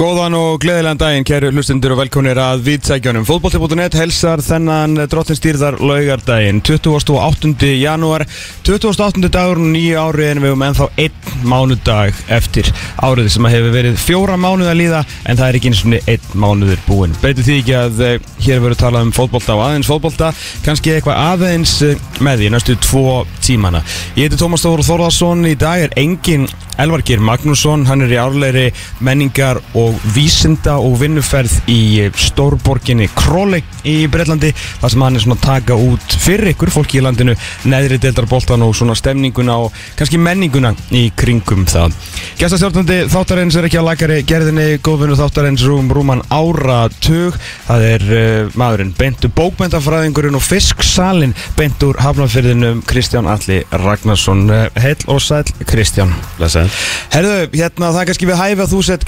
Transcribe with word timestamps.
Góðan 0.00 0.32
og 0.32 0.62
gleðilegan 0.62 0.96
daginn, 0.96 1.24
kæru 1.28 1.50
hlustundur 1.52 1.92
og 1.92 1.98
velkonir 2.00 2.38
að 2.40 2.62
viðsækjunum. 2.70 3.26
Fótbolti.net 3.28 3.98
helsar 4.00 4.40
þennan 4.40 4.96
drottinstýrðar 5.12 5.76
laugardaginn, 5.76 6.62
28. 6.64 7.68
janúar, 7.76 8.24
28. 8.64 9.28
dagur 9.28 9.60
og 9.60 9.68
nýju 9.74 9.98
ári 10.00 10.30
en 10.30 10.40
við 10.40 10.54
höfum 10.54 10.64
ennþá 10.70 10.86
einn 11.04 11.44
mánudag 11.44 12.16
eftir 12.32 12.70
árið 12.96 13.28
sem 13.34 13.50
hefur 13.52 13.76
verið 13.76 14.00
fjóra 14.00 14.38
mánuð 14.40 14.70
að 14.72 14.80
líða 14.80 15.02
en 15.28 15.36
það 15.42 15.44
er 15.50 15.60
ekki 15.60 15.74
eins 15.74 15.84
og 15.84 16.08
einn 16.14 16.32
mánuður 16.46 16.80
búinn. 16.88 17.18
Breytir 17.20 17.44
því 17.50 17.58
ekki 17.60 17.76
að 17.82 18.02
eh, 18.06 18.32
hér 18.46 18.64
verður 18.64 18.80
talað 18.86 19.06
um 19.10 19.12
fótbolta 19.20 19.58
og 19.58 19.66
aðeins 19.66 19.92
fótbolta, 19.92 20.32
kannski 20.64 20.96
eitthvað 20.96 21.20
aðeins 21.26 21.76
eh, 21.84 22.00
með 22.24 22.46
því 22.46 22.50
næstu 22.56 22.80
tvo 22.88 23.20
tímana. 23.44 23.84
Ég 24.16 24.30
heiti 24.30 24.40
Tómas 24.40 24.64
Þóður 24.64 24.86
Þórðarsson, 24.88 25.44
í 25.52 25.56
dag 25.60 25.84
er 25.90 25.96
engin 26.00 26.48
Elvar 26.80 27.02
Geir 27.04 27.20
Magnússon, 27.20 27.84
hann 27.90 28.00
er 28.06 28.14
í 28.14 28.16
árleiri 28.16 28.70
menningar 29.04 29.58
og 29.76 29.89
vísinda 30.14 30.76
og 30.80 30.98
vinnuferð 31.00 31.70
í 31.70 32.08
stórborginni 32.18 33.08
Króli 33.16 33.62
í 33.88 34.06
Breitlandi 34.10 34.52
þar 34.54 34.92
sem 34.92 35.04
hann 35.04 35.16
er 35.16 35.24
svona 35.24 35.38
að 35.38 35.46
taka 35.46 35.76
út 35.78 36.16
fyrir 36.20 36.52
ykkur 36.52 36.72
fólki 36.74 37.00
í 37.00 37.04
landinu 37.04 37.34
neðri 37.70 38.00
deildarboltan 38.02 38.64
og 38.66 38.74
svona 38.76 38.96
stemninguna 38.98 39.56
og 39.64 39.76
kannski 39.98 40.20
menninguna 40.20 40.72
í 40.96 41.06
kringum 41.16 41.66
það. 41.70 41.96
Gæstastjórnandi 42.40 42.98
þáttarins 43.12 43.58
er 43.58 43.68
ekki 43.68 43.80
að 43.80 43.88
lagari 43.88 44.18
gerðinni 44.28 44.66
góðvinnu 44.84 45.18
þáttarins 45.18 45.64
rúm 45.68 45.90
rúman 45.94 46.24
áratug 46.32 47.36
það 47.66 47.86
er 47.90 48.06
uh, 48.10 48.58
maðurinn 48.60 48.94
Bentur 48.98 49.32
bókmyndafræðingurinn 49.36 50.38
og 50.38 50.44
fisksalinn 50.44 51.36
Bentur 51.58 51.98
hafnafyrðinum 52.02 52.82
Kristján 52.88 53.28
Alli 53.30 53.60
Ragnarsson 53.72 54.46
uh, 54.50 54.66
heil 54.80 54.98
og 55.10 55.22
sæl 55.24 55.44
Kristján. 55.68 56.12
Herðu, 57.10 57.36
hérna 57.54 57.90
það 57.92 58.00
er 58.02 58.10
kannski 58.10 58.28
við 58.28 58.40
hæfi 58.40 58.64
að 58.64 58.72
þú 58.74 58.80
sett 58.86 59.06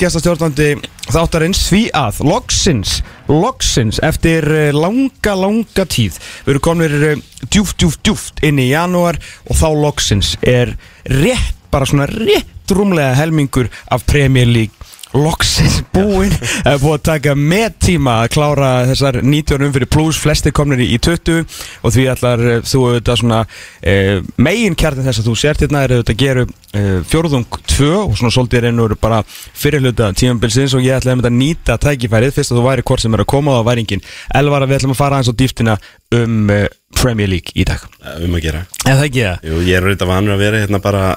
gestastjórnandi 0.63 0.91
þáttarins 1.13 1.61
því 1.67 1.81
að 1.99 2.21
loksins, 2.25 2.93
loksins 3.29 3.99
eftir 4.07 4.47
eh, 4.47 4.71
langa, 4.73 5.35
langa 5.35 5.85
tíð 5.85 6.19
við 6.47 6.53
erum 6.53 6.63
komin 6.63 7.23
djúft, 7.51 7.77
djúft, 7.81 8.01
djúft 8.07 8.43
inn 8.47 8.61
í 8.63 8.71
janúar 8.71 9.19
og 9.49 9.59
þá 9.59 9.69
loksins 9.75 10.37
er 10.43 10.77
rétt, 11.05 11.59
bara 11.73 11.89
svona 11.89 12.07
rétt 12.07 12.71
rúmlega 12.73 13.17
helmingur 13.19 13.69
af 13.91 14.07
Premier 14.07 14.47
League 14.47 14.73
loksins 15.17 15.81
búinn. 15.93 16.33
Það 16.33 16.73
er 16.73 16.81
búið 16.83 16.95
að 16.97 17.05
taka 17.09 17.35
með 17.37 17.77
tíma 17.87 18.15
að 18.23 18.33
klára 18.37 18.71
þessar 18.89 19.19
19 19.23 19.67
umfyrir 19.69 19.91
pluss 19.93 20.21
flesti 20.23 20.53
komnir 20.55 20.83
í, 20.85 20.89
í 20.97 20.99
20 21.03 21.43
og 21.83 21.95
því 21.95 22.07
ætlar 22.13 22.45
eh, 22.49 22.61
þú 22.67 22.83
auðvitað 22.89 23.21
svona 23.21 23.41
e, 23.81 23.95
megin 24.43 24.77
kjartin 24.79 25.07
þess 25.07 25.23
að 25.23 25.31
þú 25.31 25.37
sért 25.43 25.65
hérna 25.65 25.85
er 25.85 25.97
auðvitað 25.97 26.15
að 26.15 26.23
gera 26.23 26.45
e, 26.47 26.85
fjórðung 27.13 27.59
2 27.75 27.91
og 27.99 28.17
svona 28.19 28.35
svolítið 28.35 28.67
reynur 28.67 28.97
bara 29.01 29.23
fyrirluta 29.29 30.13
tímambilsins 30.17 30.77
og 30.79 30.85
ég 30.87 30.99
ætla 30.99 31.17
að 31.19 31.33
nýta 31.37 31.79
tækifærið. 31.83 32.37
Fyrst 32.37 32.55
að 32.55 32.63
þú 32.63 32.69
væri 32.69 32.87
hvort 32.89 33.05
sem 33.05 33.17
er 33.17 33.25
að 33.25 33.33
koma 33.35 33.59
á 33.61 33.63
væringin 33.69 34.05
Elvar 34.35 34.65
að 34.65 34.73
við 34.73 34.81
ætlum 34.81 34.97
að 34.97 35.03
fara 35.03 35.19
aðeins 35.19 35.33
á 35.33 35.41
dýftina 35.43 35.81
um 36.17 36.53
e, 36.53 36.63
Premier 36.99 37.31
League 37.31 37.53
í 37.57 37.67
dag. 37.69 37.85
Um 38.23 38.39
að 38.39 38.47
gera. 38.47 38.65
Það 38.85 39.05
það? 39.05 39.45
Jú, 39.49 39.61
ég 39.67 39.77
er 39.77 39.91
reynda 39.91 40.09
vanur 40.09 40.37
að 40.37 40.47
vera 40.47 40.63
hérna 40.65 40.81
bara 40.83 41.11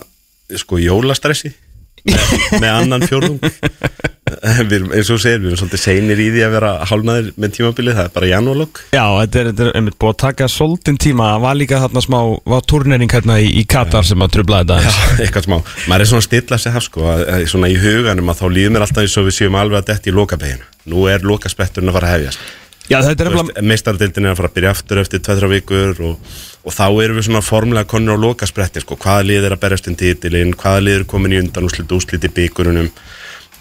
sko 0.55 0.77
jólastressi 0.77 1.55
með, 2.09 2.35
með 2.61 2.71
annan 2.73 3.07
fjórðung. 3.09 3.39
Við 4.25 4.71
erum, 4.73 4.87
eins 4.97 5.09
og 5.13 5.19
segir, 5.21 5.37
við 5.43 5.51
erum 5.51 5.59
svolítið 5.59 5.81
seinir 5.83 6.21
í 6.21 6.25
því 6.33 6.41
að 6.47 6.53
vera 6.55 6.69
hálnaðir 6.89 7.27
með 7.37 7.51
tímabilið, 7.59 7.93
það 7.99 8.07
er 8.07 8.13
bara 8.15 8.29
janúarlokk 8.31 8.79
Já, 8.95 9.03
þetta 9.19 9.39
er, 9.39 9.49
þetta 9.51 9.63
er 9.65 9.77
einmitt 9.77 9.97
búið 10.01 10.11
að 10.15 10.17
taka 10.23 10.47
svolítinn 10.49 10.97
tíma, 11.05 11.27
það 11.35 11.45
var 11.45 11.59
líka 11.59 11.81
þarna 11.83 12.03
smá 12.07 12.17
var 12.55 12.65
turnering 12.73 13.15
hérna 13.15 13.37
í, 13.37 13.51
í 13.61 13.63
Katar 13.69 14.09
sem 14.09 14.25
að 14.25 14.33
trubla 14.39 14.63
þetta 14.63 14.79
Já, 14.81 14.91
eitthvað 15.27 15.45
smá, 15.45 15.55
maður 15.85 16.07
er 16.07 16.11
svona 16.11 16.25
stilla 16.25 16.61
sig 16.65 16.73
haf 16.73 16.87
sko, 16.89 17.05
að, 17.13 17.23
að, 17.35 17.47
svona 17.53 17.69
í 17.69 17.77
huganum 17.85 18.33
að 18.33 18.41
þá 18.41 18.45
líður 18.57 18.75
mér 18.75 18.87
alltaf 18.87 19.05
eins 19.05 19.17
og 19.21 19.29
við 19.29 19.37
séum 19.37 19.61
alveg 19.61 19.83
að 19.83 19.89
detti 19.93 20.11
í 20.11 20.17
lokabeginu 20.17 20.69
nú 20.89 21.05
er 21.13 21.29
lokaspetturinn 21.29 21.93
að 21.93 21.99
fara 21.99 22.09
að 22.09 22.17
hefjast 22.17 22.64
Já, 22.85 22.99
þetta 23.01 23.23
er 23.23 23.29
nefnilega 23.31 23.65
meistardildin 23.65 24.27
er 24.27 24.35
að 24.35 24.39
fara 24.39 24.49
að 24.51 24.57
byrja 24.59 24.71
aftur 24.75 24.99
eftir 25.01 25.21
2-3 25.25 25.47
vikur 25.55 26.01
og, 26.05 26.33
og 26.61 26.75
þá 26.75 26.85
erum 27.01 27.17
við 27.17 27.27
svona 27.27 27.41
formulega 27.41 27.89
konur 27.89 28.19
á 28.21 28.23
lokaspretti 28.27 28.83
sko, 28.83 28.97
hvaða 29.01 29.25
lið 29.25 29.47
er 29.47 29.55
að 29.55 29.63
berjast 29.63 29.89
inn 29.89 29.97
títilinn, 29.97 30.53
hvaða 30.53 30.83
lið 30.85 30.99
er 30.99 31.07
komin 31.09 31.33
í 31.33 31.39
undan 31.41 31.65
úslit 31.65 31.95
úslit 31.97 32.27
í 32.29 32.33
bygurunum 32.35 32.91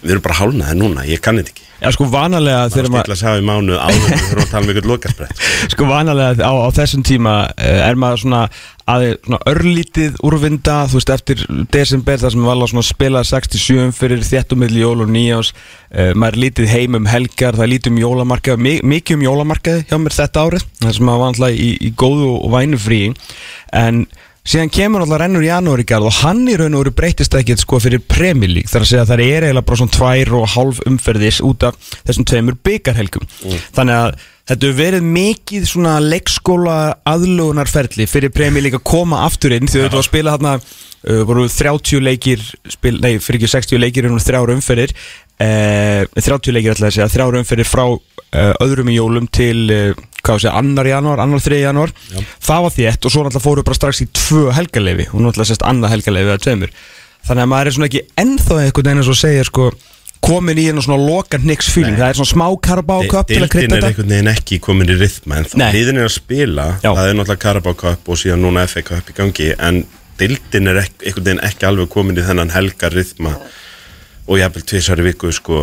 við 0.01 0.15
erum 0.15 0.25
bara 0.25 0.39
hálnaði 0.41 0.79
núna, 0.79 1.05
ég 1.09 1.23
kann 1.23 1.39
þetta 1.41 1.55
ekki. 1.55 1.65
Já, 1.75 1.89
sko 1.91 2.05
vanalega 2.07 2.69
þegar 2.71 2.87
er 2.87 2.93
maður 2.93 3.13
að 3.13 3.17
segja 3.19 3.41
í 3.41 3.43
mánu 3.45 3.75
áður 3.75 4.05
við 4.05 4.21
þurfum 4.29 4.43
að 4.45 4.51
tala 4.53 4.63
um 4.63 4.71
ykkur 4.71 4.85
lokasprett 4.89 5.41
Sko 5.73 5.87
vanalega 5.89 6.47
á, 6.47 6.53
á 6.55 6.69
þessum 6.77 7.03
tíma 7.05 7.33
eh, 7.59 7.81
er 7.83 7.99
maður 7.99 8.21
svona, 8.23 8.39
að, 8.87 9.05
svona 9.25 9.39
örlítið 9.51 10.15
úrvinda, 10.25 10.77
þú 10.87 11.01
veist, 11.01 11.11
eftir 11.17 11.43
desember 11.75 12.21
þar 12.21 12.33
sem 12.33 12.45
við 12.45 12.53
alveg 12.53 12.71
svona 12.71 12.87
spila 12.87 13.23
67 13.27 13.97
fyrir 13.99 14.23
þéttumilli 14.23 14.85
jól 14.85 15.03
og 15.03 15.11
nýjás 15.11 15.51
uh, 15.51 16.13
maður 16.15 16.31
er 16.31 16.41
lítið 16.45 16.71
heim 16.71 16.99
um 17.01 17.09
helgar 17.11 17.59
það 17.59 17.67
er 17.67 17.73
lítið 17.75 17.93
um 17.93 18.03
jólamarkaði, 18.05 18.63
mi 18.65 18.75
mikið 18.95 19.19
um 19.19 19.27
jólamarkaði 19.27 19.87
hjá 19.91 19.97
mér 19.99 20.15
þetta 20.15 20.45
árið, 20.47 20.67
þar 20.79 20.95
sem 20.95 21.09
maður 21.09 21.25
var 21.25 21.33
alltaf 21.33 21.59
í, 21.59 21.71
í 21.75 21.91
góðu 21.99 22.31
og 22.39 22.55
vænu 22.55 22.79
frí 22.79 23.01
en 23.75 24.05
síðan 24.45 24.71
kemur 24.73 25.03
alltaf 25.03 25.21
rennur 25.21 25.45
í 25.45 25.49
janúar 25.49 25.81
í 25.81 25.87
garð 25.89 26.11
og 26.11 26.19
hann 26.21 26.43
í 26.45 26.55
raun 26.59 26.77
og 26.77 26.85
veru 26.85 26.93
breytist 26.99 27.33
ekkert 27.37 27.63
sko 27.63 27.79
fyrir 27.81 28.03
League. 28.05 28.69
Þar 28.69 28.85
að 28.85 28.89
segja 28.91 29.03
að 29.05 29.11
það 29.11 29.25
er 29.25 29.47
eiginlega 29.47 29.65
bara 29.65 29.81
svona 29.81 29.97
tvær 29.97 30.33
og 30.37 30.47
hálf 30.53 30.81
umferðis 30.85 31.41
út 31.45 31.67
af 31.67 31.91
þessum 32.05 32.29
tveimur 32.29 32.57
byggarhelgum 32.65 33.27
þannig 33.75 33.95
að 33.97 34.17
þetta 34.45 34.67
hefur 34.67 34.77
verið 34.77 35.07
mikið 35.15 35.69
svona 35.69 35.95
leikskóla 36.03 36.79
aðlugunarferli 37.09 38.05
fyrir 38.09 38.33
League 38.61 38.77
að 38.77 38.85
koma 38.85 39.23
aftur 39.25 39.55
inn 39.55 39.65
því 39.69 39.81
að 39.81 39.87
þetta 39.87 39.97
var 39.97 40.03
að 40.03 40.09
spila 40.11 40.35
þarna 40.35 40.55
uh, 40.59 41.21
voru 41.25 41.45
30 41.49 42.03
leikir 42.05 42.43
spil, 42.69 42.99
nei 43.01 43.17
fyrir 43.17 43.41
ekki 43.41 43.53
60 43.55 43.81
leikir 43.81 44.09
en 44.09 44.19
þrjára 44.21 44.57
umferðir. 44.57 44.93
Uh, 45.35 46.05
30 46.15 46.55
leikir 46.55 46.75
ætla 46.75 46.91
að 46.91 46.99
segja 46.99 47.11
þrjára 47.15 47.41
umferðir 47.41 47.69
frá 47.69 47.85
uh, 47.89 48.53
öðrum 48.63 48.93
í 48.93 48.99
jólum 48.99 49.29
til 49.33 49.65
uh, 49.73 50.05
hvað 50.25 50.43
sé, 50.43 50.51
annar 50.51 50.89
januar, 50.89 51.21
annar 51.23 51.43
þrið 51.45 51.63
januar 51.67 51.93
það 52.43 52.63
var 52.67 52.75
þétt 52.75 53.05
og 53.07 53.13
svo 53.13 53.25
náttúrulega 53.25 53.45
fóru 53.47 53.65
bara 53.67 53.79
strax 53.79 54.03
í 54.05 54.07
tvö 54.11 54.45
helgarleifi 54.57 55.09
og 55.13 55.19
náttúrulega 55.25 55.51
sérst 55.51 55.65
annað 55.69 55.93
helgarleifi 55.95 56.31
eða 56.33 56.43
tveimur. 56.45 56.73
Þannig 57.25 57.45
að 57.45 57.51
maður 57.55 57.69
er 57.71 57.75
svona 57.77 57.89
ekki 57.89 58.01
ennþá 58.21 58.57
eitthvað 58.65 58.89
eins 58.93 59.11
og 59.11 59.17
segja 59.19 59.45
sko 59.47 59.69
komin 60.25 60.57
í 60.57 60.65
einu 60.71 60.81
svona 60.81 60.97
loka 61.05 61.37
nix 61.41 61.67
feeling. 61.73 61.97
Það 61.99 62.11
er 62.11 62.17
svona 62.17 62.31
smá 62.31 62.45
Carabao 62.65 63.03
Cup 63.09 63.27
til 63.29 63.37
að 63.37 63.45
Dildin 63.45 63.51
krydda 63.53 63.75
er 63.75 63.81
þetta. 63.81 63.89
einhvern 63.91 64.13
veginn 64.15 64.31
ekki 64.31 64.59
komin 64.63 64.89
í 64.89 64.95
rithma 64.97 65.37
en 65.41 65.45
Nei. 65.61 65.67
liðin 65.75 65.99
er 66.01 66.07
að 66.07 66.15
spila. 66.15 66.65
Já. 66.81 66.89
það 66.89 67.09
er 67.09 67.17
náttúrulega 67.19 67.43
Carabao 67.45 67.75
Cup 67.81 68.09
og 68.09 68.17
síðan 68.21 68.41
núna 68.45 68.63
FA 68.69 68.81
Cup 68.87 69.11
í 69.11 69.15
gangi 69.17 69.51
en 69.57 69.83
dildin 70.17 70.71
er 70.71 70.81
ek, 70.85 70.95
einhvern 71.03 71.27
veginn 71.29 71.43
ekki 71.45 71.67
alveg 71.69 71.91
komin 71.93 72.17
í 72.17 72.25
þennan 72.25 72.53
helgar 72.55 72.95
rithma 72.95 73.35
og 74.25 74.39
jafnvel 74.41 74.65
tvisar 74.65 75.01
í 75.03 75.05
viku 75.11 75.33
sko 75.35 75.61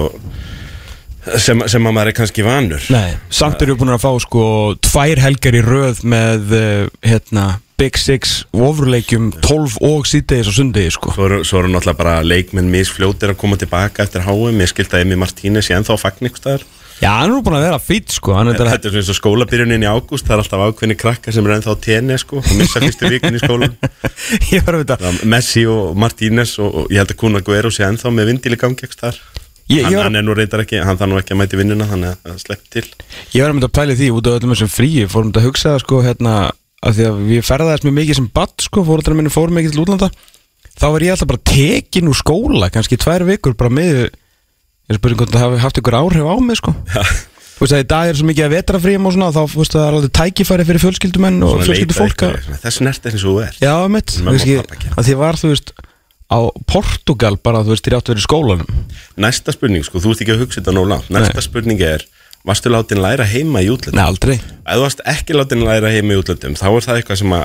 sem, 1.38 1.64
sem 1.70 1.88
að 1.88 1.94
maður 1.96 2.12
er 2.12 2.16
kannski 2.18 2.46
vanur. 2.46 2.86
Nei, 2.92 3.16
samt 3.32 3.62
eru 3.64 3.76
búin 3.80 3.94
að 3.94 4.04
fá 4.04 4.12
sko 4.24 4.44
tvær 4.82 5.22
helgar 5.22 5.58
í 5.58 5.62
röð 5.66 6.02
með 6.08 6.56
uh, 6.58 6.88
hérna 7.06 7.46
Big 7.82 7.98
Six 7.98 8.44
ofurleikjum 8.54 9.32
12 9.42 9.80
og 9.82 10.06
síðdegis 10.06 10.52
og 10.52 10.54
sundegis 10.54 10.98
sko. 10.98 11.14
Svo 11.16 11.26
eru, 11.26 11.40
svo 11.46 11.62
eru 11.62 11.72
náttúrulega 11.72 11.98
bara 11.98 12.20
leikmenn 12.22 12.70
misfljótir 12.70 13.32
að 13.32 13.40
koma 13.40 13.58
tilbaka 13.58 14.04
eftir 14.04 14.22
HM 14.26 14.62
ég 14.62 14.70
skilt 14.70 14.94
að 14.94 15.02
Emi 15.06 15.18
Martínez 15.18 15.70
ég 15.72 15.80
ennþá 15.80 15.98
fagnikstaðar 15.98 16.62
Já, 17.02 17.08
hann 17.18 17.24
er 17.24 17.32
nú 17.32 17.40
búin 17.42 17.56
að 17.58 17.64
vera 17.66 17.78
fýtt 17.82 18.14
sko 18.14 18.36
hann 18.36 18.52
er 18.52 18.54
Þetta 18.54 18.68
þetta 18.70 18.86
er 18.86 18.92
svona 18.92 19.02
eins 19.02 19.10
og 19.10 19.18
skólabyrjunin 19.18 19.82
í 19.82 19.88
ágúst 19.90 20.28
það 20.28 20.36
er 20.36 20.42
alltaf 20.44 20.62
ákveðni 20.68 20.96
krakka 21.00 21.34
sem 21.34 21.48
er 21.48 21.54
ennþá 21.56 21.74
tenni 21.82 22.18
sko, 22.22 22.38
og 22.38 22.52
missa 22.60 22.82
fyrstu 22.84 23.10
vikun 23.10 23.38
í 23.38 23.42
skólan 23.42 23.74
Messi 25.32 25.64
og 25.66 25.98
Martínez 25.98 26.54
og, 26.62 26.84
og 26.84 26.94
ég 26.94 27.02
held 27.02 27.16
að 27.16 27.18
Kuna 27.24 27.42
Guerrero 27.42 27.74
sé 27.74 27.88
ennþá 27.88 28.14
með 28.14 28.30
vindil 28.30 28.54
í 28.54 28.60
gangi 28.60 28.86
ekki 28.86 29.00
þar 29.00 29.18
Ég, 29.72 29.86
hann, 29.86 29.92
ég, 29.94 29.98
var, 29.98 30.08
hann 30.08 30.18
er 30.20 30.26
nú 30.26 30.34
reyndar 30.36 30.62
ekki, 30.64 30.80
hann 30.84 30.98
þarf 31.00 31.10
nú 31.12 31.18
ekki 31.20 31.34
að 31.34 31.40
mæti 31.40 31.60
vinnuna 31.60 31.88
þannig 31.88 32.26
að 32.28 32.40
slepp 32.42 32.66
til. 32.72 32.84
Ég 33.32 33.44
var 33.44 33.52
að 33.52 33.56
mynda 33.56 33.70
að 33.70 33.76
pæli 33.78 33.96
því 33.98 34.10
út 34.16 34.28
af 34.28 34.36
öllum 34.38 34.52
þessum 34.54 34.72
fríi 34.72 35.06
fórum 35.08 35.30
þetta 35.30 35.42
að 35.42 35.48
hugsa 35.48 35.74
sko 35.80 36.02
hérna 36.04 36.34
að 36.82 36.98
því 36.98 37.08
að 37.08 37.20
við 37.30 37.44
ferðaðist 37.48 37.86
mjög 37.86 37.96
mikið 38.00 38.18
sem 38.18 38.30
badd 38.36 38.66
sko 38.66 38.84
fóröldrar 38.88 39.18
minni 39.18 39.32
fórum 39.32 39.56
mikið 39.58 39.76
til 39.76 39.84
útlanda. 39.84 40.10
Þá 40.72 40.86
var 40.88 41.06
ég 41.06 41.14
alltaf 41.14 41.30
bara 41.30 41.44
tekin 41.52 42.10
úr 42.10 42.18
skóla 42.18 42.70
kannski 42.74 42.98
tvær 43.00 43.26
vikur 43.28 43.56
bara 43.58 43.72
með 43.72 44.00
ég 44.02 44.98
spurning 44.98 45.20
hvort 45.20 45.32
það 45.34 45.46
hafi 45.46 45.62
haft 45.62 45.78
ykkur 45.80 45.98
áhrif 46.00 46.26
á 46.26 46.34
mig 46.42 46.58
sko. 46.60 46.74
Já. 46.92 47.04
Þú 47.52 47.66
veist 47.66 47.76
að 47.76 47.82
í 47.84 47.88
dag 47.92 48.10
er 48.10 48.16
svo 48.18 48.26
mikið 48.26 48.46
að 48.48 48.54
vetrafríum 48.56 49.04
og 49.06 49.12
svona 49.14 49.30
þá 49.30 49.42
þú 49.52 49.60
veist 49.60 49.74
að 49.76 49.78
það 49.78 49.84
er 49.86 49.96
alveg 49.96 50.12
tækifæri 50.18 50.64
fyrir 50.66 50.82
fjölskyldumenn 50.82 51.36
og 51.46 51.60
fjölskyldu 51.62 51.94
fólk 51.94 52.24
þess 52.64 52.82
nert 52.82 53.06
er 53.06 53.14
eins 53.14 53.22
og 53.22 53.28
þú 53.28 53.34
er 53.44 53.58
Já, 53.62 53.74
mitt, 53.92 54.14
því 54.18 55.14
var 55.20 55.38
þú 55.38 55.52
veist 55.52 55.70
á 56.32 56.38
Portugal 56.64 57.36
bara 57.36 57.60
þú 57.62 57.74
veist 57.74 57.86
þér 57.86 57.98
áttu 57.98 58.14
verið 58.14 58.24
í 58.24 58.26
skólanum 58.26 58.74
Næsta 59.20 59.52
spurning, 59.54 59.84
sko, 59.84 60.00
þú 60.00 60.14
ert 60.14 60.24
ekki 60.24 60.34
að 60.34 60.44
hugsa 60.46 60.60
þetta 60.62 60.76
nóg 60.78 60.90
langt 60.94 61.10
Næsta 61.12 61.38
Nei. 61.38 61.46
spurning 61.46 61.84
er, 61.84 62.06
varstu 62.48 62.72
látin 62.72 63.02
læra 63.04 63.26
heima 63.28 63.62
í 63.62 63.68
útlöndum? 63.72 64.00
Nei, 64.00 64.06
aldrei 64.08 64.36
Ef 64.40 64.78
þú 64.78 64.86
varst 64.86 65.04
ekki 65.12 65.36
látin 65.36 65.66
læra 65.66 65.92
heima 65.92 66.16
í 66.16 66.22
útlöndum 66.22 66.56
þá 66.56 66.68
er 66.72 66.86
það 66.88 67.02
eitthvað 67.02 67.20
sem 67.22 67.36
að 67.36 67.44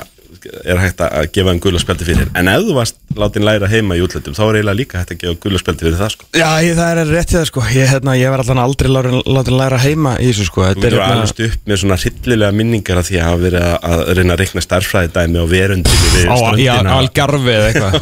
er 0.64 0.78
hægt 0.82 1.00
að 1.02 1.28
gefa 1.34 1.52
en 1.54 1.60
gula 1.62 1.80
spjaldi 1.80 2.06
fyrir. 2.06 2.28
En 2.38 2.48
ef 2.50 2.64
þú 2.66 2.74
varst 2.76 2.96
látin 3.18 3.44
læra 3.46 3.68
heima 3.70 3.96
í 3.98 4.02
útlöndum 4.04 4.34
þá 4.36 4.42
er 4.44 4.58
eiginlega 4.58 4.78
líka 4.78 5.00
hægt 5.00 5.12
að 5.14 5.20
gefa 5.22 5.38
gullarspeldi 5.42 5.86
fyrir 5.86 5.98
það 5.98 6.10
sko. 6.14 6.26
Já, 6.36 6.48
ég, 6.64 6.74
það 6.78 6.88
er 7.02 7.10
rétt 7.12 7.32
í 7.32 7.36
það 7.38 7.46
sko. 7.48 7.60
Ég, 7.74 7.86
hérna, 7.92 8.12
ég 8.18 8.28
var 8.32 8.42
alltaf 8.42 8.60
aldrei 8.62 8.90
látin, 8.92 9.16
látin 9.38 9.56
læra 9.58 9.78
heima 9.82 10.12
í 10.20 10.28
þessu 10.30 10.44
sko. 10.48 10.60
Þú 10.62 10.68
er 10.68 10.74
getur 10.78 10.98
hérna 11.02 11.24
alveg 11.24 11.38
upp 11.48 11.62
með 11.72 11.76
svona 11.82 11.98
hryllilega 12.02 12.52
minningar 12.58 12.96
af 13.00 13.08
því 13.08 13.16
að 13.18 13.26
hafa 13.28 13.40
verið 13.44 13.62
að, 13.64 13.76
að 13.88 13.98
reyna 14.18 14.32
að 14.36 14.40
reikna 14.42 14.60
starffræði 14.66 15.08
dæmi 15.16 15.36
á 15.38 15.46
verundinni 15.48 16.08
við 16.14 16.22
Já, 16.28 16.34
ströndina. 16.42 16.90
algarfi 16.98 17.52
eða 17.54 17.66
eitthvað. 17.72 17.92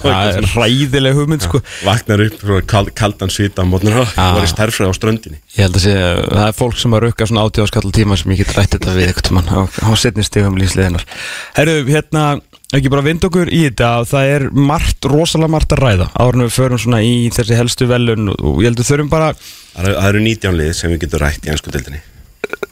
Ræðileg 0.57 1.13
hugmynd 1.21 1.43
sko. 1.47 1.57
Vaknar 1.87 2.19
upp 2.27 2.41
kald, 2.71 2.89
kaldan 2.99 3.31
svita 3.33 3.63
á 3.63 3.67
mótnur 3.69 4.03
og 4.03 4.09
Já. 4.13 4.27
var 4.37 4.43
í 4.43 4.51
starffræði 4.51 4.91
á 4.91 4.95
ströndinni. 4.99 5.39
Ég 5.57 5.63
held 5.67 5.77
að 5.79 5.87
sé, 5.87 5.95
það 6.27 6.47
er 6.47 6.57
fólk 6.57 6.77
sem 6.81 6.93
að 6.97 7.03
rukka 7.07 7.25
svona 7.29 7.45
átíðáskall 7.47 7.85
þetta 12.17 12.33
hérna, 12.33 12.57
ekki 12.81 12.91
bara 12.93 13.05
vind 13.07 13.29
okkur 13.29 13.53
í 13.53 13.63
þetta 13.69 13.93
það 14.11 14.33
er 14.35 14.49
margt, 14.73 15.09
rosalega 15.13 15.53
margt 15.53 15.77
að 15.77 15.83
ræða. 15.85 16.09
Árunum 16.17 16.49
við 16.49 16.57
förum 16.57 16.83
svona 16.83 17.03
í 17.05 17.15
þessi 17.35 17.57
helstu 17.59 17.89
velun 17.91 18.33
og 18.35 18.61
ég 18.65 18.71
held 18.73 18.83
að 18.83 18.91
þurfum 18.91 19.13
bara 19.13 19.33
Það 19.37 19.87
eru- 19.87 19.97
það 20.01 20.11
eru 20.13 20.21
19 20.27 20.61
lið 20.61 20.77
sem 20.77 20.93
við 20.95 21.03
getum 21.05 21.23
rætt 21.23 21.47
í 21.47 21.53
ennsku 21.53 21.73
deildinni. 21.75 22.03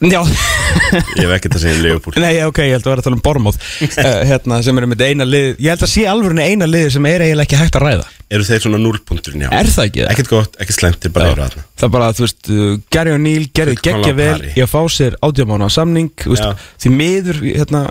Já, 0.05 0.21
Ég 0.23 1.25
hef 1.25 1.31
ekkert 1.35 1.55
að 1.57 1.63
segja 1.65 1.75
um 1.75 1.81
Leopold 1.83 2.17
nei, 2.23 2.37
ok, 2.47 2.59
ég 2.63 2.75
held 2.77 2.85
að 2.85 2.91
vera 2.93 3.01
að 3.01 3.07
tala 3.07 3.17
um 3.17 3.23
Bormóð 3.25 3.57
uh, 3.59 4.21
hérna, 4.29 4.59
sem 4.63 4.79
er 4.79 4.87
með 4.91 5.03
eina 5.03 5.27
lið 5.27 5.47
ég 5.63 5.73
held 5.73 5.83
að 5.83 5.91
sé 5.91 6.05
alveg 6.07 6.39
eina 6.45 6.67
lið 6.69 6.87
sem 6.95 7.07
er 7.09 7.25
eiginlega 7.25 7.47
ekki 7.47 7.59
hægt 7.59 7.77
að 7.79 7.85
ræða. 7.85 8.05
Eru 8.35 8.47
þeir 8.47 8.63
svona 8.65 8.79
núlpunkturinn, 8.81 9.43
já? 9.45 9.49
Er 9.55 9.69
það 9.71 9.89
ekki? 9.89 10.05
Ekkert 10.13 10.31
gott, 10.31 10.55
ekkert 10.63 10.79
slemt, 10.79 11.07
bara 11.15 11.33
eru 11.33 11.45
aðna 11.45 11.65
Það 11.75 11.87
er 11.87 11.93
bara, 11.97 12.09
þú 12.15 12.25
veist, 12.25 12.41
uh, 12.55 12.63
Gary 12.95 13.15
O'Neill 13.15 13.49
gerði 13.59 13.77
geggja 13.89 14.15
vel 14.17 14.37
í 14.47 14.63
að 14.65 14.71
fá 14.71 14.79
sér 14.95 15.19
átjámána 15.27 15.69
samning 15.75 16.11
þú 16.23 16.33
veist, 16.35 16.67
því 16.85 16.93
miður 16.95 17.41
hérna, 17.45 17.83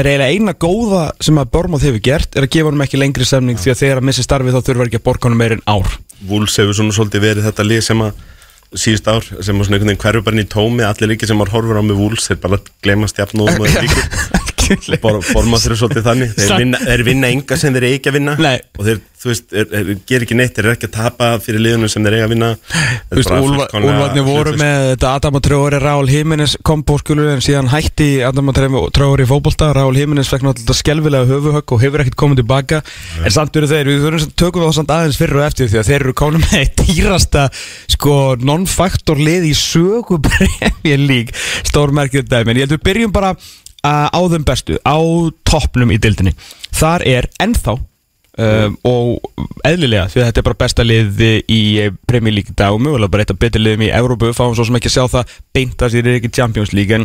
er 0.00 0.08
eiginlega 0.08 0.32
eina 0.32 0.54
góða 0.56 1.04
sem 1.20 1.38
að 1.40 1.50
Bormóð 1.52 1.86
hefur 1.88 2.04
gert 2.04 2.36
er 2.36 2.46
að 2.46 2.52
gefa 2.56 2.70
honum 2.70 2.84
ekki 2.86 3.00
lengri 3.00 3.26
samning 3.28 3.60
því 3.60 3.72
að 3.74 3.80
þegar 3.82 4.00
að 4.00 4.08
missi 4.08 4.24
starfið 4.26 4.56
þá 4.56 4.68
þurfa 4.68 4.86
ekki 4.88 5.00
að 5.00 5.06
borga 5.08 5.28
honum 5.28 5.42
meir 5.42 5.56
en 5.56 5.64
ár. 5.68 5.96
Wolves 6.30 6.58
hefur 6.60 6.78
svona 6.78 6.96
svolítið 6.96 7.26
verið 7.26 7.48
þetta 7.48 7.66
lið 7.66 7.82
sem 7.88 8.04
að 8.06 8.22
síðust 8.72 9.10
ár, 9.10 9.26
sem 9.44 9.58
var 9.58 9.68
svona 9.68 9.76
einhvern 9.76 9.92
veginn 9.92 10.02
hverju 10.06 10.24
bara 10.24 10.38
inn 10.38 10.46
í 10.46 10.48
tómi 10.48 10.86
allir 10.86 11.12
líki 11.12 11.28
sem 11.28 11.42
var 11.42 11.52
horfur 11.52 11.76
á 11.76 11.84
með 11.84 12.00
Wolves 12.00 12.30
þeir 12.30 12.40
bara 12.40 12.60
glemast 12.84 13.20
jafn 13.20 13.44
og 13.44 13.52
og 13.60 14.51
þeir 14.62 14.90
líka 14.94 15.14
Borma 15.32 15.60
þeir 15.60 15.72
eru 15.72 15.78
svolítið 15.80 16.06
þannig. 16.08 16.34
Þeir 16.36 16.52
vinna, 16.62 16.82
þeir 16.86 17.04
vinna 17.06 17.32
enga 17.36 17.58
sem 17.60 17.74
þeir 17.76 17.88
eiga 17.88 18.10
að 18.10 18.16
vinna. 18.18 18.34
Nei. 18.42 18.58
og 18.78 18.86
þeir, 18.86 19.00
þú 19.22 19.30
veist, 19.30 19.46
er, 19.54 19.66
er, 19.78 19.90
ger 20.08 20.24
ekki 20.26 20.36
neitt 20.38 20.56
þeir 20.56 20.66
eru 20.66 20.74
ekki 20.76 20.88
að 20.88 20.94
tapa 20.96 21.28
fyrir 21.42 21.62
liðunum 21.62 21.92
sem 21.92 22.06
þeir 22.06 22.16
eiga 22.18 22.26
að 22.26 22.34
vinna. 22.34 22.50
Þú 23.12 23.18
veist, 23.20 23.34
Úlfarnir 23.42 24.26
voru 24.26 24.54
með 24.58 24.86
þetta 24.92 25.12
Adam 25.18 25.38
og 25.38 25.44
Traori, 25.46 25.80
Raúl 25.82 26.10
Jiménez 26.10 26.56
kombo 26.66 26.98
skulur 27.00 27.30
en 27.32 27.44
síðan 27.44 27.70
hætti 27.72 28.10
Adam 28.26 28.52
og 28.52 28.90
Traori 28.96 29.26
í 29.26 29.30
fótbolta, 29.30 29.70
Raúl 29.76 29.98
Jiménez 30.00 30.30
fekk 30.32 30.46
náttúrulega 30.48 30.78
skelvilega 30.80 31.30
höfuhögg 31.30 31.76
og 31.76 31.82
hefur 31.84 32.04
ekkert 32.04 32.18
komið 32.22 32.42
tilbaka. 32.42 32.82
En 33.22 33.34
samt 33.34 33.56
eru 33.58 33.70
þeir, 33.70 33.92
við 33.92 34.06
þurfum 34.06 34.26
að 34.26 34.36
tökum 34.42 34.66
þá 34.66 34.78
samt 34.78 34.94
aðeins 34.96 35.20
fyrir 35.20 35.40
og 35.40 35.46
eftir 35.46 35.70
því 35.70 35.80
að 35.82 35.90
þeir 35.90 35.98
eru 36.00 36.16
konum 36.22 36.46
með 36.52 36.72
dýrasta 36.82 37.48
sko 37.94 38.16
non-faktor 38.42 39.20
lið 39.22 39.50
í 39.52 39.56
sögu 39.58 40.20
Premier 40.28 41.02
League. 41.02 41.36
Stórmerkið 41.68 42.28
dæmi, 42.30 42.52
en 42.52 42.62
ég 42.62 42.66
held 42.66 42.76
við 42.76 42.86
byrjum 42.90 43.14
bara 43.14 43.34
á 43.86 44.20
þeim 44.32 44.44
bestu, 44.46 44.78
á 44.86 44.98
toppnum 45.48 45.94
í 45.94 46.00
dildinni, 46.02 46.36
þar 46.70 47.06
er 47.08 47.30
ennþá 47.42 47.78
Um, 48.32 48.78
og 48.88 49.42
eðlilega 49.68 50.06
því 50.08 50.22
að 50.22 50.28
þetta 50.30 50.40
er 50.40 50.44
bara 50.46 50.56
besta 50.62 50.84
lið 50.86 51.18
í 51.52 51.58
Premier 52.08 52.32
League 52.32 52.48
í 52.48 52.56
dag 52.56 52.72
og 52.72 52.80
mögulega 52.80 53.12
bara 53.12 53.26
eitt 53.26 53.32
af 53.34 53.40
betur 53.42 53.60
liðum 53.60 53.84
í 53.84 53.90
Európu 53.92 54.30
fáum 54.32 54.54
svo 54.56 54.64
sem 54.64 54.78
ekki 54.78 54.88
að 54.88 54.94
sjá 54.94 55.04
það 55.12 55.34
beint 55.52 55.84
að 55.84 55.92
sér 55.92 56.08
er 56.08 56.16
ekki 56.16 56.30
Champions 56.38 56.72
League 56.72 56.96
en 56.96 57.04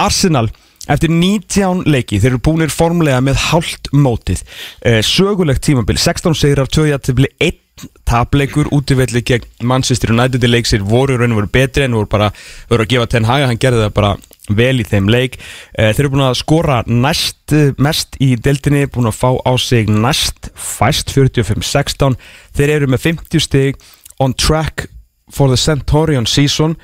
Arsenal 0.00 0.46
eftir 0.88 1.12
19 1.12 1.84
leiki 1.92 2.22
þeir 2.22 2.30
eru 2.32 2.40
búinir 2.48 2.72
formlega 2.72 3.20
með 3.20 3.42
hálft 3.50 3.92
mótið. 3.92 4.46
Uh, 4.80 5.02
sögulegt 5.04 5.60
tímabil 5.68 6.00
16 6.00 6.40
segrar, 6.40 6.72
2 6.72 6.88
jættibli 6.88 7.28
1 7.36 7.60
tapleikur 8.08 8.72
útivelli 8.72 9.20
gegn 9.28 9.68
Manchester 9.68 10.16
United 10.16 10.40
í 10.40 10.54
leiksir 10.54 10.88
voru 10.88 11.20
raun 11.20 11.36
og 11.36 11.42
voru 11.42 11.52
betri 11.52 11.84
en 11.84 12.00
voru 12.00 12.08
bara 12.08 12.32
voru 12.72 12.86
að 12.86 12.94
gefa 12.96 13.12
Ten 13.12 13.28
Hag 13.28 13.44
hann 13.44 13.60
gerði 13.60 13.84
það 13.84 13.96
bara 14.00 14.16
vel 14.50 14.80
í 14.82 14.86
þeim 14.86 15.10
leik. 15.12 15.38
Uh, 15.76 15.90
þeir 15.92 16.06
eru 16.06 16.12
búin 16.16 16.24
að 16.26 16.40
skora 16.40 16.80
næst 16.88 17.54
eh, 17.54 17.74
mest 17.82 18.18
í 18.22 18.32
deltinni, 18.34 18.88
búin 18.90 19.10
að 19.10 19.20
fá 19.20 19.30
á 19.46 19.52
sig 19.60 19.90
næst 19.90 20.50
fæst 20.58 21.12
45-16 21.14 22.18
þeir 22.56 22.74
eru 22.78 22.90
með 22.90 23.06
50 23.12 23.46
stig 23.46 23.78
on 24.22 24.34
track 24.34 24.88
for 25.32 25.52
the 25.52 25.60
Centurion 25.60 26.26
season. 26.26 26.76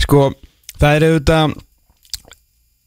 Sko 0.00 0.32
það 0.80 0.96
er 0.96 1.06
auðvitað 1.10 1.60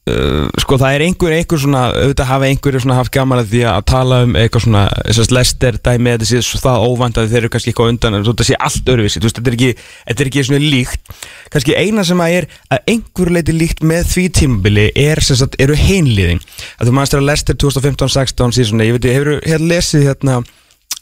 Uh, 0.05 0.45
sko 0.61 0.77
það 0.77 0.95
er 0.99 1.01
einhver, 1.01 1.33
einhver 1.33 1.57
svona 1.57 1.79
auðvitað 1.89 2.27
hafa 2.29 2.45
einhverju 2.51 2.81
svona 2.83 2.97
haft 2.99 3.09
gaman 3.15 3.39
að 3.41 3.47
því 3.55 3.61
að 3.71 3.85
tala 3.89 4.19
um 4.21 4.35
eitthvað 4.37 4.61
svona, 4.67 4.81
þessast 4.99 5.31
lester 5.33 5.79
dæmi 5.81 6.11
þetta 6.13 6.27
sé 6.29 6.41
svo 6.45 6.59
það 6.61 6.83
óvænt 6.85 7.17
að 7.17 7.31
þeir 7.31 7.39
eru 7.39 7.49
kannski 7.55 7.71
eitthvað 7.71 7.89
undan 7.89 8.17
en 8.19 8.25
þetta 8.27 8.45
sé 8.45 8.57
allt 8.67 8.91
öruvísi, 8.93 9.17
þú 9.17 9.25
veist, 9.25 9.39
þetta 9.39 9.49
er 9.49 9.55
ekki 9.57 9.71
þetta 9.79 10.21
er 10.21 10.29
ekki 10.29 10.43
svona 10.45 10.59
líkt, 10.61 11.15
kannski 11.55 11.77
eina 11.79 12.03
sem 12.05 12.21
að 12.21 12.35
er 12.35 12.47
að 12.69 12.91
einhverju 12.93 13.33
leiti 13.33 13.55
líkt 13.55 13.81
með 13.81 14.11
því 14.11 14.25
tímabili 14.37 14.83
er 15.07 15.21
sem 15.25 15.39
sagt, 15.39 15.57
eru 15.65 15.77
heimliðin. 15.79 16.43
Að 16.77 16.91
þú 16.91 16.93
mannst 16.99 17.17
að 17.17 17.25
lester 17.31 17.57
2015-16 17.65 18.53
síðan, 18.59 18.83
ég 18.85 18.99
veit, 18.99 19.07
ég 19.09 19.17
hefur 19.17 19.39
hérna 19.41 19.71
lesið 19.71 20.05
hérna 20.11 20.35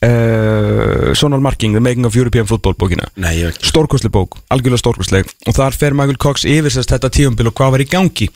uh, 0.07 1.09
Sonal 1.11 1.41
Marking, 1.43 1.75
The 1.75 1.83
Making 1.83 2.07
of 2.07 2.15
European 2.15 2.47
Football 2.47 2.79
bókina? 2.79 3.09
Stórkostleg 3.59 4.15
bók, 4.15 4.39
algjörlega 4.47 4.79
stórkostleg. 4.79 5.35
Og 5.43 5.59
þar 5.59 5.75
fer 5.75 5.99
Michael 5.99 6.21
Cox 6.23 6.47
yfir 6.47 6.71
þetta 6.71 7.11
tíumbil 7.11 7.51
og 7.51 7.57
hvað 7.59 7.75
var 7.75 7.83
í 7.83 7.89
gangi 7.91 8.29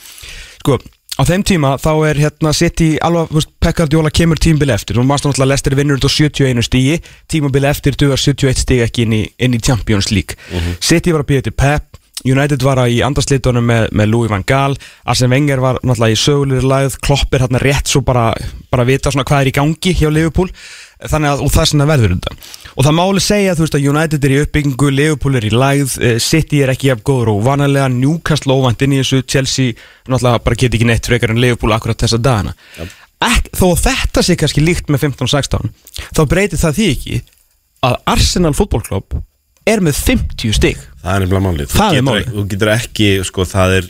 sko, 0.60 0.80
á 1.18 1.22
þeim 1.28 1.44
tíma 1.48 1.76
þá 1.82 1.92
er 2.10 2.22
hérna 2.22 2.54
City 2.56 2.90
alveg, 3.04 3.30
þú 3.32 3.40
veist, 3.40 3.54
Pekkardjóla 3.64 4.12
kemur 4.14 4.42
tíumbil 4.42 4.74
eftir. 4.76 5.00
Og 5.00 5.08
maður 5.08 5.32
náttúrulega 5.32 5.52
lestir 5.54 5.78
vinnur 5.78 6.02
á 6.02 6.10
71 6.10 6.66
stígi 6.68 6.98
tíumbil 7.32 7.68
eftir 7.70 7.98
duðar 8.00 8.22
71 8.22 8.64
stígi 8.64 8.86
ekki 8.86 9.08
inn 9.08 9.16
í, 9.18 9.24
inn 9.42 9.58
í 9.58 9.62
Champions 9.62 10.12
League. 10.14 10.38
City 10.80 11.16
var 11.16 11.26
að 11.26 11.32
býja 11.34 11.48
til 11.48 11.58
Pep. 11.58 11.98
United 12.26 12.64
var 12.66 12.80
að 12.82 12.96
í 12.96 13.02
andarslitunum 13.06 13.66
með, 13.70 13.84
með 13.94 14.10
Louis 14.10 14.32
van 14.32 14.46
Gaal. 14.48 14.74
Arsene 15.06 15.30
Wenger 15.36 15.62
var 15.62 15.78
náttúrulega 15.84 16.16
í 16.16 16.22
sögulir 16.22 16.66
lagð 16.66 16.98
Klopp 17.06 17.34
er 17.34 17.46
hérna 17.46 17.62
rétt 17.62 17.92
svo 17.92 18.02
bara, 18.06 18.32
bara 18.74 18.88
vita 18.88 19.14
svona 19.14 19.26
hvað 19.28 19.44
er 19.44 19.52
í 19.52 19.56
gangi 19.60 19.94
hjá 20.00 20.10
Liverpool 20.10 20.50
þannig 21.04 21.30
að, 21.30 21.44
og 21.46 21.52
það 21.54 21.64
er 21.64 21.70
svona 21.72 21.88
verður 21.90 22.14
þetta. 22.16 22.36
Og 22.78 22.86
það 22.86 22.96
máli 22.98 23.24
segja, 23.24 23.56
þú 23.58 23.66
veist 23.66 23.78
að 23.78 23.88
United 23.92 24.26
er 24.28 24.34
í 24.34 24.40
uppbyggingu 24.44 24.90
Liverpool 24.94 25.38
er 25.38 25.48
í 25.48 25.54
lægð, 25.54 25.96
eh, 26.02 26.18
City 26.24 26.62
er 26.64 26.74
ekki 26.74 26.90
jafn 26.90 27.06
góður 27.06 27.34
og 27.36 27.44
vanalega, 27.46 27.90
Newcastle 27.94 28.58
óvænt 28.58 28.82
inn 28.86 28.96
í 28.98 29.02
þessu 29.02 29.24
Chelsea, 29.26 29.78
náttúrulega 30.10 30.44
bara 30.44 30.56
geti 30.56 30.78
ekki 30.78 30.90
neitt 30.90 31.10
frekar 31.10 31.34
en 31.34 31.42
Liverpool 31.42 31.76
akkurat 31.76 31.98
þessa 31.98 32.22
dagana. 32.22 32.56
Ek, 33.22 33.50
þó 33.58 33.74
þetta 33.78 34.24
sé 34.26 34.38
kannski 34.38 34.62
líkt 34.62 34.92
með 34.94 35.08
15-16, 35.08 35.72
þá 36.14 36.22
breytir 36.30 36.62
það 36.62 36.78
því 36.78 36.90
ekki 36.94 37.22
að 37.88 37.96
Arsenal 38.14 38.54
fútbolklubb 38.58 39.22
er 39.68 39.82
með 39.84 39.98
50 40.06 40.54
stig. 40.56 40.78
Það 41.02 41.16
er 41.16 41.24
nefnilega 41.26 41.46
málið. 41.46 41.72
Þú 41.72 41.78
Þú 42.34 42.44
getur 42.54 42.74
ekki, 42.74 43.10
sko, 43.28 43.46
það 43.50 43.76
er 43.80 43.90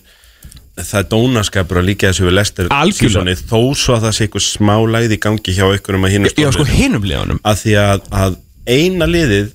það 0.78 1.00
er 1.00 1.08
dónaskapur 1.12 1.82
að 1.82 1.88
líka 1.90 2.12
þessu 2.12 2.28
við 2.28 2.36
lestir 2.38 2.72
Algjörlega. 2.74 3.38
þó 3.50 3.62
svo 3.78 3.96
að 3.98 4.08
það 4.08 4.16
sé 4.18 4.28
eitthvað 4.28 4.46
smá 4.46 4.76
læði 4.94 5.18
í 5.18 5.22
gangi 5.26 5.56
hjá 5.58 5.66
ykkur 5.78 5.98
um 5.98 6.08
að 6.08 6.14
hinn 6.16 6.30
Já, 6.30 6.50
sko, 6.54 6.68
hinum 6.70 7.08
liðanum 7.08 7.42
að 7.48 7.64
því 7.64 7.78
að, 7.82 8.04
að 8.22 8.38
eina 8.68 9.10
liðið 9.10 9.50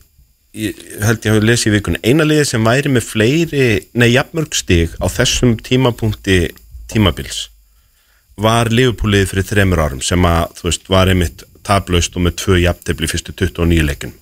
ég 0.63 0.83
held 1.01 1.25
ég 1.25 1.33
hafi 1.33 1.47
lesið 1.47 1.71
í 1.71 1.75
vikunni 1.77 2.03
eina 2.05 2.27
liðið 2.27 2.51
sem 2.51 2.67
væri 2.67 2.93
með 2.93 3.07
fleiri 3.09 3.69
nei, 3.97 4.11
jafnmörg 4.13 4.59
stig 4.59 4.99
á 5.01 5.07
þessum 5.13 5.55
tímapunkti 5.65 6.43
tímabils 6.93 7.47
var 8.43 8.71
liðupúliðið 8.73 9.31
fyrir 9.31 9.49
þremur 9.49 9.83
árum 9.85 10.05
sem 10.05 10.29
að, 10.29 10.53
þú 10.59 10.69
veist, 10.69 10.87
var 10.93 11.13
einmitt 11.13 11.47
tablaust 11.67 12.17
og 12.19 12.25
með 12.27 12.35
tvö 12.43 12.57
jafntefli 12.63 13.09
fyrstu 13.11 13.33
29 13.39 13.85
leikin 13.87 14.13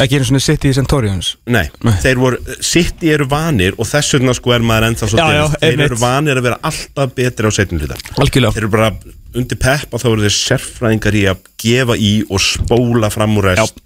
ekki 0.00 0.18
einu 0.18 0.26
svona 0.28 0.42
City 0.44 0.68
í 0.70 0.74
Centurions? 0.76 1.34
Nei, 1.46 1.66
Nei. 1.86 1.94
þeir 2.02 2.20
voru, 2.20 2.40
City 2.60 3.12
eru 3.14 3.26
vanir 3.30 3.74
og 3.78 3.88
þess 3.88 4.14
vegna 4.18 4.34
sko 4.36 4.52
er 4.56 4.64
maður 4.66 4.88
ennþá 4.90 5.08
svo 5.12 5.18
Já, 5.20 5.28
já, 5.38 5.44
þeir 5.56 5.70
einmitt. 5.70 5.86
eru 5.90 6.00
vanir 6.02 6.36
að 6.40 6.46
vera 6.48 6.58
alltaf 6.70 7.14
betri 7.16 7.48
á 7.48 7.52
setjum 7.56 7.80
Algjörlega. 7.80 8.52
Þeir 8.52 8.62
eru 8.66 8.72
bara 8.74 8.90
undir 9.34 9.56
pepp 9.62 9.94
og 9.94 10.02
þá 10.02 10.08
eru 10.10 10.26
þeir 10.26 10.36
sérfræðingar 10.40 11.16
í 11.16 11.24
að 11.30 11.40
gefa 11.62 11.96
í 11.96 12.12
og 12.28 12.40
spóla 12.44 13.10
fram 13.10 13.36
úr 13.40 13.50
rest 13.54 13.80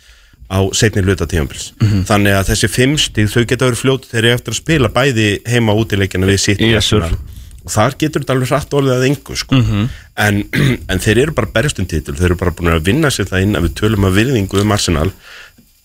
á 0.51 0.61
setni 0.77 1.03
hluta 1.03 1.27
tímabils. 1.27 1.73
Mhm. 1.81 2.05
þannig 2.09 2.35
að 2.37 2.49
þessi 2.53 2.69
fimmstig 2.69 3.31
þau 3.33 3.45
geta 3.49 3.67
verið 3.71 3.81
fljót 3.81 4.05
þeir 4.11 4.25
eru 4.25 4.35
eftir 4.35 4.53
að 4.53 4.61
spila 4.61 4.89
bæði 4.93 5.29
heima 5.49 5.73
útileikina 5.73 6.27
við 6.27 6.39
sitt 6.39 6.61
Yes. 6.61 6.91
Og 7.65 7.73
þar 7.73 7.97
getur 8.01 8.25
þetta 8.25 8.35
alveg 8.37 8.53
hratt 8.53 8.77
orðið 8.77 8.99
að 8.99 9.07
engu 9.09 9.39
sko. 9.41 9.61
Mhm. 9.61 9.87
en, 10.27 10.43
en 10.93 11.01
þeir 11.03 11.23
eru 11.25 11.37
bara 11.37 11.51
berjastum 11.55 11.89
titil. 11.89 12.15
Þeir 12.19 12.33
eru 12.33 12.43
bara 12.43 12.55
búin 12.55 12.75
að 12.75 12.85
vinna 12.91 13.11
sér 13.13 13.31
það 13.31 13.47
inn 13.49 13.59
að 13.59 13.69
við 13.69 13.75
tölum 13.81 14.09
að 14.09 14.21
virðingu 14.21 14.61
um 14.63 14.77
Arsenal. 14.77 15.11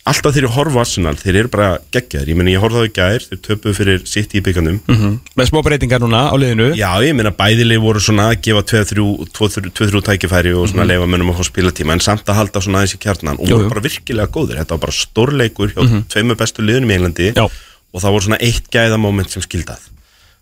Alltaf 0.10 0.34
þeir 0.34 0.46
eru 0.48 0.52
horfa 0.56 0.82
Arsenal, 0.82 1.14
þeir 1.20 1.36
eru 1.44 1.50
bara 1.54 1.70
geggjaðir. 1.94 2.32
Ég 2.32 2.38
meni 2.40 2.54
ég 2.56 2.64
í 2.64 2.92
gær, 2.96 3.26
þeir 3.30 3.40
töpuðu 3.46 3.74
fyrir 3.78 4.06
sitt 4.10 4.34
í 4.34 4.42
byggandum 4.42 4.80
Mhm. 4.88 5.20
Með 5.38 5.50
smá 5.52 5.62
breytingar 5.62 6.00
núna 6.02 6.32
á 6.32 6.36
liðinu? 6.40 6.74
Já, 6.76 6.90
ég 7.06 7.14
meina 7.14 7.32
bæðilið 7.32 7.80
voru 7.84 8.00
svona 8.00 8.32
að 8.32 8.42
gefa 8.42 8.64
2-3 8.64 10.02
tækifæri 10.02 10.56
og 10.56 10.68
svona 10.70 10.88
leifa 10.88 11.06
mönnum 11.06 11.30
að 11.32 11.40
fá 11.40 11.44
spilatíma 11.52 11.94
en 11.94 12.00
samt 12.00 12.26
að 12.26 12.40
halda 12.40 12.60
svona 12.60 12.80
aðeins 12.82 12.96
í 12.96 13.02
kjarnan. 13.06 13.40
Og 13.40 13.50
voru 13.50 13.70
bara 13.70 13.82
virkilega 13.86 14.28
góðir. 14.28 14.58
Þetta 14.58 14.78
var 14.78 14.84
bara 14.88 14.98
stórleikur 14.98 15.74
hjá 15.76 16.04
tveimur 16.10 16.36
bestu 16.40 16.64
liðunum 16.64 16.90
í 16.90 16.96
Englandi. 16.98 17.34
Já. 17.36 17.48
og 17.94 18.02
það 18.04 18.14
voru 18.14 18.28
svona 18.28 18.42
eitt 18.46 18.70
gæðamoment 18.74 19.34
sem 19.34 19.42
skildað 19.46 19.88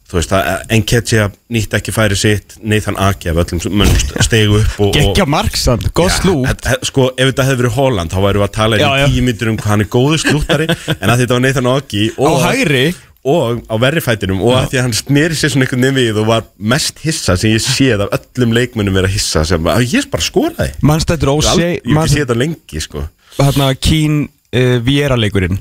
þú 0.07 0.19
veist 0.19 0.33
að 0.37 0.45
Enketia 0.77 1.25
nýtt 1.51 1.73
ekki 1.77 1.93
færi 1.95 2.17
sitt 2.19 2.55
Nathan 2.63 2.97
Aki 3.07 3.31
af 3.33 3.41
öllum 3.43 3.81
mönnum 3.81 4.23
stegu 4.23 4.61
upp 4.61 4.77
og, 4.85 4.93
Gekkja 4.95 5.25
og 5.25 5.33
marksamt, 5.33 5.89
góð 5.97 6.13
slú 6.15 6.37
Ja, 6.45 6.77
Sko, 6.87 7.09
ef 7.17 7.33
þetta 7.33 7.47
hefði 7.49 7.63
verið 7.63 7.75
Holland 7.75 8.13
þá 8.13 8.21
værum 8.23 8.43
við 8.43 8.47
að 8.47 8.55
tala 8.55 8.79
Já, 8.79 8.87
í 9.03 9.09
tíu 9.11 9.25
myndir 9.27 9.51
um 9.51 9.59
hvað 9.59 9.73
hann 9.73 9.83
er 9.83 9.91
góður 9.97 10.23
slúttari 10.23 10.69
en 10.69 11.11
að 11.11 11.23
þetta 11.23 11.35
var 11.35 11.43
Nathan 11.43 11.69
Aki 11.73 12.05
Á 12.15 12.23
og, 12.23 12.39
hægri? 12.45 12.85
og 13.27 13.59
á 13.67 13.75
verri 13.81 13.99
fætinum 14.03 14.39
og 14.45 14.55
að 14.55 14.69
því 14.71 14.79
að 14.79 14.85
hann 14.85 14.95
sneri 14.95 15.35
sér 15.35 15.51
svona 15.51 15.65
einhvern 15.67 15.83
veginn 15.83 15.97
við 15.99 16.19
og 16.21 16.29
var 16.29 16.45
mest 16.73 17.01
hissa 17.03 17.35
sem 17.35 17.51
ég 17.51 17.63
séð 17.65 18.05
af 18.05 18.13
öllum 18.15 18.53
leikmönnum 18.55 18.95
vera 18.95 19.11
hissa 19.11 19.43
sem 19.47 19.67
að 19.67 19.83
ég 19.97 20.07
bara 20.13 20.23
skoraði. 20.23 20.69
Mannstættur 20.87 21.33
Ég 21.33 21.41
Ósei 21.41 21.65
hef 21.73 21.89
ekki 21.91 22.13
séð 22.13 22.23
þetta 22.23 22.37
lengi 22.39 22.83
sko. 22.85 23.03
Hérna 23.35 23.67
Kín 23.75 24.21
uh, 24.29 24.77
Viera 24.85 25.19
leikurinn 25.19 25.59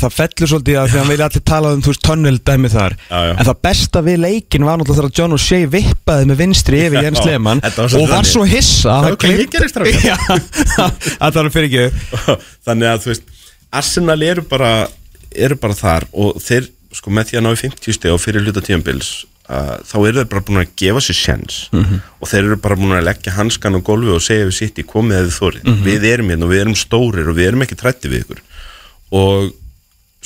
það 0.00 0.12
fellur 0.14 0.48
svolítið 0.52 0.76
að 0.78 0.86
því 0.86 0.96
að 0.96 1.00
hann 1.02 1.10
vilja 1.10 1.26
allir 1.26 1.42
tala 1.50 1.72
um 1.74 1.80
þú 1.82 1.90
veist 1.92 2.02
tunnel 2.06 2.36
dæmi 2.46 2.68
þar. 2.70 2.94
Já, 3.10 3.16
já. 3.26 3.32
en 3.36 3.48
það 3.48 3.58
besta 3.66 4.02
við 4.06 4.20
leikin 4.22 4.64
var 4.68 4.78
náttúrulega 4.78 5.00
þegar 5.02 5.16
John 5.18 5.34
O'Shea 5.36 5.70
vippaði 5.72 6.28
með 6.30 6.40
vinstri 6.44 6.82
yfir 6.86 7.02
Jens 7.08 7.24
Lehmann 7.26 7.60
og 7.66 8.06
var 8.12 8.24
svo 8.30 8.44
hissa 8.46 8.94
að 9.00 9.18
það 11.26 11.40
var 11.42 11.50
fyrir 11.56 11.68
ekki. 11.70 11.84
Þannig 12.66 12.90
að 12.92 13.02
þú 13.04 13.12
veist 13.12 13.32
Arsenal 13.76 14.20
eru 14.22 14.44
bara, 14.48 14.72
eru 15.34 15.56
bara 15.60 15.74
þar 15.76 16.06
og 16.16 16.38
þeir, 16.42 16.68
sko, 16.96 17.10
með 17.12 17.32
því 17.32 17.40
að 17.40 17.44
ná 17.46 17.50
í 17.52 17.60
50 17.66 17.96
steg 17.98 18.14
og 18.14 18.22
fyrir 18.22 18.46
hluta 18.46 18.62
tíðanbils 18.64 19.10
uh, 19.50 19.76
þá 19.84 19.96
eru 20.06 20.20
þeir 20.22 20.30
bara 20.32 20.44
búin 20.46 20.62
að 20.62 20.72
gefa 20.80 21.02
sér 21.04 21.18
sjens 21.18 21.58
Mhm. 21.74 21.98
og 22.22 22.30
þeir 22.30 22.44
eru 22.46 22.58
bara 22.62 22.78
búin 22.78 22.94
að 22.96 23.04
leggja 23.10 23.34
hanskan 23.36 23.76
á 23.76 23.80
gólfi 23.84 24.14
og 24.14 24.22
segja 24.24 24.46
við 24.48 24.56
sitt 24.62 24.78
í 24.80 24.86
komið 24.86 25.18
eða 25.24 25.34
þórið 25.36 25.66
Mhm. 25.66 25.82
við 25.90 26.06
erum 26.14 26.30
hérna 26.32 26.46
og 26.48 26.54
við 26.54 26.62
erum 26.64 26.78
stórir 26.78 27.28
og 27.28 27.36
við 27.36 27.48
erum 27.50 27.66
ekki 27.66 27.76
trætti 27.82 28.08
við 28.14 28.24
ykkur 28.24 28.40
og 29.14 29.52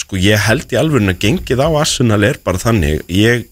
sko 0.01 0.19
ég 0.21 0.41
held 0.47 0.73
í 0.73 0.79
alveg 0.81 1.09
að 1.09 1.19
gengið 1.21 1.61
á 1.61 1.69
Arsenal 1.83 2.23
er 2.25 2.39
bara 2.45 2.61
þannig. 2.61 3.03
Ég, 3.13 3.47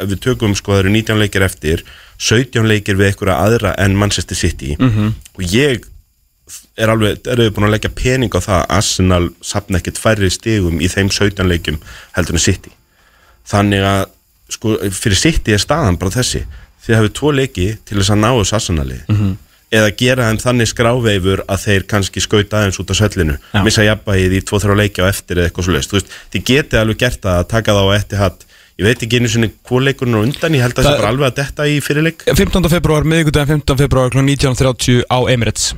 ef 0.00 0.08
við 0.12 0.22
tökum 0.24 0.56
sko 0.56 0.74
það 0.74 0.84
eru 0.84 0.94
19 0.94 1.20
leikir 1.20 1.46
eftir 1.46 1.84
17 2.16 2.64
leikir 2.68 2.96
við 2.96 3.10
einhverja 3.10 3.36
aðra 3.44 3.74
en 3.82 3.96
Manchester 3.96 4.36
City. 4.36 4.76
-hmm. 4.78 5.12
og 5.36 5.42
ég 5.42 5.84
er 6.78 6.92
alveg, 6.92 7.20
eru 7.26 7.46
þið 7.46 7.54
búin 7.54 7.66
að 7.68 7.74
leggja 7.74 7.90
pening 7.90 8.34
á 8.34 8.40
það 8.40 8.58
að 8.60 8.76
Arsenal 8.78 9.24
sapna 9.42 9.78
ekkert 9.78 9.98
færri 9.98 10.30
stigum 10.30 10.80
í 10.80 10.88
þeim 10.88 11.10
17 11.10 11.48
leikjum 11.48 11.80
heldur 12.16 12.38
en 12.38 12.44
City. 12.44 12.70
Þannig 13.46 13.82
að 13.82 14.04
sko, 14.48 14.76
fyrir 14.90 15.18
City 15.18 15.52
er 15.52 15.62
staðan 15.62 15.98
bara 15.98 16.14
þessi. 16.14 16.44
Þið 16.86 16.96
hafið 16.96 17.12
tvo 17.18 17.32
leiki 17.34 17.66
til 17.84 17.98
þess 17.98 18.14
að 18.14 18.22
ná 18.22 18.30
þessu 18.30 18.56
Arsenali. 18.60 19.00
-hmm. 19.08 19.34
Eða 19.74 19.92
gera 19.98 20.28
þeim 20.28 20.40
þannig 20.42 20.70
skráveifur 20.70 21.42
að 21.50 21.62
þeir 21.64 21.86
kannski 21.90 22.22
skauta 22.22 22.60
aðeins 22.60 22.78
út 22.82 22.92
á 22.92 22.94
svellinu 22.94 23.38
Já. 23.38 23.62
missa 23.66 23.86
jafnbæðið 23.86 24.36
í 24.38 24.42
2-3 24.46 24.76
leiki 24.78 25.02
á 25.02 25.10
eftir 25.10 25.40
eða 25.40 25.50
eitthvað 25.50 25.66
svo 25.66 25.74
leist, 25.74 25.90
þú 25.90 25.98
veist, 25.98 26.12
þið 26.34 26.44
getið 26.50 26.82
alveg 26.82 27.00
gert 27.02 27.24
það 27.26 27.40
að 27.40 27.48
taka 27.50 27.74
það 27.74 27.90
á 27.90 27.96
eftir 27.96 28.22
hatt 28.22 28.46
ég 28.76 28.84
veit 28.84 29.02
ekki 29.06 29.18
einu 29.20 29.30
sinni 29.32 29.48
hvað 29.66 29.88
leikurinn 29.88 30.18
er 30.18 30.26
undan 30.28 30.56
ég 30.56 30.64
held 30.66 30.76
að 30.76 30.86
það 30.86 30.98
bara 31.00 31.10
alveg 31.14 31.30
að 31.30 31.36
detta 31.40 31.66
í 31.66 31.76
fyrirleik 31.84 32.24
15. 32.28 32.68
februar, 32.76 33.08
miðvikudaginn 33.08 33.62
15. 33.64 33.80
februar 33.80 34.12
kl. 34.12 34.22
19.30 34.26 35.06
á 35.08 35.18
Emirates 35.32 35.72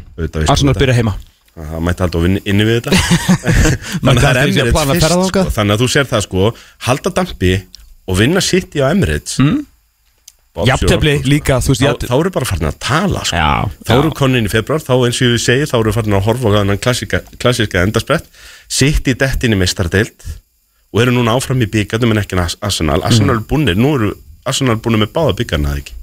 Arsenal 0.51 0.75
byrja 0.79 0.99
heima 0.99 1.15
það 1.59 1.85
mætti 1.87 2.05
alltaf 2.07 2.27
inn, 2.27 2.41
inni 2.43 2.67
við 2.67 2.81
þetta 2.81 2.99
þannig 4.03 4.13
að 4.13 4.23
það 4.25 4.31
er 4.31 4.43
Emirates 4.43 4.91
fyrst 4.93 5.31
sko. 5.31 5.45
þannig 5.55 5.77
að 5.77 5.85
þú 5.85 5.91
sér 5.95 6.11
það 6.11 6.25
sko 6.27 6.51
halda 6.89 7.15
dampi 7.21 7.55
og 8.09 8.19
vinna 8.19 8.43
City 8.43 8.83
á 8.83 8.91
Emirates 8.91 9.39
mm. 9.43 9.63
Jafntefli 10.67 11.15
líka, 11.29 11.61
veist 11.63 11.83
þá, 11.83 12.07
þá 12.09 12.15
eru 12.19 12.31
bara 12.35 12.49
farin 12.49 12.69
að 12.71 12.79
tala 12.83 13.23
sko. 13.29 13.37
Já, 13.37 13.71
þá 13.87 13.93
eru 13.99 14.11
konin 14.19 14.49
í 14.49 14.53
februar, 14.53 14.81
þá 14.83 14.93
eins 15.07 15.21
og 15.23 15.35
ég 15.37 15.43
segi 15.45 15.69
þá 15.71 15.77
eru 15.79 15.93
farin 15.95 16.17
að 16.19 16.25
horfa 16.27 16.49
á 16.51 16.57
þannig 16.59 16.81
klassíska, 16.83 17.21
klassíska 17.39 17.83
endarsprett 17.87 18.27
City 18.69 19.15
dettin 19.15 19.55
í 19.55 19.61
mistardeild 19.61 20.27
og 20.93 21.03
eru 21.05 21.13
núna 21.15 21.37
áfram 21.37 21.61
í 21.63 21.69
byggarnum 21.71 22.13
en 22.17 22.23
ekki 22.25 22.35
en 22.37 22.43
Ars- 22.47 22.59
Arsenal. 22.65 23.03
Arsenal 23.05 23.37
er 23.39 23.45
búinir, 23.49 23.77
nú 23.79 23.95
eru 23.99 24.15
Arsenal 24.49 24.77
búinir 24.81 25.05
með 25.05 25.13
báða 25.15 25.37
byggarna 25.43 25.75
eða 25.77 25.83
ekki 25.85 25.97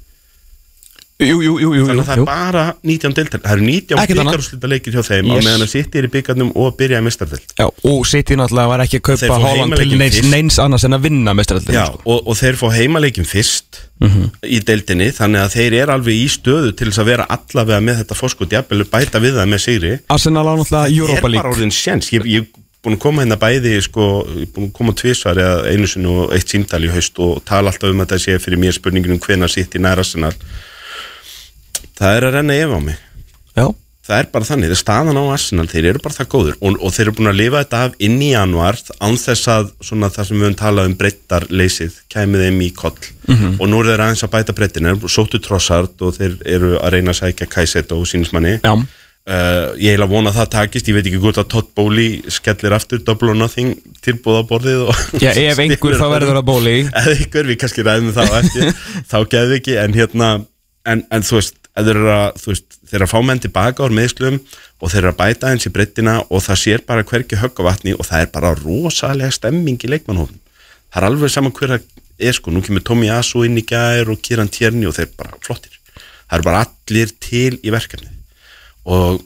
Jú, 1.15 1.37
jú, 1.39 1.53
jú, 1.63 1.69
jú, 1.77 1.83
þannig 1.87 2.01
að 2.03 2.07
það 2.09 2.17
er 2.19 2.25
bara 2.27 2.61
19 2.83 3.13
deildar 3.15 3.39
það 3.39 3.53
eru 3.55 3.63
19 3.63 3.99
Ekkert 4.01 4.19
annað. 4.19 4.25
byggarúslita 4.33 4.67
leikir 4.67 4.95
hjá 4.97 5.03
þeim 5.07 5.29
á 5.31 5.35
Yes. 5.37 5.45
meðan 5.45 5.61
að 5.63 5.69
City 5.71 5.99
er 6.01 6.03
í 6.03 6.09
byggarnum 6.11 6.49
og 6.59 6.65
að 6.67 6.73
byrja 6.81 6.99
í 6.99 7.05
mistardeild 7.05 7.53
Já, 7.55 7.67
og 7.87 8.01
City 8.09 8.35
náttúrulega 8.35 8.67
var 8.73 8.83
ekki 8.83 8.99
að 8.99 9.05
kaupa 9.07 9.37
Holland 9.45 9.77
til 9.79 9.93
neins, 10.01 10.17
neins 10.27 10.57
annars 10.59 10.83
en 10.83 10.97
að 10.97 11.05
vinna 11.07 11.31
mestarallin 11.39 11.71
Já, 11.77 11.85
og, 12.03 12.19
og 12.27 12.35
þeir 12.35 12.59
fá 12.59 12.67
heimaleikin 12.75 13.25
fyrst 13.31 13.79
Mhm. 14.03 14.25
í 14.43 14.59
deildinni, 14.59 15.07
þannig 15.15 15.39
að 15.45 15.53
þeir 15.55 15.73
eru 15.79 15.91
alveg 15.95 16.17
í 16.19 16.27
stöðu 16.27 16.73
til 16.75 16.89
þess 16.91 16.99
að 16.99 17.05
vera 17.13 17.25
allavega 17.31 17.79
með 17.79 18.01
þetta 18.03 18.17
fórskot 18.19 18.51
jafnvel 18.51 18.83
bæta 18.91 19.21
við 19.23 19.37
það 19.39 19.47
með 19.53 19.61
sigri. 19.63 19.93
Arsenal 20.11 20.43
á 20.43 20.53
náttúrulega 20.59 20.85
er 20.91 20.99
Europa 20.99 21.21
bara 21.21 21.31
League. 21.31 21.51
orðin 21.55 21.71
sjens 21.71 22.11
ég 22.11 22.27
er 22.43 22.45
búin 22.83 22.97
að 22.97 22.99
koma 22.99 23.23
hérna 23.23 23.39
bæði 23.39 23.79
sko, 23.87 24.27
er 24.35 24.51
búin 24.51 24.67
að 24.67 24.73
koma 24.75 24.91
tvisvar 24.91 25.39
eða 25.39 25.71
einu 25.71 25.87
sinni 25.87 26.11
og 26.11 26.33
eitt 26.35 26.51
símtal 26.51 26.83
í 26.83 26.91
haust 26.91 27.15
og 27.23 27.39
tala 27.47 27.71
alltaf 27.71 27.89
um 27.89 28.03
að 28.03 28.11
það 28.11 28.19
sé 28.27 28.35
fyrir 28.43 28.59
mér 28.59 28.75
spurningin 28.75 29.15
um 29.15 29.19
hvenær 29.23 29.49
sitt 29.49 29.71
í 29.71 29.79
næra 29.79 30.03
Arsenal 30.03 30.33
það 31.99 32.19
er 32.19 32.27
að 32.27 32.37
renna 32.39 32.59
ef 32.59 32.75
á 32.75 32.79
mig. 32.83 32.97
Já, 33.55 33.65
það 34.05 34.19
er 34.19 34.27
bara 34.33 34.47
þannig, 34.49 34.69
það 34.69 34.75
er 34.75 34.81
staðan 34.81 35.21
á 35.21 35.23
Arsenal 35.35 35.67
þeir 35.71 35.87
eru 35.91 36.03
bara 36.03 36.17
það 36.17 36.29
góður 36.33 36.57
og, 36.59 36.75
og 36.77 36.95
þeir 36.95 37.05
eru 37.05 37.15
búin 37.19 37.31
að 37.31 37.39
lifa 37.39 37.61
þetta 37.63 37.83
af 37.85 37.95
inn 38.07 38.17
í 38.21 38.31
januar 38.33 38.81
án 38.99 39.17
þess 39.21 39.49
að 39.55 39.71
svona 39.89 40.11
það 40.13 40.29
sem 40.29 40.37
við 40.37 40.47
höfum 40.47 40.59
talað 40.59 40.91
um 40.91 40.97
breyttarleysið 40.99 41.97
kæmið 42.13 42.45
þeim 42.45 42.59
í 42.61 42.69
koll. 42.83 42.99
Mhm. 43.25 43.55
og 43.57 43.71
nú 43.71 43.79
eru 43.81 43.93
þeir 43.93 44.05
aðeins 44.05 44.27
að 44.27 44.35
bæta 44.35 44.57
breyttin 44.59 44.91
þeir 44.91 45.15
sóttu 45.15 45.41
trossart 45.41 46.05
og 46.05 46.19
þeir 46.19 46.37
eru 46.45 46.75
að 46.77 46.93
reyna 46.97 47.15
að 47.15 47.21
sækja 47.23 47.49
kæset 47.57 47.95
og 47.95 48.05
sínismanni 48.09 48.59
Uh, 49.25 49.73
ég 49.81 49.95
heila 49.95 50.05
vona 50.05 50.29
að 50.29 50.35
það 50.37 50.49
takist, 50.53 50.89
ég 50.91 50.93
veit 50.99 51.07
ekki 51.09 51.17
hvort 51.17 51.39
að 51.41 51.47
Todd 51.49 51.69
Bowley 51.73 52.19
skellir 52.29 52.75
aftur 52.77 52.99
double 53.01 53.31
or 53.33 53.37
nothing 53.39 53.71
tilbúð 54.05 54.37
á 54.37 54.43
borðið 54.45 54.83
já 55.23 55.31
ef 55.33 55.61
einhver 55.63 55.97
þá 55.97 56.03
verður 56.11 56.37
að 56.37 56.45
bóli 56.45 56.73
eða 56.83 57.15
einhver, 57.15 57.49
við 57.49 57.57
kannski 57.63 57.85
ræðum 57.87 58.11
eftir. 58.13 58.69
Þá 59.09 59.17
en 59.81 59.97
hérna 59.97 60.29
en, 60.85 61.01
en 61.09 61.25
þú 61.25 61.39
veist, 61.39 61.57
ef 61.75 61.83
þeir 61.83 61.99
eru 61.99 62.13
að 62.13 62.39
þú 62.41 62.53
veist, 62.53 62.79
þeir 62.85 62.99
eru 62.99 63.07
að 63.07 63.13
fá 63.13 63.19
menn 63.27 63.43
tilbaka 63.43 63.85
úr 63.85 63.95
meðslum 63.95 64.39
og 64.79 64.91
þeir 64.91 65.01
eru 65.01 65.11
að 65.13 65.19
bæta 65.19 65.51
eins 65.51 65.67
í 65.67 65.73
breyttina 65.75 66.15
og 66.29 66.45
það 66.45 66.61
sér 66.61 66.85
bara 66.87 67.05
hverki 67.07 67.41
högg 67.41 67.59
á 67.59 67.67
vatni 67.67 67.95
og 67.97 68.07
það 68.07 68.25
er 68.25 68.31
bara 68.33 68.55
rosalega 68.61 69.35
stemming 69.35 69.83
í 69.83 69.91
leikmannhófnum 69.91 70.41
það 70.93 71.01
er 71.01 71.07
alveg 71.09 71.33
saman 71.33 71.55
hver 71.55 71.77
að 71.77 71.91
er 72.19 72.35
sko, 72.35 72.51
nú 72.51 72.63
kemur 72.63 72.83
Tommy 72.85 73.09
Asu 73.11 73.43
inn 73.45 73.59
í 73.59 73.65
gær 73.67 74.09
og 74.11 74.21
Kieran 74.23 74.51
Tierney 74.51 74.87
og 74.87 74.95
þeir 74.95 75.09
eru 75.09 75.19
bara 75.19 75.39
flottir. 75.43 75.75
Það 76.25 76.37
eru 76.37 76.47
bara 76.47 76.63
allir 76.65 77.13
til 77.21 77.59
í 77.59 77.73
verkefni 77.73 78.11
og 78.85 79.21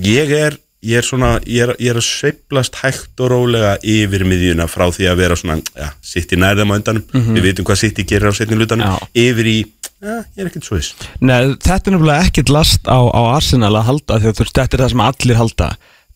ég 0.00 0.30
er 0.34 0.56
ég 0.80 0.96
er 0.96 1.04
svona, 1.04 1.34
ég 1.44 1.66
er, 1.66 1.74
ég 1.82 1.92
er 1.92 1.98
að 2.00 2.06
sveiplast 2.06 2.78
hægt 2.80 3.20
og 3.20 3.28
rólega 3.34 3.74
yfir 3.84 4.22
miðjuna 4.24 4.64
frá 4.70 4.86
því 4.88 5.10
að 5.10 5.18
vera 5.20 5.36
svona, 5.36 5.58
já, 5.76 5.90
sitt 6.00 6.32
í 6.32 6.38
nærðum 6.40 6.72
á 6.72 6.78
endanum, 6.78 7.04
við 7.36 7.48
vitum 7.50 7.66
hvað 7.68 7.80
sitt 7.82 8.00
í 8.00 8.06
gerir 8.08 8.32
á 8.32 8.38
setni 8.38 8.56
lutanum, 8.56 8.96
yfir 9.12 9.50
í 9.50 9.58
já, 10.00 10.16
ég 10.36 10.42
er 10.42 10.50
ekkert 10.50 10.66
svo 10.66 10.78
viss. 10.78 10.94
Nei, 11.20 11.54
þetta 11.60 11.90
er 11.90 11.96
nefnilega 11.96 12.26
ekkert 12.28 12.52
last 12.54 12.90
á, 12.90 12.98
á 12.98 13.20
Arsenal 13.36 13.72
að 13.76 13.88
halda 13.90 14.20
því 14.20 14.30
að 14.30 14.36
þú 14.36 14.44
veist, 14.44 14.58
þetta 14.58 14.76
er 14.76 14.84
það 14.84 14.92
sem 14.94 15.06
allir 15.06 15.40
halda. 15.40 15.70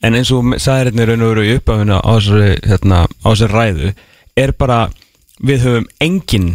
En 0.04 0.18
eins 0.18 0.32
og 0.34 0.52
í 0.52 1.06
raun 1.08 1.24
og 1.24 1.30
veru 1.30 1.46
í 1.46 1.54
uppafinu 1.58 2.00
á 2.00 2.10
þessari, 2.12 2.52
hérna, 2.68 3.04
á 3.08 3.26
þessari 3.30 3.54
ræðu 3.54 3.94
er 4.44 4.52
bara, 4.58 4.78
við 5.40 5.64
höfum 5.64 5.88
engin 6.04 6.50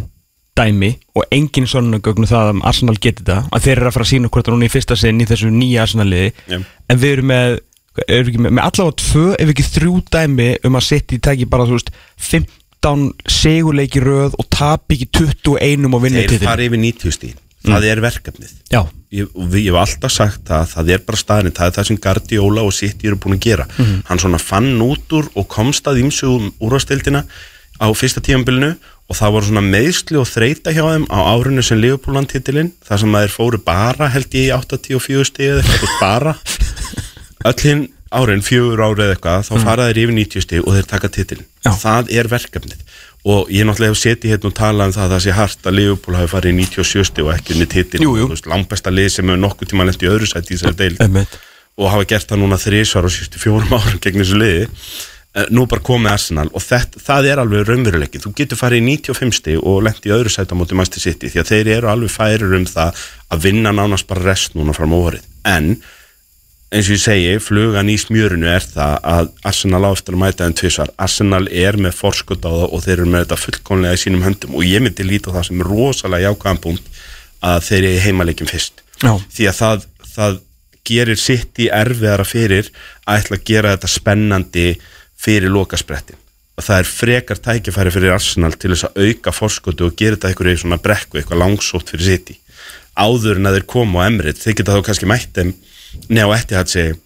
dæmi 0.59 0.91
og 1.15 1.25
engin 1.33 1.67
svona 1.69 2.01
gögnu 2.03 2.27
það 2.27 2.51
að 2.51 2.61
Arsenal 2.67 2.97
geti 2.99 3.25
það 3.27 3.47
að 3.55 3.65
þeir 3.65 3.75
eru 3.77 3.89
að 3.89 3.95
fara 3.95 4.07
að 4.07 4.11
sína 4.11 4.31
hvort 4.33 4.47
það 4.47 4.55
núna 4.55 4.67
í 4.67 4.73
fyrsta 4.73 4.97
sinn 4.99 5.23
í 5.23 5.27
þessu 5.29 5.51
nýja 5.53 5.85
Arsenal-liði. 5.85 6.31
Já. 6.51 6.59
en 6.89 7.01
við 7.01 7.15
erum 7.15 7.29
með, 7.31 7.57
ekki 8.05 8.41
með, 8.43 8.55
með 8.57 8.65
allavega 8.65 8.97
tvö 9.03 9.25
ef 9.35 9.53
ekki 9.53 9.67
þrjú 9.69 9.93
dæmi 10.13 10.49
um 10.67 10.79
að 10.79 10.87
City 10.89 11.19
tæki 11.23 11.47
bara, 11.49 11.67
þú 11.69 11.77
veist, 11.77 11.93
15 12.29 12.58
seguleiki 13.29 14.01
röð 14.03 14.37
og 14.39 14.47
tapi 14.53 14.97
ekki 14.97 15.09
21 15.43 15.89
og 15.91 16.03
vinna 16.03 16.23
þeir 16.23 16.33
titil 16.35 16.47
fara 16.47 16.65
yfir 16.65 16.81
90 16.83 17.15
stíl, 17.15 17.35
það 17.65 17.87
er 17.91 18.01
verkefnið. 18.05 18.53
Ég, 19.09 19.29
og 19.33 19.55
ég 19.57 19.71
hef 19.71 19.79
alltaf 19.81 20.13
sagt 20.13 20.43
það 20.47 20.67
það 20.73 20.91
er 20.93 21.05
bara 21.07 21.17
staðin, 21.17 21.55
það 21.57 21.71
er 21.71 21.77
það 21.79 21.87
sem 21.89 22.01
Guardiola 22.03 22.65
og 22.67 22.75
City 22.77 23.09
eru 23.09 23.17
búin 23.17 23.39
að 23.39 23.45
gera, 23.47 23.65
hann 24.07 24.21
svona 24.21 24.39
fann 24.41 24.75
út 24.85 25.17
úr 25.17 25.31
og 25.35 25.47
komst 25.49 25.89
að 25.89 26.03
ýmsu 26.03 26.29
um 26.29 26.51
úrvastildina 26.61 27.25
á 27.79 27.87
fyrsta 27.95 28.21
tímanbylnu 28.21 28.73
og 29.09 29.17
það 29.17 29.33
voru 29.33 29.47
svona 29.49 29.65
meðsli 29.65 30.19
og 30.21 30.27
þreita 30.29 30.73
hjá 30.75 30.83
þeim 30.85 31.07
á 31.09 31.19
árinu 31.33 31.63
sem 31.65 31.79
Liverpoolan 31.81 32.27
titilinn 32.29 32.73
þar 32.85 33.01
sem 33.01 33.15
að 33.15 33.23
þeir 33.25 33.33
fóru 33.33 33.59
bara 33.65 34.09
held 34.13 34.35
ég 34.37 34.51
í 34.51 34.53
84 34.53 35.25
stíð 35.31 35.55
eða 35.55 35.63
eitthvað 35.63 35.95
bara. 36.03 36.35
Öll 37.49 37.61
hinn 37.63 37.87
árin, 38.15 38.41
fjögur 38.45 38.81
árið 38.81 39.03
eða 39.05 39.15
eitthvað 39.15 39.45
þá 39.49 39.53
fara 39.65 39.87
þeir 39.89 39.99
yfir 40.03 40.15
90 40.17 40.45
stíð 40.45 40.63
og 40.65 40.77
þeir 40.77 40.87
taka 40.89 41.11
titilinn. 41.13 41.49
Já. 41.65 41.71
það 41.83 42.11
er 42.15 42.29
verkefnið. 42.31 42.81
Og 43.29 43.51
ég 43.51 43.67
náttúrulega 43.67 43.93
hef 43.93 43.99
setið 43.99 44.33
hérna 44.33 44.49
og 44.49 44.55
talað 44.55 44.89
um 44.89 44.95
það 44.95 45.05
að 45.05 45.13
það 45.13 45.23
sé 45.25 45.35
hart 45.35 45.69
að 45.69 45.75
Liverpool 45.75 46.15
hafi 46.15 46.31
farið 46.31 46.53
í 46.53 46.57
97 46.63 47.09
stíð 47.09 47.27
og 47.27 47.33
ekki 47.35 47.55
unni 47.57 47.67
titil 47.69 48.01
langbesta 48.53 48.93
lið 48.93 49.09
sem 49.17 49.27
hefur 49.27 49.41
nokkuð 49.43 49.71
tíma 49.73 49.87
lent 49.89 50.05
í 50.05 50.09
öðru 50.09 50.29
sæti 50.29 50.55
í 50.55 50.57
þessari 50.57 50.79
deil 50.79 51.25
og 51.79 51.91
hafa 51.91 52.07
gert 52.07 52.31
það 52.31 52.41
núna 52.41 52.57
þrísvar 52.59 53.07
á 53.07 53.09
sístu 53.11 53.39
fjórum 53.39 53.75
árum 53.77 53.99
gegn 53.99 54.23
þessu 54.23 54.39
liði. 54.39 54.69
Eh, 55.37 55.45
nú 55.53 55.67
bara 55.69 55.83
komið 55.85 56.09
Arsenal 56.15 56.47
og 56.57 56.63
þetta, 56.65 56.99
það 57.05 57.27
er 57.29 57.39
alveg 57.43 57.67
raunveruleiki, 57.67 58.17
þú 58.23 58.31
getur 58.39 58.57
farið 58.57 58.79
í 58.81 58.85
95 58.97 59.35
stig 59.37 59.59
og 59.61 59.83
lent 59.85 60.07
í 60.07 60.13
öðru 60.15 60.31
sæti 60.33 60.55
á 60.55 60.59
móti 60.59 60.73
Manchester 60.73 61.03
City 61.03 61.29
því 61.29 61.43
að 61.43 61.51
þeir 61.51 61.69
eru 61.75 61.91
alveg 61.91 62.09
færir 62.15 62.55
um 62.57 62.65
það 62.65 63.03
að 63.29 63.43
vinna 63.43 63.75
nánast 63.77 64.07
bara 64.09 64.25
rest 64.25 64.57
núna 64.57 64.73
fram 64.73 64.95
óvarið 64.97 65.27
en 65.45 65.75
eins 66.69 66.89
og 66.89 66.95
ég 66.95 67.01
segi, 67.01 67.37
flugan 67.41 67.89
í 67.89 67.95
smjörinu 67.99 68.49
er 68.51 68.65
það 68.65 68.97
að 69.13 69.31
Arsenal 69.49 69.81
á 69.85 69.89
eftir 69.89 70.17
að 70.17 70.21
mæta 70.23 70.45
þeim 70.45 70.57
tvisvar. 70.59 70.91
Arsenal 71.01 71.45
er 71.49 71.79
með 71.81 71.95
forskot 71.97 72.45
á 72.45 72.51
það 72.51 72.67
og 72.67 72.83
þeir 72.85 72.95
eru 72.97 73.07
með 73.09 73.25
þetta 73.25 73.39
fullkomlega 73.43 73.97
í 73.97 74.03
sínum 74.03 74.25
höndum. 74.27 74.57
Og 74.59 74.67
ég 74.67 74.83
myndi 74.85 75.07
líta 75.07 75.33
það 75.33 75.47
sem 75.49 75.65
rosalega 75.65 76.29
jákvæðan 76.29 76.61
punkt 76.67 77.01
að 77.39 77.65
þeir 77.69 77.81
eru 77.89 78.05
heimalegjum 78.05 78.51
fyrst. 78.51 78.83
Já. 78.99 79.13
því 79.31 79.47
að 79.47 79.59
það, 79.59 79.83
það 80.13 80.39
gerir 80.89 81.19
sitt 81.19 81.61
í 81.61 81.69
erfiðara 81.71 82.25
fyrir 82.27 82.71
að 83.05 83.21
ætla 83.21 83.37
að 83.37 83.45
gera 83.47 83.75
þetta 83.75 83.91
spennandi 83.93 84.65
fyrir 85.19 85.53
lokasprettin 85.53 86.19
og 86.59 86.65
það 86.65 86.81
er 86.81 86.89
frekar 86.89 87.39
tækifæri 87.39 87.93
fyrir 87.95 88.15
Arsenal 88.15 88.51
til 88.59 88.73
þess 88.73 88.89
að 88.89 89.05
auka 89.05 89.33
fórskotu 89.35 89.87
og 89.87 89.95
gera 89.99 90.17
þetta 90.17 90.31
eitthvað 90.31 90.51
í 90.51 90.61
svona 90.63 90.79
brekku, 90.83 91.19
eitthvað 91.19 91.43
langsótt 91.45 91.93
fyrir 91.93 92.07
sitt 92.09 92.33
í 92.33 92.39
áður 92.99 93.39
en 93.39 93.47
að 93.47 93.59
þeir 93.59 93.67
koma 93.71 94.03
á 94.03 94.07
Emirates 94.09 94.43
þeir 94.43 94.57
geta 94.59 94.75
þá 94.75 94.87
kannski 94.89 95.07
mætt 95.07 95.37
þeim 95.37 95.53
neða 96.09 96.35
eftir 96.39 96.59
að 96.59 96.73
segja 96.73 96.97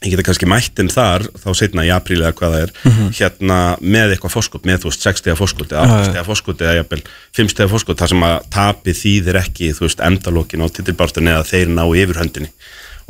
ég 0.00 0.14
geta 0.14 0.24
kannski 0.24 0.46
mætt 0.48 0.78
þeim 0.78 0.88
þar 0.88 1.26
þá 1.42 1.48
setna 1.58 1.82
í 1.84 1.90
apríli 1.92 2.24
eða 2.24 2.32
hvað 2.38 2.54
það 2.54 2.62
er 2.64 2.70
hérna 3.18 3.56
með 3.84 4.14
eitthvað 4.14 4.32
fórskot, 4.32 4.64
með 4.64 4.78
þú 4.80 4.88
veist 4.88 5.04
6 5.04 5.20
stega 5.20 5.36
fórskot 5.36 5.74
eða 5.74 5.98
8 5.98 6.06
stega 6.08 6.24
fórskot 6.24 6.62
eða 6.64 6.76
jafnvel 6.78 7.00
5 7.36 7.50
stega 7.52 7.68
fórskot 7.68 8.00
þar 8.00 8.12
sem 8.14 8.24
að 8.24 8.36
tapi 8.56 8.94
þýðir 8.96 9.40
ekki 9.42 9.68
þú 9.76 9.84
veist 9.84 10.00
endalókin 10.08 10.64
og 10.64 10.72
titilbártun 10.72 11.28
eða 11.28 11.44
þeir 11.50 11.74
ná 11.76 11.82
yfirhöndinni 11.84 12.48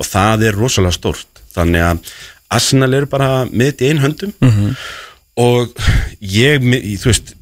og 0.01 0.09
það 0.11 0.49
er 0.49 0.59
rosalega 0.59 0.99
stort 0.99 1.45
þannig 1.55 1.87
að 1.93 2.17
Arsenal 2.59 2.91
eru 2.99 3.07
bara 3.07 3.31
mitt 3.47 3.79
í 3.87 3.93
einhöndum 3.93 4.35
og 5.39 5.71
ég, 6.19 6.59
þú 6.99 7.13
veist 7.13 7.37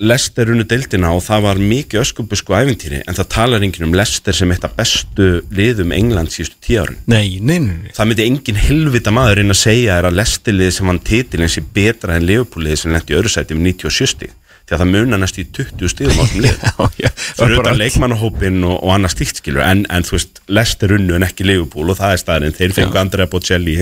Lester 0.00 0.48
unnu 0.48 0.64
deildina 0.64 1.10
og 1.12 1.20
það 1.26 1.42
var 1.44 1.58
mikið 1.60 2.00
öskubusku 2.00 2.54
æfintýri 2.56 3.02
en 3.04 3.16
það 3.18 3.26
talar 3.34 3.64
enginn 3.66 3.84
um 3.90 3.96
Lester 3.98 4.36
sem 4.36 4.52
eitt 4.54 4.64
af 4.64 4.72
bestu 4.78 5.26
liðum 5.52 5.92
England 5.92 6.32
síðustu 6.32 6.56
tíu 6.64 6.78
árin. 6.80 7.02
Nei, 7.04 7.36
nei, 7.44 7.58
nei, 7.66 7.92
það 7.96 8.08
myndi 8.08 8.28
engin 8.30 8.60
helvita 8.64 9.12
maður 9.12 9.42
inn 9.42 9.52
að 9.52 9.60
segja 9.60 9.98
er 10.00 10.08
að 10.08 10.16
Lesterlið 10.22 10.72
sem 10.76 10.88
vann 10.88 11.02
titilin 11.04 11.52
sé 11.52 11.64
betra 11.76 12.16
en 12.16 12.24
Leopoldlið 12.30 12.80
sem 12.80 12.94
lendi 12.94 13.12
í 13.12 13.18
öðru 13.18 13.34
sæti 13.34 13.58
með 13.58 13.74
97 13.74 14.14
stig 14.14 14.32
því 14.70 14.76
að 14.76 14.82
það 14.84 14.90
munar 14.94 15.18
næst 15.18 15.38
í 15.40 15.44
20 15.50 15.90
stigum 15.90 16.14
á 16.14 16.22
þessum 16.22 16.44
lið. 16.44 16.58
Fyrir 17.40 17.56
utan 17.58 17.78
leikmannahópin 17.80 18.58
og, 18.68 18.76
og 18.78 18.92
annað 18.94 19.14
stíkt 19.16 19.40
skilur 19.40 19.64
en, 19.64 19.82
en 19.90 20.06
þú 20.06 20.14
veist, 20.14 20.40
Lester 20.50 20.94
unnu 20.94 21.16
en 21.16 21.26
ekki 21.26 21.46
Leopold 21.48 21.90
og 21.90 21.98
það 21.98 22.14
er 22.14 22.20
staðarinn, 22.22 22.54
þeir 22.54 22.74
fengu 22.76 23.00
Andrea 23.00 23.26
Bocelli 23.30 23.74
í 23.74 23.78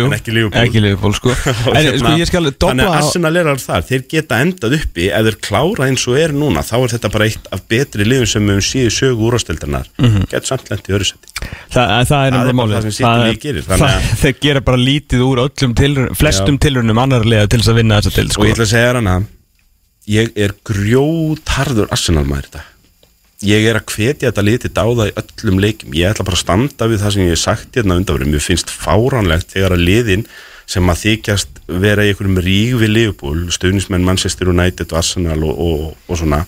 jú, 0.00 0.06
en 0.08 0.16
ekki 0.16 0.34
Leopold 0.34 0.58
Ekki 0.64 0.82
Liverpool, 0.82 1.14
sko. 1.14 1.34
Hérna, 1.76 1.94
sko, 2.00 2.14
ég 2.18 2.30
skal 2.30 2.50
þannig 2.50 2.90
að 2.90 2.96
Arsenal 2.98 3.32
er 3.38 3.50
alveg 3.52 3.64
þar, 3.66 3.86
þeir 3.86 4.06
geta 4.10 4.40
endað 4.42 4.76
uppi. 4.80 5.08
Ef 5.14 5.28
þeir 5.28 5.38
klára 5.46 5.88
eins 5.90 6.06
og 6.10 6.18
er 6.18 6.34
núna 6.34 6.64
þá 6.66 6.74
er 6.80 6.96
þetta 6.96 7.12
bara 7.14 7.30
eitt 7.30 7.48
af 7.54 7.62
betri 7.70 8.08
liðum 8.08 8.30
sem 8.32 8.50
við 8.50 8.58
höfum 8.58 8.66
síðu 8.70 8.94
sögu 8.96 9.30
úrastildarnar 9.30 9.86
mm. 9.94 10.08
-hmm. 10.08 10.26
gett 10.32 10.50
samt 10.50 10.70
lent 10.72 10.90
í 10.90 10.96
öðru 10.96 11.10
seti 11.12 11.36
Það, 11.70 11.94
það 12.08 12.26
er 12.26 12.34
náttúrulega 12.34 12.58
bara 12.58 12.80
það 12.80 12.86
sem 12.86 13.06
Það- 13.06 13.24
League 13.26 13.42
gerir, 13.42 13.64
það- 13.66 14.10
Þeir 14.22 14.36
gera 14.40 14.60
bara 14.66 14.82
lítið 14.82 15.24
úr 15.26 15.42
flestum 16.16 16.58
tilrunum 16.58 16.98
annar 16.98 17.26
liða 17.26 17.48
til 17.50 17.60
þess 17.60 17.72
að 17.74 17.80
vinna 17.82 18.00
þessa 18.00 18.14
til. 18.16 19.26
Ég 20.10 20.32
er 20.38 20.54
grjótarður 20.66 21.90
Arsenal 21.94 22.24
maður 22.26 22.50
þetta. 22.50 22.64
Ég 23.46 23.66
er 23.68 23.76
að 23.76 23.92
hvetja 23.92 24.30
þetta 24.30 24.44
lið 24.46 24.58
til 24.62 24.72
dáða 24.78 25.06
í 25.10 25.16
öllum 25.20 25.58
leikum 25.60 25.96
ég 25.96 26.08
ætla 26.08 26.24
bara 26.24 26.38
að 26.38 26.44
standa 26.44 26.88
við 26.88 27.02
það 27.02 27.14
sem 27.14 27.24
ég 27.26 27.34
hef 27.34 27.42
sagt 27.42 27.76
hérna 27.76 27.98
undanverið, 28.00 28.30
mér 28.32 28.44
finnst 28.44 28.72
fáránlegt 28.72 29.52
þegar 29.52 29.76
að 29.76 29.84
liðin 29.90 30.24
sem 30.66 30.90
að 30.90 31.02
þykjast 31.02 31.60
vera 31.84 32.06
í 32.06 32.10
einhverjum 32.10 32.40
rík 32.42 32.78
við 32.80 32.92
Liverpool 32.94 33.44
stöðnismenn 33.54 34.06
Manchester 34.06 34.50
United 34.50 34.88
og 34.88 35.02
Arsenal 35.02 35.36
og, 35.46 35.60
og, 35.66 35.84
og 36.08 36.20
svona 36.22 36.40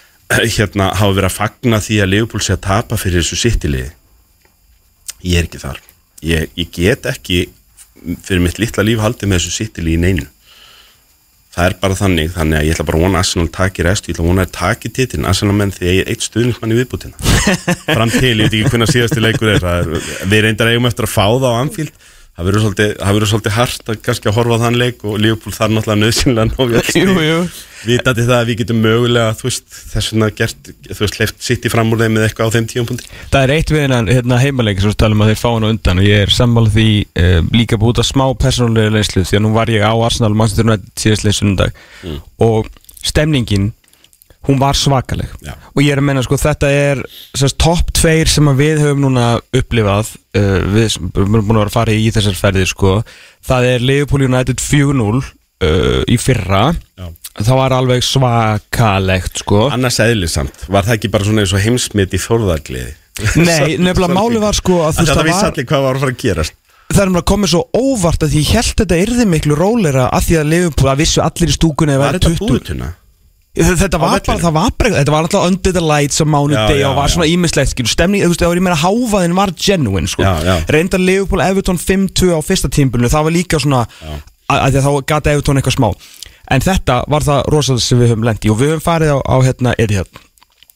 hérna 0.58 0.92
hafa 0.98 1.16
verið 1.16 1.30
að 1.30 1.38
fagna 1.38 1.80
því 1.82 1.98
að 2.04 2.12
Liverpool 2.12 2.44
sé 2.44 2.54
að 2.58 2.64
tapa 2.68 3.00
fyrir 3.00 3.24
þessu 3.24 3.40
sittiliði 3.40 3.90
ég 5.24 5.40
er 5.40 5.48
ekki 5.48 5.62
þar. 5.64 5.80
Ég, 6.24 6.52
ég 6.60 6.70
get 6.76 7.08
ekki 7.08 7.46
fyrir 8.24 8.44
mitt 8.44 8.60
litla 8.60 8.84
líf 8.84 9.00
haldið 9.00 9.30
með 9.30 9.40
þessu 9.40 9.56
sittiliði 9.62 9.96
í 9.96 10.04
neinu 10.04 10.30
það 11.54 11.68
er 11.68 11.76
bara 11.82 11.98
þannig, 11.98 12.32
þannig 12.34 12.58
að 12.58 12.66
ég 12.66 12.74
ætla 12.74 12.86
bara 12.88 12.98
að 12.98 13.04
vona 13.04 13.18
að 13.18 13.24
Arsenal 13.24 13.50
taki 13.54 13.86
rest, 13.86 14.08
ég 14.08 14.16
ætla 14.16 14.24
að 14.24 14.30
vona 14.32 14.46
að 14.46 14.54
taki 14.58 14.90
titin 14.96 15.28
Arsenal 15.30 15.54
menn 15.58 15.74
því 15.74 15.86
að 15.86 15.94
ég 15.94 16.02
er 16.02 16.10
eitt 16.14 16.26
stuðnismann 16.26 16.74
í 16.74 16.78
viðbútina 16.80 17.34
fram 17.96 18.10
til, 18.14 18.32
ég 18.32 18.48
veit 18.48 18.56
ekki 18.58 18.72
hvernig 18.72 18.90
síðasti 18.90 19.22
leikur 19.22 19.52
er, 19.54 19.68
er 19.70 19.92
við 20.32 20.44
reyndar 20.48 20.72
eigum 20.72 20.90
eftir 20.90 21.06
að 21.06 21.14
fá 21.14 21.26
það 21.28 21.48
á 21.54 21.60
Anfield 21.60 22.10
það 22.34 22.48
verður 22.48 22.64
svolítið, 22.64 23.28
svolítið 23.30 23.54
hart 23.58 23.92
að 23.92 24.00
kannski 24.04 24.30
að 24.30 24.36
horfa 24.38 24.58
á 24.58 24.62
þann 24.64 24.80
leik 24.80 25.04
og 25.06 25.20
Liverpool 25.22 25.54
þar 25.54 25.74
náttúrulega 25.74 26.02
nöðsynlega 26.02 27.28
jú 27.30 27.46
vitandi 27.84 28.24
það 28.24 28.38
að 28.38 28.48
við 28.48 28.58
getum 28.62 28.78
mögulega 28.80 29.34
þú 29.38 29.46
veist, 29.46 29.64
þess 29.92 30.12
vegna 30.12 30.28
gert, 30.38 30.70
þú 30.88 30.98
veist, 31.02 31.18
leift 31.20 31.42
sitt 31.44 31.66
í 31.68 31.72
fram 31.72 31.92
úr 31.92 32.00
þeim 32.00 32.16
með 32.16 32.26
eitthvað 32.28 32.48
á 32.50 32.54
þeim 32.54 32.68
tíumpunkti 32.72 33.10
Það 33.34 33.44
er 33.44 33.52
eitt 33.58 33.72
við 33.74 33.82
hennan 33.84 34.08
hérna, 34.10 34.38
heimaleik 34.40 34.80
sem 34.80 34.92
við 34.92 34.98
talum 35.04 35.24
að 35.24 35.32
þeir 35.32 35.40
fá 35.42 35.48
hann 35.50 35.66
á 35.68 35.72
undan 35.74 36.00
og 36.00 36.08
ég 36.08 36.24
er 36.24 36.32
sammála 36.34 36.72
því 36.74 36.86
uh, 37.04 37.38
líka 37.54 37.78
búið 37.80 37.92
út 37.92 38.02
af 38.02 38.08
smá 38.08 38.24
persónulega 38.40 38.94
leyslu 38.96 39.24
því 39.28 39.38
að 39.38 39.44
nú 39.44 39.52
var 39.58 39.72
ég 39.74 39.84
á 39.84 39.92
Arsenal 39.92 40.32
Manchester 40.32 40.68
United 40.68 41.04
síðastlega 41.04 41.40
sundag 41.42 41.80
Mm. 42.04 42.18
og 42.44 42.66
stemningin 43.04 43.70
hún 44.48 44.60
var 44.60 44.78
svakaleg. 44.78 45.30
Já. 45.44 45.54
og 45.74 45.80
ég 45.82 45.92
er 45.94 46.02
að 46.02 46.08
menna 46.10 46.24
sko 46.24 46.38
þetta 46.40 46.70
er 46.70 47.02
topp 47.60 47.92
tveir 47.96 48.30
sem 48.30 48.50
að 48.50 48.60
við 48.62 48.82
höfum 48.84 49.04
núna 49.06 49.28
upplifað 49.56 50.14
uh, 50.36 50.58
við 50.74 50.90
sem 50.96 51.08
erum 51.12 51.38
búin 51.40 51.56
að 51.56 51.62
vera 51.64 51.72
að 51.72 51.78
fara 51.78 51.96
í 51.96 52.10
þessar 52.14 52.40
ferðir 52.40 52.70
sko. 52.70 52.96
Það 53.44 53.70
er 53.72 53.86
Liverpool 53.92 54.26
United 54.28 54.60
4-0 54.64 55.22
uh, 55.22 56.02
í 56.08 56.18
fyrra. 56.20 56.66
Já. 56.98 57.08
það 57.40 57.56
var 57.62 57.78
alveg 57.78 58.04
svakalegt 58.06 59.40
sko. 59.44 59.64
Annars 59.74 60.02
eðlisamt, 60.04 60.68
var 60.68 60.86
það 60.86 61.00
ekki 61.00 61.14
bara 61.14 61.26
svona 61.26 61.46
eins 61.46 61.56
og 61.56 61.64
heimsmynd 61.64 62.14
í 62.14 62.22
þórðargliði 62.22 62.92
Nei, 63.38 63.76
nefnilega 63.84 64.10
máli 64.14 64.42
var 64.42 64.56
sko 64.56 64.82
að 64.88 64.98
þú 64.98 65.04
veist 65.04 65.10
þetta 65.10 65.18
það 65.18 65.28
vissi 65.28 65.40
var 65.40 65.52
allir 65.52 65.68
hvað 65.70 65.86
var 65.86 65.98
að 65.98 66.04
fara 66.04 66.14
að 66.14 66.22
gerast. 66.24 66.60
Það 66.84 67.00
er 67.04 67.12
bara 67.14 67.26
komið 67.30 67.50
svo 67.54 67.62
óvart 67.80 68.24
að 68.26 68.34
ég 68.36 68.50
held 68.54 68.74
þetta 68.80 68.98
yrði 69.00 69.26
miklu 69.30 69.56
rólera 69.58 70.08
að 70.12 70.26
því 70.26 70.36
að 70.40 70.50
Liverpool 70.50 70.90
að 70.92 71.00
vissu 71.00 71.22
allir 71.24 71.52
í 71.52 71.56
stúkunni 71.56 71.94
að 71.94 72.02
var 72.02 72.10
vera 72.10 72.20
þetta 72.20 72.34
20 72.34 72.50
búðutuna? 72.50 72.90
Þetta 73.54 73.98
var 74.02 74.18
bara, 74.18 74.38
það 74.42 74.54
var 74.56 74.72
bara 74.78 74.90
þetta 74.96 75.14
var 75.14 75.26
alltaf 75.26 75.46
under 75.46 75.74
the 75.76 75.82
lights 75.84 76.18
á 76.18 76.26
mánudegi 76.26 76.82
og 76.88 76.96
var 76.98 77.12
svona 77.12 77.28
ímislegt 77.30 77.70
skilur. 77.70 77.92
Stemning, 77.92 78.24
þú 78.24 78.32
veist, 78.32 78.42
það 78.42 78.50
var 78.50 78.60
í 78.60 78.64
meira 78.66 78.80
háfaðin 78.82 79.36
var 79.38 79.52
genuine 79.54 80.10
sko, 80.10 80.26
reyndar 80.74 81.02
Liverpool 81.02 81.44
Everton 81.44 81.78
5-2 81.78 82.34
á 82.34 82.40
fyrsta 82.42 82.70
tímbulinu, 82.74 83.12
það 83.12 83.28
var 83.28 83.36
líka 83.36 83.60
svona 83.62 83.84
að, 83.86 84.58
að 84.58 84.68
því 84.74 84.80
að 84.80 84.86
þá 84.88 84.92
gata 85.14 85.34
Everton 85.36 85.62
eitthvað 85.62 85.78
smá. 85.78 85.88
En 86.52 86.60
þetta 86.60 86.98
var 87.08 87.24
það 87.24 87.46
rosalega 87.54 87.86
sem 87.86 88.02
við 88.02 88.10
höfum 88.12 88.26
lendi 88.26 88.50
og 88.52 88.58
við 88.60 88.74
höfum 88.74 88.84
farið 88.84 89.14
á, 89.16 89.18
á 89.22 89.36
hérna 89.46 89.76
Etihad. 89.80 90.10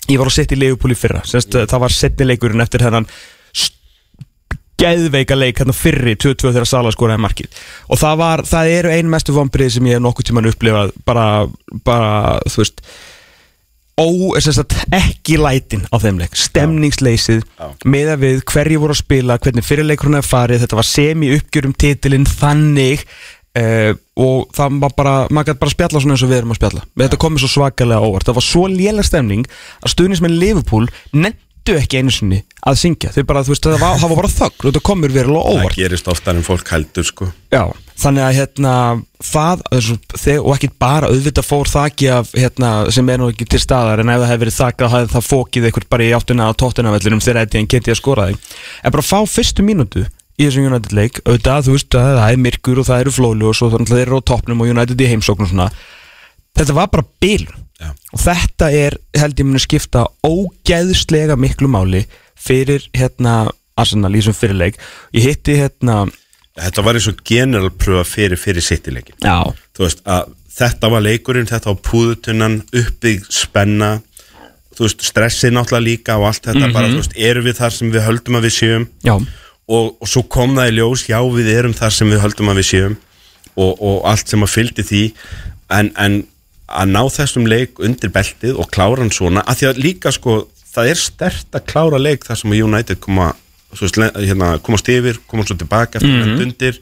Ég 0.08 0.16
var 0.22 0.30
að 0.30 0.38
setja 0.38 0.56
í 0.56 0.60
Liverpool 0.62 0.94
í 0.94 0.96
fyrra 0.96 1.20
Sest, 1.28 1.52
það 1.52 1.82
var 1.82 1.92
setni 1.92 2.24
leikurinn 2.30 2.64
eftir 2.64 2.80
hennan 2.86 3.04
geðveika 4.78 5.36
leik 5.38 5.60
hérna 5.60 5.74
fyrri 5.76 6.14
22 6.16 6.54
þegar 6.54 6.68
Sala 6.70 6.94
skoraði 6.94 7.24
markið. 7.24 7.60
Og 7.90 8.00
það 8.00 8.18
var, 8.22 8.44
það 8.48 8.72
eru 8.78 8.94
ein 8.94 9.12
mestu 9.12 9.34
vombrið 9.36 9.76
sem 9.76 9.88
ég 9.90 9.98
hef 9.98 10.04
nokkuð 10.04 10.30
tíman 10.30 10.50
upplifað 10.50 10.92
bara, 11.08 11.28
bara, 11.86 12.12
þú 12.46 12.62
veist 12.62 12.84
ó, 13.98 14.06
sem 14.42 14.54
sagt, 14.54 14.76
ekki 14.94 15.38
lætin 15.40 15.86
á 15.90 15.96
þeim 16.00 16.20
leik, 16.22 16.36
stemningsleysið 16.38 17.42
Já. 17.42 17.66
með 17.82 18.12
að 18.14 18.22
við 18.24 18.44
hverju 18.52 18.82
voru 18.84 18.94
að 18.94 19.02
spila 19.02 19.38
hvernig 19.42 19.66
fyrirleikurinn 19.66 20.20
er 20.20 20.26
farið, 20.26 20.62
þetta 20.62 20.78
var 20.78 20.86
semi 20.86 21.32
uppgjörum 21.34 21.74
titilinn 21.74 22.28
þannig 22.30 23.02
uh, 23.58 23.90
og 24.18 24.46
það 24.54 24.78
var 24.84 24.94
bara 24.98 25.16
maður 25.32 25.50
gæti 25.50 25.62
bara 25.64 25.74
spjalla 25.74 26.02
svona 26.04 26.16
eins 26.16 26.24
og 26.26 26.32
við 26.32 26.40
erum 26.40 26.54
að 26.54 26.60
spjalla. 26.60 26.86
Þetta 27.02 27.20
komið 27.24 27.44
svo 27.44 27.52
svakalega 27.56 28.06
óvart, 28.06 28.28
það 28.28 28.38
var 28.38 28.48
svo 28.48 28.64
lélega 28.70 29.08
stemning 29.10 29.50
að 29.82 29.94
stuðnismenn 29.94 30.38
Liverpool 30.38 30.88
nefndu 31.68 31.82
ekki 31.82 32.00
einu 32.00 32.12
sinni 32.12 32.38
að 32.66 32.78
syngja. 32.82 33.10
Þau 33.12 33.24
bara, 33.28 33.42
þú 33.44 33.52
veist, 33.52 33.66
það 33.66 33.82
var, 33.82 33.98
það 34.00 34.10
var 34.10 34.20
bara 34.20 34.30
þögn. 34.32 34.56
Og 34.58 34.66
þetta 34.68 34.82
komur 34.88 35.14
verulega 35.14 35.44
það 35.44 35.60
óvart. 35.60 35.78
gerist 35.78 36.10
oftar 36.10 36.38
en 36.38 36.46
fólk 36.46 36.72
heldur 36.72 37.06
sko. 37.06 37.28
Já, 37.52 37.62
þannig 38.02 38.24
að 38.24 38.36
hérna 38.38 38.74
það, 39.28 39.64
og 40.38 40.52
ekki 40.54 40.70
bara 40.80 41.10
auðvitað 41.10 41.48
fór 41.48 41.72
þakki 41.72 42.10
af 42.14 42.32
hérna, 42.36 42.72
sem 42.94 43.12
er 43.12 43.20
nú 43.20 43.30
ekki 43.32 43.48
til 43.48 43.62
staðar 43.62 44.02
en 44.02 44.12
ef 44.12 44.22
það 44.22 44.32
hefði 44.32 44.44
verið 44.44 44.58
þakka 44.58 44.88
þá 44.88 44.96
hefði 44.96 45.14
það 45.16 45.28
fókið 45.28 45.68
eitthvað 45.68 45.88
bara 45.94 46.06
í 46.06 46.14
áttuna 46.18 46.48
á 46.48 46.52
tóttunavellinum 46.62 47.24
þegar 47.24 47.44
þetta 47.44 47.60
en 47.60 47.70
geti 47.74 47.94
að 47.94 48.00
skora 48.00 48.28
þig 48.30 48.56
en 48.84 48.94
bara 48.94 49.08
fá 49.08 49.18
fyrstu 49.26 49.66
mínútu 49.66 50.04
í 50.38 50.46
þessum 50.46 50.68
United 50.70 50.94
leik 50.94 51.22
auðvitað, 51.24 51.64
þú 51.66 51.74
veist 51.74 51.98
að 51.98 52.10
það 52.20 52.28
er 52.30 52.42
myrkur 52.44 52.78
og 52.78 52.86
það 52.86 53.00
eru 53.02 53.14
flólu 53.16 53.48
og 53.50 53.58
svo 53.58 53.72
þannig 53.72 53.90
að 53.90 53.98
þeir 53.98 54.06
eru 54.06 54.20
á 54.22 54.28
toppnum 54.30 54.62
og 54.62 54.70
United 54.70 55.02
í 55.02 55.08
heimsókn 55.10 55.48
og 55.48 55.50
svona. 55.50 55.66
Þetta 56.58 56.76
var 56.78 56.92
bara 56.94 57.08
bil 57.18 57.48
Já. 57.78 57.92
og 57.94 58.22
þetta 58.22 58.70
er, 58.74 58.98
held 59.14 59.38
ég 59.38 59.46
muni 59.46 59.62
skipta 59.62 60.06
ógeðslega 60.26 61.36
miklu 61.38 61.70
máli 61.70 62.04
fyrir 62.38 62.88
hérna 62.96 63.44
Arsenal 63.78 64.10
í 64.14 64.18
þessum 64.18 64.34
fyrirleik 64.34 64.80
ég 65.14 65.28
hitti 65.28 65.58
hérna 65.60 66.00
þetta 66.58 66.82
var 66.82 66.98
eins 66.98 67.06
og 67.10 67.22
generalpröfa 67.26 68.02
fyrir 68.08 68.40
fyrir 68.40 68.66
sittileikin 68.66 69.18
þetta 70.58 70.90
var 70.92 71.04
leikurinn 71.04 71.48
þetta 71.48 71.72
var 71.72 71.82
púðutunnan, 71.86 72.60
uppbygg 72.74 73.26
spenna, 73.32 73.98
veist 74.78 75.02
stressið 75.06 75.54
náttúrulega 75.54 75.84
líka 75.84 76.16
og 76.20 76.28
allt 76.30 76.48
þetta 76.50 76.70
bara, 76.74 76.90
þú 76.90 77.02
veist, 77.02 77.18
erum 77.28 77.46
við 77.48 77.58
þar 77.58 77.74
sem 77.74 77.92
við 77.94 78.04
höldum 78.06 78.38
að 78.38 78.46
við 78.46 78.54
séum? 78.54 78.88
Og, 79.68 79.88
og 80.00 80.08
svo 80.08 80.22
kom 80.30 80.54
það 80.56 80.70
í 80.70 80.74
ljós, 80.78 81.04
já 81.10 81.18
við 81.34 81.50
erum 81.52 81.76
þar 81.76 81.94
sem 81.96 82.10
við 82.12 82.22
höldum 82.22 82.52
að 82.52 82.60
við 82.60 82.68
séum 82.70 82.96
og, 83.58 83.72
og 83.74 83.96
allt 84.08 84.30
sem 84.30 84.46
að 84.46 84.52
fylgdi 84.54 84.84
því. 84.86 85.02
En, 85.74 85.90
en 85.98 86.20
að 86.68 86.92
ná 86.92 87.02
þessum 87.12 87.48
leik 87.48 87.80
undir 87.80 88.12
beltið 88.12 88.58
og 88.60 88.70
klára 88.72 89.02
hann 89.02 89.12
svona, 89.14 89.44
að 89.48 89.60
því 89.60 89.68
að 89.70 89.82
líka 89.84 90.12
sko, 90.14 90.38
það 90.68 90.92
er 90.92 91.00
stert 91.00 91.56
að 91.56 91.66
klára 91.72 92.00
leik 92.00 92.26
þar 92.28 92.40
sem 92.42 92.54
að 92.54 92.64
United 92.66 93.00
koma 93.04 93.32
hérna, 93.72 94.54
komast 94.64 94.88
yfir 94.88 95.18
komast 95.28 95.52
svo 95.52 95.58
tilbaka 95.60 96.00
eftir 96.00 96.14
mm 96.14 96.44
undir 96.46 96.80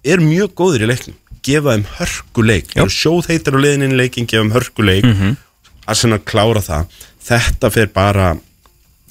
er 0.00 0.20
mjög 0.24 0.54
góður 0.56 0.86
í 0.86 0.86
leiknum. 0.88 1.16
Gefa 1.44 1.74
þeim 1.74 1.82
hörkuleik 1.98 2.70
sjóð 2.88 3.26
heitir 3.28 3.56
á 3.56 3.60
liðinni 3.60 3.90
í 3.92 3.98
leikin, 3.98 4.26
gefa 4.28 4.44
þeim 4.44 4.54
hörkuleik 4.54 5.04
mm 5.04 5.12
-hmm. 5.12 5.36
Arsenal 5.86 6.20
klára 6.24 6.62
það. 6.64 6.86
Þetta 7.20 7.70
fer 7.70 7.86
bara 7.92 8.36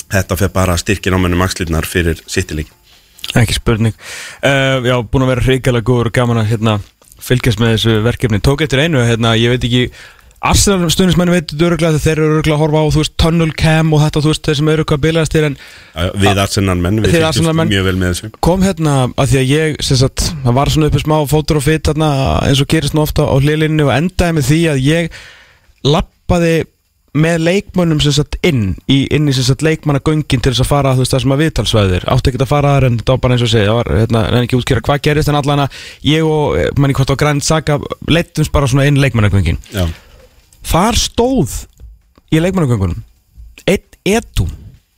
þetta 0.09 0.37
fer 0.37 0.49
bara 0.49 0.77
styrkin 0.77 1.13
á 1.13 1.19
mennum 1.21 1.41
axlirnar 1.45 1.85
fyrir 1.85 2.21
sittileikin 2.25 2.73
Ekki 3.37 3.53
spurning. 3.53 3.93
Uh, 4.41 4.81
Já, 4.87 4.95
búin 5.05 5.25
að 5.25 5.33
vera 5.35 5.45
hrigalega 5.45 5.85
góður 5.85 6.09
og 6.09 6.15
gaman 6.15 6.41
að 6.41 6.49
hérna, 6.53 6.79
fylgjast 7.23 7.61
með 7.61 7.75
þessu 7.75 7.99
verkefni 8.05 8.39
Tók 8.45 8.63
eftir 8.65 8.85
einu, 8.85 9.03
hérna, 9.05 9.35
ég 9.39 9.53
veit 9.53 9.67
ekki 9.67 9.83
Arsenal 10.39 10.87
stundismenn 10.87 11.33
veitur 11.33 11.65
öruglega 11.67 11.97
þegar 11.97 12.03
þeir 12.05 12.19
eru 12.21 12.35
öruglega 12.37 12.55
að 12.55 12.61
horfa 12.61 12.79
á, 12.79 12.85
þú 12.95 13.01
veist, 13.01 13.13
tunnel 13.19 13.49
cam 13.59 13.89
og 13.91 14.03
þetta, 14.05 14.21
þú 14.23 14.31
veist, 14.31 14.45
þeir 14.47 14.57
sem 14.59 14.69
eru 14.71 14.85
hvað 14.87 15.01
bilaðast 15.03 15.35
þér 15.35 15.47
en 15.49 15.57
við 16.23 16.39
Arsenal 16.45 16.75
menn, 16.79 17.01
við 17.03 17.25
Arsenal-menn. 17.27 17.71
mjög 17.73 17.87
vel 17.89 17.95
með 17.99 18.13
þessu 18.13 18.29
kom 18.47 18.63
hérna 18.63 18.93
að 19.19 19.33
því 19.33 19.39
að 19.41 19.51
ég, 19.51 19.75
sem 19.83 19.99
sagt, 19.99 20.29
það 20.45 20.55
var 20.61 20.71
svona 20.71 20.87
uppi 20.87 21.03
smá 21.03 21.15
fótur 21.27 21.59
og 21.59 21.65
fitt 21.65 21.91
hérna 21.91 22.11
eins 22.47 22.63
og 22.63 22.71
gerist 22.71 22.95
nú 22.95 23.03
ofta 23.03 23.27
á 23.27 23.35
hlilinni 23.35 23.83
og 23.83 23.91
endaði 23.97 24.37
með 24.37 24.47
því 24.47 24.61
að 24.71 24.81
ég 24.85 25.19
lappaði 25.83 26.55
með 27.17 27.41
leikmönnum 27.41 27.99
sem 28.03 28.13
sagt 28.13 28.37
inn 28.45 28.75
í, 28.85 29.07
inn 29.13 29.29
í 29.29 29.33
sem 29.33 29.45
sagt 29.47 29.63
leikmannagöngin 29.65 30.43
til 30.43 30.51
þess 30.51 30.63
að 30.63 30.69
fara 30.69 30.93
þú 30.93 31.03
veist 31.03 31.15
það 31.15 31.23
sem 31.23 31.33
að 31.33 31.41
viðtalsvæðir. 31.43 32.05
Átti 32.13 32.31
ekki 32.31 32.41
að 32.43 32.51
fara 32.51 32.73
þar 32.75 32.87
en 32.89 32.99
þetta 32.99 33.15
var 33.15 33.23
bara 33.23 33.35
eins 33.35 33.45
og 33.45 33.51
segja 33.53 33.71
það 33.71 33.79
var 33.79 33.91
hérna, 33.97 34.23
en 34.29 34.45
ekki 34.45 34.59
útskýra 34.59 34.83
hvað 34.85 35.01
gerist 35.07 35.31
en 35.31 35.39
allan 35.39 35.63
að 35.65 35.79
ég 36.05 36.27
og, 36.29 36.57
eh, 36.59 36.69
manni 36.77 36.97
hvort 36.97 37.13
á 37.13 37.21
grænt 37.23 37.45
saga 37.47 37.79
leittumst 38.07 38.53
bara 38.53 38.69
svona 38.69 38.85
inn 38.89 39.01
leikmannagöngin. 39.01 39.57
Já, 39.73 39.87
þar 40.69 40.99
stóð 41.01 41.57
í 42.29 42.43
leikmannagöngunum 42.43 43.01
einn 43.65 44.17
etu 44.19 44.45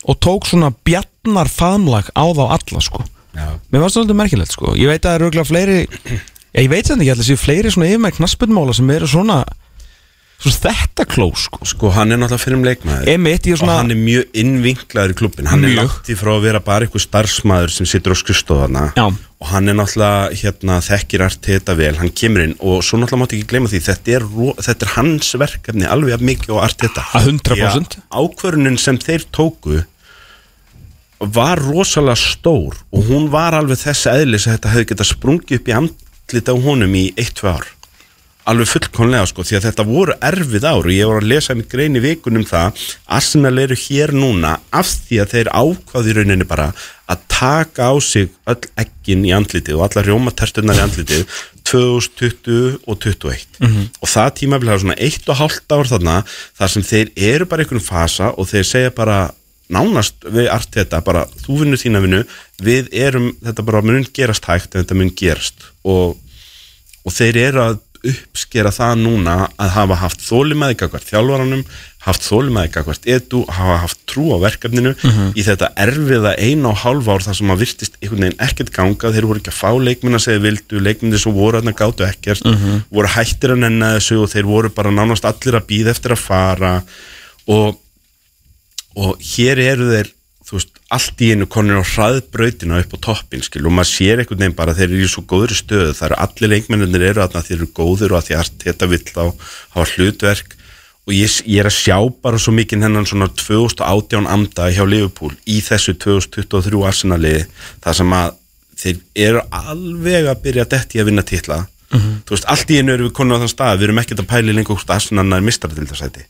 og 0.03 0.19
tók 0.19 0.49
svona 0.49 0.73
bjarnar 0.83 1.47
faðmlag 1.47 2.11
á 2.11 2.25
þá 2.27 2.43
alla 2.57 2.83
sko. 2.83 3.05
Já, 3.31 3.47
Mér 3.71 3.85
varst 3.85 3.95
það 3.95 4.01
svolítið 4.01 4.19
merkilegt 4.19 4.51
sko. 4.51 4.75
Ég 4.75 4.91
veit 4.91 5.05
að 5.05 5.07
það 5.07 5.15
eru 5.15 5.25
örugglega 5.29 5.47
fleiri 5.47 6.21
Ég 6.51 6.67
veit 6.67 6.83
sem 6.87 6.99
ekki 6.99 7.11
allir 7.13 7.23
séu 7.23 7.39
fleiri 7.39 7.71
svona 7.71 7.87
yfir 7.87 8.01
með 8.03 8.17
knaspundmála 8.17 8.73
sem 8.75 8.89
eru 8.91 9.07
Svona 9.07 9.37
þetta 10.49 11.05
klós 11.05 11.43
sko. 11.45 11.59
Sko 11.69 11.89
hann 11.93 12.11
er 12.11 12.17
náttúrulega 12.17 12.41
fyrir 12.41 12.57
um 12.57 12.63
leikmaður. 12.65 13.09
Emitt, 13.13 13.45
er 13.45 13.53
og 13.53 13.59
svona 13.61 13.75
hann 13.77 13.91
er 13.93 13.99
mjög 13.99 14.39
innvinklaður 14.41 15.13
í 15.13 15.17
klubbin 15.19 15.49
hann 15.51 15.61
Mjög. 15.61 15.69
er 15.69 15.77
langt 15.83 16.09
í 16.09 16.15
frá 16.17 16.31
að 16.33 16.41
vera 16.47 16.61
bara 16.65 16.87
einhver 16.87 17.03
starfsmæður 17.03 17.69
sem 17.75 17.85
situr 17.85 18.15
á 18.15 18.17
skrifstofana 18.17 18.85
Já. 18.97 19.05
og 19.11 19.47
hann 19.51 19.69
er 19.69 19.77
náttúrulega 19.77 20.33
hérna, 20.41 20.79
þekkir 20.81 21.25
allt 21.27 21.41
þetta 21.45 21.75
vel, 21.77 21.93
hann 22.01 22.09
kemur 22.09 22.41
inn 22.47 22.55
og 22.59 22.81
svo 22.81 22.97
náttúrulega 22.97 23.21
mátti 23.21 23.37
ekki 23.37 23.49
gleyma 23.53 23.69
því 23.69 23.81
þetta 23.85 24.15
er, 24.17 24.25
þetta 24.65 24.87
er 24.87 24.93
hans 24.95 25.31
verkefni 25.43 25.85
alveg 25.93 26.25
mikið 26.31 26.55
og 26.57 26.63
allt 26.65 26.81
þetta 26.87 27.05
Að 27.19 27.29
100%. 27.35 27.99
ákvörunin 28.09 28.79
sem 28.81 28.97
þeir 28.97 29.27
tóku 29.31 29.83
var 31.21 31.59
rosalega 31.61 32.17
stór 32.17 32.79
og 32.89 33.05
hún 33.11 33.29
var 33.29 33.53
alveg 33.53 33.77
þess 33.77 34.07
eðlis 34.09 34.47
að 34.49 34.55
þetta 34.57 34.71
hefði 34.73 34.87
getað 34.93 35.11
sprungið 35.11 35.59
upp 35.59 35.69
í 35.69 35.75
andlit 35.77 36.49
á 36.49 36.55
honum 36.65 36.95
í 36.97 37.03
1-2 37.13 37.45
ár 37.51 37.67
alveg 38.49 38.69
fullkonlega 38.71 39.27
sko 39.29 39.45
því 39.45 39.57
að 39.57 39.65
þetta 39.67 39.85
voru 39.89 40.15
erfið 40.31 40.65
ár 40.65 40.87
og 40.87 40.93
ég 40.93 41.09
var 41.09 41.21
að 41.21 41.29
lesa 41.31 41.55
mitt 41.57 41.69
grein 41.71 41.97
í 41.97 42.03
vikunum 42.03 42.45
það. 42.47 42.81
Arsenal 43.17 43.53
eru 43.61 43.77
hér 43.77 44.13
núna 44.15 44.55
af 44.73 44.89
því 45.07 45.21
að 45.23 45.35
þeir 45.35 45.51
ákvaði 45.53 46.15
rauninni 46.17 46.47
bara 46.49 46.71
að 47.11 47.25
taka 47.31 47.91
á 47.91 47.95
sig 48.01 48.29
öll 48.47 48.61
ekkin 48.79 49.25
í 49.27 49.33
andlitið 49.35 49.77
og 49.77 49.87
alla 49.87 50.05
rjómatertunar 50.05 50.79
í 50.79 50.85
andlitið 50.85 51.25
2020 51.67 52.79
og 52.87 52.97
2021 53.03 53.59
og 54.01 54.09
það 54.09 54.31
tímafélag 54.39 54.77
er 54.77 54.81
svona 54.83 54.97
eitt 54.97 55.29
og 55.29 55.39
hálft 55.39 55.75
ár 55.75 55.89
þarna 55.91 56.15
þar 56.57 56.73
sem 56.73 56.87
þeir 56.87 57.11
eru 57.31 57.47
bara 57.51 57.65
einhvern 57.65 57.83
fasa 57.83 58.31
og 58.31 58.49
þeir 58.49 58.67
segja 58.67 58.95
bara 58.95 59.19
nánast 59.71 60.25
við 60.27 60.49
allt 60.51 60.73
þetta 60.75 61.01
bara 61.05 61.23
þú 61.45 61.61
vinnur 61.61 61.79
þína 61.79 62.01
vinnu 62.03 62.21
við 62.61 62.91
erum, 62.91 63.31
þetta 63.43 63.65
bara 63.67 63.83
mun 63.85 64.03
gerast 64.13 64.47
hægt 64.49 64.75
en 64.75 64.83
þetta 64.83 64.97
mun 64.99 65.13
gerast. 65.17 65.63
Og, 65.87 66.17
og 67.05 67.15
þeir 67.15 67.39
eru 67.47 67.63
að 67.63 67.79
uppskera 68.07 68.71
það 68.73 69.01
núna 69.03 69.33
að 69.61 69.73
hafa 69.75 69.97
haft 70.01 70.23
þólimaði 70.25 70.77
gagvart 70.79 71.09
þjálfaranum, 71.09 71.63
haft 72.01 72.23
þólimaði 72.25 72.71
gagvart 72.73 73.05
edu, 73.05 73.43
hafa 73.45 73.75
haft 73.83 73.99
trú 74.09 74.31
á 74.33 74.37
verkefninu 74.41 74.95
í 75.37 75.45
þetta 75.45 75.69
erfiða 75.83 76.33
einu 76.39 76.71
og 76.71 76.81
hálf 76.81 77.11
ár 77.13 77.25
þar 77.27 77.37
sem 77.37 77.53
að 77.53 77.61
virtist 77.61 77.99
einhvern 78.01 78.25
veginn 78.25 78.41
ekkert 78.47 78.73
ganga. 78.73 79.13
Þeir 79.13 79.29
voru 79.29 79.43
ekki 79.43 79.53
að 79.53 79.59
fá 79.59 79.69
leikminn 79.77 80.17
að 80.17 80.25
segja 80.25 80.45
vildu 80.47 80.81
leikminn 80.81 81.17
sem 81.17 81.37
voru 81.37 81.61
að 81.61 81.75
gátu 81.77 82.07
ekkert 82.07 82.47
voru 82.89 83.13
hættir 83.13 83.53
að 83.53 83.63
nenna 83.67 83.93
þessu 83.99 84.21
og 84.23 84.33
þeir 84.33 84.49
voru 84.49 84.73
bara 84.73 84.91
nánast 84.91 85.25
allir 85.29 85.59
að 85.59 85.69
býða 85.69 85.93
eftir 85.93 86.17
að 86.17 86.25
fara. 86.25 86.73
Og 87.47 87.77
og 88.97 89.21
hér 89.23 89.59
eru 89.61 89.91
þeir 89.91 90.09
þú 90.51 90.57
veist, 90.57 90.79
allt 90.91 91.21
í 91.23 91.29
einu 91.31 91.47
konur 91.47 91.79
á 91.79 91.85
hraðbrautina 91.87 92.81
upp 92.83 92.95
á 92.99 93.03
toppin, 93.07 93.43
skil, 93.45 93.63
og 93.63 93.75
maður 93.77 93.91
sér 93.93 94.21
einhvern 94.21 94.41
veginn 94.43 94.57
bara, 94.57 94.75
þeir 94.75 94.89
eru 94.89 95.05
í 95.05 95.11
svo 95.11 95.23
góður 95.23 95.55
stöðu, 95.55 95.93
það 95.95 96.07
eru 96.09 96.17
allir 96.25 96.51
leikmennir 96.51 97.05
eru 97.07 97.23
að 97.23 97.37
þeir 97.39 97.57
eru 97.57 97.69
góður 97.77 98.15
og 98.15 98.19
að 98.19 98.27
því 98.27 98.37
að 98.37 98.51
þetta 98.65 98.89
vill 98.91 99.05
á 99.15 99.25
hafa 99.77 99.87
hlutverk. 99.95 100.57
Og 101.09 101.15
ég, 101.15 101.37
ég 101.49 101.63
er 101.63 101.65
að 101.65 101.77
sjá 101.79 101.95
bara 102.21 102.37
svo 102.37 102.51
mikið 102.53 102.83
hennan 102.85 103.07
svona 103.09 103.25
2018 103.33 104.27
amda 104.29 104.67
hjá 104.69 104.83
Liverpool 104.85 105.31
í 105.49 105.57
þessu 105.65 105.95
2023 105.97 106.83
arsenaliði, 106.91 107.47
það 107.81 107.97
sem 107.97 108.13
að 108.19 108.35
þeir 108.81 108.99
eru 109.25 109.41
alveg 109.63 110.29
að 110.29 110.43
byrja 110.43 110.67
að 110.67 110.75
detti 110.75 111.01
að 111.01 111.09
vinna 111.09 111.25
titla. 111.25 111.63
Þú 111.91 112.35
veist, 112.35 112.45
allt 112.53 112.69
í 112.71 112.77
einu 112.77 112.93
eru 112.93 113.09
við 113.09 113.15
konur 113.17 113.39
á 113.39 113.41
þann 113.41 113.51
stað 113.55 113.79
við 113.79 113.89
erum 113.89 114.03
ekkert 114.03 114.21
að 114.21 114.29
pæli 114.29 114.53
lengur 114.55 114.77
hvort 114.77 114.93
Arsenal 114.93 115.25
er 115.35 115.43
mistaradeildarsæti 115.43 116.27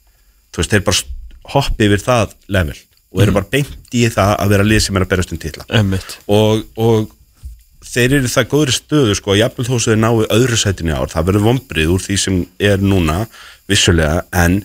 þú 0.51 0.61
veist, 0.61 0.73
þeir 0.73 0.85
bara 0.87 1.53
hoppi 1.55 1.87
yfir 1.87 2.03
það 2.03 2.35
level 2.51 2.77
og 3.11 3.23
eru 3.23 3.35
bara 3.35 3.49
beint 3.51 3.95
í 3.97 4.05
það 4.11 4.35
að 4.37 4.53
vera 4.53 4.67
lið 4.67 4.85
sem 4.85 4.97
er 4.97 5.05
að 5.05 5.11
berast 5.11 5.33
um 5.35 5.41
Emitt 5.81 6.13
og, 6.31 6.63
og 6.79 7.09
þeir 7.91 8.19
eru 8.19 8.29
það 8.31 8.51
góðri 8.53 8.75
stöðu 8.75 9.17
sko, 9.17 9.35
jafnvel 9.35 9.67
þó 9.67 9.73
sem 9.75 9.91
þeir 9.91 10.01
náu 10.03 10.21
öðru 10.27 10.59
sætinu 10.59 10.95
ár 10.95 11.11
það 11.11 11.27
verður 11.31 11.47
vombrið 11.49 11.91
úr 11.95 12.05
því 12.05 12.19
sem 12.21 12.37
er 12.61 12.83
núna 12.83 13.25
vissulega, 13.71 14.23
en 14.31 14.61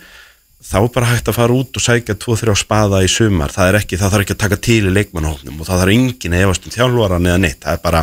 þá 0.66 0.78
er 0.82 0.92
bara 0.94 1.11
hægt 1.11 1.30
að 1.30 1.38
fara 1.38 1.56
út 1.56 1.78
og 1.78 1.85
sækja 1.85 2.16
2-3 2.22 2.56
spaða 2.59 3.02
í 3.06 3.11
sumar, 3.11 3.54
það 3.54 3.70
er 3.70 3.80
ekki, 3.80 3.98
það 4.00 4.14
þarf 4.14 4.26
ekki 4.26 4.37
að 4.37 4.42
taka 4.44 4.61
til 4.68 4.80
í 4.82 4.94
leikmannhófnum 4.94 5.61
og 5.61 5.68
það 5.68 5.82
þarf 5.82 5.94
engin 5.96 6.37
að 6.37 6.46
efast 6.46 6.66
um 6.66 6.74
þjálfvaran 6.76 7.30
eða 7.30 7.42
neitt, 7.42 7.61
það 7.62 7.78
er 7.78 7.85
bara 7.85 8.02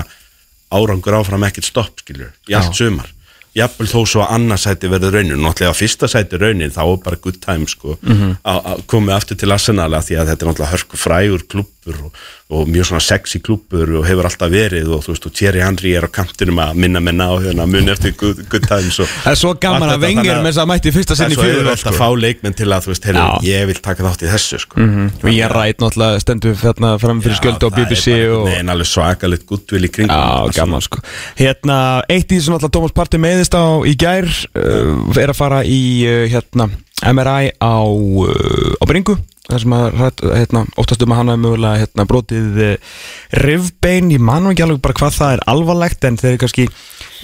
árangur 0.73 1.19
áfram 1.19 1.47
ekkert 1.47 1.69
stopp, 1.69 2.03
skiljur, 2.03 2.32
í 2.49 2.56
allt 2.58 2.75
sumar 2.77 3.12
jafnvel 3.55 3.87
þó 3.87 3.99
svo 4.09 4.21
að 4.25 4.31
annarsæti 4.37 4.89
verður 4.89 5.13
raunin 5.17 5.41
náttúrulega 5.43 5.77
fyrsta 5.77 6.07
sæti 6.09 6.39
raunin 6.41 6.71
þá 6.73 6.81
er 6.87 6.97
bara 7.05 7.19
good 7.21 7.39
time 7.41 7.67
sko 7.67 7.97
Mhm. 8.01 8.37
að 8.45 8.59
að 8.71 8.83
komið 8.87 9.15
aftur 9.17 9.37
til 9.37 9.51
Arsenal 9.51 9.93
af 9.93 10.05
því 10.09 10.17
að 10.19 10.27
þetta 10.31 10.41
er 10.45 10.49
náttúrulega 10.51 10.73
hörku 10.73 10.97
frægur 10.97 11.43
klúppur 11.84 12.06
og, 12.08 12.13
og 12.54 12.69
mjög 12.69 12.88
svona 12.88 13.04
sexy 13.04 13.39
klúppur 13.43 13.89
og 14.00 14.06
hefur 14.08 14.28
alltaf 14.28 14.52
verið 14.52 14.91
og 14.93 15.04
þú 15.04 15.13
veist 15.13 15.28
og 15.28 15.34
Thierry 15.36 15.62
Henry 15.63 15.93
er 15.98 16.08
á 16.08 16.10
kantinum 16.13 16.60
að 16.63 16.80
minna 16.80 17.02
minna 17.04 17.28
á 17.30 17.36
hérna 17.43 17.65
mun 17.67 17.89
eftir 17.91 18.15
good, 18.17 18.43
good 18.50 18.65
times 18.67 19.00
og 19.04 19.10
Það 19.24 19.32
er 19.32 19.39
svo 19.39 19.54
gaman 19.60 19.93
að 19.93 20.06
vengir 20.06 20.39
með 20.39 20.50
þess 20.52 20.62
að 20.63 20.69
mætti 20.72 20.93
fyrsta 20.93 21.13
það 21.13 21.19
sinn 21.19 21.26
er 21.26 21.34
í 21.34 21.38
svo 21.38 21.48
ár, 21.48 21.58
auðvelt 21.58 21.74
að 21.74 21.82
sko. 21.84 21.93
fá 22.00 22.08
leikmenn 22.24 22.58
til 22.58 22.69
að 22.69 22.86
þú 22.86 22.93
veist, 22.93 23.08
heyrðu, 23.10 23.26
Já. 23.26 23.50
ég 23.50 23.67
vil 23.69 23.80
taka 23.88 24.08
þátt 24.08 24.24
í 24.24 24.32
þessu 24.34 24.62
sko. 24.63 24.88
Og 25.24 25.30
ég 25.34 25.54
rætt 25.54 25.84
náttúrulega 25.84 26.24
stendur 26.24 26.58
hérna 26.63 26.93
fram 27.02 27.22
fyrir 27.24 27.39
sköldu 27.39 27.69
á 27.69 27.76
BBC 27.76 28.15
og 28.30 28.48
Nei, 28.50 28.58
en 28.62 28.74
alveg 28.74 28.89
svakalegt 28.89 29.46
guttvil 29.50 29.88
í 29.88 29.91
kringum 29.93 30.15
Já, 30.15 30.54
gaman 30.60 30.84
sko. 30.86 31.04
Hérna, 31.39 31.78
eitt 32.12 32.32
í 32.32 32.39
sem 32.43 32.56
alltaf 32.56 32.74
Thomas 32.74 32.96
Partey 32.96 33.22
meðist 33.22 33.56
á 33.58 33.65
í 33.88 33.96
gær 34.00 34.28
uh, 34.30 35.19
er 35.19 35.34
að 35.34 35.38
fara 35.39 35.63
í 35.65 35.84
uh, 36.08 36.24
hérna 36.32 36.69
MRI 37.04 37.54
á, 37.60 37.76
uh, 37.84 38.80
á 38.80 38.84
Bringu 38.88 39.17
þar 39.49 39.63
sem 39.63 39.75
að 39.75 39.88
hérna, 40.23 40.63
óttast 40.79 41.03
um 41.03 41.13
að 41.13 41.19
hann 41.19 41.32
hafi 41.34 41.43
mögulega 41.43 41.82
hérna, 41.82 42.08
brotið 42.08 42.60
uh, 42.63 42.97
rifbein, 43.43 44.12
ég 44.13 44.23
man 44.23 44.45
nú 44.45 44.53
ekki 44.53 44.63
alveg 44.65 44.84
bara 44.86 44.99
hvað 45.01 45.17
það 45.17 45.36
er 45.36 45.45
alvarlegt 45.53 46.08
en 46.08 46.19
þeir 46.21 46.38
eru 46.38 46.67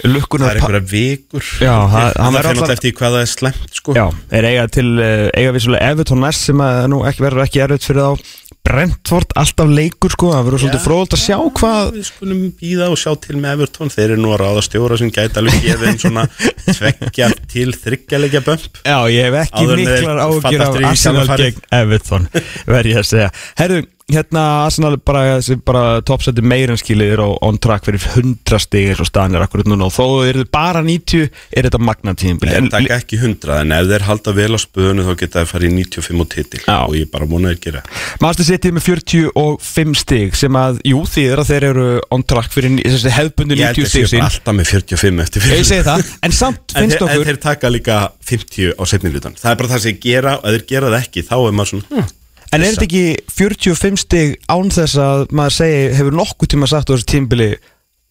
kannski 0.00 0.10
Það 0.10 0.16
lukkunar 0.16 0.50
er 0.50 0.60
einhverja 0.60 0.82
vikur. 0.90 1.44
Já, 1.60 1.74
það- 1.92 2.12
það 2.16 2.16
verður 2.16 2.38
allar- 2.40 2.50
alltaf 2.56 2.70
eftir 2.76 2.92
hvað 3.00 3.16
það 3.16 3.20
er 3.26 3.30
slemt 3.36 3.74
sko. 3.80 3.94
Já, 4.00 4.06
þeir 4.32 4.44
eiga 4.50 4.68
til 4.72 4.88
uh, 4.98 5.30
eiga 5.36 5.52
vissulega 5.56 5.90
Everton 5.92 6.20
næst 6.24 6.46
sem 6.50 6.56
að 6.64 6.86
nú 6.94 7.02
ekki 7.04 7.24
verður 7.26 7.44
ekki 7.44 7.64
erfitt 7.66 7.84
fyrir 7.90 8.06
þá. 8.08 8.36
Brentford 8.60 9.30
alltaf 9.40 9.70
leikur 9.72 10.12
sko, 10.12 10.30
það 10.34 10.42
verður 10.46 10.60
svolítið 10.60 10.82
fróðult 10.84 11.14
að 11.16 11.20
sjá 11.22 11.36
hvað 11.56 11.86
Við 11.94 12.04
skulum 12.10 12.40
býða 12.60 12.88
og 12.92 12.98
sjá 13.00 13.12
til 13.24 13.36
með 13.40 13.54
Everton. 13.56 13.88
Þeir 13.94 14.04
eru 14.12 14.18
nú 14.20 14.32
að 14.34 14.42
ráða 14.42 14.64
stjóra 14.66 14.98
sem 15.00 15.10
gæti 15.16 15.40
alveg 15.40 15.62
gefið 15.64 15.86
þeim 15.86 16.00
svona 16.02 16.24
tveggja 16.68 17.30
til 17.50 17.72
þryggjalegja 17.72 18.42
bömp. 18.44 18.82
Já, 18.84 18.98
ég 19.08 19.30
hef 19.30 19.38
ekki 19.46 19.64
en 19.64 19.80
miklar 19.80 20.20
ágjur 20.26 20.66
af 20.66 20.76
í 20.76 20.84
Arsenal 20.90 21.26
gegn 21.40 21.64
Everton 21.80 22.28
verð 22.68 22.92
ég 22.92 23.00
að 23.00 23.08
segja. 23.14 23.30
Herru, 23.62 23.80
hérna 24.14 24.44
Arsenal 24.66 24.96
bara, 25.04 25.38
bara 25.66 25.84
toppsætti 26.06 26.44
meirinskilið 26.44 27.14
er 27.16 27.22
á 27.24 27.28
on 27.46 27.58
track 27.62 27.86
fyrir 27.88 28.02
100 28.14 28.60
stigir 28.64 29.00
og 29.02 29.08
staðan 29.08 29.38
er 29.38 29.44
akkurat 29.46 29.68
núna 29.70 29.88
og 29.88 29.94
þó 29.94 30.06
er 30.28 30.40
þið 30.42 30.50
bara 30.54 30.82
90 30.86 31.28
er 31.56 31.68
þetta 31.68 31.80
magna 31.82 32.14
tíðinbili 32.14 32.56
En 32.56 32.70
taka 32.72 32.98
ekki 33.00 33.18
100 33.20 33.56
En 33.60 33.74
ef 33.76 33.88
þeir 33.90 34.06
halda 34.08 34.34
vel 34.36 34.50
á 34.54 34.58
spöðunu 34.60 35.06
þá 35.08 35.12
geta 35.24 35.42
þeir 35.42 35.50
farið 35.50 35.70
í 35.70 35.74
95 35.84 36.24
og 36.24 36.30
titil. 36.34 36.62
Já. 36.66 36.78
Og 36.86 36.96
ég 36.98 37.10
bara 37.12 37.28
vona 37.30 37.52
þeir 37.52 37.62
gera. 37.66 37.82
Master 38.22 38.46
City 38.46 38.70
er 38.70 38.76
með 38.78 38.86
45 38.88 40.00
stig 40.00 40.36
sem 40.38 40.58
að, 40.60 40.80
jú, 40.86 41.02
þýðir 41.08 41.42
að 41.42 41.50
þeir 41.52 41.68
eru 41.70 41.88
on 42.14 42.24
track 42.26 42.52
fyrir 42.54 42.74
ní- 42.76 42.86
þessi 42.86 43.14
hefbundu 43.14 43.58
Ég 43.58 43.70
held 43.70 43.80
90 43.80 43.86
að 43.86 43.90
stig 43.90 44.08
sín. 44.10 44.20
bara 44.20 44.30
alltaf 44.30 44.58
með 44.60 44.70
45 44.74 45.24
eftir 45.26 45.48
Ég 45.50 45.84
það, 45.84 46.06
en 46.26 46.34
samt 46.34 46.74
finnst 46.74 46.96
þeir, 46.96 47.02
en 47.02 47.08
okkur 47.08 47.28
þeir 47.30 47.40
taka 47.42 47.70
líka 47.72 47.98
50 48.30 48.72
á 48.76 48.82
setni 48.88 49.12
hlutan 49.12 49.36
Það 49.40 49.52
er 49.52 49.60
bara 49.60 49.72
það 49.72 49.84
sem 49.84 49.94
þeir 49.96 50.02
gera 50.06 50.34
og 50.38 50.44
ef 50.48 50.56
þeir 50.56 50.66
gera 50.72 50.90
það 50.92 51.04
ekki 51.04 51.24
þá 51.26 51.36
er 51.40 51.54
maður 51.58 51.70
svona 51.72 51.86
hm, 51.90 52.08
En 52.50 52.64
er 52.64 52.74
þetta 52.74 52.86
ekki 52.88 53.02
45 53.30 54.00
stig 54.02 54.32
án 54.50 54.72
þess 54.74 54.98
að 54.98 55.26
maður 55.38 55.56
segi, 55.60 55.82
hefur 55.98 56.16
nokkuð 56.18 56.50
tíma 56.54 56.68
sagt 56.70 56.90
á 56.90 56.92
þessu 56.94 57.08
tímbili 57.12 57.50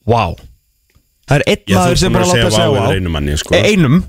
Wow 0.08 0.38
Það 1.30 1.36
er 1.36 1.46
einn 1.52 1.76
maður 1.76 2.00
sem 2.02 2.16
bara 2.16 2.30
láta 2.30 2.46
að 2.48 2.56
segja 2.56 2.70
wow 2.74 2.94
einum 2.96 3.14
manni, 3.14 3.36
sko. 3.38 3.54
Eh, 3.54 3.68
Einum, 3.74 4.00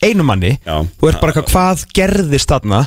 einum 0.00 0.30
manni? 0.30 0.54
Já. 0.64 0.76
Þú 1.00 1.10
ert 1.10 1.20
bara 1.20 1.34
eitthvað, 1.34 1.50
hvað 1.52 1.82
gerðist 1.98 2.54
þarna? 2.54 2.80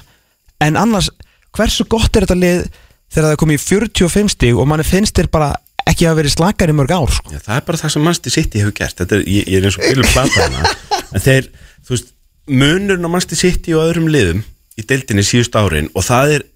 En 0.66 0.80
annars, 0.80 1.12
hversu 1.54 1.86
gott 1.92 2.16
er 2.16 2.26
þetta 2.26 2.40
lið 2.40 2.66
Þegar 3.06 3.28
það 3.28 3.36
er 3.36 3.40
komið 3.44 3.60
í 3.60 3.62
45 3.62 4.32
stig 4.34 4.58
Og 4.58 4.66
manni 4.68 4.88
finnst 4.88 5.20
þér 5.20 5.30
bara 5.36 5.52
ekki 5.86 6.08
að 6.10 6.18
vera 6.20 6.32
slakar 6.34 6.72
í 6.72 6.76
mörg 6.76 6.92
ár 6.96 7.14
sko. 7.14 7.30
Já, 7.30 7.40
það 7.46 7.60
er 7.60 7.66
bara 7.68 7.80
það 7.84 7.94
sem 7.94 8.04
Manchester 8.08 8.34
City 8.34 8.62
hefur 8.64 8.74
gert. 8.80 9.04
Er, 9.06 9.22
ég, 9.30 9.46
ég 9.54 9.60
er 9.60 9.68
eins 9.70 9.78
og 9.78 9.86
bílum 9.86 10.10
plata 10.10 10.48
hana 10.48 10.72
en 11.14 11.24
þeir, 11.24 11.50
þú 11.86 11.94
veist, 11.94 12.12
munurinn 12.50 13.06
á 13.06 13.10
Manchester 13.14 13.40
City 13.40 13.76
og 13.78 13.86
öðrum 13.86 14.10
liðum 14.10 14.42
í 14.76 14.86
deildinni 14.90 15.26
síðust 15.26 15.56
árin 15.60 15.92
og 15.94 16.06
það 16.08 16.34
er 16.40 16.48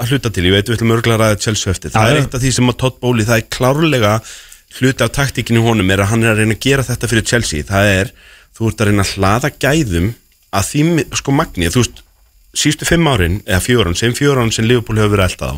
að 0.00 0.12
hluta 0.12 0.32
til, 0.32 0.46
ég 0.48 0.54
veit 0.56 0.68
við 0.68 0.78
ætlum 0.78 0.94
örgulega 0.96 1.18
að 1.18 1.22
ræða 1.32 1.42
Chelsea 1.44 1.72
eftir, 1.74 1.92
það 1.94 2.10
er 2.12 2.20
eitt 2.22 2.36
af 2.36 2.42
því 2.42 2.52
sem 2.56 2.72
að 2.72 2.78
Todd 2.82 3.00
Bowley, 3.02 3.26
það 3.28 3.40
er 3.42 3.48
klárlega 3.52 4.12
hluti 4.78 5.04
af 5.04 5.12
taktíkinu 5.12 5.64
honum 5.66 5.90
er 5.92 6.02
að 6.04 6.12
hann 6.12 6.24
er 6.24 6.32
að 6.32 6.40
reyna 6.42 6.56
að 6.56 6.64
gera 6.64 6.86
þetta 6.86 7.10
fyrir 7.10 7.26
Chelsea, 7.28 7.66
það 7.68 7.90
er 7.92 8.12
þú 8.56 8.70
ert 8.70 8.80
að 8.80 8.88
reyna 8.88 9.04
að 9.04 9.12
hlaða 9.16 9.50
gæðum 9.60 10.08
að 10.52 10.68
því, 10.70 10.86
sko 11.20 11.34
magni, 11.36 11.68
þú 11.72 11.82
veist 11.84 12.02
síðustu 12.62 12.88
fimm 12.88 13.08
árin, 13.08 13.38
eða 13.48 13.60
fjóran, 13.64 13.96
sem 13.96 14.14
fjóran 14.16 14.52
sem 14.52 14.66
Liverpool 14.68 15.00
hefur 15.00 15.14
verið 15.16 15.30
eldað 15.30 15.52
á 15.52 15.56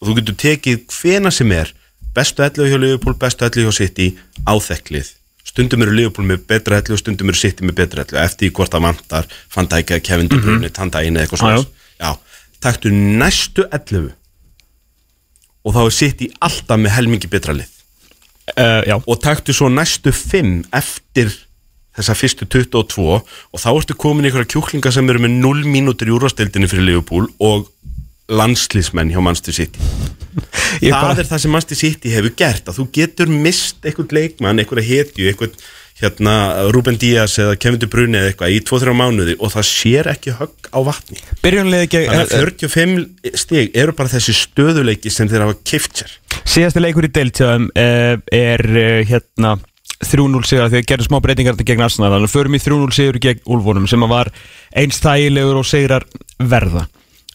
og 0.00 0.08
þú 0.08 0.16
getur 0.20 0.36
tekið 0.44 0.84
hvena 0.94 1.30
sem 1.34 1.50
er 1.52 1.72
bestu 2.14 2.42
11 2.42 2.70
hjá 2.70 2.78
Liverpool, 2.78 3.16
bestu 3.18 3.44
11 3.46 3.66
hjá 3.66 3.74
City 3.74 4.06
áþekklið, 4.46 5.10
stundum 5.50 5.82
eru 5.82 5.94
Liverpool 5.98 6.26
með 6.26 6.46
betra 6.46 6.78
11 6.78 6.94
og 6.94 7.02
stundum 7.02 7.30
eru 7.32 7.38
City 7.38 7.66
með 7.66 7.80
betra 7.82 8.04
11 8.06 8.22
eftir 8.22 8.52
hvort 8.54 8.70
það 8.70 8.86
vantar, 8.86 9.26
fann 9.50 9.66
það 9.70 9.82
ekki 9.82 9.96
að 9.98 10.04
Kevin 10.06 10.30
De 10.30 10.38
Bruyne, 10.38 10.70
tann 10.70 10.90
daginn 10.94 11.18
eða 11.18 11.26
eitthvað 11.26 11.42
svona 11.42 11.58
já, 11.98 12.12
taktu 12.62 12.92
næstu 12.92 13.66
11 13.70 14.10
og 15.64 15.76
þá 15.76 15.80
er 15.82 15.94
City 15.94 16.30
alltaf 16.40 16.80
með 16.80 16.94
helmingi 16.96 17.28
betra 17.30 17.54
lið. 17.56 17.68
Uh, 18.56 18.98
og 19.06 19.20
taktu 19.22 19.54
svo 19.54 19.68
næstu 19.70 20.12
5 20.14 20.70
eftir 20.74 21.30
þessa 21.96 22.16
fyrstu 22.16 22.46
22 22.48 23.04
og 23.10 23.60
þá 23.60 23.68
ertu 23.72 23.96
komin 23.98 24.24
í 24.24 24.30
einhverja 24.30 24.54
kjúklinga 24.54 24.92
sem 24.94 25.08
eru 25.10 25.22
með 25.22 25.36
0 25.42 25.66
mínútur 25.68 26.10
í 26.10 26.14
úrvastildinni 26.14 26.70
fyrir 26.70 26.88
Liverpool 26.88 27.28
og 27.42 27.68
landslýsmenn 28.30 29.10
hjá 29.10 29.20
Manchester 29.22 29.56
City. 29.56 29.82
Það 30.80 30.94
bara, 30.94 31.14
er 31.18 31.26
það 31.26 31.42
sem 31.42 31.52
Manchester 31.54 31.80
City 31.80 32.12
hefur 32.14 32.34
gert 32.38 32.70
að 32.70 32.78
þú 32.78 32.86
getur 32.94 33.30
mist 33.32 33.82
einhvern 33.82 34.14
leikmann, 34.14 34.62
einhverja 34.62 34.86
hetju 34.86 35.30
einhvern 35.30 35.56
hérna 36.00 36.34
Ruben 36.74 36.98
Díaz 37.00 37.36
eða 37.42 37.56
Kevin 37.60 37.80
De 37.82 37.88
Bruyne 37.90 38.20
eða 38.20 38.32
eitthvað 38.32 38.54
í 38.56 38.60
2-3 38.70 38.94
mánuði 38.96 39.36
og 39.38 39.54
það 39.54 39.66
sér 39.70 40.10
ekki 40.14 40.36
högg 40.38 40.70
á 40.72 40.78
vatni. 40.86 41.20
Þannig 41.44 41.96
að 42.16 42.36
45 42.36 43.34
stig 43.44 43.74
eru 43.78 43.96
bara 43.96 44.12
þessi 44.12 44.36
stöðuleiki 44.40 45.12
sem 45.12 45.30
þeir 45.30 45.46
hafa 45.46 45.58
kift 45.64 46.02
sér. 46.02 46.14
Síðasti 46.48 46.82
leikur 46.82 47.08
í 47.08 47.12
deiltjöðum 47.14 47.68
uh, 47.74 48.14
er 48.34 48.64
hérna 49.10 49.58
3-0 50.00 50.46
sigur 50.48 50.70
þegar 50.72 50.86
gerðu 50.88 51.08
smá 51.10 51.18
breytingar 51.20 51.58
þetta 51.58 51.68
gegn 51.68 51.84
Arsenal. 51.84 52.14
Þannig 52.14 52.30
að 52.30 52.36
förum 52.38 52.56
í 52.56 52.62
3-0 52.64 52.96
sigur 52.96 53.20
gegn 53.20 53.44
Úlfónum 53.52 53.90
sem 53.90 54.08
var 54.08 54.32
eins 54.72 55.00
þægilegur 55.04 55.60
og 55.60 55.68
sigrar 55.68 56.06
verða. 56.40 56.86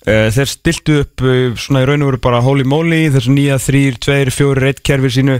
Þeir 0.05 0.49
stiltu 0.49 0.99
upp 1.01 1.23
svona 1.57 1.81
í 1.81 1.85
raun 1.89 2.03
og 2.05 2.11
veru 2.11 2.21
bara 2.21 2.41
holy 2.45 2.65
moly 2.67 3.07
þessu 3.13 3.33
nýja 3.33 3.57
3, 3.61 3.95
2, 4.05 4.17
4, 4.33 4.67
1 4.75 4.83
kerfi 4.85 5.09
sínu 5.15 5.39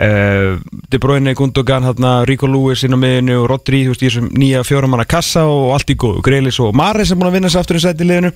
De 0.00 0.98
Bruyne, 1.02 1.34
Gundogan 1.36 1.84
hérna, 1.84 2.14
Rico 2.28 2.48
Lewis 2.48 2.86
inn 2.86 2.96
á 2.96 2.98
miðinu 3.00 3.42
og 3.42 3.50
Rodri 3.50 3.82
þú 3.84 3.92
veist, 3.92 4.02
í 4.02 4.08
þessum 4.08 4.30
nýja 4.32 4.64
fjóramanna 4.64 5.04
kassa 5.08 5.44
og 5.44 5.74
allt 5.76 5.92
í 5.92 5.96
góðu. 6.00 6.22
Greilis 6.24 6.60
og 6.64 6.72
Maris 6.76 7.12
sem 7.12 7.20
búin 7.20 7.28
að 7.28 7.36
vinna 7.36 7.52
sér 7.52 7.60
aftur 7.60 7.76
í 7.76 7.84
sæti 7.84 8.08
liðinu. 8.08 8.32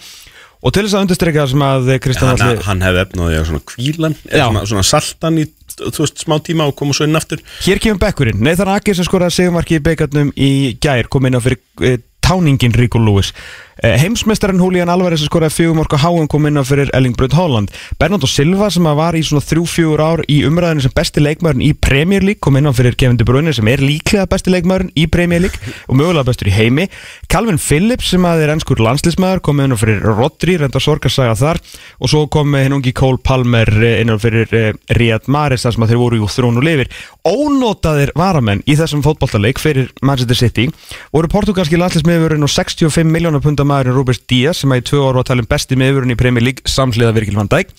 Og 0.64 0.72
til 0.72 0.87
þess 0.87 0.96
að 0.96 1.05
undirstreika 1.05 1.42
það 1.42 1.50
sem 1.53 1.64
að 1.66 1.90
Kristján 2.05 2.31
hann, 2.31 2.42
Alli 2.46 2.64
hann 2.64 2.85
hefði 2.85 3.00
efnaði 3.03 3.38
að 3.38 3.46
svona 3.50 3.64
kvílan 3.68 4.14
svona, 4.22 4.62
svona 4.70 4.85
saltan 4.88 5.40
í 5.42 5.44
veist, 5.83 6.22
smá 6.24 6.38
tíma 6.44 6.68
og 6.70 6.77
koma 6.79 6.96
svo 6.96 7.09
inn 7.09 7.18
aftur. 7.18 7.42
Hér 7.66 7.83
kemur 7.85 8.00
bekkurinn, 8.00 8.40
Nathan 8.44 8.72
Akir 8.72 8.96
sem 8.96 9.05
skoraði 9.05 9.37
segumarki 9.42 9.77
í 9.77 9.85
beigarnum 9.85 10.33
í 10.37 10.50
gær 10.81 11.11
kom 11.12 11.29
inn 11.29 11.37
á 11.37 11.42
fyrir 11.44 11.61
e, 11.85 11.98
táningin 12.24 12.72
Rico 12.77 13.03
Lewis 13.03 13.35
e, 13.82 13.94
Heimsmeistarinn 14.00 14.60
Julian 14.60 14.92
Alvarez 14.92 15.24
skoraði 15.24 15.56
fjögumork 15.58 15.96
á 15.96 16.04
háum 16.04 16.28
kom 16.30 16.46
inn 16.48 16.60
á 16.60 16.64
fyrir 16.66 16.90
Erling 16.94 17.16
Braut 17.18 17.34
Holland. 17.37 17.72
Bernardo 17.98 18.28
Silva 18.30 18.70
sem 18.70 18.84
var 18.84 19.16
í 19.18 19.22
svona 19.26 19.44
þrjú-fjögur 19.44 20.02
ár 20.04 20.24
í 20.30 20.40
umræðinu 20.48 20.84
sem 20.84 20.94
besti 20.94 21.22
leikmæðurinn 21.24 21.64
í 21.66 21.72
Premier 21.74 22.24
League 22.24 22.42
kom 22.44 22.58
inn 22.60 22.68
á 22.68 22.72
fyrir 22.76 22.96
Kevin 22.98 23.18
De 23.20 23.26
Bruyne 23.26 23.54
sem 23.56 23.68
er 23.70 23.82
líklega 23.82 24.28
besti 24.30 24.52
leikmæðurinn 24.54 24.92
í 24.98 25.06
Premier 25.10 25.42
League 25.44 25.74
og 25.88 25.98
mögulega 25.98 26.28
bestur 26.28 26.50
í 26.50 26.54
heimi. 26.54 26.88
Calvin 27.32 27.58
Phillips 27.58 28.12
sem 28.12 28.24
er 28.28 28.52
ennskur 28.54 28.82
landslismæður 28.84 29.42
kom 29.44 29.62
inn 29.64 29.74
á 29.74 29.78
fyrir 29.80 30.04
Rodri, 30.04 30.58
reynda 30.60 30.82
sorgarsaga 30.82 31.34
þar. 31.38 31.62
Og 32.00 32.12
svo 32.12 32.24
kom 32.32 32.54
hinn 32.58 32.76
ungi 32.76 32.94
Cole 32.96 33.22
Palmer 33.22 33.70
eh, 33.80 34.00
inn 34.02 34.12
á 34.12 34.16
fyrir 34.20 34.50
uh, 34.54 34.70
Riyad 34.94 35.28
Mahrez 35.32 35.64
þar 35.66 35.76
sem 35.76 35.88
þeir 35.90 36.02
voru 36.02 36.20
í 36.20 36.30
þrónu 36.30 36.64
lifir. 36.64 36.92
Ónótaðir 37.24 38.12
varamenn 38.18 38.62
í 38.68 38.76
þessum 38.78 39.02
fótballtaleik 39.04 39.60
fyrir 39.62 39.90
Manchester 40.04 40.38
City 40.38 40.68
voru 41.14 41.30
portugalski 41.32 41.78
landslismiðurinn 41.80 42.44
og 42.44 42.52
65 42.52 43.08
miljónar 43.10 43.42
punda 43.44 43.63
maðurinn 43.68 43.96
Robert 43.96 44.24
Díaz 44.31 44.62
sem 44.62 44.72
að 44.74 44.81
í 44.81 44.85
tvö 44.90 45.03
ára 45.05 45.20
var 45.20 45.29
talin 45.29 45.48
besti 45.50 45.79
miðurinn 45.81 46.14
í 46.14 46.18
Premier 46.18 46.44
League 46.44 46.70
samsliða 46.70 47.14
Virgil 47.16 47.38
van 47.38 47.50
Dijk. 47.53 47.70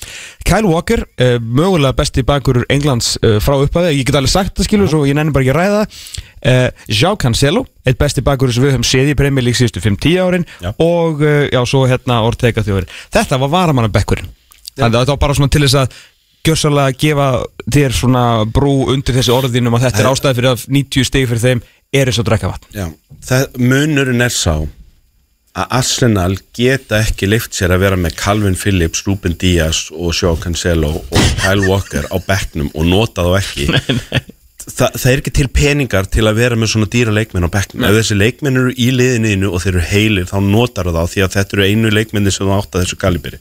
Kyle 0.47 0.69
Walker, 0.69 1.03
uh, 1.21 1.35
mögulega 1.41 1.95
besti 1.97 2.25
bakurur 2.27 2.65
Englands 2.73 3.13
uh, 3.21 3.37
frá 3.43 3.57
upphafi, 3.57 3.93
ég 3.97 4.07
get 4.07 4.17
alveg 4.19 4.33
sagt 4.33 4.55
það 4.57 4.69
skilur 4.69 4.91
svo 4.91 5.03
ég 5.09 5.17
nenni 5.17 5.35
bara 5.35 5.45
ekki 5.45 5.53
að 5.55 5.61
ræða 5.61 5.83
uh, 5.85 6.87
João 7.01 7.19
Cancelo, 7.21 7.65
eitt 7.85 8.01
besti 8.01 8.25
bakurur 8.25 8.55
sem 8.55 8.65
við 8.65 8.75
höfum 8.75 8.87
séð 8.87 9.13
í 9.13 9.19
Premier 9.19 9.45
League 9.45 9.59
síðustu 9.59 9.83
5-10 9.83 10.19
árin 10.25 10.49
Já. 10.61 10.71
og 10.81 11.21
já, 11.21 11.61
svo 11.69 11.85
hérna 11.89 12.23
Ortega 12.25 12.63
þjóður 12.65 12.89
þetta 13.13 13.39
var 13.41 13.53
varamannabekkurinn 13.53 14.29
þannig 14.75 14.91
að 14.91 15.01
þetta 15.01 15.15
var 15.15 15.23
bara 15.23 15.37
svona 15.37 15.53
til 15.53 15.63
þess 15.65 15.79
að 15.83 15.97
gjörsalega 16.45 16.91
að 16.91 16.99
gefa 17.01 17.27
þér 17.73 17.95
svona 17.97 18.23
brú 18.53 18.75
undir 18.93 19.17
þessi 19.17 19.33
orðinum 19.33 19.77
að 19.77 19.87
þetta 19.87 20.03
er 20.03 20.09
ástæði 20.11 20.39
fyrir 20.39 20.51
að 20.51 20.65
90 20.77 21.07
stig 21.09 21.29
fyrir 21.29 21.43
þeim 21.43 21.63
er 21.95 22.11
eins 22.11 22.19
og 22.21 22.27
drekka 22.27 22.51
vatn. 22.51 22.67
Já, 22.75 22.87
það, 23.25 23.45
munurinn 23.71 24.25
er 24.25 24.33
sá 24.33 24.53
að 25.55 25.75
Arsenal 25.79 26.33
geta 26.55 26.99
ekki 27.03 27.29
lift 27.29 27.55
sér 27.55 27.73
að 27.75 27.85
vera 27.85 27.99
með 27.99 28.17
Calvin 28.19 28.57
Phillips, 28.59 29.05
Ruben 29.07 29.37
Díaz 29.39 29.87
og 29.95 30.11
Joao 30.15 30.35
Cancelo 30.39 30.91
og 30.99 31.29
Kyle 31.39 31.67
Walker 31.69 32.07
á 32.11 32.17
bekknum 32.19 32.71
og 32.73 32.89
nota 32.89 33.23
þá 33.23 33.37
ekki. 33.39 33.69
Nei, 33.75 33.99
nei. 33.99 34.23
Þa, 34.65 34.87
það 34.97 35.11
er 35.11 35.19
ekki 35.21 35.31
til 35.37 35.45
peningar 35.53 36.07
til 36.09 36.23
að 36.25 36.39
vera 36.39 36.55
með 36.57 36.71
svona 36.71 36.87
dýra 36.89 37.11
leikmenn 37.13 37.45
á 37.45 37.53
bekknum. 37.53 37.83
Ef 37.85 37.99
þessi 37.99 38.15
leikmenn 38.17 38.57
eru 38.57 38.71
í 38.73 38.87
liðinu 38.95 39.51
og 39.53 39.61
þeir 39.61 39.75
eru 39.75 39.83
heilir 39.91 40.25
þá 40.31 40.39
notar 40.41 40.89
það 40.89 40.97
þá 40.97 41.11
því 41.11 41.21
að 41.21 41.35
þetta 41.35 41.55
eru 41.55 41.67
einu 41.69 41.91
leikmenni 41.93 42.33
sem 42.33 42.47
þú 42.47 42.55
átt 42.55 42.73
að 42.73 42.85
þessu 42.85 42.97
kaliberi 43.03 43.39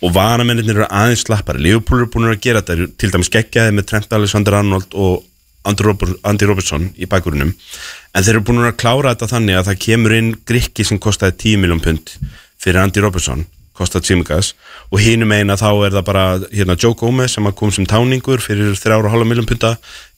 og 0.00 0.14
varamennir 0.16 0.72
eru 0.72 0.86
aðeins 0.88 1.26
slappari. 1.26 1.60
Liverpool 1.66 2.00
eru 2.00 2.08
búin 2.14 2.30
að 2.32 2.40
gera 2.48 2.64
þetta, 2.64 2.88
til 2.96 3.12
dæmis 3.12 3.32
geggjaði 3.36 3.76
með 3.76 3.88
Trent 3.92 4.16
Alexander 4.16 4.56
Arnold 4.62 4.96
og 4.96 5.20
Andy, 5.64 5.86
Robert, 5.86 6.16
Andy 6.28 6.48
Robertson 6.48 6.90
í 6.96 7.08
bakgrunum 7.10 7.54
en 7.54 8.22
þeir 8.22 8.36
eru 8.36 8.44
búin 8.46 8.64
að 8.64 8.78
klára 8.82 9.14
þetta 9.14 9.32
þannig 9.34 9.58
að 9.58 9.68
það 9.70 9.82
kemur 9.86 10.16
inn 10.18 10.30
grikki 10.46 10.86
sem 10.86 11.00
kostaði 11.02 11.38
10 11.56 11.64
miljón 11.64 11.84
pund 11.84 12.16
fyrir 12.60 12.82
Andy 12.82 13.04
Robertson 13.04 13.46
kostað 13.74 14.04
Tsimikas 14.06 14.52
og 14.94 15.00
hínum 15.02 15.32
eina 15.34 15.56
þá 15.58 15.68
er 15.88 15.94
það 15.96 16.04
bara 16.06 16.24
hérna, 16.52 16.76
Joe 16.78 16.94
Gomez 16.98 17.34
sem 17.34 17.48
kom 17.58 17.72
sem 17.74 17.86
táningur 17.90 18.42
fyrir 18.42 18.76
3,5 18.78 19.26
miljón 19.26 19.48
punta 19.50 19.72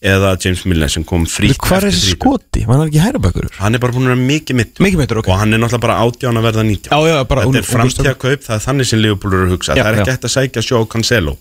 eða 0.04 0.34
James 0.42 0.66
Milner 0.68 0.92
sem 0.92 1.06
kom 1.08 1.24
frítt 1.30 1.56
hvað 1.64 1.86
er 1.86 1.88
þessi 1.88 2.12
skoti? 2.18 2.66
Hann 2.68 2.84
ekki 2.84 3.00
hæra 3.00 3.22
bakurur? 3.22 3.54
hann 3.62 3.78
er 3.78 3.82
bara 3.82 3.96
búin 3.96 4.10
að 4.10 4.12
vera 4.12 4.28
mikið 4.28 4.60
mittur 4.60 4.84
Mikið 4.84 5.00
meiddur, 5.00 5.22
ok. 5.22 5.32
og 5.32 5.40
hann 5.40 5.56
er 5.56 5.62
náttúrulega 5.62 5.86
bara 5.86 5.98
átján 6.04 6.40
að 6.40 6.48
verða 6.50 6.66
19 6.68 6.92
Já, 6.92 6.98
já, 7.08 7.16
bara 7.32 7.46
þetta 7.46 7.62
er 7.62 7.68
framtíða 7.70 8.16
kaup, 8.26 8.44
það 8.44 8.58
er 8.58 8.64
þannig 8.68 8.90
sem 8.90 9.04
Liverpool 9.06 9.32
eru 9.32 9.48
að 9.48 9.54
hugsa. 9.56 9.72
Já, 9.72 9.82
það 9.82 9.92
er 9.94 10.00
ekki 10.02 10.16
hægt 10.16 10.28
að 10.28 10.34
sækja 10.36 10.66
sjó 10.68 10.82
Cancelo 10.92 11.38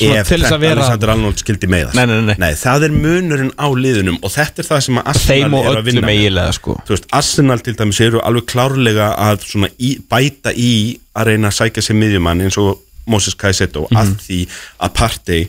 Svona 0.00 0.20
ef 0.20 0.30
að 0.32 0.60
vera- 0.64 0.72
Alexander 0.80 1.12
Arnold 1.14 1.36
skildi 1.42 1.68
meðast 1.70 1.94
Nei, 1.98 2.04
nei, 2.10 2.20
nei, 2.30 2.34
nei. 2.40 2.50
það 2.58 2.84
er 2.88 2.94
munurinn 2.96 3.52
á 3.60 3.66
liðunum 3.84 4.18
og 4.22 4.30
þetta 4.34 4.64
er 4.64 4.68
það 4.70 4.82
sem 4.88 5.00
að 5.02 5.08
Arsenal 5.14 5.62
er 5.64 5.78
að 5.80 5.84
vinna 5.90 6.04
með. 6.06 6.14
eiginlega 6.18 6.52
sko 6.58 6.76
Þú 6.86 6.94
veist, 6.96 7.08
Arsenal 7.20 7.58
til 7.66 7.74
dæmis 7.78 8.00
eru 8.08 8.20
alveg 8.24 8.46
klárlega 8.50 9.08
að 9.28 9.46
svona 9.52 9.70
í, 9.78 9.94
bæta 10.10 10.52
í 10.56 10.72
að 11.14 11.26
reyna 11.32 11.48
að 11.52 11.58
sækja 11.60 11.82
sér 11.88 11.98
miðjumann 12.00 12.40
eins 12.46 12.58
og 12.58 12.78
Moses 13.06 13.34
Caicedo 13.34 13.86
Mhm. 13.90 13.96
að 13.96 14.14
því 14.26 14.46
að 14.80 14.94
Partey 14.94 15.48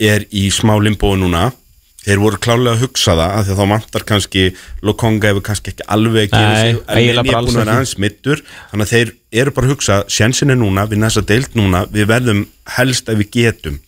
er 0.00 0.24
í 0.32 0.48
smá 0.50 0.74
limbói 0.82 1.16
núna 1.16 1.52
þeir 2.06 2.20
voru 2.22 2.38
klárlega 2.38 2.76
að 2.76 2.82
hugsa 2.86 3.14
það 3.18 3.30
að 3.34 3.48
að 3.50 3.56
þá 3.58 3.68
vantar 3.68 4.02
kannski 4.06 4.42
Lokonga 4.82 5.26
hefur 5.32 5.42
kannski 5.42 5.72
ekki 5.72 5.86
alveg 5.90 6.30
að 6.30 6.44
Nei, 6.46 6.60
sig 6.62 6.76
en 6.76 6.84
bara 6.86 7.38
er 7.38 7.46
búin 7.46 7.56
að 7.56 7.56
vera 7.64 7.72
aðeins 7.80 7.94
mittur 7.98 8.42
þannig 8.70 8.84
að 8.86 8.92
þeir 8.94 9.12
eru 9.42 9.50
bara 9.56 9.66
að 9.66 9.72
hugsa 9.74 9.96
sjensin 10.06 10.50
er 10.50 10.56
núna, 10.60 10.84
við 10.86 10.98
næsta 11.02 11.24
deilt 11.26 11.54
núna 11.58 11.86
við 11.90 12.06
verðum 12.06 12.46
helst 12.76 13.08
ef 13.08 13.18
við 13.18 13.30
getum 13.34 13.80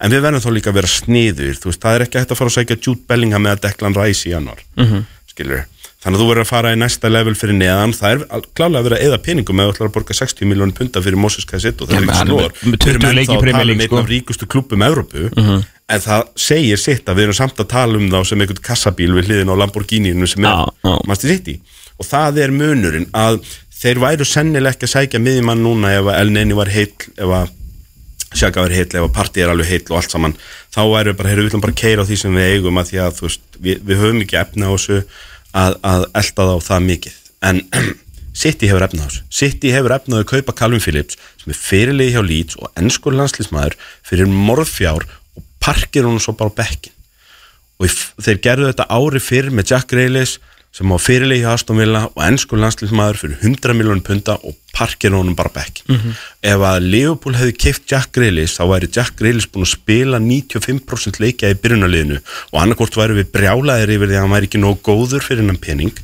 en 0.00 0.12
við 0.12 0.26
verðum 0.26 0.44
þá 0.44 0.50
líka 0.56 0.72
að 0.72 0.78
vera 0.80 0.90
sniður 0.92 1.56
þú 1.60 1.70
veist, 1.70 1.82
það 1.82 1.96
er 1.96 2.04
ekki 2.06 2.20
hægt 2.20 2.34
að 2.34 2.40
fara 2.40 2.52
að 2.52 2.56
sækja 2.58 2.76
Jude 2.82 3.02
Bellingham 3.08 3.46
með 3.46 3.56
að 3.56 3.64
Declan 3.66 3.96
Rice 3.96 4.28
í 4.28 4.34
januar 4.34 4.60
mm. 4.76 4.84
-hmm. 4.84 5.02
þannig 5.36 6.16
að 6.16 6.20
þú 6.20 6.28
verður 6.30 6.44
að 6.44 6.50
fara 6.50 6.72
í 6.72 6.80
næsta 6.80 7.08
level 7.10 7.34
fyrir 7.34 7.56
neðan 7.56 7.94
það 7.96 8.10
er 8.12 8.18
klárlega 8.56 8.80
að 8.80 8.86
vera 8.88 8.96
að 8.96 9.06
eða 9.06 9.18
peningum 9.26 9.60
ef 9.60 9.66
þú 9.66 9.72
ætlar 9.74 9.88
að 9.88 9.96
borga 9.96 10.14
60 10.20 10.50
miljónir 10.50 10.76
punta 10.76 11.02
fyrir 11.02 11.18
Moses 11.18 11.44
Caicedo 11.48 11.86
það 11.86 11.94
Já, 11.94 11.98
er 11.98 12.02
ekki 12.04 12.26
slór 12.26 12.52
með 12.62 12.78
20 12.84 13.16
leiki 13.16 13.34
í 13.36 13.40
Premier 13.40 13.66
League, 13.66 13.82
einn 13.82 13.88
sko. 13.88 14.02
af 14.02 14.10
ríkustu 14.12 14.46
klubum 14.46 14.82
Evrópu 14.82 15.30
en 15.86 16.00
það 16.02 16.22
segir 16.36 16.78
sitt 16.78 17.08
að 17.08 17.16
við 17.16 17.22
erum 17.28 17.38
samt 17.40 17.60
að 17.60 17.68
tala 17.72 17.96
um 17.96 18.10
þá 18.10 18.20
sem 18.24 18.40
einhvern 18.40 18.62
kassabíl 18.62 19.14
við 19.16 19.30
hliðin 19.30 19.52
á 19.54 19.56
Lamborghini 19.56 20.12
sem 20.26 20.44
er 20.44 20.50
já. 20.50 20.94
Master 21.06 21.28
City 21.30 21.60
og 21.96 22.04
það 22.04 22.38
er 22.44 22.50
munurinn 22.52 23.08
að 23.14 23.40
þeir 23.76 23.98
væru 24.02 24.24
sennilega 24.24 24.76
Sjaka 28.36 28.64
var 28.64 28.74
heill 28.74 28.86
ef 28.86 29.02
að 29.02 29.12
partí 29.16 29.42
er 29.42 29.52
alveg 29.52 29.70
heill 29.70 29.84
og 29.90 29.98
allt 30.00 30.12
saman 30.12 30.34
þá 30.74 30.80
væru 30.92 31.12
við 31.12 31.18
bara, 31.20 31.30
heyrðu, 31.32 31.44
við 31.44 31.50
ætlum 31.50 31.64
bara 31.66 31.78
keira 31.82 32.04
á 32.04 32.08
því 32.08 32.18
sem 32.22 32.36
við 32.36 32.50
eigum 32.54 32.80
að 32.80 32.90
því 32.90 33.00
að 33.04 33.14
þú 33.18 33.28
veist, 33.28 33.44
við, 33.56 33.84
við 33.88 34.02
höfum 34.02 34.24
ekki 34.24 34.40
efna 34.40 34.68
á 34.68 34.72
þessu 34.74 34.98
að, 35.56 35.78
að 35.92 36.08
elda 36.20 36.48
þá 36.50 36.66
það 36.70 36.88
mikið. 36.90 37.20
En 37.50 37.62
City 38.42 38.68
hefur 38.68 38.84
efna 38.86 39.06
á 39.06 39.06
þessu. 39.08 39.22
City 39.40 39.72
hefur 39.72 39.96
efna 39.96 40.18
á 40.18 40.20
að 40.20 40.28
kaupa 40.34 40.56
Calvin 40.60 40.84
Phillips 40.84 41.16
sem 41.40 41.54
er 41.54 41.60
fyrirlegi 41.60 42.16
hjá 42.16 42.22
Leeds 42.26 42.60
og 42.60 42.68
ennskur 42.76 43.16
landslýsmaður 43.16 43.78
fyrir 44.04 44.28
morðfjár 44.28 45.08
og 45.08 45.46
parkir 45.64 46.04
hún 46.08 46.20
svo 46.20 46.36
bara 46.36 46.52
bekkin 46.60 46.92
og 47.76 47.92
þeir 48.24 48.38
gerðu 48.44 48.68
þetta 48.70 48.86
ári 48.88 49.20
fyrr 49.20 49.50
með 49.52 49.72
Jack 49.72 49.90
Grealish 49.92 50.40
sem 50.76 50.92
á 50.92 50.96
fyrirlegi 51.00 51.46
Aston 51.48 51.78
Villa 51.80 52.02
og 52.10 52.22
ennskur 52.26 52.60
landslýsmaður 52.60 53.20
fyrir 53.22 53.36
100 53.40 53.76
miljónum 53.78 54.02
punta 54.04 54.36
og 54.44 54.56
parkir 54.76 55.14
honum 55.16 55.36
bara 55.38 55.48
á 55.48 55.56
bekkin 55.56 56.02
ef 56.44 56.64
að 56.70 56.84
Liverpool 56.84 57.38
hefði 57.38 57.54
keift 57.64 57.86
Jack 57.88 58.12
Grealish 58.16 58.58
þá 58.58 58.66
væri 58.74 58.90
Jack 58.92 59.16
Grealish 59.16 59.48
búin 59.52 59.64
að 59.64 59.72
spila 59.72 60.20
95% 60.20 61.20
leikja 61.22 61.54
í 61.54 61.56
byrjunarliðinu 61.62 62.20
og 62.20 62.58
annarkort 62.60 62.98
væri 63.00 63.16
við 63.22 63.32
brjálaðir 63.38 63.94
yfir 63.96 64.12
því 64.12 64.18
að 64.18 64.26
hann 64.26 64.36
væri 64.36 64.50
ekki 64.50 64.60
nógu 64.60 64.82
góður 64.90 65.24
fyrir 65.24 65.44
hennan 65.44 65.62
pening 65.62 65.96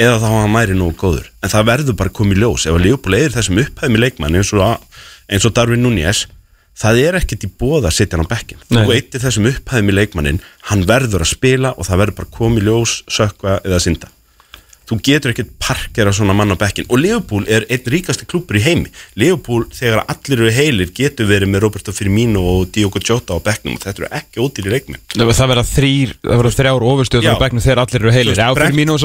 eða 0.00 0.16
þá 0.22 0.28
hann 0.32 0.56
væri 0.56 0.78
nógu 0.78 0.96
góður. 0.98 1.28
En 1.44 1.52
það 1.52 1.68
verður 1.68 1.98
bara 2.00 2.14
komið 2.16 2.40
ljós. 2.42 2.64
Ef 2.66 2.74
að 2.74 2.86
Liverpool 2.86 3.18
eðir 3.18 3.36
þessum 3.36 3.60
upphæðum 3.62 3.98
í 3.98 4.00
leikmann 4.02 4.40
eins 4.40 4.50
og, 4.56 4.96
eins 5.28 5.46
og 5.46 5.54
Darwin 5.54 5.84
Núñez 5.84 6.24
það 6.78 7.00
er 7.04 7.18
ekkert 7.20 7.46
í 7.46 7.50
bóða 7.50 7.90
að 7.90 7.96
setja 7.98 8.18
hann 8.18 8.26
á 8.26 8.32
bekkin 8.32 8.62
þú 8.66 8.84
eittir 8.96 9.22
þessum 9.22 9.48
upphæðum 9.50 9.92
í 9.92 9.94
leikmannin 9.94 10.40
hann 10.70 10.82
verður 10.88 11.22
að 11.22 11.30
spila 11.36 11.74
og 11.78 11.86
það 11.86 12.00
verður 12.02 12.18
bara 12.18 12.34
komið 12.34 12.68
ljós 12.68 12.94
sökva 13.06 13.60
eða 13.62 13.80
synda 13.84 14.10
þú 14.88 14.98
getur 15.08 15.32
ekkert 15.32 15.52
parkera 15.62 16.12
svona 16.14 16.36
mann 16.36 16.52
á 16.52 16.56
bekkin 16.60 16.88
og 16.88 17.00
Liverpool 17.00 17.46
er 17.48 17.66
einn 17.72 17.90
ríkasti 17.94 18.28
klúpur 18.28 18.58
í 18.58 18.64
heimi. 18.64 18.92
Liverpool 19.20 19.66
þegar 19.74 20.04
allir 20.12 20.40
eru 20.40 20.52
heilir 20.54 20.92
getur 20.96 21.28
verið 21.30 21.52
með 21.54 21.64
Roberto 21.66 21.94
Firmino 21.96 22.42
og 22.54 22.68
Diogo 22.74 23.00
Jota 23.00 23.36
á 23.36 23.40
bekknum. 23.44 23.78
Og 23.78 23.84
þetta 23.86 24.04
eru 24.04 24.10
ekki 24.20 24.42
ódýri 24.44 24.74
leikminn 24.74 25.00
Það 25.14 26.38
verða 26.40 26.54
þrjár 26.58 26.86
ofurstjórnar 26.90 27.32
Já. 27.32 27.38
á 27.38 27.42
bekknum 27.42 27.64
þegar 27.64 27.82
allir 27.84 28.02
eru 28.02 28.14
heilir. 28.14 28.38
Já, 28.38 28.48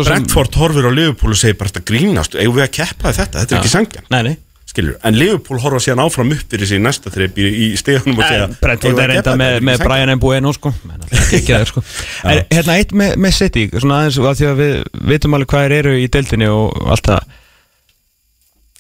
Brentford 0.10 0.60
horfir 0.60 0.90
á 0.90 0.92
Liverpool 0.92 1.34
og 1.36 1.40
segir 1.40 1.58
bara 1.60 1.72
þetta 1.72 1.88
grínast, 1.88 2.38
eigum 2.40 2.60
við 2.60 2.68
að 2.68 2.76
keppa 2.80 3.16
þetta, 3.16 3.44
þetta 3.44 3.56
er 3.56 3.60
ekki 3.62 3.74
sangjan 3.74 4.08
Nei, 4.10 4.22
nei 4.28 4.38
skilur, 4.80 4.96
en 5.04 5.18
Liverpool 5.18 5.60
horfa 5.62 5.82
síðan 5.84 6.02
áfram 6.04 6.32
upp 6.36 6.54
fyrir 6.54 6.70
sig 6.70 6.80
í 6.80 6.84
næsta 6.84 7.12
þreip 7.14 7.38
í, 7.40 7.48
í 7.50 7.68
stegunum 7.80 8.20
og 8.20 8.26
segja 8.26 8.48
Brentford 8.62 9.02
er 9.04 9.14
keppa 9.18 9.36
með, 9.40 9.58
með 9.68 9.76
er 9.76 9.90
Brian 9.90 10.14
Mbueno 10.20 10.54
sko. 10.56 10.72
Men 10.88 11.04
alltaf 11.04 11.36
ekki 11.36 11.54
það 11.56 11.68
sko 11.72 11.84
er, 12.32 12.42
Hérna 12.54 12.78
eitt 12.80 12.96
með, 12.96 13.14
með 13.26 13.36
City 13.40 13.68
Svona 13.76 14.00
aðeins 14.04 14.20
að 14.24 14.40
því 14.40 14.50
að 14.50 14.64
við 14.64 14.74
vitum 15.12 15.38
alveg 15.38 15.54
hvað 15.54 15.66
þeir 15.68 15.78
eru 15.82 15.94
í 16.00 16.10
deildinni 16.16 16.50
og 16.54 16.90
allt 16.96 17.12
það. 17.12 17.38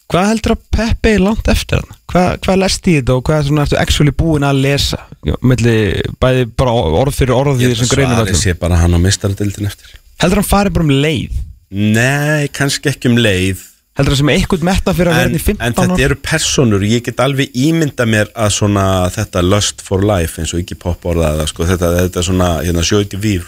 Hvað 0.09 0.27
heldur 0.31 0.55
að 0.55 0.61
Peppi 0.73 1.09
er 1.13 1.21
langt 1.21 1.49
eftir 1.53 1.83
hann? 1.83 1.97
Hvað, 2.09 2.29
hvað 2.45 2.61
lest 2.63 2.87
í 2.89 2.95
þetta 2.97 3.15
og 3.19 3.25
hvað 3.27 3.43
svona 3.45 3.65
ertu 3.67 3.77
actually 3.77 4.13
búin 4.17 4.45
að 4.47 4.61
lesa? 4.63 5.03
Milli 5.45 5.75
bæði 6.17 6.47
bara 6.57 6.73
orð 7.03 7.19
fyrir 7.19 7.35
orð 7.35 7.61
Ég 7.61 7.75
því 7.75 7.83
sem 7.83 7.91
greinum 7.91 8.23
öllum? 8.23 8.39
sé 8.39 8.55
bara 8.57 8.79
hann 8.81 8.97
á 8.97 8.99
mistaradildin 9.03 9.69
eftir. 9.69 9.91
Heldur 10.23 10.41
hann 10.41 10.49
farið 10.49 10.79
bara 10.79 10.87
um 10.87 10.95
leið? 11.05 11.35
Nei, 11.69 12.49
kannski 12.57 12.89
ekki 12.89 13.11
um 13.11 13.19
leið 13.21 13.61
Heldur 13.99 14.15
hann 14.15 14.21
sem 14.21 14.31
eitthvað 14.31 14.65
metta 14.69 14.95
fyrir 14.95 15.11
að 15.11 15.17
vera 15.19 15.27
en, 15.27 15.33
hérna 15.33 15.41
í 15.41 15.45
15 15.45 15.65
en 15.67 15.75
þetta 15.75 15.95
ára? 15.95 16.03
eru 16.07 16.17
personur, 16.23 16.85
ég 16.87 17.03
get 17.03 17.23
alveg 17.23 17.55
ímynda 17.67 18.07
mér 18.07 18.29
að 18.31 18.53
svona 18.55 18.85
þetta 19.11 19.43
lust 19.43 19.83
for 19.83 20.05
life 20.07 20.39
eins 20.39 20.55
og 20.55 20.63
ekki 20.63 20.79
pop 20.79 21.03
orðaða 21.11 21.49
sko, 21.51 21.67
þetta, 21.67 21.93
þetta 22.05 22.23
svona 22.29 22.49
hérna, 22.63 22.85
sjóti 22.87 23.19
vír 23.19 23.47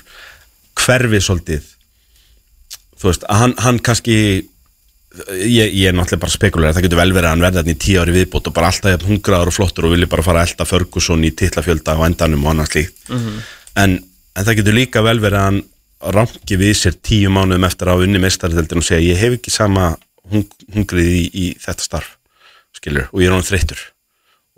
hverfi 0.81 1.21
svolítið. 1.23 1.69
Þú 2.99 3.09
veist, 3.09 3.23
hann, 3.31 3.55
hann 3.63 3.79
kannski 3.83 4.17
ég, 5.17 5.71
ég 5.73 5.89
er 5.89 5.95
náttúrulega 5.95 6.23
bara 6.23 6.33
spekular 6.33 6.75
það 6.75 6.85
getur 6.87 7.01
vel 7.01 7.13
verið 7.15 7.27
að 7.27 7.33
hann 7.35 7.43
verði 7.45 7.59
þarna 7.61 7.73
í 7.73 7.81
tíu 7.85 8.03
ári 8.03 8.15
viðbót 8.15 8.47
og 8.47 8.55
bara 8.55 8.69
alltaf 8.71 9.07
hungraður 9.07 9.51
og 9.51 9.57
flottur 9.57 9.87
og 9.87 9.95
vilja 9.95 10.11
bara 10.11 10.25
fara 10.25 10.43
að 10.43 10.51
elda 10.51 10.67
Ferguson 10.69 11.25
í 11.27 11.33
titlafjölda 11.41 11.97
á 11.99 11.99
endanum 12.07 12.45
og 12.45 12.53
annars 12.53 12.75
líkt 12.77 13.11
en, 13.11 13.97
en 13.99 14.47
það 14.47 14.61
getur 14.61 14.77
líka 14.77 15.03
vel 15.05 15.19
verið 15.23 15.39
að 15.41 15.49
hann 15.49 15.61
rangi 16.15 16.57
við 16.57 16.77
sér 16.79 16.95
tíu 17.03 17.33
mánuðum 17.33 17.67
eftir 17.67 17.91
að 17.91 18.05
unni 18.07 18.21
mestarðeldin 18.23 18.81
og 18.81 18.87
segja 18.87 19.13
ég 19.13 19.19
hef 19.21 19.37
ekki 19.37 19.53
sama 19.53 19.91
hungrið 20.31 21.11
í, 21.11 21.23
í 21.31 21.45
þetta 21.61 21.85
starf 21.85 22.15
skilur, 22.75 23.09
og 23.11 23.21
ég 23.21 23.29
er 23.29 23.35
hann 23.35 23.45
þreyttur. 23.45 23.81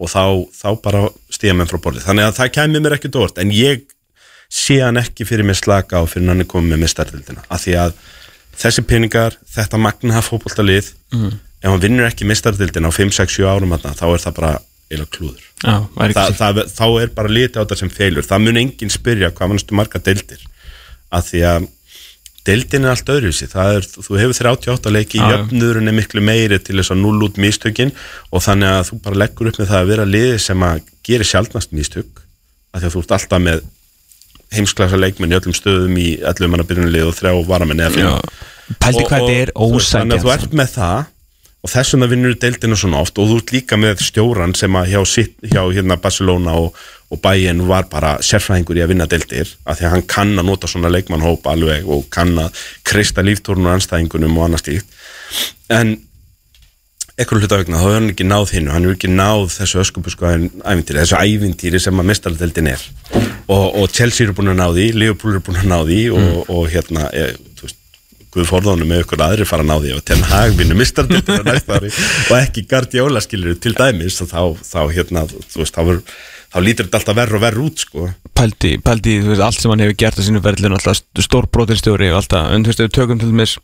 Og 0.01 0.09
þá, 0.09 0.23
þá 0.55 0.69
bara 0.83 1.03
stíða 1.33 1.57
menn 1.59 1.69
frá 1.69 1.79
borðið 1.81 2.07
þannig 2.07 2.27
að 2.27 2.37
það 2.39 2.53
kæmi 2.57 2.81
mér 2.81 2.95
ekki 2.97 3.11
dórt 3.13 3.39
en 3.41 3.53
ég 3.53 3.85
sé 4.53 4.79
hann 4.81 4.99
ekki 5.01 5.25
fyrir 5.27 5.45
mér 5.47 5.57
slaka 5.57 6.01
á 6.01 6.03
fyrir 6.09 6.31
hann 6.31 6.43
er 6.43 6.49
komið 6.49 6.73
með 6.73 6.83
mestarðeldina 6.85 7.45
af 7.45 7.63
því 7.63 7.75
að 7.83 7.95
þessi 8.59 8.83
peningar, 8.89 9.37
þetta 9.49 9.79
magna 9.81 10.21
fótboltalið, 10.25 10.91
mm. 11.13 11.33
ef 11.63 11.71
hann 11.71 11.81
vinnur 11.81 12.09
ekki 12.09 12.27
mestarðeldina 12.29 12.89
á 12.89 12.93
5, 12.93 13.13
6, 13.17 13.37
7 13.39 13.49
árum 13.49 13.73
þarna, 13.75 13.95
þá 13.97 14.05
er 14.09 14.23
það 14.25 14.37
bara 14.39 14.51
eila 14.93 15.07
klúður. 15.09 15.45
Já, 15.63 15.75
Þa, 16.13 16.25
það, 16.37 16.59
þá 16.73 16.85
er 17.01 17.13
bara 17.15 17.31
litið 17.31 17.57
á 17.57 17.61
þetta 17.63 17.79
sem 17.79 17.93
feilur 17.93 18.27
það 18.27 18.43
mun 18.45 18.59
enginn 18.61 18.93
spyrja 18.93 19.31
hvað 19.33 19.51
mannastu 19.51 19.77
marga 19.77 20.01
deildir. 20.03 20.43
Af 21.13 21.29
því 21.31 21.43
að 21.49 21.67
deildin 22.47 22.87
er 22.87 22.93
allt 22.93 23.11
öðruvísi. 23.13 23.47
Það 23.51 23.77
er, 23.77 23.85
þú 24.07 24.17
hefur 24.19 24.49
38 24.51 24.93
leiki 24.93 25.21
já. 25.21 25.27
jöfnurinn 25.31 25.91
er 25.91 25.95
miklu 25.97 26.23
meiri 26.25 26.59
til 26.59 26.79
þess 26.79 26.93
að 26.95 27.03
null 27.03 27.27
út 27.27 27.39
mistökin 27.41 27.93
og 28.31 28.43
þannig 28.43 28.73
að 28.73 28.89
þú 28.89 28.99
bara 29.05 29.21
leggur 29.23 29.51
upp 29.51 29.61
með 29.61 29.71
það 29.71 29.79
að 29.79 29.93
vera 29.93 30.09
liði 30.09 30.41
sem 30.43 30.67
að 30.67 30.83
gera 31.07 31.29
sjálfnast 31.29 31.75
mistök 31.75 32.23
af 32.73 32.81
því 32.81 32.89
að 32.89 32.95
þú 32.95 33.03
ert 33.03 33.15
alltaf 33.17 33.43
með 33.43 33.63
heimsklasa 34.53 34.99
leikmenn 34.99 35.33
í 35.33 35.39
öllum 35.39 35.55
stöðum 35.57 35.97
í 35.97 36.09
11 36.19 36.51
manna 36.51 36.67
byrjunulið 36.67 37.09
og 37.09 37.17
þrjá 37.17 37.33
varamenn 37.47 37.83
eða 37.85 37.95
fimm. 37.95 38.29
Pældi 38.79 39.07
hvað 39.07 39.25
þetta 39.25 39.39
er 39.39 39.51
veist, 39.55 39.93
Þannig 39.93 40.17
að 40.17 40.23
þú 40.23 40.29
ósækjast 40.29 40.47
ert 40.47 40.57
með 40.59 40.73
það 40.75 40.99
og 41.63 41.71
þess 41.71 41.95
vegna 41.95 42.09
vinnur 42.11 42.35
deildina 42.39 42.77
svona 42.79 43.01
oft 43.03 43.19
og 43.21 43.29
þú 43.29 43.39
ert 43.39 43.53
líka 43.55 43.79
með 43.79 44.03
stjóran 44.03 44.55
sem 44.57 44.75
að 44.75 44.93
hjá, 44.93 44.99
hjá 45.47 45.61
hérna 45.71 45.97
Barcelona 46.03 46.57
og, 46.59 46.79
og 47.13 47.21
Bayern 47.21 47.61
var 47.69 47.85
bara 47.91 48.15
sérfræðingur 48.25 48.79
í 48.79 48.85
að 48.85 48.93
vinna 48.95 49.09
deildir 49.09 49.51
af 49.63 49.77
því 49.77 49.87
að 49.87 49.93
hann 49.95 50.07
kann 50.15 50.33
að 50.37 50.49
nota 50.49 50.69
svona 50.71 50.91
leikmannhóp 50.93 51.45
alveg 51.51 51.85
og 51.85 52.07
kann 52.13 52.33
að 52.41 52.63
kreista 52.87 53.25
líftórnur 53.25 53.75
anstæðingunum 53.75 54.39
og 54.39 54.47
annars 54.47 54.65
stíkt 54.65 54.97
en 55.73 55.97
ekkur 57.19 57.37
hluta 57.37 57.59
vegna 57.61 57.77
þá 57.77 57.83
hefur 57.83 57.99
hann 57.99 58.09
ekki 58.09 58.25
náð 58.25 58.55
hinnu 58.55 58.73
hann 58.73 58.87
hefur 58.87 58.97
ekki 58.97 59.11
náð 59.13 59.43
þessu 59.53 59.81
öskubusku 59.83 60.25
ævintýri, 60.25 61.03
þessu 61.03 61.19
ævintýri 61.19 61.81
sem 61.81 62.01
að 62.01 62.09
mestaraldeldin 62.09 62.71
er. 62.71 62.85
Og, 63.51 63.67
og 63.77 63.93
Chelsea 63.93 64.25
eru 64.25 64.33
búin 64.37 64.53
að 64.53 64.59
ná 64.61 64.65
því 64.71 64.87
Liverpool 64.97 65.35
eru 65.35 65.43
búin 65.45 65.61
að 65.61 65.69
ná 65.69 65.77
því 65.85 66.01
og, 66.17 66.49
og 66.49 66.67
hérna, 66.73 67.07
ég, 67.13 67.37
þú 67.59 67.67
veist 67.67 67.79
Guð 68.33 68.47
forðónum 68.49 68.89
með 68.89 69.03
ykkur 69.03 69.21
aðri 69.21 69.45
fara 69.45 69.61
að 69.61 69.69
ná 69.69 69.75
því 69.83 69.91
og 69.93 70.05
Ten 70.09 70.23
Hag 70.25 70.55
vinnu 70.57 70.73
mistardeltina 70.79 71.43
næsta 71.51 71.77
ári 71.77 71.91
og 71.93 72.37
ekki 72.39 72.63
Guardiola 72.71 73.21
skilur 73.21 73.59
til 73.61 73.75
dæmis 73.77 74.17
og 74.25 74.31
þá, 74.31 74.39
þá 74.65 74.79
hérna, 74.95 75.27
þú 75.29 75.61
veist, 75.61 75.75
þá, 75.75 75.83
ver, 75.91 75.99
þá 76.53 76.59
lítur 76.61 76.85
þetta 76.87 76.99
alltaf 77.01 77.15
verð 77.17 77.37
og 77.39 77.41
verð 77.47 77.63
út 77.65 77.83
sko. 77.87 78.07
Pældi, 78.37 78.77
pældi 78.85 79.19
þú 79.23 79.33
veist, 79.33 79.41
allt 79.45 79.59
sem 79.61 79.71
hann 79.73 79.83
hefur 79.83 79.97
gert 80.03 80.19
á 80.19 80.23
sínu 80.25 80.41
verðlun 80.45 80.77
alltaf 80.77 81.01
stórbróðinstjóri 81.27 82.11
og 82.13 82.21
alltaf 82.21 82.51
en 82.53 82.63
þú 82.65 82.73
veist, 82.73 82.83
við 82.85 82.91
tökum 82.99 83.19
til 83.21 83.31
dæmis 83.33 83.57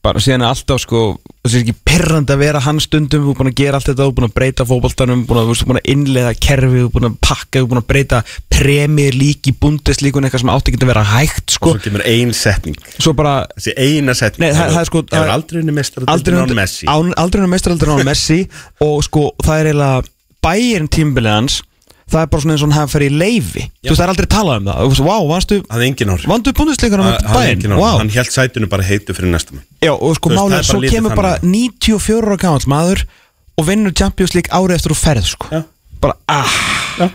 bara 0.00 0.16
síðan 0.24 0.40
er 0.46 0.48
alltaf 0.54 0.80
sko 0.80 1.00
það 1.44 1.52
sé 1.52 1.58
ekki 1.60 1.74
perrandi 1.84 2.32
að 2.32 2.40
vera 2.40 2.60
hann 2.64 2.78
stundum 2.80 3.26
þú 3.26 3.32
er 3.34 3.36
búin 3.36 3.50
að 3.50 3.58
gera 3.60 3.76
allt 3.76 3.88
þetta, 3.90 4.00
þú 4.06 4.08
er 4.08 4.14
búin 4.16 4.28
að 4.30 4.36
breyta 4.38 4.64
að, 4.64 4.70
þú 4.70 5.48
veist, 5.50 5.64
búin 5.68 5.80
að 5.80 5.90
innleiða 5.92 6.30
kerfi, 6.40 6.70
þú 6.80 6.86
er 6.86 6.94
búin 6.94 7.08
að 7.10 7.18
pakka 7.26 7.60
þú 7.60 7.66
er 7.66 7.68
búin 7.74 7.80
að 7.82 7.88
breyta 7.92 8.20
premjir 8.56 9.18
lík 9.20 9.50
í 9.50 9.54
bundeslíkun 9.60 10.24
eitthvað 10.24 10.44
sem 10.46 10.52
átti 10.54 10.72
ekki 10.72 10.80
að 10.86 10.92
vera 10.94 11.04
hægt 11.10 11.52
sko, 11.58 11.74
og 11.74 11.76
svo 11.76 11.84
kemur 11.84 12.06
ein 12.08 12.32
setning. 12.32 12.80
Bara 13.20 13.34
þessi 13.58 13.74
eina 13.76 14.14
setning. 14.16 14.46
Nei, 14.46 14.56
það- 14.56 14.72
það 14.72 14.80
er 14.80 14.88
sko- 14.88 15.04
aldrei 15.36 15.60
unni 15.60 15.68
aldrei 15.68 15.78
mistardeltina 15.82 16.44
á 16.48 16.60
Messi. 16.62 16.86
án- 16.88 17.14
aldrei 17.20 17.40
hann 17.44 17.50
meistaraldur 17.52 17.92
á 17.92 17.96
Messi 18.08 18.40
og 18.80 19.04
sko 19.04 19.26
það 19.44 19.60
er 19.60 19.66
eiginlega 19.74 20.04
bærin 20.40 20.88
tímbilið 20.88 21.36
hans 21.36 21.62
það 22.10 22.24
er 22.24 22.30
bara 22.32 22.42
svona 22.44 22.54
eins 22.56 22.64
og 22.66 22.74
hann 22.76 22.90
ferið 22.90 23.10
í 23.14 23.18
leifi 23.22 23.64
þú 23.66 23.90
veist 23.90 24.00
það 24.00 24.04
er 24.06 24.12
aldrei 24.14 24.28
talað 24.34 24.60
um 24.60 24.68
það. 24.68 24.80
Þú 24.80 24.90
veist, 24.92 25.04
wow, 25.06 25.26
vannstu 25.30 25.58
hann 25.70 25.80
er 25.80 25.86
engin 25.88 26.12
áhrif 26.14 26.30
vandu 26.30 26.54
búndisleikunum 26.58 27.06
Hann- 27.06 27.24
með 27.24 27.64
bæinn, 27.64 27.76
wow 27.80 27.98
hann 28.00 28.12
held 28.14 28.32
sætunu 28.34 28.68
bara 28.70 28.86
heitu 28.86 29.16
fyrir 29.16 29.32
næsta 29.32 29.54
mann. 29.56 29.64
Já, 29.82 29.92
og 29.94 30.16
sko 30.18 30.32
er 30.34 30.66
svo 30.66 30.80
kemur 30.84 31.14
bara 31.16 31.36
þannig. 31.38 31.78
94 31.80 32.26
ára 32.26 32.38
gamall 32.44 32.66
maður 32.70 33.04
og 33.56 33.66
vinnur 33.68 33.94
Champions 33.96 34.34
League 34.34 34.50
árið 34.50 34.78
eftir 34.78 34.94
þú 34.94 34.98
ferð 35.00 35.26
sko. 35.30 35.50
Já. 35.52 35.62
bara, 36.00 36.14
ah, 36.32 37.10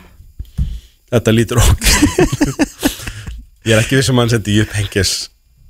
þetta 1.11 1.33
lítur 1.33 1.61
okk 1.61 1.85
ég 3.65 3.73
er 3.73 3.81
ekki 3.81 3.97
viss 3.97 4.11
um 4.11 4.19
að 4.19 4.25
hann 4.25 4.33
sendi 4.35 4.59
upp 4.61 4.75
hengis 4.77 5.13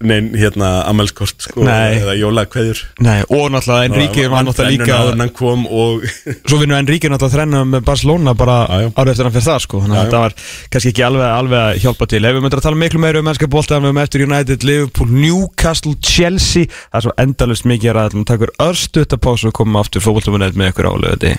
nein 0.09 0.29
hérna 0.37 0.69
amelskort 0.89 1.45
sko, 1.47 1.63
Nei. 1.65 1.99
eða 2.01 2.15
jólakveður. 2.19 2.81
Nei, 3.05 3.17
og 3.29 3.49
náttúrulega 3.53 3.89
Enrique 3.89 4.27
var 4.31 4.45
náttúrulega 4.47 4.73
líka 4.75 4.99
áður 4.99 5.15
en 5.17 5.23
hann 5.25 5.33
kom 5.35 5.65
og 5.67 6.05
svo 6.49 6.59
vinnur 6.61 6.77
Enrique 6.79 7.09
náttúrulega 7.11 7.35
þrenna 7.37 7.63
með 7.73 7.85
Barcelona 7.89 8.35
bara 8.37 8.57
Já, 8.65 8.77
já. 8.85 8.89
árið 8.95 9.11
eftir 9.15 9.29
hann 9.29 9.35
fyrir 9.35 9.47
það 9.49 9.63
sko. 9.65 9.81
Þannig 9.85 9.95
Já, 9.95 9.99
að 9.99 10.05
já. 10.05 10.09
þetta 10.09 10.23
var 10.25 10.37
kannski 10.75 10.93
ekki 10.93 11.05
alveg, 11.09 11.27
alveg 11.39 11.59
að 11.65 11.81
hjálpa 11.85 12.09
til. 12.13 12.21
Ef 12.25 12.37
við 12.37 12.45
myndum 12.45 12.61
að 12.61 12.67
tala 12.69 12.81
miklu 12.85 13.03
meira 13.05 13.21
um 13.23 13.29
mennska 13.29 13.51
bólta 13.55 13.81
við 13.81 13.93
um 13.95 14.01
eftir 14.05 14.25
United, 14.27 14.67
Liverpool, 14.69 15.11
Newcastle, 15.25 15.95
Chelsea. 16.01 16.69
Það 16.91 17.01
er 17.01 17.07
svo 17.07 17.15
endalust 17.25 17.65
mikið 17.69 17.91
að 17.93 17.99
ræða. 17.99 18.25
Takk 18.29 18.45
fyrir 18.45 18.55
örstuðt 18.69 19.15
að 19.17 19.23
pásu 19.25 19.51
og 19.51 19.57
koma 19.61 19.83
aftur 19.85 20.03
fótboltumunett 20.05 20.57
með 20.59 20.73
ykkur 20.73 20.89
álega 20.93 21.17
þetta 21.19 21.35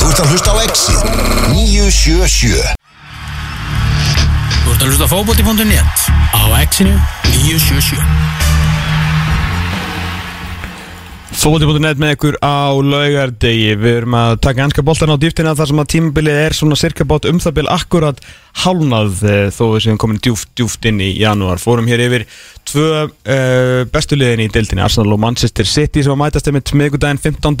Þú 0.00 0.08
ert 0.10 0.20
að 0.22 0.30
hlusta 0.32 0.52
á 0.52 0.56
Exit 0.64 1.00
977 1.52 2.89
Þú 4.80 4.86
ert 4.86 4.94
að 4.94 4.96
hlusta 4.96 5.04
á 5.04 5.12
fótbolti.net 5.12 6.04
á 6.32 6.42
Exinu 6.64 6.96
977 7.28 8.49
Fóti.net 11.30 12.00
með 12.02 12.16
ykkur 12.16 12.36
á 12.42 12.74
laugardegi. 12.74 13.76
Við 13.78 13.96
erum 14.00 14.14
að 14.18 14.32
taka 14.42 14.64
ennska 14.64 14.82
boltan 14.82 15.12
á 15.14 15.16
dýftina 15.20 15.52
þar 15.54 15.68
sem 15.70 15.80
að 15.82 15.90
tímabilið 15.92 16.38
er 16.42 16.56
svona 16.58 16.78
cirka 16.78 17.06
bát 17.06 17.28
um 17.30 17.38
það 17.38 17.54
bil 17.60 17.68
akkurat 17.70 18.18
hálnað 18.64 19.20
eh, 19.30 19.44
þó 19.54 19.60
við 19.70 19.84
séum 19.84 20.00
komin 20.02 20.18
djúft, 20.18 20.50
djúft 20.58 20.88
inn 20.90 20.98
í 20.98 21.12
janúar. 21.20 21.62
Fórum 21.62 21.86
hér 21.86 22.02
yfir 22.02 22.24
tvö 22.66 22.88
uh, 23.06 23.86
bestu 23.94 24.18
liðin 24.18 24.42
í 24.42 24.48
deildinni. 24.50 24.82
Arsenal 24.82 25.14
og 25.14 25.22
Manchester 25.22 25.70
City 25.70 26.02
sem 26.02 26.12
að 26.16 26.20
mætast 26.24 26.50
einmitt 26.50 26.74
miðgudaginn 26.74 27.22
15. 27.22 27.56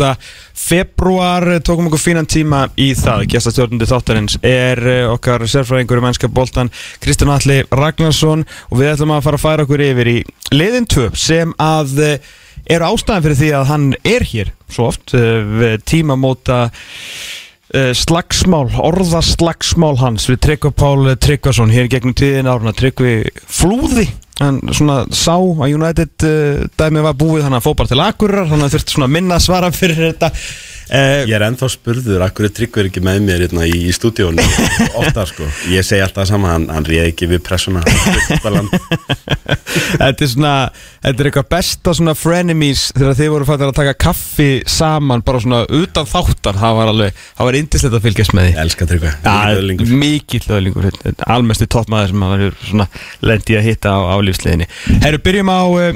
februar 0.66 1.46
tókum 1.66 1.88
okkur 1.92 2.04
fínan 2.08 2.28
tíma 2.30 2.66
í 2.74 2.90
það. 2.98 3.28
Gjastastjórnundi 3.30 3.88
þáttarins 3.90 4.36
er 4.42 4.82
uh, 4.82 5.14
okkar 5.14 5.46
sérfræðingur 5.46 6.02
um 6.02 6.10
ennska 6.10 6.30
boltan 6.34 6.74
Kristján 6.98 7.32
Alli 7.38 7.62
Ragnarsson. 7.70 8.44
Og 8.74 8.82
við 8.82 8.96
ætlum 8.96 9.14
að 9.14 9.24
fara 9.30 9.40
að 9.40 9.46
færa 9.46 9.68
okkur 9.68 9.88
yfir 9.92 10.14
í 10.18 10.20
liðin 10.58 10.90
tvö 10.90 11.10
sem 11.14 11.54
að 11.62 12.00
eru 12.70 12.90
ástæðan 12.92 13.24
fyrir 13.26 13.38
því 13.40 13.52
að 13.58 13.68
hann 13.70 13.86
er 14.06 14.26
hér 14.30 14.52
svo 14.70 14.88
oft 14.92 15.14
við 15.14 15.84
tímamóta 15.90 16.58
uh, 17.74 17.92
slagsmál, 17.96 18.68
orðaslagsmál 18.78 19.96
hans? 20.00 20.28
Við 20.30 20.42
Tryggva 20.46 20.72
Pál 20.74 21.14
Tryggvason 21.18 21.74
hér 21.74 21.90
gegnum 21.90 22.16
tíðin 22.16 22.50
áruna 22.50 22.74
Tryggvi 22.76 23.22
flúði. 23.46 24.08
Hann 24.40 24.62
svona 24.72 25.02
sá 25.12 25.34
að 25.36 25.76
United 25.76 26.26
uh, 26.26 26.66
dæmi 26.80 27.04
var 27.04 27.18
búið 27.18 27.46
hann 27.46 27.58
að 27.58 27.66
fó 27.66 27.72
bara 27.74 27.90
til 27.90 28.02
Akureyrar 28.04 28.52
hann 28.52 28.68
þurfti 28.72 28.96
svona 28.96 29.10
minna 29.12 29.40
svara 29.42 29.72
fyrir 29.74 30.12
þetta 30.12 30.32
uh, 30.90 31.22
Ég 31.24 31.34
er 31.36 31.46
ennþá 31.46 31.70
spurður, 31.72 32.24
akkur 32.26 32.48
er 32.48 32.54
tryggver 32.56 32.90
ekki 32.90 33.02
með 33.04 33.22
mér 33.26 33.46
hérna, 33.46 33.66
í, 33.68 33.86
í 33.88 33.92
stúdíónu 33.94 34.44
ofta 35.00 35.26
sko, 35.30 35.48
ég 35.72 35.86
segi 35.86 36.02
alltaf 36.04 36.28
sama 36.30 36.54
hann, 36.54 36.68
hann 36.72 36.86
réð 36.88 37.10
ekki 37.12 37.30
við 37.30 37.44
pressuna 37.46 37.80
Þetta 40.00 40.24
er 40.24 40.30
svona 40.30 40.52
Þetta 41.00 41.22
er 41.22 41.28
eitthvað 41.30 41.48
besta 41.54 41.94
svona 41.96 42.14
frenemies 42.18 42.82
Þegar 42.96 43.16
þið 43.18 43.30
voru 43.34 43.48
fættir 43.48 43.70
að 43.70 43.78
taka 43.78 43.94
kaffi 44.06 44.48
saman 44.68 45.24
Bara 45.26 45.42
svona 45.42 45.62
utan 45.80 46.08
þáttar. 46.10 46.58
Það 46.60 46.76
var 46.78 46.92
alveg, 46.92 47.22
það 47.38 47.48
var 47.48 47.58
indislegt 47.60 47.96
að 47.96 48.06
fylgjast 48.06 48.36
með 48.36 48.46
því. 48.46 48.52
Ég 48.52 48.62
elska 48.64 48.88
tryggver, 48.90 49.16
Já, 49.24 49.34
mikill 50.02 50.44
öðlingur 50.58 50.90
Almesti 51.30 51.68
toppmaður 51.70 52.12
sem 52.12 52.26
að 52.26 52.36
vera 52.36 52.68
svona 52.68 52.88
Lendi 53.30 53.58
að 53.58 53.68
hitta 53.70 53.94
á, 53.96 53.98
á 54.12 54.16
lífsliðinni 54.26 54.70
Herru, 55.04 55.22
byrjum 55.24 55.52
á 55.52 55.60
uh, 55.64 55.90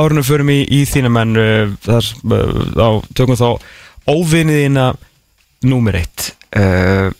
Árunum 0.00 0.26
förum 0.26 0.52
í, 0.54 0.60
í 0.70 0.82
þína 0.88 1.12
menn 1.12 1.38
uh, 1.40 1.76
Þar, 1.86 2.10
uh, 2.30 2.58
á, 2.76 2.88
tökum 3.16 3.38
þá 3.38 3.48
Óvinniðina 4.10 4.92
Númer 5.60 6.00
eitt. 6.00 6.30
Uh, 6.56 7.10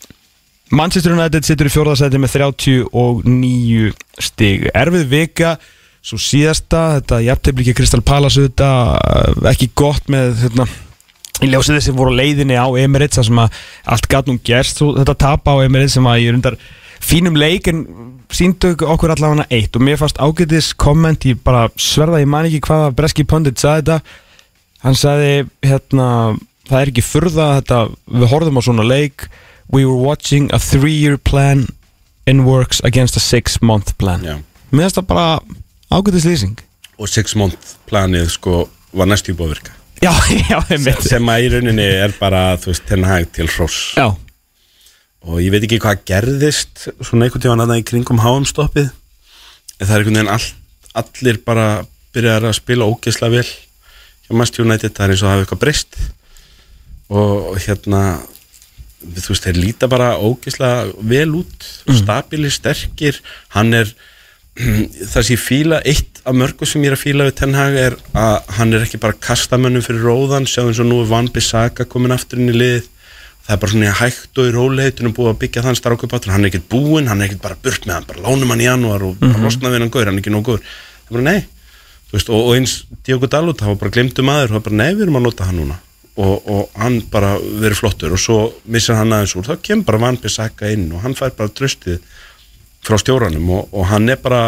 Manchester 0.73 1.13
United 1.13 1.45
situr 1.45 1.69
í 1.69 1.71
fjórðarsæti 1.71 2.17
með 2.19 2.39
39 2.39 3.91
stig. 4.17 4.65
Erfið 4.73 5.07
vika 5.11 5.55
Svo 6.01 6.17
síðasta, 6.17 6.97
þetta 6.97 7.19
ekki 7.53 7.75
Kristal 7.77 8.01
Palace 8.01 8.47
þetta, 8.47 8.69
uh, 8.97 9.49
ekki 9.51 9.67
gott 9.77 10.07
með 10.09 10.31
hérna, 10.47 10.65
í 11.45 11.49
ljósið 11.51 11.77
þessi 11.77 11.93
voru 11.93 12.15
leiðinni 12.17 12.57
á 12.57 12.65
Emirates 12.81 13.19
þar 13.19 13.27
sem 13.27 13.41
að 13.43 13.59
allt 13.93 14.07
gatt 14.09 14.31
nú 14.31 14.39
gerst. 14.41 14.81
Þetta 14.81 15.15
tapa 15.21 15.53
á 15.53 15.61
Emirates 15.61 15.93
sem 15.99 16.09
að 16.09 16.23
ég 16.23 16.33
rundar 16.33 16.57
fínum 17.01 17.37
leik 17.37 17.69
en 17.69 17.83
síndu 18.33 18.73
okkur 18.73 19.13
allavega 19.13 19.45
eitt. 19.53 19.77
Og 19.77 19.85
mér 19.85 20.01
fannst 20.01 20.17
ágætis 20.17 20.71
komment 20.73 21.29
ég 21.29 21.37
bara 21.45 21.67
sverða, 21.77 22.23
ég 22.23 22.33
man 22.33 22.49
ekki 22.49 22.63
hvaða 22.65 22.89
breski 22.97 23.27
pundit 23.29 23.61
sagði 23.61 23.83
þetta. 23.85 24.17
Hann 24.81 24.97
sagði 24.97 25.33
hérna, 25.61 26.07
það 26.69 26.79
er 26.81 26.91
ekki 26.93 27.03
furða 27.05 27.47
þetta, 27.59 27.79
við 28.21 28.31
horfum 28.33 28.59
á 28.59 28.61
svona 28.67 28.85
leik. 28.87 29.27
We 29.71 29.85
were 29.85 29.97
watching 30.01 30.49
a 30.53 30.59
three 30.59 30.93
year 30.95 31.17
plan 31.17 31.67
in 32.27 32.43
works 32.45 32.81
against 32.83 33.15
a 33.17 33.23
six 33.23 33.61
month 33.61 33.95
plan. 33.97 34.21
Já. 34.25 34.37
mér 34.71 34.87
finnst 34.87 34.97
það 34.99 35.07
bara 35.11 35.27
ágætis 35.91 36.27
lýsing. 36.27 36.57
Og 36.99 37.09
six 37.09 37.35
month 37.35 37.75
planið 37.89 38.29
sko 38.35 38.65
var 38.95 39.07
næstu 39.09 39.33
búið 39.35 39.47
að 39.47 39.55
virka 39.55 39.77
já, 40.01 40.11
já, 40.51 40.57
einmitt. 40.73 41.03
Sem 41.05 41.29
að 41.29 41.45
í 41.45 41.49
rauninni 41.55 41.85
er 41.85 42.13
bara, 42.19 42.57
þú 42.59 42.71
veist, 42.71 42.85
ten 42.89 43.03
hæg 43.05 43.27
til 43.35 43.47
hross. 43.53 43.79
Já, 43.97 44.07
og 45.21 45.41
ég 45.43 45.51
veit 45.53 45.65
ekki 45.67 45.77
hvað 45.83 46.01
gerðist 46.09 46.87
svona 47.05 47.27
einhvern 47.27 47.43
tíma 47.43 47.53
annað 47.57 47.83
í 47.83 47.85
kringum 47.91 48.21
háumstoppið 48.23 48.87
en 48.89 49.85
það 49.85 49.91
er 49.93 49.99
einhvern 50.01 50.17
veginn 50.17 50.31
all, 50.33 50.47
allir 51.03 51.37
bara 51.45 51.67
byrjar 52.15 52.47
að 52.49 52.57
spila 52.57 52.87
ógeðslega 52.89 53.35
vel 53.37 53.45
hjá 53.45 54.31
Manchester 54.33 54.65
United, 54.65 54.95
það 54.97 55.05
er 55.05 55.13
eins 55.13 55.21
og 55.21 55.27
það 55.27 55.35
hafi 55.35 55.45
eitthvað 55.45 55.61
breyst 55.65 55.99
og 57.11 57.57
hérna 57.59 58.03
þú 59.01 59.33
veist, 59.33 59.47
þeir 59.47 59.59
líta 59.59 59.89
bara 59.91 60.13
ógeðslega 60.21 60.91
vel 61.09 61.33
út 61.41 61.67
stabili, 61.97 62.51
sterkir. 62.53 63.19
Hann 63.55 63.73
er 63.75 63.91
það 65.11 65.17
sem 65.17 65.33
ég 65.35 65.41
fíla, 65.41 65.81
eitt 65.87 66.21
af 66.27 66.37
mörgu 66.37 66.67
sem 66.67 66.83
ég 66.83 66.91
er 66.91 66.97
að 66.97 67.03
fíla 67.03 67.27
við 67.29 67.37
Ten 67.39 67.57
Hag 67.57 67.77
er 67.81 67.97
að 68.13 68.55
hann 68.59 68.75
er 68.75 68.85
ekki 68.85 69.01
bara 69.01 69.17
kastamönnum 69.17 69.83
fyrir 69.85 70.05
róðan 70.05 70.47
sjáum 70.49 70.71
eins 70.71 70.81
og 70.83 70.89
nú 70.89 71.01
er 71.01 71.09
Van 71.09 71.29
Bissaka 71.33 71.87
komin 71.89 72.13
aftur 72.15 72.41
inn 72.41 72.51
í 72.53 72.57
lið. 72.57 72.89
Það 73.41 73.55
er 73.55 73.61
bara 73.63 73.73
svona 73.73 73.93
hægt 73.97 74.37
og 74.37 74.47
í 74.47 74.53
róleitunum 74.53 75.15
búið 75.17 75.31
að 75.31 75.39
byggja 75.41 75.63
þann 75.65 75.79
starfkaupatur, 75.79 76.35
hann 76.35 76.45
er 76.45 76.51
ekkert 76.51 76.67
búinn 76.69 77.09
hann 77.09 77.23
er 77.23 77.31
ekkert 77.31 77.41
bara 77.47 77.57
burt 77.57 77.87
með 77.87 77.97
hann, 77.97 78.09
bara 78.11 78.25
lánum 78.27 78.53
hann 78.53 78.61
í 78.61 78.67
janúar 78.67 79.07
og 79.07 79.15
bara 79.17 79.41
losna 79.41 79.71
við 79.73 79.81
hann 79.81 79.93
gaur, 79.95 80.05
hann 80.05 80.19
er 80.19 80.21
ekki 80.21 80.35
nóg 80.35 80.45
góður. 80.45 80.61
Það 81.07 81.09
er 81.09 81.17
bara 81.17 81.25
nei, 81.25 81.71
veist, 82.13 82.29
og, 82.29 82.43
og 82.51 82.59
eins 82.59 82.75
Diogo 83.01 83.31
Dalot, 83.33 83.57
það 83.57 83.73
var 83.73 83.79
bara 83.81 83.95
glemtu 83.97 84.27
maður, 84.27 84.51
það 84.51 84.59
var 84.59 84.67
bara 84.69 84.79
nei, 84.83 84.91
við 84.93 85.07
erum 85.07 85.17
að 85.17 85.25
nota 85.25 85.49
hann 85.49 85.57
núna 85.57 85.79
og, 86.19 86.49
og 86.51 86.81
hann 86.81 86.99
bara 87.11 87.35
verið 87.39 87.79
flottur 87.79 88.15
og 88.15 88.19
svo 88.19 88.39
missar 88.71 88.99
hann 88.99 89.13
aðeins 89.15 89.37
úr, 89.39 89.47
þá 89.47 89.63
kemur 89.63 89.87
bara 89.87 90.01
Van 90.05 90.19
Bissaka 90.19 90.71
inn 90.73 90.89
og 90.91 91.05
hann 91.05 91.15
fær 91.15 91.31
bara 91.37 91.53
tröstið 91.55 92.01
frá 92.83 92.97
stjóranum 92.99 93.49
og, 93.55 93.71
og 93.71 93.87
hann 93.91 94.09
er 94.11 94.19
bara 94.21 94.43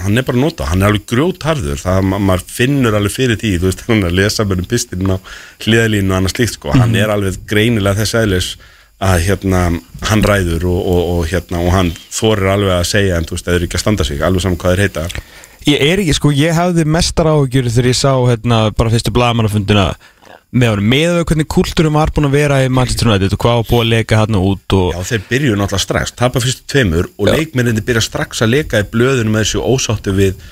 hann 0.00 0.16
er 0.16 0.24
bara 0.24 0.38
að 0.38 0.44
nota, 0.46 0.66
hann 0.70 0.82
er 0.82 0.88
alveg 0.88 1.04
grjótharður. 1.10 1.80
Það 1.82 2.04
ma 2.08 2.20
maður 2.22 2.44
finnur 2.48 2.94
alveg 2.96 3.12
fyrir 3.12 3.40
því 3.40 3.56
þú 3.58 3.68
veist, 3.68 3.82
hann 3.88 4.04
er 4.04 4.12
að 4.12 4.20
lesa 4.22 4.46
með 4.48 4.62
um 4.62 4.70
pistin 4.70 5.12
á 5.12 5.16
hliðalínu 5.64 6.12
og 6.12 6.20
annað 6.20 6.36
slíkt, 6.36 6.56
sko, 6.56 6.76
hann 6.76 6.96
er 6.96 7.12
alveg 7.12 7.42
greinilega 7.50 8.00
þess 8.00 8.20
aðlis 8.22 8.54
að 9.02 9.24
hérna 9.26 9.60
hann 10.06 10.22
ræður 10.22 10.68
og, 10.70 10.80
og, 10.86 11.00
og 11.12 11.22
hérna 11.26 11.58
og 11.64 11.72
hann 11.74 11.90
þorir 12.14 12.52
alveg 12.52 12.76
að 12.76 12.90
segja 12.92 13.16
en 13.18 13.26
þú 13.26 13.36
veist, 13.36 13.48
það 13.48 13.56
er 13.58 13.64
ekki 13.66 13.78
að 13.78 13.82
standa 13.84 14.06
sig, 14.06 14.22
alveg 14.22 14.44
saman 14.44 14.60
hvað 14.62 14.76
þeir 14.76 14.84
heita. 14.86 15.24
Ég 15.66 15.82
er 15.86 16.02
ekki, 16.02 16.14
sko, 16.18 16.32
ég 16.34 16.54
hafði 16.56 16.86
mestar 16.90 17.28
áhugjur 17.30 17.68
þegar 17.70 17.90
ég 17.90 17.98
sá, 17.98 18.12
hérna, 18.30 18.60
bara 18.78 18.92
fyrstu 18.94 19.12
blagamannafundina 19.14 19.88
með 20.52 20.72
honum, 20.74 20.88
með 20.92 21.14
þau 21.16 21.26
hvernig 21.30 21.48
kultúrum 21.54 21.94
var 21.96 22.10
búin 22.12 22.28
að 22.28 22.34
vera 22.36 22.58
í 22.60 22.72
Manchester 22.72 23.08
United 23.08 23.36
og 23.36 23.40
hvað 23.40 23.60
var 23.60 23.68
búin 23.70 23.86
að 23.86 23.92
leka 23.94 24.18
hann 24.20 24.36
út 24.36 24.76
og 24.76 24.90
Já, 24.92 24.98
þeir 25.12 25.22
byrju 25.30 25.54
náttúrulega 25.56 25.84
strax, 25.86 26.12
tapa 26.18 26.42
fyrstu 26.44 26.66
tveimur 26.68 27.08
og 27.16 27.30
Já. 27.30 27.36
leikmenninni 27.38 27.84
byrja 27.86 28.04
strax 28.04 28.44
að 28.44 28.52
leka 28.58 28.82
í 28.82 28.88
blöðunum 28.92 29.32
með 29.32 29.46
þessu 29.46 29.62
ósáttu 29.64 30.14
við 30.18 30.42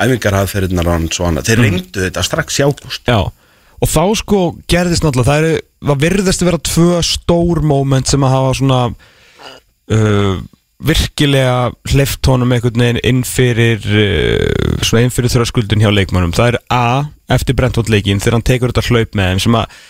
æfingarhaðferðinar 0.00 0.88
og 0.88 1.26
annað. 1.28 1.50
Þeir 1.50 1.60
reyndu 1.60 2.04
þetta 2.06 2.24
strax 2.24 2.56
í 2.56 2.64
ágúst. 2.64 3.10
Já, 3.10 3.20
og 3.28 3.90
þá 3.90 4.04
sko 4.20 4.40
gerðist 4.70 5.04
náttúrulega, 5.04 5.28
það, 5.28 5.48
er, 5.50 5.66
það 5.90 6.00
virðist 6.06 6.44
að 6.44 6.50
vera 6.50 6.62
tvö 6.70 7.02
stór 7.10 7.60
moment 7.64 8.08
sem 8.08 8.24
að 8.24 8.34
hafa 8.36 8.54
svona 8.56 8.80
uh, 8.88 10.40
virkilega 10.80 11.70
hleyft 11.92 12.26
honum 12.30 12.52
einhvern 12.54 12.80
veginn 12.80 13.00
inn 13.04 13.22
fyrir 13.28 13.84
uh, 13.84 14.82
svona 14.84 15.04
inn 15.04 15.14
fyrir 15.14 15.32
þröskuldin 15.32 15.84
hjá 15.84 15.90
leikmannum 15.92 16.34
það 16.36 16.54
er 16.54 16.60
A, 16.72 16.84
eftir 17.32 17.58
Brentford 17.58 17.92
leikin 17.92 18.22
þegar 18.22 18.38
hann 18.38 18.48
tekur 18.48 18.72
þetta 18.72 18.86
hlaup 18.88 19.18
með 19.18 19.32
þeim 19.32 19.42
sem 19.44 19.58
að 19.60 19.80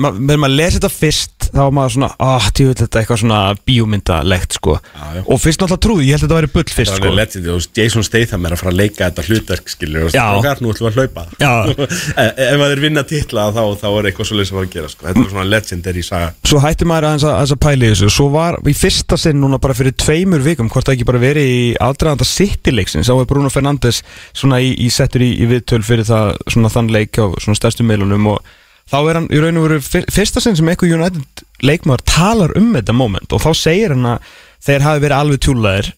með 0.00 0.38
maður 0.40 0.54
lesi 0.56 0.78
þetta 0.78 0.90
fyrst 0.92 1.48
þá 1.52 1.58
var 1.60 1.72
maður 1.76 1.92
svona, 1.96 2.08
ah, 2.24 2.46
tíu 2.56 2.70
þetta 2.72 2.86
er 2.86 3.02
eitthvað 3.02 3.20
svona 3.20 3.40
bíómyndalegt 3.68 4.56
sko 4.56 4.76
Já, 4.80 5.02
já. 5.18 5.22
og 5.26 5.40
fyrst 5.42 5.60
náttúrulega 5.60 5.82
trúði, 5.84 6.06
ég 6.06 6.16
held 6.16 6.22
að 6.22 6.28
þetta 6.28 6.38
væri 6.38 6.50
bull 6.54 6.76
fyrst 6.78 6.96
sko 6.96 7.12
letið, 7.12 7.44
þú 7.48 7.56
veist, 7.58 7.72
Jason 7.76 8.06
Statham 8.06 8.46
er 8.48 8.54
að 8.56 8.62
fara 8.62 8.72
að 8.72 8.78
leika 8.80 9.08
þetta 9.10 9.24
hlutverk, 9.28 9.72
skilur, 9.74 10.06
og 10.08 10.14
Já. 10.16 10.22
strákar, 10.22 10.62
nú 10.64 10.72
ætlum 10.72 10.88
við 10.88 10.92
að 10.92 10.98
hlaupa 11.02 11.26
Já. 11.42 11.52
Ef 12.22 12.40
ef 12.46 12.56
maður 12.62 12.76
er 12.76 12.82
vinna 12.86 13.04
titla 13.12 13.46
þá, 13.52 13.62
þá 13.82 13.86
er 13.90 14.08
eitthvað 14.10 14.30
svo 14.30 14.38
leys 14.40 14.52
að 14.52 14.56
fara 14.58 14.68
að 14.70 14.76
gera, 14.78 14.92
sko 14.94 15.08
Þetta 15.08 15.24
er 15.26 15.30
svona 15.34 15.46
legendary 15.50 16.06
saga 16.06 16.32
svo 16.48 16.62
hætti 16.64 16.88
maður 16.88 17.08
aðeins 17.10 17.26
að, 17.28 17.36
aðeins 17.36 17.54
að 17.56 17.62
pæla 17.66 17.84
í 17.84 17.92
þessu 17.92 18.10
svo 18.16 18.28
var 18.32 18.58
í 18.72 18.76
fyrsta 18.76 19.20
sinn 19.20 19.40
núna 19.42 19.60
bara 19.62 19.76
fyrir 19.76 19.96
tveimur 19.98 20.44
vikum 20.46 20.72
hvort 20.72 20.88
það 20.88 20.96
ekki 20.96 21.08
bara 21.12 21.22
verið 21.22 21.52
í 21.52 21.60
aðdraðanda 21.82 22.28
City-leiksins 22.28 23.10
þá 23.10 23.14
er 23.18 23.28
Bruno 23.30 23.52
Fernandes 23.52 24.00
svona 24.32 24.60
í, 24.62 24.72
í 24.80 24.88
settur 24.92 25.24
í, 25.26 25.32
í 25.42 25.48
viðtöl 25.50 25.82
fyrir 25.86 26.08
það 26.08 26.34
svona 26.52 26.72
þann 26.72 26.92
leik 26.94 27.20
á 27.20 27.26
svona 27.42 27.58
stærstu 27.58 27.86
meilunum 27.86 28.32
og 28.34 28.52
þá 28.90 28.98
er 29.00 29.18
hann 29.18 29.28
í 29.30 29.40
raun 29.42 29.60
og 29.60 29.66
veru 29.68 29.80
fyr, 29.84 30.06
fyrsta 30.12 30.42
sinn 30.42 30.58
sem 30.58 30.68
eitthvað 30.72 30.96
United 30.98 31.44
leikmaður 31.62 32.06
talar 32.08 32.54
um 32.58 32.72
þetta 32.76 32.96
moment 32.96 33.34
og 33.34 33.42
þá 33.44 33.50
segir 33.58 33.94
hann 33.94 34.08
að 34.14 34.30
þeir 34.62 34.86
hafi 34.86 35.04
verið 35.04 35.18
alveg 35.18 35.42
tjúlaðir 35.46 35.92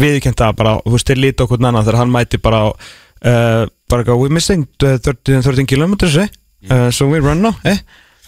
viðkjönda 0.00 0.52
bara, 0.58 0.76
þú 0.84 0.94
veist, 0.94 1.08
þeir 1.10 1.22
líti 1.24 1.44
okkur 1.44 1.62
annan 1.62 1.82
þegar 1.82 2.00
hann 2.02 2.12
mæti 2.14 2.40
bara 2.42 2.62
uh, 2.70 3.64
bara 3.90 4.04
eitthvað, 4.04 4.20
we're 4.20 4.34
missing 4.34 4.68
uh, 4.84 4.96
13, 5.02 5.42
13 5.42 5.66
kilometers, 5.66 6.16
eh? 6.22 6.30
Uh, 6.70 6.90
so 6.94 7.08
we 7.10 7.18
run 7.18 7.42
now, 7.42 7.56
eh? 7.64 7.80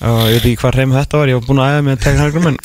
og 0.03 0.25
ég 0.33 0.41
veit 0.41 0.47
ekki 0.49 0.61
hvað 0.65 0.77
reym 0.81 0.95
þetta 0.97 1.21
var, 1.21 1.31
ég 1.31 1.39
var 1.39 1.47
búin 1.47 1.63
að 1.63 1.75
æða 1.75 1.83
með 1.87 2.01
teknarglum 2.03 2.49
en 2.51 2.57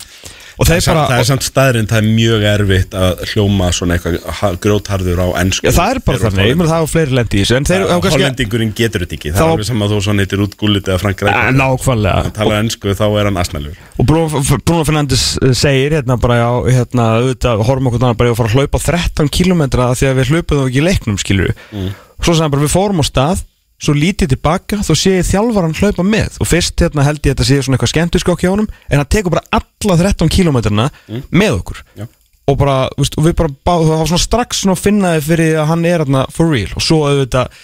og 0.58 0.66
Það 0.68 0.76
er, 0.76 0.82
samt, 0.82 0.98
bara, 0.98 1.08
það 1.12 1.20
er 1.22 1.28
samt 1.30 1.46
staðurinn, 1.46 1.88
það 1.92 1.98
er 2.02 2.08
mjög 2.18 2.46
erfitt 2.52 2.96
að 2.98 3.20
hljóma 3.32 3.68
svona 3.78 3.98
eitthvað 3.98 4.16
ha- 4.40 4.52
grjótharður 4.64 5.20
á 5.22 5.28
ennsku 5.44 5.68
já 5.68 5.74
það 5.78 5.92
er 5.94 6.00
bara 6.08 6.18
þannig, 6.24 6.48
ég 6.50 6.58
meina 6.58 6.72
það 6.72 6.82
var 6.86 6.92
fleiri 6.94 7.18
lendi 7.20 7.38
í 7.38 7.44
þessu. 7.44 7.56
En 7.60 7.68
þeir, 7.70 7.84
þá 7.86 7.94
kannski, 7.98 8.14
Hollendingurinn 8.18 8.74
getur 8.80 9.06
þetta 9.06 9.18
ekki, 9.20 9.32
það 9.32 9.38
Þá- 9.38 9.46
er 9.48 9.54
alveg 9.54 9.68
saman 9.70 9.88
að 9.88 9.94
þú 9.94 10.00
svo 10.08 10.16
neytir 10.18 10.44
út 10.48 10.56
gullit 10.58 10.90
eða 10.90 11.00
Frank 11.04 11.22
Rækjum 11.28 11.60
nákvæmlega. 11.62 12.24
Hann 12.28 12.36
talar 12.40 12.62
ennsku, 12.64 12.96
þá 12.98 13.06
er 13.22 13.30
hann 13.30 13.38
asnalur 13.44 13.76
og 13.98 14.06
Bruno, 14.10 14.84
Fernandes 14.88 15.26
eh, 15.42 15.54
segir 15.58 15.94
hérna 15.98 16.18
bara, 16.22 16.40
já, 16.42 16.50
hérna, 16.80 17.06
auðvitað 17.22 17.64
horfum 17.68 17.88
okkur 17.92 18.02
þannig 18.04 18.18
bara 18.18 18.34
að 18.34 18.40
fara 18.42 18.50
að 18.50 18.58
hlaupa 18.58 18.82
13 18.88 19.30
km 19.34 19.64
því 19.94 20.10
að 20.10 20.18
við 20.22 20.32
hlaupaðum 20.34 20.68
ekki 20.72 20.82
í 20.82 20.88
leiknum, 20.90 21.18
skilur 21.22 21.54
Mm. 21.74 21.94
svo 22.24 22.34
hann 22.42 22.52
bara, 22.52 22.62
við 22.66 22.74
fórum 22.74 23.02
á 23.02 23.06
stað 23.06 23.44
svo 23.78 23.94
lítið 23.94 24.32
tilbaka 24.34 24.80
þá 24.82 24.92
sé 24.98 25.16
ég 25.20 25.28
þjálfaran 25.28 25.76
hlaupa 25.78 26.06
með 26.06 26.40
og 26.42 26.50
fyrst 26.50 26.82
hérna 26.82 27.06
held 27.06 27.20
ég 27.22 27.30
að 27.30 27.36
þetta 27.36 27.48
sé 27.48 27.58
svona 27.62 27.78
eitthvað 27.78 27.92
skemmtiskokk 27.94 28.44
hjá 28.44 28.50
honum 28.50 28.70
en 28.90 29.02
hann 29.02 29.10
tekur 29.14 29.36
bara 29.36 29.46
alla 29.60 29.98
13 30.02 30.32
kilometrina 30.34 30.88
með 31.30 31.60
okkur 31.60 31.84
Já. 32.00 32.08
og 32.50 32.58
bara, 32.58 32.78
veist, 32.98 33.18
og 33.20 33.28
við 33.28 33.36
bara 33.38 33.54
bá, 33.54 33.76
það 33.86 34.02
svona 34.10 34.24
strax 34.24 34.64
svona 34.64 34.78
að 34.78 34.82
finna 34.88 35.14
þið 35.18 35.30
fyrir 35.30 35.60
að 35.62 35.70
hann 35.74 35.86
er 35.86 36.04
hérna 36.04 36.24
for 36.34 36.50
real 36.54 36.74
og 36.74 36.86
svo 36.88 37.04
auðvitað 37.06 37.62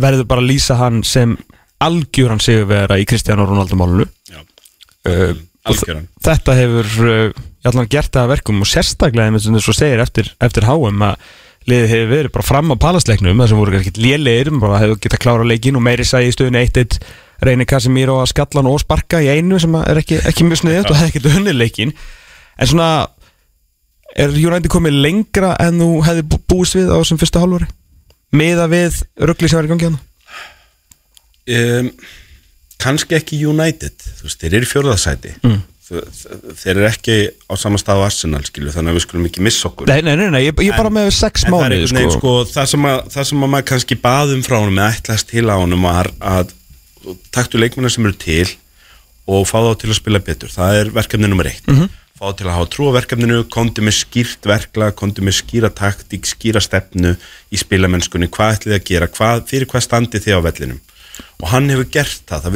verður 0.00 0.30
bara 0.32 0.44
að 0.44 0.50
lýsa 0.54 0.78
hann 0.80 1.02
sem 1.04 1.36
algjöran 1.84 2.40
sig 2.40 2.64
vera 2.70 2.96
í 3.00 3.04
Kristján 3.08 3.44
Ronaldo 3.44 3.76
málunu 3.76 4.08
Já. 4.30 4.40
uh, 4.40 5.36
og 5.68 5.76
Algjöran. 5.76 6.08
þetta 6.24 6.56
hefur 6.56 6.90
uh, 7.04 7.44
allan 7.68 7.92
gert 7.92 8.14
það 8.14 8.24
að 8.24 8.32
verkum 8.32 8.64
og 8.64 8.68
sérstaklega 8.70 9.28
eins 9.28 9.48
og 9.50 9.60
þú 9.60 9.76
segir 9.76 10.00
eftir, 10.00 10.32
eftir 10.40 10.64
HM 10.64 11.04
að 11.04 11.30
liðið 11.68 11.90
hefur 11.92 12.10
verið 12.14 12.32
bara 12.34 12.46
fram 12.46 12.72
á 12.72 12.76
palasleiknum 12.80 13.40
það 13.42 13.50
sem 13.52 13.58
voru 13.60 13.76
ekkert 13.80 13.98
lélegir, 14.00 14.50
bara 14.62 14.80
hefur 14.80 15.00
getað 15.04 15.22
klára 15.26 15.44
leikin 15.46 15.76
og 15.76 15.84
meiri 15.84 16.06
sæði 16.08 16.30
í 16.30 16.36
stöðunni 16.36 16.62
1-1 16.64 17.00
reynir 17.44 17.68
Casemiro 17.68 18.18
að 18.20 18.30
skalla 18.32 18.60
hann 18.62 18.70
og 18.70 18.80
sparka 18.82 19.20
í 19.24 19.28
einu 19.32 19.58
sem 19.60 19.74
að 19.76 19.86
er 19.92 20.00
ekki, 20.02 20.20
ekki 20.28 20.46
mjög 20.48 20.62
sniðut 20.62 20.90
og 20.92 20.98
hefði 21.00 21.12
ekkert 21.12 21.28
unnið 21.40 21.58
leikin 21.60 21.92
en 22.60 22.70
svona 22.70 22.88
er 24.16 24.32
United 24.34 24.70
komið 24.72 24.96
lengra 25.04 25.52
en 25.62 25.78
þú 25.80 25.90
hefði 26.08 26.24
bú- 26.32 26.40
búist 26.50 26.76
við 26.76 26.90
á 26.92 26.96
þessum 26.98 27.20
fyrsta 27.20 27.42
hálfari 27.44 27.68
miða 28.36 28.66
við 28.70 29.02
ruggli 29.30 29.48
sem 29.50 29.60
er 29.60 29.68
í 29.68 29.72
gangi 29.72 29.88
hann 29.90 30.00
um, 31.56 31.90
kannski 32.80 33.16
ekki 33.18 33.40
United 33.48 33.96
þú 34.00 34.26
veist, 34.28 34.40
þeir 34.42 34.56
eru 34.60 34.68
í 34.68 34.72
fjórðasæti 34.72 35.34
mm. 35.44 35.60
Þeir 35.90 36.70
eru 36.76 36.86
ekki 36.88 37.16
á 37.50 37.54
sama 37.58 37.80
stað 37.80 38.02
á 38.02 38.06
Arsenal 38.06 38.42
skilu, 38.46 38.70
þannig 38.74 38.92
að 38.92 38.98
við 38.98 39.04
skulum 39.06 39.26
ekki 39.28 39.44
missa 39.44 39.68
okkur. 39.70 39.90
Nei, 39.90 40.00
nei, 40.06 40.14
nei, 40.20 40.28
nei 40.30 40.40
ég, 40.44 40.62
ég 40.66 40.76
bara 40.78 40.92
með 40.94 41.10
sex 41.16 41.44
En 41.46 41.54
mánuði 41.54 41.80
einhvern 41.80 41.98
veginn, 42.00 42.14
sko. 42.14 42.34
sko, 42.44 42.52
það, 42.54 42.68
sem 42.72 42.88
að, 42.90 42.98
það 43.14 43.28
sem 43.30 43.44
að 43.46 43.52
maður 43.54 43.68
kannski 43.72 43.98
baðum 44.04 44.42
frá 44.46 44.56
honum 44.60 44.78
eða 44.80 44.96
ætlaðist 44.96 45.30
til 45.32 45.46
á 45.50 45.56
honum 45.58 45.86
var 45.88 46.10
að 46.18 46.52
taktu 47.34 47.60
leikmennar 47.60 47.92
sem 47.94 48.06
eru 48.06 48.18
til 48.20 48.46
og 49.30 49.46
fá 49.48 49.58
þá 49.62 49.72
til 49.80 49.90
að 49.90 49.98
spila 50.00 50.20
betur. 50.26 50.52
Það 50.52 50.78
er 50.80 50.92
verkefni 50.94 51.30
nummer 51.30 51.50
eitt. 51.50 51.66
Mhm. 51.66 51.88
fá 52.20 52.28
þá 52.28 52.36
til 52.36 52.46
að 52.46 52.52
hafa 52.58 52.68
trú 52.74 52.84
á 52.92 52.96
verkefninu 52.98 53.36
kondi 53.48 53.80
með 53.80 53.94
skýrt 53.96 54.44
verkla, 54.44 54.90
kondi 54.92 55.22
með 55.24 55.38
skýra 55.40 55.70
taktík 55.72 56.28
skýra 56.28 56.60
stefnu 56.60 57.14
í 57.48 57.56
spilamennskunni. 57.56 58.28
Hvað 58.28 58.58
ætlið 58.58 58.76
að 58.76 58.84
gera, 58.84 59.08
hvað, 59.08 59.46
fyrir 59.48 59.66
hvað 59.66 59.86
standi 59.86 60.20
þið 60.20 60.36
á 60.36 60.40
vellinum? 60.44 60.80
Og 61.40 61.48
hann 61.48 61.70
hefur 61.72 61.88
gert 61.88 62.20
það. 62.28 62.44
Það 62.44 62.52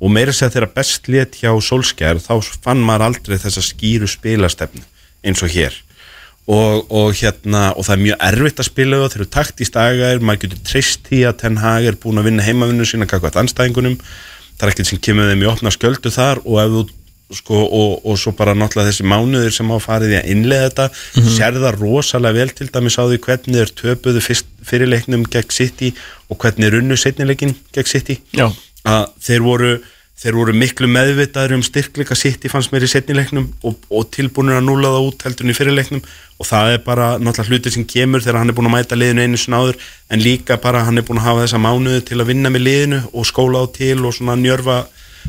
og 0.00 0.12
meira 0.12 0.34
sér 0.36 0.52
þegar 0.52 0.74
best 0.76 1.08
létt 1.08 1.40
hjá 1.40 1.50
Solskjær 1.62 2.20
þá 2.20 2.34
fann 2.64 2.84
maður 2.84 3.08
aldrei 3.10 3.38
þessa 3.40 3.64
skýru 3.64 4.08
spilastefnu 4.10 4.84
eins 5.26 5.42
og 5.42 5.52
hér 5.54 5.76
og, 6.46 6.86
og 6.92 7.16
hérna 7.18 7.70
og 7.74 7.86
það 7.86 7.96
er 7.96 8.04
mjög 8.04 8.26
erfitt 8.28 8.60
að 8.62 8.68
spila 8.70 9.00
það 9.00 9.14
þeir 9.14 9.22
eru 9.22 9.32
taktist 9.36 9.80
agaðir, 9.80 10.22
maður 10.22 10.42
getur 10.44 10.62
treyst 10.70 11.08
því 11.08 11.22
að 11.26 11.40
Ten 11.42 11.58
Hag 11.62 11.88
er 11.88 11.98
búin 12.02 12.20
að 12.20 12.30
vinna 12.30 12.46
heimavinnu 12.46 12.86
sína 12.86 13.08
kakvært 13.10 13.40
anstæðingunum, 13.42 13.96
það 14.54 14.68
er 14.68 14.74
ekkert 14.74 14.92
sem 14.92 15.02
kemur 15.02 15.32
þeim 15.32 15.42
í 15.42 15.50
opna 15.50 15.74
sköldu 15.74 16.12
þar 16.14 16.42
og 16.44 16.60
ef 16.62 16.76
þú 16.76 16.84
sko, 17.34 17.58
og, 17.58 18.06
og 18.06 18.18
svo 18.20 18.32
bara 18.38 18.54
náttúrulega 18.54 18.92
þessi 18.92 19.06
mánuðir 19.10 19.54
sem 19.54 19.70
á 19.74 19.76
farið 19.82 20.14
í 20.14 20.18
að 20.20 20.28
innlega 20.30 20.68
þetta 20.68 20.86
mm 20.86 21.22
-hmm. 21.22 21.32
sér 21.34 21.58
það 21.64 21.80
rosalega 21.80 22.38
vel 22.38 22.50
til 22.54 22.68
dæmis 22.70 22.98
á 23.00 23.02
því 23.02 23.18
hvernig 23.26 23.58
þeir 23.58 23.72
töpuðu 23.80 24.20
fyrirleiknum 24.62 25.26
gegn 25.26 25.50
City 25.50 25.92
og 26.30 26.38
hvernig 26.38 26.68
er 26.68 26.78
unnu 26.78 26.96
setnileikin 26.96 27.56
gegn 27.74 27.90
City 27.90 28.20
Já. 28.30 28.52
Að 28.86 29.06
þeir 29.26 29.46
voru 29.46 29.76
þeir 30.16 30.36
voru 30.38 30.52
miklu 30.56 30.88
meðvitaður 30.88 31.58
um 31.58 31.62
styrkleika 31.64 32.16
City 32.16 32.48
fannst 32.48 32.72
mér 32.72 32.86
í 32.86 32.88
setnileiknum 32.88 33.50
og, 33.68 33.74
og 33.92 34.06
tilbúinur 34.14 34.56
að 34.56 34.64
núla 34.64 34.92
það 34.94 35.08
út 35.10 35.24
heldur 35.26 35.44
en 35.44 35.52
í 35.52 35.56
fyrirleiknum 35.58 36.00
og 36.40 36.48
það 36.48 36.72
er 36.72 36.80
bara 36.86 37.08
náttúrulega 37.20 37.52
hluti 37.52 37.72
sem 37.74 37.84
kemur 37.84 38.24
þegar 38.24 38.40
hann 38.40 38.52
er 38.52 38.56
búin 38.56 38.70
að 38.70 38.76
mæta 38.78 38.96
liðinu 38.96 39.26
einu 39.26 39.40
snáður 39.40 39.76
en 40.08 40.24
líka 40.24 40.56
bara 40.62 40.86
hann 40.88 40.96
er 40.96 41.04
búin 41.04 41.20
að 41.20 41.28
hafa 41.28 41.44
þessa 41.44 41.60
mánuði 41.60 42.06
til 42.08 42.20
að 42.22 42.30
vinna 42.32 42.52
með 42.54 42.64
liðinu 42.64 43.02
og 43.12 43.28
skóla 43.28 43.60
á 43.60 43.64
til 43.76 43.98
og 44.00 44.16
svona 44.16 44.38
njörfa 44.40 44.78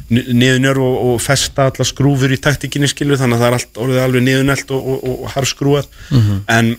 niður 0.07 0.63
njörf 0.63 0.87
og, 0.87 0.97
og 1.09 1.21
festa 1.25 1.67
alla 1.67 1.87
skrúfur 1.91 2.31
í 2.31 2.39
taktikinni 2.39 2.87
skilu 2.87 3.19
þannig 3.19 3.41
að 3.41 3.43
það 3.43 3.49
er 3.49 3.59
allt 3.59 3.79
orðið 3.83 4.03
alveg 4.05 4.27
niðurnelt 4.27 4.71
og, 4.71 4.89
og, 4.93 4.99
og, 5.03 5.21
og 5.25 5.35
harfskrúað 5.35 5.87
en 6.55 6.75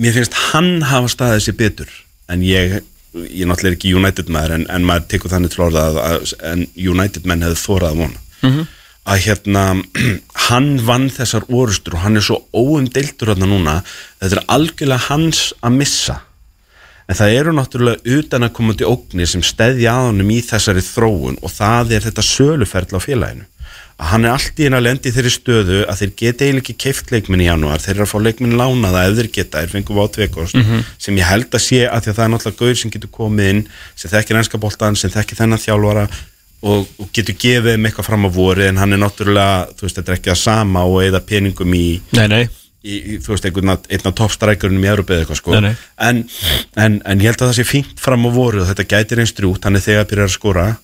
mér 0.00 0.16
finnst 0.16 0.36
hann 0.52 0.78
hafa 0.86 1.12
staðið 1.12 1.44
sér 1.44 1.58
betur 1.60 1.96
en 2.32 2.44
ég, 2.46 2.78
ég 3.24 3.44
er 3.44 3.50
náttúrulega 3.50 3.78
ekki 3.78 3.94
United 3.96 4.32
maður 4.32 4.56
en, 4.58 4.66
en 4.72 4.86
maður 4.88 5.08
tekur 5.12 5.32
þannig 5.32 5.54
til 5.54 5.64
orða 5.66 5.86
að, 5.90 6.00
að 6.04 6.34
en 6.50 6.66
United 6.76 7.28
menn 7.28 7.44
hefði 7.46 7.62
þórað 7.62 7.88
að 7.88 8.02
vona. 8.02 8.22
Að 9.06 9.24
hérna 9.26 9.64
hann 10.48 10.70
vann 10.86 11.08
þessar 11.14 11.46
orustur 11.48 11.96
og 11.96 12.04
hann 12.04 12.18
er 12.18 12.26
svo 12.26 12.40
óumdeildur 12.52 13.32
hérna 13.32 13.50
núna. 13.50 13.80
Þetta 14.20 14.40
er 14.40 14.48
algjörlega 14.56 15.08
hans 15.10 15.42
að 15.62 15.76
missa. 15.80 16.20
En 17.06 17.14
það 17.14 17.36
eru 17.40 17.52
náttúrulega 17.54 18.16
utan 18.18 18.48
að 18.48 18.56
koma 18.56 18.74
til 18.74 18.88
ógnir 18.90 19.30
sem 19.30 19.44
stedja 19.46 19.94
að 19.94 20.08
honum 20.08 20.32
í 20.34 20.40
þessari 20.42 20.82
þróun 20.82 21.38
og 21.38 21.52
það 21.54 21.94
er 21.94 22.08
þetta 22.08 22.24
söluferðla 22.26 22.98
á 22.98 23.06
félaginu 23.06 23.46
að 23.96 24.10
hann 24.12 24.26
er 24.28 24.34
allt 24.36 24.58
í 24.60 24.66
einu 24.68 24.76
að 24.76 24.84
lendi 24.84 25.10
þeirri 25.14 25.30
stöðu 25.32 25.76
að 25.88 26.00
þeir 26.02 26.10
geta 26.20 26.44
eiginlega 26.44 26.62
ekki 26.66 26.74
keift 26.84 27.12
leikminn 27.14 27.40
í 27.40 27.46
janúar. 27.48 27.80
Þeir 27.80 27.94
eru 27.94 28.04
að 28.04 28.10
fá 28.12 28.18
leikminn 28.26 28.56
lánaða 28.60 29.04
ef 29.08 29.14
þeir 29.16 29.30
geta. 29.38 29.62
Þeir 29.64 29.72
fengu 29.72 29.96
vátveikost 29.96 30.58
sem 31.00 31.16
ég 31.16 31.24
held 31.30 31.48
að 31.56 31.62
sé 31.64 31.78
að 31.88 32.10
að 32.10 32.16
það 32.18 32.24
er 32.26 32.32
náttúrulega 32.34 32.60
gauður 32.60 32.80
sem 32.82 32.92
getur 32.92 33.12
komið 33.16 33.48
inn 33.54 33.62
sem 33.96 34.12
þekkir 34.12 34.36
ennska 34.42 34.60
boltan, 34.60 34.96
sem 35.00 35.10
þekkir 35.14 35.40
þennan 35.40 35.62
þjálfara 35.64 36.04
og, 36.66 36.84
og 37.00 37.08
getur 37.16 37.38
gefið 37.40 37.72
þeim 37.72 37.88
eitthvað 37.88 38.08
fram 38.10 38.28
á 38.28 38.30
voru 38.36 38.66
en 38.68 38.76
hann 38.82 38.92
er 38.92 39.00
náttúrulega, 39.00 39.72
þú 39.80 39.86
veist, 39.88 39.96
þetta 40.02 40.12
er 40.12 40.18
ekki 40.20 40.30
það 40.34 40.40
sama 40.44 40.84
og 40.88 41.00
eða 41.04 41.20
peningum 41.28 41.74
í, 41.76 41.82
Nei, 42.16 42.26
nei. 42.32 42.42
í, 42.84 42.96
í 42.96 43.18
þú 43.24 43.32
veist, 43.32 43.48
einhvern 43.48 43.72
að- 43.76 43.88
einn 43.92 44.08
af 44.12 44.14
toppstrækjurinn 44.20 44.84
í 44.84 44.88
Európa 44.92 45.14
eða 45.16 45.24
eitthvað 45.24 45.40
sko. 45.40 45.56
Nei, 45.56 45.70
nei. 45.70 45.74
En, 46.08 46.22
en, 46.84 47.00
en 47.04 47.20
ég 47.24 47.30
held 47.32 47.40
að 47.44 47.48
það 47.52 47.58
sé 47.60 47.64
að 47.64 47.72
að 50.60 50.76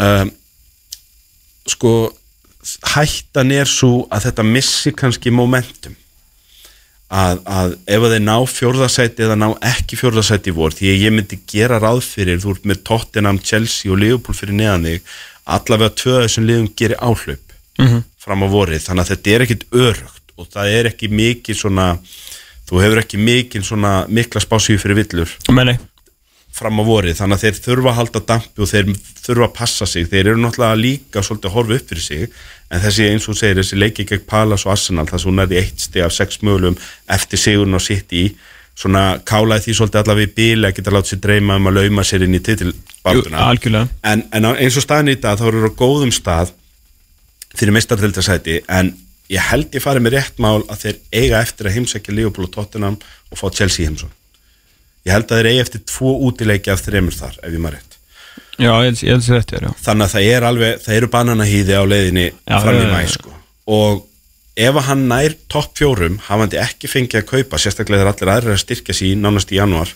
um, 0.00 0.32
sko 1.72 1.94
hættan 2.94 3.52
er 3.54 3.68
svo 3.68 4.06
að 4.12 4.28
þetta 4.28 4.46
missi 4.46 4.92
kannski 4.94 5.32
momentum. 5.34 5.96
Að, 7.12 7.42
að 7.44 7.74
ef 7.92 8.04
að 8.06 8.14
þeir 8.14 8.22
ná 8.24 8.36
fjórðasæti 8.48 9.24
eða 9.26 9.36
ná 9.36 9.48
ekki 9.68 9.98
fjórðasæti 10.00 10.48
í 10.48 10.54
vor 10.56 10.72
því 10.72 10.94
ég 10.94 11.12
myndi 11.12 11.36
gera 11.50 11.76
ráð 11.82 12.00
fyrir 12.06 12.40
þú 12.40 12.54
ert 12.54 12.68
með 12.70 12.80
Tottenham, 12.88 13.40
Chelsea 13.44 13.92
og 13.92 14.00
Liverpool 14.00 14.38
fyrir 14.38 14.56
neðan 14.56 14.86
þig 14.88 15.10
allavega 15.44 15.92
tvö 16.00 16.14
af 16.16 16.24
þessum 16.24 16.48
liðum 16.48 16.70
gerir 16.78 17.02
áhlaup 17.04 17.52
-hmm. 17.76 18.02
fram 18.16 18.42
á 18.42 18.48
vorið. 18.48 18.86
Þannig 18.86 19.04
að 19.04 19.12
þetta 19.12 19.30
er 19.30 19.44
ekkit 19.44 19.66
örugt 19.72 20.36
og 20.38 20.48
það 20.48 20.72
er 20.78 20.90
ekki 20.94 21.12
mikið 21.12 21.60
svona 21.60 21.86
þú 22.68 22.80
hefur 22.80 23.02
ekki 23.04 23.18
mikið 23.20 23.64
svona 23.68 23.92
mikla 24.08 24.40
spásíu 24.40 24.80
fyrir 24.80 25.02
villur. 25.02 25.28
Menni 25.52 25.76
fram 26.52 26.80
á 26.80 26.84
vorið 26.84 27.18
þannig 27.18 27.38
að 27.38 27.44
þeir 27.46 27.60
þurfa 27.66 27.90
að 27.92 27.98
halda 27.98 28.22
dampi 28.28 28.62
og 28.62 28.70
þeir 28.70 28.88
þurfa 29.22 29.46
að 29.48 29.54
passa 29.56 29.88
sig. 29.88 30.08
Þeir 30.10 30.32
eru 30.32 30.40
náttúrulega 30.42 30.80
líka 30.80 31.22
svolítið 31.24 31.50
að 31.50 31.56
horfa 31.56 31.78
upp 31.78 31.92
fyrir 31.92 32.06
sig 32.06 32.24
en 32.72 32.82
þessi 32.82 33.08
eins 33.08 33.28
og 33.28 33.38
segir 33.38 33.60
þessi 33.60 33.78
leiki 33.80 34.06
gegn 34.08 34.26
Palace 34.28 34.68
og 34.68 34.74
Arsenal 34.74 35.06
það 35.08 35.24
svo 35.24 35.34
nærði 35.36 35.60
eitt 35.60 35.84
stig 35.86 36.04
af 36.04 36.14
sex 36.16 36.42
mögulegum 36.44 36.78
eftir 37.16 37.40
sigurinn 37.40 37.76
á 37.76 37.80
City. 37.82 38.24
Svona 38.76 39.04
kálaði 39.28 39.66
því 39.66 39.76
svolítið 39.78 40.00
allavega 40.02 40.30
í 40.30 40.34
bíl 40.36 40.64
að 40.64 40.74
geta 40.78 40.94
látið 40.94 41.12
sér 41.12 41.22
dreyma 41.26 41.58
um 41.60 41.68
að 41.68 41.78
lauma 41.78 42.04
sér 42.08 42.24
inn 42.24 42.36
í 42.36 42.40
titilbátuna 42.44 43.42
en, 44.08 44.24
en 44.32 44.48
eins 44.54 44.78
og 44.80 44.86
staðin 44.86 45.12
í 45.12 45.18
dag 45.20 45.36
þá 45.40 45.44
eru 45.50 45.68
á 45.68 45.76
góðum 45.76 46.12
stað 46.14 46.54
fyrir 47.52 47.76
mestartildasæti 47.76 48.62
en 48.72 48.94
ég 49.32 49.44
held 49.50 49.76
ég 49.76 49.84
farið 49.84 50.06
með 50.06 50.16
rétt 50.16 50.40
mál 50.40 50.64
að 50.72 50.86
þeir 50.86 50.98
eiga 51.12 51.44
eftir 51.44 51.68
að 51.68 51.76
heimsækja 51.76 52.16
Liverpool 52.16 52.48
og 52.48 52.54
Tottenham 52.56 52.96
og 52.96 53.40
fá 53.40 53.46
Chelsea 53.52 53.84
heimsó 53.84 54.08
ég 55.06 55.12
held 55.16 55.26
að 55.32 55.40
þeir 55.40 55.50
eiga 55.52 55.64
eftir 55.66 55.82
tvo 55.90 56.12
útileiki 56.28 56.70
af 56.72 56.82
þremur 56.84 57.16
þar 57.16 57.38
ef 57.42 57.50
ég 57.52 57.58
maður 57.64 57.76
rétt. 57.78 57.98
Já, 58.58 58.70
ég 58.70 58.84
held- 58.88 59.02
ég 59.02 59.10
held 59.16 59.24
sér 59.26 59.36
rétt, 59.40 59.52
já, 59.52 59.58
já 59.66 59.70
þannig 59.86 60.06
að 60.06 60.14
það 60.14 60.30
er 60.36 60.42
alveg, 60.50 60.80
það 60.84 60.96
eru 61.00 61.08
bananahýði 61.16 61.74
á 61.78 61.82
leiðinni 61.88 62.26
Já, 62.32 62.56
fram 62.62 62.80
í 62.82 62.86
mæ 62.92 63.02
sko. 63.08 63.32
og 63.66 64.06
ef 64.56 64.74
hann 64.86 65.06
nær 65.08 65.34
topp 65.48 65.76
fjórum 65.80 66.18
hafandi 66.28 66.58
ekki 66.60 66.90
fengið 66.92 67.22
að 67.22 67.28
kaupa 67.32 67.56
sérstaklega 67.58 68.02
þegar 68.04 68.12
allir 68.12 68.32
aðrir 68.36 68.56
að 68.58 68.62
styrkja 68.66 68.94
sín 68.98 69.22
nánast 69.24 69.52
í 69.52 69.56
januar 69.56 69.88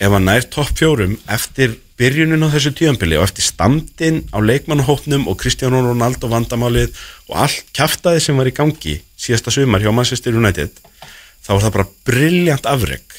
ef 0.00 0.10
hann 0.12 0.26
nær 0.26 0.42
topp 0.50 0.74
fjórum 0.78 1.14
eftir 1.30 1.76
byrjunin 1.98 2.42
á 2.42 2.50
þessu 2.50 2.70
tíðanbili 2.78 3.16
og 3.18 3.24
eftir 3.28 3.42
standin 3.46 4.20
á 4.34 4.38
leikmannahópnum 4.42 5.26
og 5.30 5.38
Kristján 5.40 5.74
Ronaldo 5.74 6.28
vandamálið 6.30 6.90
og 7.30 7.36
allt 7.46 7.64
kjaftaði 7.74 8.20
sem 8.22 8.36
var 8.38 8.50
í 8.50 8.54
gangi 8.54 8.98
síðasta 9.18 9.50
sumar 9.54 9.82
hjá 9.82 9.90
Manchester 9.94 10.34
United 10.34 10.70
þá 11.42 11.48
var 11.54 11.62
það 11.66 11.74
bara 11.78 11.88
brilljant 12.10 12.66
afreg 12.70 13.17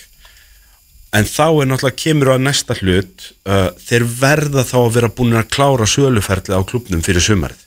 en 1.16 1.26
þá 1.26 1.45
er 1.47 1.70
náttúrulega 1.70 2.01
kemur 2.03 2.34
á 2.34 2.38
næsta 2.41 2.76
hlut 2.80 3.30
uh, 3.49 3.70
þeir 3.82 4.05
verða 4.20 4.66
þá 4.68 4.78
að 4.82 4.93
vera 4.97 5.12
búin 5.20 5.39
að 5.39 5.49
klára 5.55 5.88
söluferðlega 5.89 6.62
á 6.62 6.70
klubnum 6.70 7.05
fyrir 7.05 7.26
sumarið. 7.26 7.64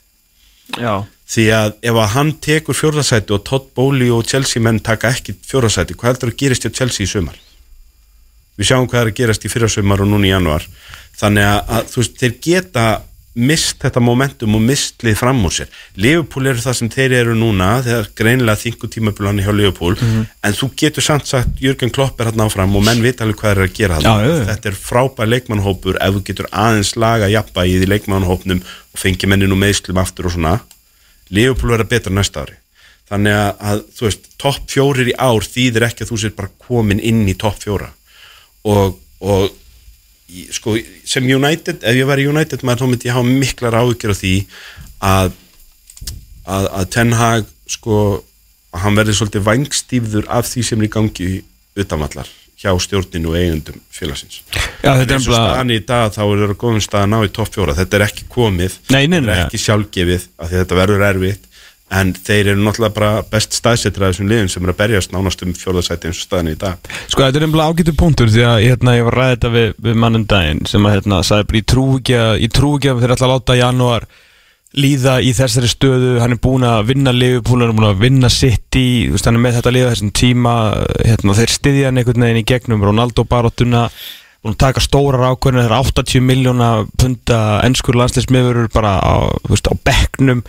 Já. 0.79 1.03
Því 1.33 1.47
að 1.55 1.71
ef 1.89 1.97
að 1.97 2.13
hann 2.13 2.31
tekur 2.43 2.77
fjórðasæti 2.77 3.33
og 3.35 3.43
Todd 3.47 3.71
Bowley 3.75 4.11
og 4.13 4.27
Chelsea 4.29 4.63
menn 4.63 4.79
taka 4.83 5.11
ekki 5.11 5.35
fjórðasæti, 5.47 5.97
hvað 5.97 6.13
heldur 6.13 6.33
að 6.33 6.39
gerist 6.43 6.67
hjá 6.67 6.75
Chelsea 6.79 7.07
í 7.07 7.09
sumar? 7.09 7.39
Við 8.59 8.69
sjáum 8.69 8.87
hvað 8.87 9.01
er 9.01 9.11
að 9.11 9.17
gerast 9.17 9.47
í 9.47 9.51
fyrra 9.51 9.69
sumar 9.71 10.03
og 10.03 10.11
núna 10.11 10.29
í 10.29 10.33
januar 10.33 10.67
þannig 11.17 11.47
að, 11.47 11.59
að 11.77 11.95
veist, 11.97 12.19
þeir 12.21 12.35
geta 12.43 12.85
mist 13.33 13.79
þetta 13.81 14.01
momentum 14.03 14.53
og 14.57 14.61
mistlið 14.61 15.15
fram 15.17 15.39
úr 15.47 15.53
sér. 15.55 15.69
Liverpool 15.97 16.51
eru 16.51 16.61
það 16.61 16.75
sem 16.77 16.89
þeir 16.93 17.15
eru 17.17 17.33
núna 17.37 17.69
þegar 17.85 18.09
greinilega 18.19 18.61
þingu 18.61 18.89
tímabulanni 18.93 19.45
hjá 19.45 19.53
Liverpool. 19.55 19.95
Mhm. 19.97 20.25
en 20.43 20.53
þú 20.53 20.69
getur 20.77 21.01
samt 21.03 21.25
sagt 21.25 21.61
Jörgen 21.61 21.91
Klopp 21.91 22.19
er 22.21 22.25
hann 22.29 22.43
áfram 22.45 22.75
og 22.75 22.83
menn 22.85 23.01
vita 23.01 23.23
alveg 23.25 23.39
hvað 23.41 23.51
er 23.51 23.63
að 23.63 23.73
gera 23.73 23.97
Já, 24.01 24.13
já. 24.21 24.45
þetta 24.51 24.69
er 24.69 24.77
frábær 24.77 25.31
leikmannhópur 25.33 25.97
ef 25.99 26.13
þú 26.13 26.23
getur 26.23 26.47
aðeins 26.51 26.95
laga 26.95 27.29
jafna 27.29 27.65
í 27.65 27.79
því 27.79 27.87
leikmannhópnum 27.89 28.61
og 28.61 28.99
fengi 29.01 29.27
mennin 29.27 29.51
og 29.51 29.57
meðslum 29.57 29.97
aftur 29.97 30.27
og 30.29 30.35
svona 30.37 30.59
Liverpool 31.33 31.71
verða 31.73 31.89
betra 31.89 32.13
næsta 32.13 32.43
ári. 32.45 32.59
Þannig 33.09 33.33
að, 33.33 33.51
að 33.59 33.81
þú 33.97 34.05
veist, 34.07 34.29
topp 34.37 34.69
fjórir 34.69 35.09
í 35.09 35.15
ár 35.17 35.41
þýðir 35.43 35.85
ekki 35.89 36.05
að 36.05 36.11
þú 36.13 36.17
sér 36.21 36.33
bara 36.37 36.49
komin 36.67 36.99
inn 37.03 37.25
í 37.27 37.33
topp 37.35 37.57
fjóra. 37.63 37.89
Og, 38.69 38.99
og 39.19 39.49
sko, 40.55 40.75
sem 41.07 41.25
United, 41.29 41.81
ef 41.83 41.97
ég 41.97 42.07
væri 42.09 42.27
United 42.29 42.63
maður 42.65 42.83
þá 42.83 42.91
myndi 42.91 43.09
ég 43.09 43.17
hafa 43.17 43.33
miklar 43.43 43.79
áhyggjur 43.81 44.13
af 44.15 44.21
því 44.21 44.35
að, 45.03 45.33
að, 46.45 46.69
að 46.79 46.87
Ten 46.95 47.17
Hag 47.19 47.49
sko, 47.69 47.97
hann 48.83 48.97
verði 48.97 49.17
svolítið 49.17 49.45
vangstífður 49.49 50.29
af 50.33 50.47
því 50.49 50.63
sem 50.69 50.81
er 50.81 50.89
í 50.89 50.93
gangi 50.93 51.29
utanvallar 51.79 52.31
hjá 52.63 52.71
stjórninu 52.79 53.33
og 53.33 53.35
eigundum 53.35 53.79
félagsins. 53.91 54.39
Já, 54.83 54.93
þetta 54.95 55.03
er 55.03 55.15
eins 55.17 55.25
og 55.27 55.35
staðan 55.35 55.73
í 55.73 55.79
dag 55.83 56.13
þá 56.15 56.21
er 56.23 56.43
það 56.45 56.53
góðum 56.61 56.83
stað 56.85 57.01
að 57.03 57.09
ná 57.11 57.17
í 57.25 57.31
topp 57.35 57.49
fjóra. 57.57 57.75
Þetta 57.75 57.97
er 57.97 58.05
ekki 58.05 58.27
komið, 58.31 58.77
Nei, 58.93 59.01
nei, 59.11 59.17
þetta 59.17 59.25
nei. 59.27 59.33
er 59.35 59.41
ekki 59.49 59.59
sjálfgefið 59.65 60.27
af 60.37 60.51
því 60.51 60.61
þetta 60.61 60.77
verður 60.79 61.03
erfitt 61.09 61.49
en 61.93 62.13
þeir 62.15 62.53
eru 62.53 62.63
náttúrulega 62.63 62.95
bara 62.95 63.11
best 63.29 63.55
staðsettir 63.57 64.03
af 64.03 64.13
þessum 64.13 64.29
liðum 64.31 64.49
sem 64.49 64.63
eru 64.65 64.73
að 64.73 64.79
berjast 64.79 65.13
nánast 65.13 65.43
um 65.45 65.53
fjórðasæti 65.57 66.09
eins 66.09 66.21
og 66.21 66.27
staðan 66.27 66.51
í 66.53 66.57
dag. 66.59 66.91
Sko 67.11 67.25
þetta 67.25 67.39
er 67.39 67.45
nefnilega 67.45 67.69
ágættu 67.69 67.95
punktur 67.99 68.31
því 68.33 68.45
að 68.49 68.59
hérna, 68.65 68.95
ég 68.97 69.07
var 69.07 69.17
ræða 69.19 69.35
þetta 69.35 69.51
við, 69.53 69.73
við 69.87 69.99
mannum 70.03 70.27
daginn 70.31 70.63
sem 70.69 70.87
að 70.87 70.95
hérna, 70.97 71.19
sagði 71.27 71.49
bara 71.49 71.61
ég 71.61 71.67
trú 71.73 71.85
ekki 71.99 72.17
að 72.19 72.33
ég 72.41 72.55
trú 72.57 72.71
ekki 72.77 72.93
að 72.93 73.03
þeir 73.03 73.15
ætla 73.17 73.29
að 73.29 73.35
láta 73.35 73.59
janúar 73.59 74.07
líða 74.73 75.19
í 75.21 75.35
þessari 75.37 75.69
stöðu. 75.69 76.15
Hann 76.23 76.33
er 76.33 76.41
búin 76.41 76.65
að 76.65 76.89
vinna 76.89 77.13
Liverpool 77.13 77.61
hann 77.61 77.69
er 77.69 77.77
búin 77.77 77.91
að 77.91 78.03
vinna 78.07 78.33
City 78.33 78.87
veist, 79.13 79.29
hann 79.29 79.37
er 79.37 79.45
með 79.45 79.59
þetta 79.59 79.75
liða 79.75 79.93
þessum 79.93 80.13
tíma 80.17 80.57
hérna, 81.03 81.37
þeir 81.37 81.55
styðja 81.59 81.91
hann 81.91 82.01
einhvern 82.01 82.25
veginn 82.25 82.41
í 82.41 82.47
gegnum 82.49 82.85
Ronaldo 82.89 83.27
baróttuna 83.29 83.85
að 84.43 84.57
taka 84.59 84.81
stórar 84.83 85.23
ákvörðinu 85.29 85.63
þeir 85.63 85.71
eru 85.71 85.93
80 86.01 86.25
miljóna 86.27 86.69
punta 86.99 87.37
ennskur 87.63 87.95
landsleismiðurur 87.95 88.67
bara 88.73 88.97
á, 88.99 89.31
veist, 89.47 89.69
á 89.71 89.73
bekknum 89.87 90.41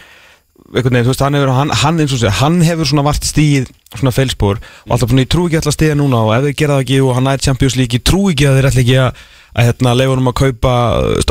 einhvern 0.74 0.96
veginn, 0.98 1.06
þú 1.06 1.12
veist, 1.12 1.22
hann 1.24 1.36
hefur, 1.38 1.52
hann, 1.54 1.72
hann, 1.82 2.00
eins 2.02 2.12
og 2.16 2.20
segja, 2.20 2.32
hann 2.40 2.56
hefur 2.66 2.88
svona 2.90 3.04
vart 3.06 3.24
stíð 3.28 3.68
svona 3.94 4.12
feilspor 4.14 4.58
og 4.58 4.94
alltaf 4.94 5.10
svona, 5.12 5.24
ég 5.24 5.30
trú 5.32 5.46
ekki 5.48 5.60
alltaf 5.60 5.76
stíða 5.76 5.96
núna 6.00 6.20
og 6.26 6.32
ef 6.36 6.46
þeir 6.48 6.56
gera 6.62 6.76
það 6.78 6.84
ekki 6.86 6.98
og 7.04 7.14
hann 7.18 7.28
næri 7.28 7.44
Champions 7.46 7.76
League, 7.78 7.98
ég 8.00 8.04
trú 8.10 8.24
ekki 8.32 8.48
að 8.50 8.58
þeir 8.58 8.68
ætla 8.70 8.82
ekki 8.84 8.96
að, 9.04 9.22
að 9.54 9.68
hérna, 9.70 9.94
leifa 10.00 10.14
honum 10.16 10.32
að 10.32 10.36
kaupa 10.42 10.74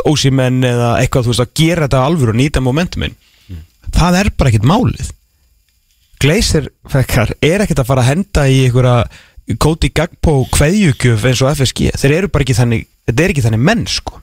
ósímenn 0.08 0.64
eða 0.70 0.88
eitthvað, 1.02 1.26
þú 1.28 1.34
veist, 1.34 1.44
að 1.44 1.52
gera 1.60 1.84
þetta 1.88 2.02
alvöru 2.08 2.34
og 2.34 2.40
nýta 2.40 2.64
momentuminn 2.64 3.14
það 3.94 4.16
er 4.22 4.30
bara 4.34 4.50
ekkert 4.50 4.64
málið. 4.66 5.10
Gleisir 6.24 6.70
fekkar 6.88 7.34
er 7.44 7.62
ekkert 7.64 7.82
að 7.82 7.88
fara 7.90 8.02
að 8.04 8.08
henda 8.14 8.44
í 8.48 8.60
einhverja 8.64 9.56
Kóti 9.60 9.90
Gagpo 9.92 10.38
kveðjugjöf 10.54 11.24
eins 11.28 11.42
og 11.44 11.50
FSG 11.52 11.90
þeir 12.00 12.14
eru 12.16 12.30
bara 12.32 12.46
ekki 12.46 12.56
þannig, 12.56 12.86
þetta 13.04 13.24
er 13.26 13.34
ekki 13.34 13.44
þannig 13.44 13.64
menn 13.68 13.82
sko. 13.90 14.20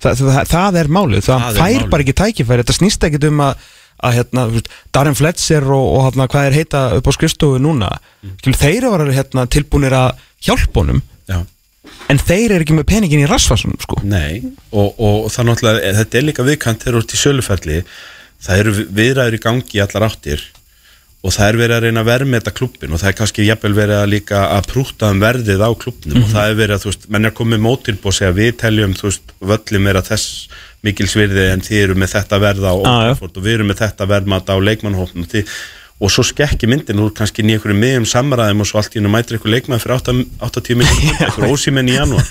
Þa, 0.00 0.14
það, 0.16 0.38
það 0.48 0.78
er 0.80 0.88
málið, 0.96 1.22
það, 1.26 1.42
Það 1.44 1.50
er 1.50 1.60
fær 1.60 1.74
málið. 1.76 1.88
bara 1.92 2.04
ekki 2.06 2.14
tækifæri. 2.18 2.62
Þetta 2.64 2.76
snýst 2.78 3.02
ekkit 3.06 3.26
um 3.28 3.42
að, 3.44 3.64
að 4.06 4.18
hérna, 4.18 4.44
Darren 4.94 5.16
Fletcher 5.18 5.66
og, 5.66 5.86
og 5.96 6.04
hérna, 6.08 6.28
hvað 6.32 6.48
er 6.48 6.58
heita 6.60 6.82
upp 6.96 7.10
á 7.10 7.12
skrifstofu 7.16 7.60
núna 7.62 7.90
mm. 8.22 8.36
þeir 8.56 8.86
eru 8.90 9.08
hérna, 9.14 9.46
tilbúinir 9.50 9.96
að 9.96 10.22
hjálpa 10.46 10.84
honum 10.84 11.02
Já. 11.28 11.42
en 12.12 12.22
þeir 12.22 12.54
eru 12.54 12.64
ekki 12.64 12.78
með 12.78 12.88
peningin 12.92 13.24
í 13.24 13.28
rasvarsunum 13.30 13.80
sko. 13.82 14.00
Nei, 14.04 14.40
og, 14.70 14.96
og 14.96 15.28
það 15.32 15.50
náttúrulega, 15.50 15.92
þetta 16.00 16.20
er 16.20 16.26
líka 16.28 16.46
viðkant 16.46 16.86
þegar 16.86 16.96
þú 16.96 17.04
ert 17.04 17.18
í 17.18 17.20
söluferli, 17.24 17.82
það 18.40 18.64
eru 18.64 18.88
viðræður 19.00 19.36
í 19.36 19.44
gangi 19.44 19.84
allar 19.84 20.08
áttir 20.08 20.48
og 21.20 21.34
það 21.34 21.50
er 21.50 21.58
verið 21.60 21.76
að 21.76 21.82
reyna 21.84 22.00
að 22.00 22.08
verðmeta 22.08 22.52
klubbin 22.56 22.94
og 22.96 23.00
það 23.02 23.10
er 23.10 23.16
kannski 23.18 23.44
jafnvel 23.44 23.74
verið 23.76 23.98
að 23.98 24.12
líka 24.14 24.38
að 24.54 24.68
prúta 24.70 25.10
um 25.12 25.20
verðið 25.20 25.60
á 25.60 25.70
klubbnum 25.82 26.22
og 26.22 26.30
það 26.32 26.46
er 26.46 26.56
verið 26.62 26.76
að, 26.76 26.84
þú 26.84 26.92
veist, 26.92 27.04
menn 27.12 27.28
er 27.28 27.34
komið 27.36 27.60
mótilbú 27.66 28.08
og 28.08 28.16
segja 28.16 28.36
við 28.38 28.54
teljum, 28.62 28.94
þú 28.96 29.06
veist, 29.10 29.34
völlum 29.52 29.90
er 29.90 30.00
að 30.00 30.08
þess 30.14 30.30
mikil 30.86 31.08
svirði 31.10 31.50
en 31.52 31.60
þið 31.64 31.82
eru 31.84 31.98
með 32.00 32.14
þetta 32.16 32.38
verða 32.42 32.72
á 32.72 32.76
Ah, 32.88 33.12
og 33.20 33.36
við 33.44 33.58
erum 33.58 33.70
með 33.72 33.82
þetta 33.84 34.08
verðmata 34.10 34.56
á 34.56 34.58
leikmannhófnum 34.64 35.26
og, 35.28 35.52
og 36.00 36.08
svo 36.14 36.24
skekki 36.24 36.64
myndin 36.70 37.02
úr 37.04 37.12
kannski 37.12 37.44
einhverju 37.44 37.76
miðjum 37.76 38.06
samræðum 38.08 38.62
og 38.64 38.70
svo 38.70 38.80
allt 38.80 38.94
í 38.96 39.00
hennu 39.00 39.12
mætir 39.12 39.36
einhver 39.36 39.52
leikmann 39.52 39.82
fyrir 39.82 39.98
8 39.98 40.14
80 40.48 40.80
minnum, 40.80 41.02
einhver 41.20 41.52
ósímenn 41.52 41.90
í 41.92 41.98
janúar. 41.98 42.24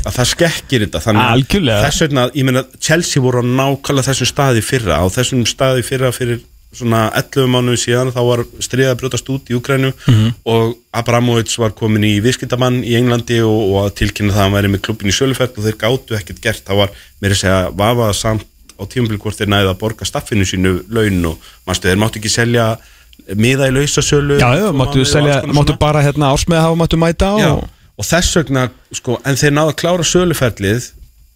Að 0.00 0.12
það 0.16 0.30
skekkir 0.32 0.86
þetta 0.86 1.02
þannig 1.04 1.24
að 1.28 1.36
þess 1.84 2.04
vegna, 2.06 2.24
ég 2.32 2.48
meina 2.48 2.64
Chelsea 2.80 3.20
voru 3.22 3.44
á 3.44 3.50
nákvæmlega 3.60 4.08
þessum 4.08 4.30
staði 4.32 4.64
fyrra 4.64 5.02
á 5.02 5.06
þessum 5.12 5.44
staði 5.52 5.84
fyrra 5.84 6.12
fyrir 6.16 6.40
svona 6.78 7.00
11 7.18 7.48
mánuði 7.52 7.80
síðan 7.82 8.10
þá 8.14 8.20
var 8.28 8.42
stríða 8.64 8.92
að 8.94 8.98
brjótast 9.02 9.30
út 9.34 9.50
í 9.50 9.56
Ukrænu 9.58 9.92
Mhm. 10.06 10.34
og 10.44 10.74
Abramovits 10.92 11.58
var 11.58 11.70
komin 11.76 12.04
í 12.04 12.14
viðskiptamann 12.24 12.82
í 12.84 12.96
Englandi 12.98 13.40
og, 13.44 13.62
og 13.76 13.94
tilkynna 13.98 14.32
það 14.34 14.40
að 14.40 14.44
hann 14.46 14.56
væri 14.58 14.72
með 14.74 14.82
klubbin 14.88 15.12
í 15.12 15.16
sölufell 15.16 15.50
og 15.56 15.64
þeir 15.64 15.78
gátu 15.80 16.18
ekkert 16.18 16.40
gert 16.44 16.64
það 16.68 16.76
var 16.82 16.90
meira 17.22 17.34
að 17.34 17.40
segja 17.42 17.70
vafaða 17.76 18.14
samt 18.20 18.46
á 18.76 18.82
tímabil 18.92 19.18
hvort 19.18 19.38
þeir 19.40 19.48
næði 19.54 19.70
að 19.72 19.78
borga 19.80 20.04
staffinu 20.04 20.44
sínu 20.44 20.74
laun 20.92 21.24
og 21.32 21.38
mannstu 21.66 21.88
þeir 21.88 22.00
máttu 22.02 22.20
ekki 22.20 22.32
selja 22.32 22.66
miða 23.34 23.70
í 23.70 23.72
lausasölu 23.72 24.36
já, 24.38 24.50
já, 24.60 24.66
máttu, 24.76 25.04
selja, 25.08 25.40
máttu 25.48 25.74
bara 25.80 26.02
hérna, 26.04 26.28
ásmeða 26.36 26.66
hafa 26.68 26.76
máttu 26.82 26.98
mæta 27.00 27.30
Já, 27.40 27.48
og, 27.96 28.04
þess 28.04 28.36
vegna, 28.36 28.66
sko, 28.92 29.16
en 29.24 29.34
þeir 29.40 29.54
náðu 29.56 29.72
að 29.72 29.78
klára 29.80 30.04
söluferlið 30.04 30.90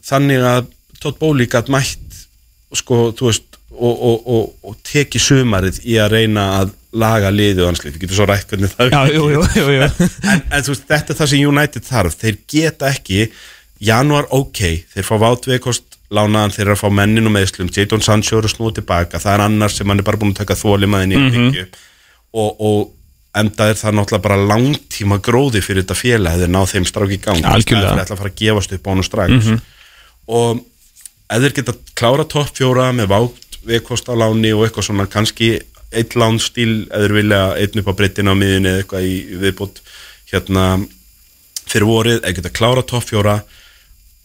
þannig 0.05 0.45
að 0.45 0.69
Todd 1.01 1.17
Bowley 1.19 1.49
gætt 1.49 1.71
mætt 1.73 2.21
sko, 2.77 3.09
þú 3.17 3.31
veist 3.31 3.50
og, 3.71 3.95
og, 3.95 4.27
og, 4.27 4.49
og 4.67 4.77
teki 4.87 5.21
sumarið 5.23 5.81
í 5.87 5.97
að 6.03 6.17
reyna 6.17 6.47
að 6.61 6.75
laga 7.01 7.31
liðið 7.31 7.63
og 7.65 7.71
anslið, 7.71 7.95
við 7.95 8.05
getum 8.05 8.19
svo 8.19 8.27
rætt 8.27 8.51
hvernig 8.51 8.73
það 8.75 8.91
já, 8.91 9.01
jú, 9.15 9.29
jú, 9.31 9.43
jú, 9.55 9.77
en, 10.27 10.43
en 10.43 10.65
þú 10.67 10.73
veist, 10.75 10.89
þetta 10.91 11.15
er 11.15 11.19
það 11.21 11.31
sem 11.33 11.45
United 11.47 11.87
þarf. 11.87 12.17
Þeir 12.19 12.41
geta 12.51 12.91
ekki, 12.91 13.21
januar 13.81 14.27
ok 14.35 14.65
þeir 14.91 15.07
fá 15.07 15.15
vátveikost 15.23 16.01
lánaðan 16.11 16.57
þeir 16.57 16.65
eru 16.67 16.75
að 16.75 16.81
fá 16.83 16.89
mennin 16.99 17.31
og 17.31 17.35
meðslum 17.37 17.71
Jadon 17.71 18.03
Sancho 18.03 18.41
eru 18.41 18.51
snúa 18.51 18.75
tilbaka, 18.75 19.21
það 19.23 19.37
er 19.37 19.45
annars 19.47 19.79
sem 19.79 19.89
hann 19.89 20.03
er 20.03 20.07
bara 20.09 20.19
búin 20.21 20.35
að 20.35 20.43
taka 20.43 20.59
þólimaðin 20.59 21.15
í 21.15 21.21
mm 21.21 21.71
og, 22.31 22.61
og 22.63 23.41
enda 23.41 23.69
er 23.71 23.79
það 23.79 23.97
náttúrulega 23.99 24.23
bara 24.23 24.37
langtíma 24.53 25.21
gróði 25.23 25.63
fyrir 25.65 25.85
þetta 25.85 25.97
félag 25.99 26.41
þeir 26.41 26.53
ná 26.55 26.61
þeim 26.71 26.87
strák 26.87 27.15
í 27.15 27.19
gang. 27.23 27.45
Algjörlega. 27.47 27.95
þeir 27.95 28.03
ætla 28.05 28.17
að 28.17 28.23
fara 28.23 28.31
að 28.31 28.41
gefast 28.41 28.75
upp 28.77 28.87
á 28.87 28.91
hann 28.91 29.07
strax. 29.07 29.49
Og 30.31 30.61
ef 31.31 31.45
þeir 31.45 31.57
geta 31.59 31.75
klára 31.99 32.27
topp 32.31 32.53
fjóra 32.59 32.89
með 32.95 33.11
vátt 33.11 33.50
veikost 33.67 34.09
á 34.09 34.15
láni 34.17 34.53
og 34.55 34.65
eitthvað 34.67 34.89
svona 34.89 35.09
kannski 35.11 35.53
eitt 35.91 36.15
lánstíl 36.19 36.87
eða 36.87 37.03
þeir 37.05 37.17
vilja 37.19 37.41
einn 37.59 37.83
upp 37.83 37.91
á 37.91 37.99
breyttina 37.99 38.35
á 38.35 38.41
miðinni 38.41 38.71
eða 38.73 38.83
eitthvað 38.85 39.09
í 39.09 39.17
viðbót 39.43 39.81
hérna 40.31 40.67
fyrir 41.71 41.87
vorið, 41.87 42.21
ef 42.25 42.37
geta 42.37 42.55
klára 42.55 42.85
topp 42.87 43.09
fjóra 43.11 43.41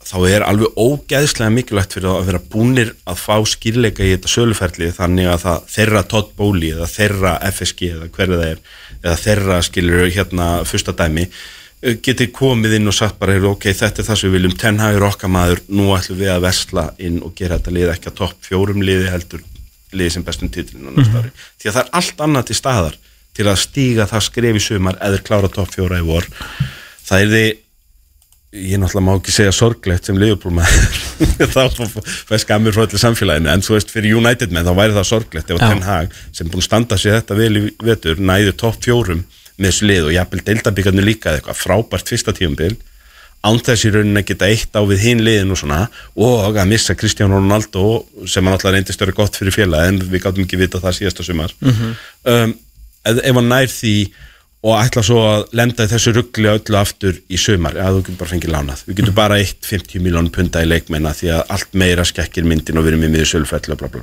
þá 0.05 0.17
er 0.29 0.45
alveg 0.45 0.77
ógeðslega 0.77 1.53
mikilvægt 1.53 1.95
fyrir 1.97 2.11
að 2.11 2.27
vera 2.29 2.41
búnir 2.53 2.91
að 3.09 3.21
fá 3.23 3.36
skýrleika 3.49 4.05
í 4.05 4.13
þetta 4.13 4.29
söluferli 4.29 4.91
þannig 4.93 5.29
að 5.31 5.45
það 5.45 5.69
þeirra 5.75 6.03
Todd 6.11 6.33
Bowley 6.38 6.73
eða 6.75 6.89
þeirra 6.91 7.36
FSG 7.49 7.89
eða 7.89 8.09
hverju 8.13 8.39
það 8.41 8.51
er 8.51 8.59
eða 8.99 9.15
þeirra 9.23 9.61
skilur 9.65 10.11
hérna 10.13 10.49
fyrsta 10.69 10.93
dæmi 10.97 11.25
geti 12.05 12.29
komið 12.33 12.79
inn 12.79 12.89
og 12.89 12.95
sagt 12.97 13.19
bara 13.21 13.36
ok, 13.49 13.67
þetta 13.69 14.01
er 14.01 14.07
það 14.07 14.19
sem 14.19 14.29
við 14.29 14.38
viljum. 14.39 14.55
Tenhagur 14.61 15.07
okkar 15.09 15.31
maður, 15.31 15.61
nú 15.69 15.89
ætlum 15.95 16.21
við 16.21 16.31
að 16.33 16.45
vesla 16.47 16.86
inn 16.97 17.19
og 17.25 17.36
gera 17.38 17.59
þetta 17.59 17.75
lið 17.75 17.91
ekki 17.93 18.11
að 18.11 18.17
topp 18.21 18.47
fjórum 18.47 18.86
liði 18.86 19.11
heldur 19.11 19.43
liði 19.95 20.15
sem 20.15 20.25
bestum 20.25 20.51
titlinu 20.51 20.91
á 20.91 20.93
næsta 20.95 21.21
ári. 21.21 21.33
Því 21.61 21.69
að 21.69 21.75
það 21.75 21.83
er 21.83 21.91
allt 21.99 22.23
annað 22.25 22.47
til 22.49 22.57
staðar 22.59 22.97
til 23.36 23.45
að 23.51 23.61
stíga 23.61 24.07
það 24.09 24.25
skref 24.29 24.57
í 24.57 24.63
sumar 24.63 24.97
eða 25.03 25.21
klára 25.27 25.51
topp 25.51 25.75
fjóra 25.75 26.01
í 26.01 26.07
vor. 26.07 26.27
Það 27.05 27.21
er 27.21 27.31
því 27.33 27.45
ég 28.55 28.79
náttúrulega 28.79 29.03
má 29.03 29.13
ekki 29.17 29.33
segja 29.36 29.53
sorglegt 29.55 30.07
sem 30.07 30.19
Liverpool 30.19 30.53
maður. 30.55 30.99
Þá 31.55 31.63
fæ 32.29 32.36
skammir 32.41 32.75
frá 32.75 32.86
öllu 32.86 32.99
samfélaginu. 32.99 33.51
En 33.51 33.63
þú 33.65 33.75
veist 33.75 33.91
fyrir 33.91 34.15
United 34.19 34.53
menn 34.55 34.67
þá 34.67 34.73
væri 34.77 34.95
það 34.95 35.09
sorglegt 35.11 35.51
ef 35.51 35.59
að 35.59 35.65
Já. 35.65 35.71
Ten 35.73 35.83
Hag 35.86 36.15
sem 36.36 36.51
búin 36.51 36.63
standa 36.65 36.99
sér 36.99 37.19
þetta 37.19 37.39
vel 37.39 37.51
í 37.59 37.65
vetur 37.83 38.21
næði 38.23 38.55
topp 38.59 38.79
fjórum 38.86 39.25
með 39.58 39.72
þessu 39.72 39.88
lið 39.89 40.10
og 40.10 40.16
jafnvel 40.16 40.43
deildabíkarnu 40.49 41.06
líka 41.06 41.32
eða 41.32 41.41
eitthvað 41.41 41.62
frábært 41.62 42.12
fyrsta 42.12 42.36
tíumbil 42.36 42.76
án 43.45 43.62
þess 43.62 43.86
í 43.86 43.93
rauninni 43.93 44.22
að 44.22 44.30
geta 44.32 44.49
eitt 44.49 44.78
á 44.78 44.82
við 44.88 45.03
hinn 45.06 45.24
liðin 45.26 45.53
og 45.53 45.60
svona 45.62 45.82
og 46.18 46.58
að 46.58 46.70
missa 46.72 46.95
Kristján 46.97 47.34
Ronaldo 47.34 48.03
sem 48.26 48.45
hann 48.45 48.56
alltaf 48.56 48.74
reyndist 48.74 49.01
að 49.01 49.12
vera 49.12 49.20
gott 49.20 49.38
fyrir 49.38 49.56
félag 49.56 49.89
en 49.89 49.99
við 50.01 50.24
gáttum 50.24 50.45
ekki 50.45 50.60
vita 50.60 50.82
það 50.82 50.97
síðasta 50.99 51.26
sumar. 51.28 51.53
Um, 52.26 52.56
ef, 53.06 53.20
hann 53.28 53.51
nær 53.51 53.70
því 53.70 53.95
og 54.66 54.80
ætla 54.80 55.03
svo 55.06 55.20
að 55.30 55.43
lenda 55.60 55.86
þessu 55.86 56.16
ruggli 56.16 56.49
öllu 56.49 56.80
aftur 56.80 57.20
í 57.30 57.38
sumar, 57.38 57.78
að 57.78 57.99
þú 57.99 58.06
getur 58.08 58.22
bara 58.24 58.32
fengið 58.32 58.56
lánað. 58.56 58.82
Við 58.88 58.97
getum 59.01 59.18
bara 59.20 59.38
eitt 59.38 59.68
50 59.70 60.01
miljónum 60.01 60.34
punta 60.34 60.64
í 60.66 60.70
leikmenna 60.72 61.14
því 61.14 61.36
að 61.36 61.43
allt 61.53 61.78
meira 61.78 62.08
skekkir 62.08 62.47
myndin 62.49 62.82
og 62.82 62.88
við 62.88 62.95
erum 62.95 63.06
í 63.06 63.12
miður 63.14 63.30
sölfell 63.36 63.76
og 63.76 63.84
bla 63.84 63.91
bla 63.93 64.01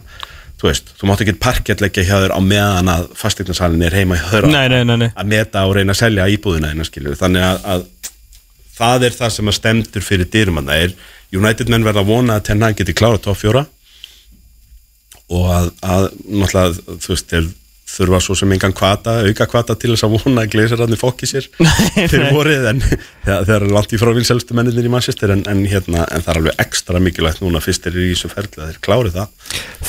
þú 0.63 0.69
veist, 0.71 0.93
þú 0.99 1.09
mátt 1.11 1.23
ekki 1.25 1.35
parkett 1.43 1.81
leggja 1.83 2.05
hjá 2.07 2.15
þér 2.23 2.35
á 2.39 2.41
meðan 2.47 2.91
að 2.93 3.09
fastegnasalinn 3.19 3.83
er 3.89 3.97
heima 3.99 4.19
hjá 4.21 4.29
þér 4.31 4.47
Nei, 4.53 4.69
nei, 4.71 4.83
nei, 4.87 4.97
nei. 5.03 5.09
að 5.19 5.33
meta 5.33 5.65
og 5.67 5.75
reyna 5.75 5.97
að 5.97 6.01
selja 6.05 6.29
íbúðina 6.31 6.71
eina 6.71 6.87
skilur 6.87 7.19
þannig 7.19 7.43
að, 7.49 7.65
að 7.75 8.13
það 8.77 9.07
er 9.09 9.17
það 9.19 9.35
sem 9.37 9.51
að 9.51 9.59
stemdur 9.59 10.07
fyrir 10.07 10.31
dyrum 10.31 10.63
að 10.63 10.71
það 10.71 10.85
er 10.87 10.95
United 11.33 11.73
menn 11.73 11.87
verða 11.87 12.05
að 12.05 12.13
vona 12.13 12.37
að 12.39 12.47
Ten 12.51 12.63
Hag 12.63 12.79
geti 12.79 12.95
klára 12.95 13.19
topp 13.25 13.41
fjóra 13.41 13.65
og 15.33 15.47
að, 15.51 15.69
að 15.83 16.07
náttúrulega 16.29 16.99
þú 17.03 17.13
veist, 17.15 17.31
þeir 17.33 17.51
þurfa 17.93 18.21
svo 18.25 18.37
sem 18.39 18.53
engan 18.55 18.75
kvata, 18.77 19.19
auka 19.27 19.47
kvata 19.51 19.77
til 19.79 19.93
þess 19.93 20.07
að 20.07 20.15
vona 20.17 20.45
að 20.45 20.55
gleysararnir 20.55 21.01
fokki 21.01 21.29
sér 21.29 21.49
fyrir 22.11 22.31
vorið 22.33 22.69
en 22.71 22.83
þeir 22.85 23.55
eru 23.59 23.73
langt 23.75 23.93
í 23.93 24.01
frá 24.01 24.13
vilselstu 24.17 24.57
menninir 24.57 24.89
í 24.89 24.93
Manchester 24.93 25.35
en, 25.35 25.45
en, 25.51 25.65
hérna, 25.69 26.07
en 26.09 26.25
það 26.25 26.33
er 26.35 26.41
alveg 26.41 26.63
ekstra 26.65 27.03
mikilvægt 27.05 27.43
núna 27.45 27.63
fyrst 27.65 27.85
þeir 27.85 27.95
eru 27.95 28.07
í 28.07 28.15
þessu 28.15 28.33
ferli 28.33 28.63
að 28.63 28.71
þeir 28.71 28.81
klári 28.87 29.13
það. 29.17 29.35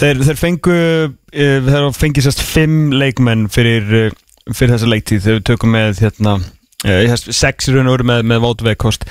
Þeir, 0.02 0.26
þeir 0.30 0.42
fengu 0.42 0.80
uh, 0.80 1.70
þeir 1.70 1.88
fengi 2.00 2.26
sérst 2.26 2.44
fimm 2.44 2.98
leikmenn 2.98 3.48
fyrir, 3.54 3.88
uh, 4.10 4.18
fyrir 4.52 4.76
þessa 4.76 4.92
leiktíð. 4.92 5.30
Við 5.30 5.46
tökum 5.52 5.74
með 5.78 6.04
hérna, 6.04 6.38
uh, 6.84 7.16
sex 7.24 7.70
í 7.70 7.78
raun 7.78 7.88
og 7.88 7.98
veru 7.98 8.12
með, 8.12 8.28
með 8.34 8.44
Vótveikost 8.48 9.08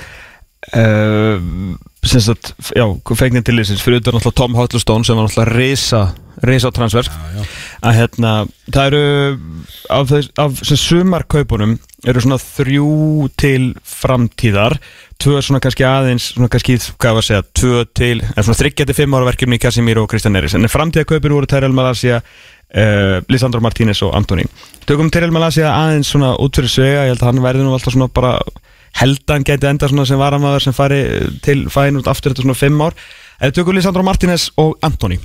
uh, 0.71 1.77
sem 2.03 2.23
sagt, 2.23 2.53
já, 2.75 2.85
fengnið 3.15 3.47
til 3.47 3.57
þessins 3.61 3.83
fyrir 3.83 4.01
utan 4.01 4.17
náttúrulega 4.17 4.39
Tom 4.41 4.57
Huddlestone 4.59 5.07
sem 5.07 5.19
var 5.19 5.29
náttúrulega 5.29 5.57
risa 6.43 6.71
transfer 6.75 7.07
já. 7.07 7.43
að 7.85 7.97
hérna, 7.99 8.31
það 8.67 8.87
eru 8.89 9.03
af, 9.93 10.09
þess, 10.09 10.31
af 10.43 10.63
sem 10.67 10.79
sumarkaupunum 10.81 11.77
eru 12.09 12.23
svona 12.23 12.39
þrjú 12.41 13.29
til 13.39 13.69
framtíðar. 13.87 14.75
Tvö 15.23 15.39
svona 15.45 15.61
kannski 15.63 15.85
aðeins 15.87 16.33
svona 16.33 16.49
kannski, 16.51 16.75
hvað 16.99 17.15
var 17.15 17.23
að 17.23 17.29
segja, 17.29 17.45
tvö 17.55 17.85
til 17.95 18.17
en 18.25 18.41
svona 18.41 18.59
þryggjandi 18.59 18.97
fimm 18.97 19.15
ára 19.15 19.29
verkefni 19.29 19.59
í 19.59 19.63
Casemiro 19.63 20.03
og 20.03 20.11
Kristjan 20.11 20.35
Eris 20.35 20.57
en 20.57 20.67
framtíðarkaupin 20.67 21.37
voru 21.37 21.47
Tyrell 21.47 21.75
Malasia 21.75 22.19
uh, 22.19 23.21
Lisandro 23.31 23.63
Martínez 23.63 24.01
og 24.03 24.17
Antoni 24.17 24.43
tökum 24.89 25.13
Tyrell 25.13 25.31
Malasia 25.31 25.71
aðeins 25.77 26.11
svona 26.11 26.33
út 26.43 26.59
fyrir 26.59 26.73
svega, 26.73 27.05
ég 27.05 27.13
held 27.13 27.23
að 27.23 27.29
hann 27.29 27.43
verði 27.45 27.63
nú 27.63 27.77
alltaf 27.77 27.95
svona 27.95 28.09
bara 28.11 28.35
heldan 28.99 29.45
geti 29.47 29.69
enda 29.69 29.89
sem 29.89 30.19
varamæður 30.19 30.67
sem 30.67 30.75
fari 30.75 31.01
til 31.45 31.65
fæin 31.73 31.97
út 31.99 32.09
aftur 32.09 32.33
þetta 32.33 32.45
svona 32.45 32.57
fimm 32.57 32.81
ár. 32.81 32.97
Eða 33.41 33.57
tökum 33.57 33.75
Lisandro 33.75 34.03
Martínez 34.05 34.49
og 34.61 34.77
Antoni 34.85 35.17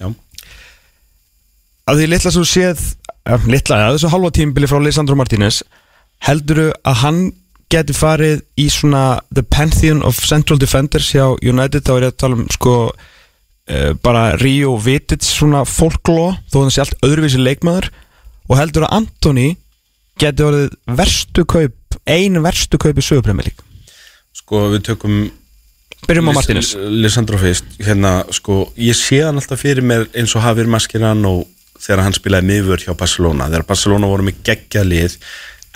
Já. 0.00 0.12
að 1.90 1.98
því 1.98 2.06
litla 2.12 2.32
svo 2.32 2.44
séð 2.46 2.78
eh, 3.26 3.48
litla, 3.50 3.80
að 3.88 3.98
þessu 3.98 4.12
halva 4.12 4.30
tímbili 4.30 4.70
frá 4.70 4.78
Lisandro 4.80 5.18
Martínez 5.18 5.62
helduru 6.24 6.70
að 6.86 7.02
hann 7.02 7.20
geti 7.72 7.94
farið 7.96 8.42
í 8.62 8.68
svona 8.70 9.18
the 9.34 9.42
pantheon 9.42 10.02
of 10.06 10.18
central 10.22 10.58
defenders 10.58 11.10
hjá 11.10 11.34
United, 11.42 11.82
þá 11.82 11.92
er 11.96 12.06
ég 12.06 12.14
að 12.14 12.18
tala 12.22 12.38
um 12.38 12.46
sko 12.54 12.74
uh, 12.86 13.92
bara 14.04 14.36
Rio 14.38 14.76
Vitic 14.82 15.26
svona 15.26 15.64
folkló, 15.66 16.36
þó 16.52 16.60
hann 16.62 16.74
sé 16.74 16.84
allt 16.84 16.98
öðruvísi 17.06 17.42
leikmaður. 17.42 17.90
Og 18.46 18.60
heldur 18.60 18.86
að 18.86 19.00
Antoni 19.00 19.48
geti 20.20 20.44
orðið 20.46 20.76
verstu 20.96 21.42
kaup 21.50 21.74
einu 22.06 22.42
verstu 22.44 22.78
kaup 22.80 22.98
í 22.98 23.04
sögupremjölík 23.04 23.66
sko 24.36 24.68
við 24.74 24.86
tökum 24.90 25.18
byrjum 26.06 26.30
á 26.30 26.36
Martínez. 26.36 26.74
Lisandro 26.76 27.38
fyrst, 27.40 27.66
hérna 27.82 28.20
sko 28.34 28.66
ég 28.78 28.96
sé 28.98 29.22
hann 29.24 29.40
alltaf 29.40 29.62
fyrir 29.64 29.84
mér 29.86 30.06
eins 30.14 30.34
og 30.36 30.44
Havir 30.44 30.70
Mascherano 30.70 31.40
þegar 31.76 32.04
hann 32.06 32.16
spilaði 32.16 32.50
miður 32.50 32.84
hjá 32.84 32.94
Barcelona, 32.96 33.50
þegar 33.50 33.66
Barcelona 33.68 34.10
voru 34.10 34.26
með 34.28 34.42
geggjað 34.46 34.90
lið 34.92 35.16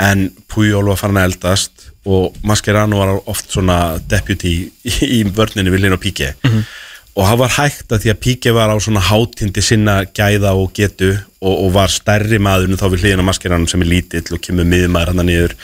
en 0.01 0.28
Puyol 0.49 0.87
var 0.89 1.01
farin 1.01 1.20
að 1.20 1.33
eldast 1.33 1.89
og 2.09 2.37
Mascherano 2.47 3.01
var 3.03 3.16
oft 3.28 3.51
svona 3.53 3.99
deputy 4.09 4.55
í, 4.87 5.24
vörninu 5.37 5.74
við 5.74 5.85
Lino 5.85 5.99
Píke 6.01 6.33
og 7.11 7.26
það 7.26 7.41
var 7.43 7.55
hægt 7.59 7.93
að 7.93 8.05
því 8.05 8.12
að 8.12 8.20
Píke 8.24 8.55
var 8.57 8.72
á 8.72 8.76
svona 8.81 9.03
hátindi 9.05 9.64
sinna 9.64 9.99
gæða 10.07 10.55
og 10.57 10.70
getu 10.76 11.11
og, 11.43 11.53
og 11.53 11.72
var 11.74 11.93
stærri 11.93 12.39
maður 12.41 12.70
en 12.70 12.81
þá 12.81 12.87
við 12.95 13.05
hliðina 13.05 13.26
Mascherano 13.26 13.68
sem 13.68 13.83
er 13.85 13.93
lítill 13.93 14.37
og 14.37 14.45
kemur 14.45 14.68
miðmaður 14.68 15.12
hann 15.12 15.26
niður 15.28 15.57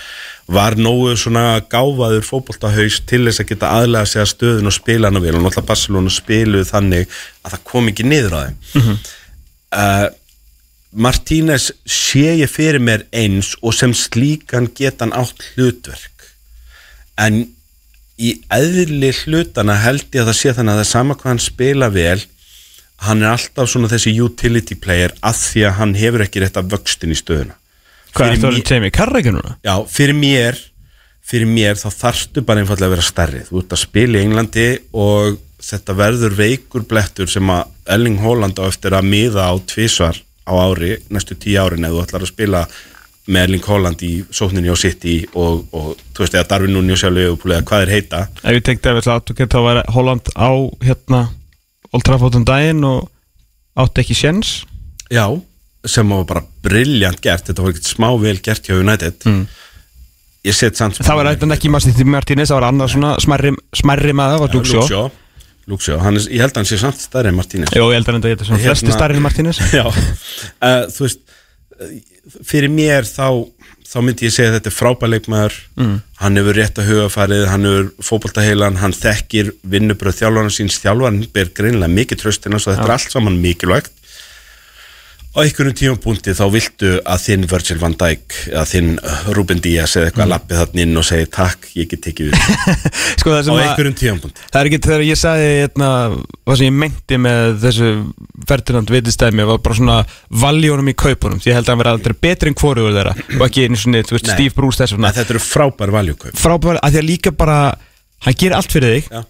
var 0.46 0.76
nógu 0.78 1.16
svona 1.18 1.58
gáfaður 1.66 2.22
fótboltahaus 2.26 3.00
til 3.08 3.24
þess 3.26 3.42
að 3.42 3.48
geta 3.50 3.72
aðlega 3.80 4.10
sig 4.10 4.22
að 4.22 4.30
stöðun 4.34 4.70
og 4.70 4.76
spila 4.76 5.10
hann 5.10 5.22
vel. 5.22 5.34
Og 5.34 5.42
náttúrulega 5.42 5.70
Barcelona 5.72 6.12
spiluð 6.14 6.68
þannig 6.70 7.08
að 7.42 7.56
það 7.56 7.64
kom 7.72 7.90
ekki 7.90 8.06
niður 8.06 8.36
á 8.36 8.40
þeim. 8.44 8.94
Uh, 9.76 10.06
Martínez 10.96 11.72
sé 11.82 12.38
ég 12.38 12.48
fyrir 12.48 12.80
mér 12.80 13.04
eins 13.12 13.56
og 13.60 13.74
sem 13.76 13.92
slíkan 13.96 14.70
geta 14.70 15.04
hann 15.04 15.16
átt 15.18 15.42
hlutverk. 15.54 16.30
En 17.18 17.42
í 18.16 18.32
eðli 18.52 19.10
hlutana 19.12 19.76
held 19.82 20.08
ég 20.14 20.22
að 20.22 20.30
það 20.30 20.38
sé 20.38 20.54
þannig 20.56 20.72
að 20.72 20.78
það 20.78 20.86
er 20.86 20.92
sama 20.92 21.16
hvað 21.18 21.32
hann 21.32 21.44
spila 21.44 21.90
vel 21.92 22.18
hann 23.04 23.22
er 23.22 23.34
alltaf 23.34 23.68
svona 23.68 23.90
þessi 23.92 24.14
utility 24.24 24.76
player 24.80 25.12
að 25.20 25.40
því 25.42 25.64
að 25.68 25.78
hann 25.80 25.94
hefur 26.00 26.24
ekki 26.24 26.42
rétt 26.42 26.56
af 26.56 26.70
vöxtin 26.72 27.12
í 27.12 27.18
stöðuna 27.18 27.58
Hvað 28.16 28.32
er 28.32 28.40
það 28.40 28.54
að 28.54 28.64
tegja 28.70 28.84
mig, 28.84 28.94
Karrækja 28.96 29.34
núna? 29.36 29.56
Já, 29.66 29.74
fyrir 29.92 30.16
mér 30.16 30.58
fyrir 31.26 31.48
mér 31.50 31.78
þá 31.78 31.88
þarftu 31.90 32.42
bara 32.46 32.62
einfallega 32.62 32.88
að 32.88 32.94
vera 32.94 33.06
stærri. 33.06 33.42
Þú 33.48 33.62
ert 33.62 33.74
að 33.74 33.82
spila 33.82 34.18
í 34.18 34.26
Englandi 34.26 34.66
og 34.94 35.38
þetta 35.66 35.96
verður 35.98 36.36
veikur 36.38 36.84
blettur 36.86 37.30
sem 37.30 37.50
að 37.50 37.72
Elling 37.96 38.20
Holland 38.22 38.60
á 38.62 38.64
eftir 38.68 38.94
að 38.94 39.08
miða 39.10 39.48
á 39.50 39.54
tvísvar 39.58 40.20
á 40.46 40.52
ári, 40.54 40.92
næstu 41.10 41.34
tíu 41.34 41.58
árin 41.58 41.86
eða 41.86 41.96
þú 41.96 42.04
ætlar 42.04 42.26
að 42.26 42.30
spila 42.30 42.60
með 43.26 43.42
Erling 43.42 43.66
Holland 43.66 44.04
í 44.06 44.12
sókninni 44.30 44.70
á 44.70 44.78
City 44.78 45.16
og, 45.34 45.64
og 45.74 45.96
þú 46.14 46.22
veist 46.22 46.36
eða 46.36 46.46
Darwin 46.52 46.76
Núni 46.76 46.94
og 46.94 47.00
sjálf 47.00 47.46
eða 47.48 47.64
hvað 47.66 47.82
er 47.86 47.94
heita. 47.96 48.22
Ef 48.44 48.54
ég 48.60 48.66
tekti 48.68 48.92
að 48.92 49.02
þú 49.02 49.36
geta 49.40 49.58
að 49.58 49.68
vera 49.72 49.84
Holland 49.96 50.30
á 50.38 50.50
hérna 50.86 51.24
Old 51.90 52.06
Trafford 52.06 52.38
um 52.38 52.46
daginn 52.46 52.86
og 52.86 53.08
átti 53.76 54.04
ekki 54.04 54.16
sjens 54.16 54.52
Já, 55.10 55.26
sem 55.90 56.14
var 56.14 56.26
bara 56.28 56.42
brilljant 56.66 57.20
gert, 57.24 57.46
þetta 57.48 57.64
var 57.64 57.74
ekkert 57.74 57.90
smá 57.90 58.08
vel 58.22 58.38
gert 58.44 58.66
hjá 58.68 58.76
United. 58.78 59.20
Mm. 59.26 59.44
ég 60.46 60.54
set 60.54 60.78
samt 60.78 60.98
Það 61.02 61.20
var 61.20 61.30
eitthvað 61.32 61.54
ekki 61.56 61.70
Martínez, 61.74 62.10
Martínez 62.16 62.50
það 62.52 62.60
var 62.60 62.68
annað 62.70 62.92
svona 62.94 63.14
smerri, 63.22 63.54
smerri 63.74 64.16
maður, 64.16 64.36
það 64.36 64.44
var 64.44 64.58
Luxjó 64.58 65.06
Luxjó. 65.66 65.96
Hann 65.98 66.14
ég 66.20 66.38
held 66.38 66.52
að 66.52 66.60
hann 66.60 66.68
sé 66.68 66.76
samt 66.78 67.00
stærri 67.02 67.32
en 67.32 67.38
Martínez 67.38 67.72
Jó, 67.74 67.88
ég 67.90 67.98
held 67.98 68.10
að 68.12 68.28
er 68.30 68.44
svona 68.46 68.60
Hérna- 68.62 68.76
flesti 68.76 68.94
starri 68.94 69.18
en 69.18 69.24
Martínez 69.24 69.58
Já, 69.74 69.86
uh, 69.90 70.84
þú 70.94 71.08
veist 71.08 71.24
uh, 71.26 71.96
fyrir 72.46 72.70
mér 72.70 73.08
þá 73.08 73.26
þá 73.86 73.98
myndi 74.02 74.26
ég 74.26 74.34
segja 74.34 74.50
að 74.50 74.56
þetta 74.58 74.70
er 74.70 74.76
frábæleikmaður 74.76 75.56
mm. 75.78 75.98
hann 76.22 76.40
hefur 76.40 76.58
rétt 76.58 76.80
að 76.80 76.88
hugafarið 76.90 77.44
hann 77.50 77.68
hefur 77.68 77.90
fótboltaheilan, 78.08 78.78
hann 78.82 78.94
þekkir 78.96 79.52
vinnubröð 79.74 80.18
þjálfarnar 80.20 80.54
síns, 80.54 80.78
þjálfarn 80.82 81.20
ber 81.34 81.52
greinlega 81.54 81.92
mikið 81.94 82.22
tröstina, 82.22 82.60
svo 82.62 82.74
þetta 82.74 82.88
er 82.88 82.94
allt 82.96 83.14
saman 83.14 83.38
mikilvægt 83.42 83.94
á 85.36 85.44
einhvernum 85.44 85.74
tímapunkti 85.76 86.32
þá 86.32 86.44
viltu 86.48 86.90
að 87.04 87.24
þinn 87.26 87.42
Virgil 87.50 87.76
van 87.80 87.94
Dijk 88.00 88.36
eða 88.48 88.64
þinn 88.70 88.88
Ruben 89.36 89.60
Díaz 89.60 89.96
eða 89.98 90.08
eitthvað 90.08 90.24
mm. 90.24 90.32
lappið 90.32 90.60
þarna 90.62 90.84
inn 90.86 91.00
og 91.00 91.06
segi 91.06 91.28
takk, 91.36 91.68
ég 91.76 91.90
get 91.90 92.02
tekið 92.06 92.30
við 92.30 92.46
Sko 93.20 93.34
það 93.34 93.50
á 93.50 93.52
að 93.52 93.60
einhverjum 93.66 93.98
tímapunkti 94.00 94.46
Það 94.48 94.58
er 94.60 94.70
ekki 94.70 94.80
þegar 94.86 95.04
ég 95.04 95.20
sagði 95.20 95.50
hérna, 95.60 95.90
hvað 96.40 96.60
sem 96.60 96.68
ég 96.70 96.78
meinti 96.80 97.20
með 97.26 97.52
þessu 97.66 97.92
Ferdinand 98.48 98.94
vitistæmi 98.96 99.48
var 99.52 99.62
bara 99.68 99.78
svona 99.82 99.98
valjónum 100.46 100.88
í 100.92 100.96
kaupunum 101.04 101.44
ég 101.44 101.58
held 101.58 101.68
að 101.68 101.74
hann 101.74 101.84
verði 101.84 101.94
aldrei 101.98 102.18
betri 102.28 102.52
en 102.52 102.58
hvorugur 102.62 102.96
þeirra 102.96 103.14
og 103.36 103.46
ekki 103.50 103.66
einu 103.66 103.80
svona, 103.80 104.04
þú 104.08 104.16
veist. 104.16 104.32
Steve 104.32 104.56
Bruce 104.56 104.80
þess 104.80 104.96
vegna 104.96 105.12
þetta 105.16 105.36
eru 105.36 105.44
frábær 105.44 105.92
valjúkaup 105.94 106.40
frábæður 106.40 106.80
að 106.80 106.96
því 106.96 107.02
að 107.02 107.08
líka 107.12 107.36
bara 107.36 107.58
hann 108.24 108.38
gerir 108.40 108.56
allt 108.56 108.72
fyrir 108.72 108.96
þig 108.96 109.10
Já. 109.12 109.24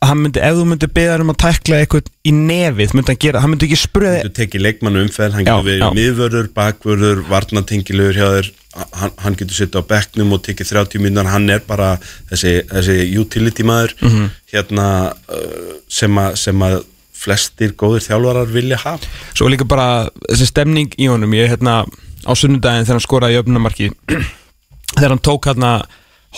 Myndi, 0.00 0.40
ef 0.40 0.54
þú 0.56 0.62
myndi 0.70 0.88
beða 0.96 1.18
um 1.20 1.32
að 1.34 1.38
tækla 1.42 1.80
eitthvað 1.82 2.06
í 2.24 2.32
nefið, 2.32 2.94
myndi 2.96 3.12
hann 3.12 3.18
gera, 3.20 3.40
hann 3.44 3.52
myndi 3.52 3.66
ekki 3.68 3.78
spurða 3.82 4.12
þú 4.24 4.30
tekið 4.38 4.62
leikmannu 4.64 5.02
umferð, 5.04 5.34
hann 5.36 5.44
getur 5.48 5.66
verið 5.66 5.98
miðvörður, 5.98 6.48
bakvörður, 6.56 7.20
varnatengilur 7.28 8.16
hjá 8.16 8.26
þér, 8.36 8.48
hann, 8.96 9.12
hann 9.20 9.36
getur 9.40 9.58
sittið 9.58 9.82
á 9.84 9.90
bekknum 9.92 10.32
og 10.36 10.40
tekið 10.46 10.70
30 10.72 11.04
mínútur, 11.04 11.28
hann 11.34 11.50
er 11.52 11.60
bara 11.68 11.90
þessi, 12.30 12.54
þessi 12.70 12.96
utility 13.20 13.66
maður 13.68 13.94
Mhm. 14.00 14.30
hérna 14.54 14.86
uh, 15.28 15.76
sem, 15.88 16.16
að, 16.24 16.34
sem 16.46 16.64
að 16.70 16.78
flestir 17.20 17.74
góðir 17.76 18.06
þjálfarar 18.06 18.48
vilja 18.48 18.78
hafa. 18.80 19.04
Svo 19.36 19.50
líka 19.52 19.66
bara 19.68 20.08
þessi 20.30 20.46
stemning 20.48 20.94
í 20.96 21.10
honum. 21.12 21.34
Ég 21.36 21.50
hérna 21.52 21.82
á 22.24 22.32
sunnudaginn 22.32 22.86
þegar 22.88 22.96
hann 22.96 23.04
skoraði 23.04 23.36
í 23.36 23.40
öfnumarki 23.42 23.90
Þegar 24.96 25.12
hann 25.12 25.20
tók 25.28 25.44
hérna 25.50 25.74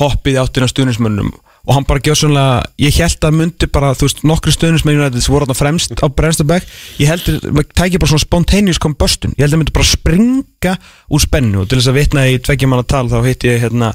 hoppið 0.00 0.40
áttina 0.42 0.66
stuðnismönnum 0.70 1.30
Og 1.62 1.76
hann 1.76 1.84
bara 1.86 2.02
gjössunlega 2.02 2.62
Ég 2.82 2.96
held 2.98 3.26
að 3.26 3.36
myndi 3.38 3.68
bara, 3.70 3.92
þú 3.94 4.08
veist, 4.08 4.22
nokkri 4.26 4.50
stuðnismenn 4.54 5.20
sem 5.22 5.32
voru 5.32 5.46
hérna 5.46 5.54
fremst 5.54 5.94
á 5.94 6.06
Brennstabæk 6.10 6.64
Ég 6.98 7.06
held 7.10 7.28
að 7.30 7.46
maður 7.54 7.68
tækja 7.78 8.00
bara 8.02 8.10
svona 8.10 8.24
spontaneous 8.24 8.80
combustion 8.82 9.34
Ég 9.36 9.44
held 9.44 9.54
að 9.54 9.60
myndi 9.62 9.74
bara 9.76 9.86
springa 9.86 10.72
úr 11.12 11.22
spennu. 11.22 11.62
Og 11.62 11.68
til 11.70 11.78
þess 11.78 11.90
að 11.92 11.98
vitna 12.00 12.24
í 12.30 12.40
tveggjumanna 12.42 12.86
tal 12.90 13.06
Þá 13.12 13.18
hitti 13.28 13.52
ég 13.52 13.62
hérna 13.62 13.92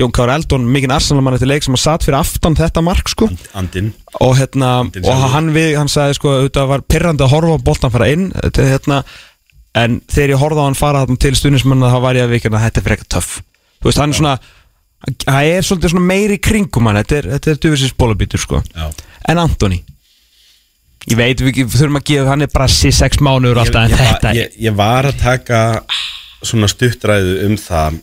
Jón 0.00 0.14
Kár 0.14 0.32
Eldon 0.32 0.64
Mikinn 0.72 0.94
Arsenalmann 0.94 1.36
eftir 1.36 1.50
leik 1.50 1.66
sem 1.66 1.76
að 1.76 1.84
satt 1.84 2.06
fyrir 2.06 2.20
aftan 2.22 2.56
þetta 2.56 2.80
mark 2.84 3.06
sko. 3.12 3.28
Andinn. 3.58 3.92
Og 4.24 4.32
hérna 4.38 4.68
Andinn 4.86 5.04
og 5.08 5.26
hann, 5.34 5.52
við, 5.52 5.76
hann 5.76 5.92
sagði 5.92 6.16
sko 6.16 6.28
þetta 6.46 6.64
var 6.70 6.80
pirrandi 6.88 7.26
að 7.26 7.32
horfa 7.34 7.58
á 7.60 7.64
boltan 7.66 7.92
fara 7.92 8.08
inn 8.12 8.30
þetta, 8.32 8.66
hérna, 8.72 8.98
en 9.76 10.00
þegar 10.08 10.32
ég 10.34 10.42
horfði 10.42 10.64
á 10.64 10.66
hann 10.68 10.78
fara 10.78 11.02
þarna 11.04 11.22
til 11.24 11.34
stundismanna 11.36 11.92
þá 11.92 11.98
var 12.06 12.18
ég 12.18 12.24
að 12.24 12.32
það 15.24 15.48
er 15.52 15.66
svolítið 15.66 15.96
meiri 16.02 16.38
kringum 16.42 16.88
hann. 16.88 17.00
Þetta 17.02 17.18
er, 17.18 17.30
þetta 17.36 17.50
er 17.52 17.62
duðvisins 17.64 17.96
bólabítur 17.98 18.42
sko. 18.42 18.62
Já. 18.74 18.90
en 19.28 19.40
Antoni 19.42 19.82
ég 21.10 21.18
veit 21.18 21.42
við 21.42 21.64
þurfum 21.66 21.98
að 21.98 22.06
gefa 22.12 22.30
hann 22.30 22.44
er 22.44 22.50
bara 22.52 22.68
6 22.70 23.20
mánuður 23.24 23.58
ég, 23.58 23.62
alltaf 23.64 23.82
en 23.82 23.92
ég, 23.94 24.02
þetta 24.02 24.34
ég, 24.36 24.56
ég 24.68 24.76
var 24.78 25.08
að 25.08 25.18
taka 25.22 25.60
svona 26.42 26.68
stuttræðu 26.70 27.38
um 27.48 27.56
það 27.58 27.98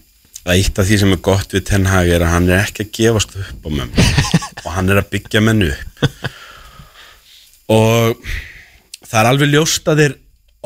að 0.50 0.56
eitt 0.56 0.82
af 0.82 0.88
því 0.88 0.98
sem 1.02 1.14
er 1.14 1.22
gott 1.24 1.54
við 1.54 1.66
Ten 1.70 1.88
Hag 1.90 2.10
er 2.10 2.26
að 2.26 2.34
hann 2.34 2.50
er 2.50 2.64
ekki 2.64 2.86
að 2.86 2.92
gefast 2.98 3.36
upp 3.38 3.68
á 3.68 3.70
mömmu. 3.70 4.06
Og 4.66 4.70
hann 4.74 4.92
er 4.92 5.02
að 5.02 5.10
byggja 5.14 5.42
menn 5.44 5.66
upp. 5.68 6.08
Og 7.76 8.30
það 9.04 9.20
er 9.22 9.30
alveg 9.30 9.52
ljóst 9.54 9.92
að 9.92 10.04
þeir 10.04 10.16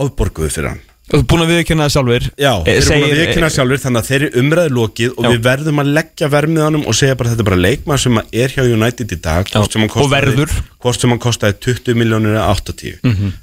ofborguðu 0.06 0.54
fyrir 0.54 0.72
hann 0.72 0.84
Þú 1.14 1.20
ert 1.22 1.28
búin 1.30 1.44
að 1.44 1.52
viðkynna 1.54 1.86
það 1.86 1.94
sjálfur 1.94 2.24
Já, 2.42 2.52
Eh, 2.66 2.66
þeir 2.66 2.78
eru 2.82 2.90
búin 2.90 3.04
að 3.14 3.20
viðkynna 3.22 3.50
sjálfur 3.54 3.82
þannig 3.84 4.02
að 4.02 4.08
þeir 4.10 4.24
eru 4.24 4.42
umræðu 4.42 4.72
lokið 4.78 5.12
og 5.14 5.24
Já. 5.24 5.30
við 5.34 5.42
verðum 5.46 5.82
að 5.84 5.92
leggja 5.98 6.30
vermiðanum 6.34 6.86
og 6.90 6.98
segja 6.98 7.18
bara 7.20 7.30
þetta 7.34 7.44
er 7.46 7.50
bara 7.52 7.62
leikmaður 7.64 8.02
sem 8.04 8.18
er 8.44 8.54
hjá 8.56 8.64
United 8.74 9.14
í 9.14 9.20
dag 9.22 9.52
hvort 9.54 9.76
sem 9.76 9.84
hann 9.86 10.54
hvort 10.82 11.00
sem 11.04 11.14
hann 11.14 11.22
kostaði 11.22 11.60
20 11.68 12.00
miljónir 12.02 12.34
eða 12.38 12.48
80 12.50 12.98
Mhm. 13.04 13.34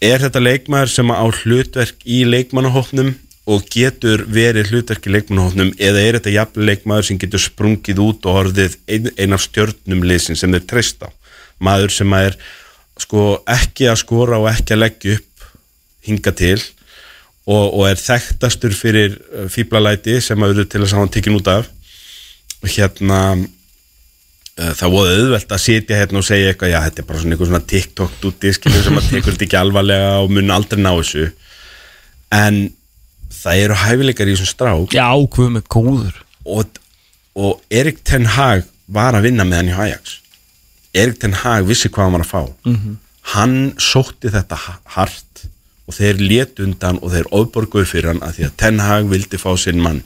Er 0.00 0.18
þetta 0.24 0.40
leikmaður 0.40 0.88
sem 0.88 1.10
á 1.12 1.20
hlutverk 1.28 1.98
í 2.08 2.22
leikmannahópnum 2.24 3.10
og 3.50 3.66
getur 3.68 4.24
verið 4.32 4.70
hlutverk 4.72 5.04
í 5.04 5.12
leikmannahópnum 5.12 5.74
eða 5.76 6.00
er 6.08 6.16
þetta 6.16 6.32
jafn 6.32 6.64
leikmaður 6.64 7.04
sem 7.10 7.18
getur 7.20 7.42
sprungið 7.44 8.00
út 8.00 8.24
og 8.24 8.38
orðið 8.46 8.76
ein, 8.88 9.10
ein 9.18 9.32
af 9.36 9.44
stjörnum 9.44 10.00
liðsin 10.08 10.38
sem 10.40 10.52
þeir 10.56 10.64
treysta 10.72 11.10
maður 11.60 11.92
sem 11.92 12.12
er 12.16 12.36
sko 13.00 13.42
ekki 13.48 13.88
að 13.92 14.00
skora 14.00 14.38
og 14.40 14.48
ekki 14.48 14.72
að 14.76 14.82
leggja 14.86 15.18
upp 15.18 15.26
hinga 16.06 16.32
til 16.36 16.58
og, 17.50 17.74
og 17.74 17.86
er 17.88 18.00
þekktastur 18.00 18.74
fyrir 18.76 19.16
uh, 19.34 19.46
fíblalæti 19.50 20.18
sem 20.22 20.42
að 20.42 20.54
eru 20.54 20.66
til 20.70 20.82
þess 20.84 20.94
að 20.96 21.02
hann 21.02 21.12
tekin 21.14 21.38
út 21.38 21.48
af. 21.50 21.70
Og 22.60 22.68
hérna 22.74 23.20
uh, 23.36 24.72
það 24.76 24.94
voru 24.94 25.14
auðvelt 25.16 25.54
að 25.56 25.62
sitja 25.64 26.00
hérna 26.00 26.20
og 26.20 26.26
segja 26.28 26.52
eitthvað, 26.52 26.74
já 26.74 26.80
þetta 26.86 27.02
er 27.02 27.08
bara 27.08 27.22
svona 27.22 27.36
eitthvað 27.36 27.50
svona 27.52 27.70
TikTok 27.72 28.18
dúti 28.22 28.52
skilur 28.56 28.84
sem 28.86 29.00
að 29.00 29.08
tekur 29.14 29.34
þetta 29.36 29.48
ekki 29.48 29.60
alvarlega 29.60 30.12
og 30.24 30.34
mun 30.36 30.54
aldrei 30.54 30.82
ná 30.82 30.92
þessu. 30.92 31.30
En 32.36 32.60
það 33.40 33.64
eru 33.64 33.78
hæfileikar 33.84 34.30
í 34.30 34.36
þessum 34.36 34.52
strák. 34.52 34.94
Já, 34.94 35.08
hvað 35.34 35.54
með 35.56 35.68
góður. 35.72 36.20
Og, 36.50 36.80
og 37.40 37.62
Erik 37.80 38.02
Ten 38.06 38.28
Hag 38.36 38.66
var 38.90 39.16
að 39.16 39.26
vinna 39.28 39.46
með 39.48 39.62
hann 39.62 39.72
í 39.72 39.78
Ajax. 39.86 40.18
Erik 40.94 41.20
Ten 41.22 41.36
Hag 41.40 41.66
vissi 41.68 41.90
hvað 41.90 42.06
hann 42.08 42.18
var 42.18 42.26
að 42.26 42.30
fá. 42.30 42.42
-hmm. 42.66 42.96
hann 43.34 43.56
sótti 43.78 44.30
þetta 44.30 44.56
ha- 44.56 44.80
hart 44.96 45.44
og 45.90 45.96
þeir 45.96 46.22
létt 46.22 46.62
undan 46.62 47.00
og 47.02 47.10
þeir 47.14 47.28
ofborguðu 47.34 47.88
fyrir 47.90 48.12
hann 48.12 48.22
að 48.22 48.36
því 48.38 48.46
að 48.46 48.56
Ten 48.62 48.80
Hag 48.84 49.10
vildi 49.10 49.40
fá 49.42 49.50
sinn 49.58 49.82
mann. 49.82 50.00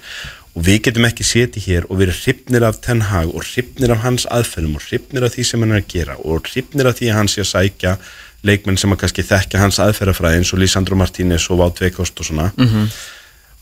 Og 0.55 0.65
við 0.65 0.85
getum 0.87 1.09
ekki 1.09 1.27
setið 1.27 1.67
hér 1.69 1.89
og 1.91 1.99
verið 2.01 2.21
hrifnir 2.23 2.65
af 2.65 2.79
Ten 2.85 3.03
Hag 3.11 3.35
og 3.35 3.45
hrifnir 3.45 3.93
af 3.93 4.05
hans 4.05 4.25
aðferðum 4.33 4.79
og 4.79 4.87
hrifnir 4.87 5.27
af 5.27 5.35
því 5.35 5.45
sem 5.49 5.65
hann 5.65 5.75
er 5.75 5.83
að 5.83 5.91
gera 5.93 6.15
og 6.23 6.49
hrifnir 6.49 6.89
af 6.89 6.97
því 7.01 7.11
að 7.11 7.19
hann 7.19 7.33
sé 7.33 7.43
að 7.43 7.51
sækja 7.51 7.97
leikmenn 8.45 8.79
sem 8.81 8.95
að 8.95 9.03
kannski 9.03 9.27
þekkja 9.29 9.61
hans 9.61 9.81
aðferðafræði 9.83 10.41
eins 10.41 10.55
og 10.55 10.63
Lísandro 10.63 10.97
Martínez 11.01 11.51
og 11.51 11.61
Vátt 11.61 11.83
Veikost 11.85 12.23
og 12.23 12.31
svona. 12.31 12.49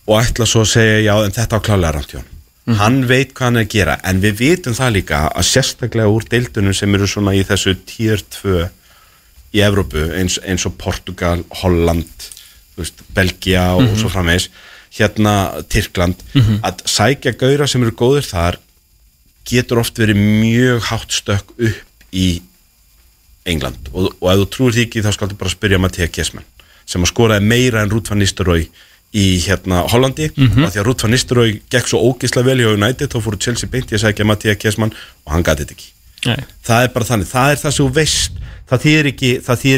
Og 0.06 0.14
ætla 0.20 0.46
svo 0.46 0.62
að 0.66 0.72
segja 0.76 1.02
já 1.08 1.14
en 1.24 1.34
þetta 1.34 1.58
á 1.58 1.64
klálega 1.64 1.96
rámt 1.96 2.38
hann 2.78 3.00
veit 3.08 3.32
hvað 3.34 3.48
hann 3.48 3.56
er 3.58 3.64
að 3.66 3.72
gera 3.72 3.96
en 4.06 4.20
við 4.22 4.36
vitum 4.38 4.74
það 4.76 4.92
líka 4.94 5.22
að 5.34 5.48
sérstaklega 5.48 6.12
úr 6.12 6.22
deildunum 6.30 6.74
sem 6.74 6.94
eru 6.94 7.08
svona 7.10 7.34
í 7.34 7.42
þessu 7.42 7.74
tier 7.88 8.22
2 8.22 8.68
í 9.52 9.62
Evrópu 9.64 10.04
eins, 10.16 10.38
eins 10.44 10.66
og 10.68 10.76
Portugal, 10.80 11.42
Holland 11.62 12.28
veist, 12.78 13.02
Belgia 13.14 13.72
og 13.76 13.96
svo 14.00 14.08
framvegis 14.12 14.48
hérna 14.96 15.62
Tyrkland 15.72 16.20
að 16.64 16.84
sækja 16.88 17.32
gauðra 17.40 17.66
sem 17.68 17.82
eru 17.84 17.94
góðir 17.96 18.26
þar 18.28 18.58
getur 19.48 19.80
oft 19.82 19.98
verið 19.98 20.16
mjög 20.20 20.82
hátt 20.90 21.12
stökk 21.12 21.52
upp 21.58 22.04
í 22.12 22.42
England. 23.44 23.88
Og, 23.92 24.12
og 24.20 24.28
ef 24.30 24.38
þú 24.42 24.48
trúir 24.54 24.76
því 24.76 24.84
ekki 24.86 25.02
þá 25.02 25.12
skaldu 25.16 25.38
bara 25.40 25.50
spyrja 25.50 25.80
Mattia 25.82 26.06
Kjesman 26.08 26.44
sem 26.86 27.02
að 27.02 27.10
skoraði 27.12 27.46
meira 27.46 27.82
en 27.82 27.90
Ruth 27.90 28.10
van 28.12 28.20
Nistelrooy 28.20 28.68
í 29.12 29.24
hérna 29.44 29.82
Hollandi. 29.92 30.28
Og 30.36 30.62
að 30.66 30.76
því 30.76 30.80
að 30.82 30.86
Ruth 30.86 31.06
van 31.06 31.12
Nistelrooy 31.14 31.56
gekk 31.72 31.90
svo 31.90 32.02
ógislega 32.06 32.46
vel 32.46 32.60
hjá 32.62 32.70
United 32.76 33.10
þá 33.12 33.18
fóru 33.24 33.40
Chelsea 33.40 33.68
beint 33.70 33.90
í 33.92 33.96
að 33.98 34.04
sækja 34.06 34.28
Mattia 34.28 34.54
Kjesman 34.54 34.92
og 35.24 35.34
hann 35.34 35.42
gati 35.46 35.64
þetta 35.64 35.76
ekki. 35.78 35.90
Nei. 36.22 36.38
það 36.62 36.84
er 36.84 36.90
bara 36.94 37.06
þannig, 37.08 37.26
það 37.32 37.52
er 37.52 37.58
það 37.58 37.72
sem 37.74 37.82
þú 37.82 37.94
veist 37.96 38.41
það 38.72 38.84
þýðir 38.86 39.10
ekki, 39.12 39.30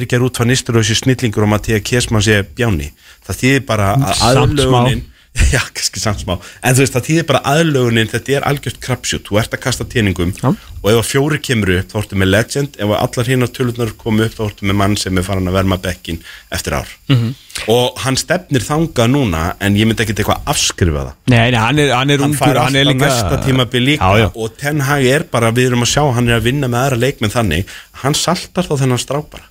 ekki 0.07 0.16
að 0.16 0.22
Ruth 0.22 0.42
van 0.42 0.51
Nistelrooy 0.53 0.86
sé 0.86 0.99
snillingur 1.01 1.47
og 1.47 1.51
Mattia 1.51 1.80
Kjesman 1.82 2.22
sé 2.22 2.42
bjáni. 2.47 2.92
Það 3.26 3.40
þýðir 3.40 3.66
bara 3.66 3.90
að 3.99 4.22
aðlögunin 4.30 5.03
já, 5.55 5.61
kannski 5.74 5.99
samt 5.99 6.20
smá. 6.22 6.37
En 6.62 6.76
þú 6.76 6.85
veist, 6.85 6.95
það 6.95 7.07
þýðir 7.09 7.24
bara 7.26 7.41
aðlögunin 7.51 8.11
þetta 8.11 8.35
er 8.37 8.45
algjört 8.47 8.76
krabsjút, 8.85 9.24
þú 9.26 9.39
ert 9.41 9.55
að 9.57 9.62
kasta 9.64 9.87
tíningum 9.91 10.30
Já. 10.37 10.51
og 10.55 10.87
ef 10.93 10.99
að 11.01 11.09
fjóri 11.09 11.39
kemur 11.43 11.72
upp 11.74 11.89
þá 11.91 11.97
ertu 12.01 12.18
með 12.20 12.30
legend, 12.30 12.76
ef 12.78 12.93
að 12.93 13.01
allar 13.01 13.30
hinnar 13.32 13.51
tölurnar 13.55 13.91
komu 13.99 14.26
upp 14.28 14.37
þá 14.37 14.43
ertu 14.47 14.68
með 14.70 14.78
mann 14.78 14.95
sem 15.01 15.18
er 15.18 15.26
farin 15.26 15.51
að 15.51 15.57
verma 15.59 15.78
bekkin 15.82 16.20
eftir 16.55 16.76
ár. 16.78 16.93
Mhm. 17.11 17.32
og 17.70 17.99
hann 18.03 18.16
stefnir 18.18 18.64
þangað 18.66 19.11
núna 19.11 19.43
en 19.62 19.76
ég 19.78 19.87
myndi 19.87 20.03
ekkit 20.03 20.22
eitthvað 20.22 20.51
afskrifa 20.51 21.05
það. 21.07 21.16
Nei, 21.30 21.51
nei, 21.51 21.59
hann 21.61 21.78
er, 21.78 21.93
hann 21.95 22.11
er 22.11 22.18
hann 22.22 22.30
ungur 22.30 22.41
fær 22.41 22.61
hann 22.61 22.76
er 22.76 22.87
alltaf 22.87 22.95
líka 22.95 23.07
næsta 23.07 23.41
tímabil 23.47 23.85
líka. 23.89 24.11
Já, 24.11 24.18
já. 24.24 24.30
og 24.35 24.57
Ten 24.59 24.80
Hag 24.87 25.07
er 25.07 25.26
bara, 25.30 25.51
við 25.55 25.70
erum 25.70 25.87
að 25.87 25.93
sjá 25.95 26.03
hann 26.14 26.28
er 26.28 26.39
að 26.39 26.47
vinna 26.51 26.70
með 26.70 26.82
aðra 26.82 27.01
leikmenn 27.07 27.35
þannig. 27.35 27.74
Hann 28.03 28.14
saltar 28.18 28.66
þá 28.66 28.74
þennan 28.82 29.03
strák 29.03 29.30
bara 29.30 29.51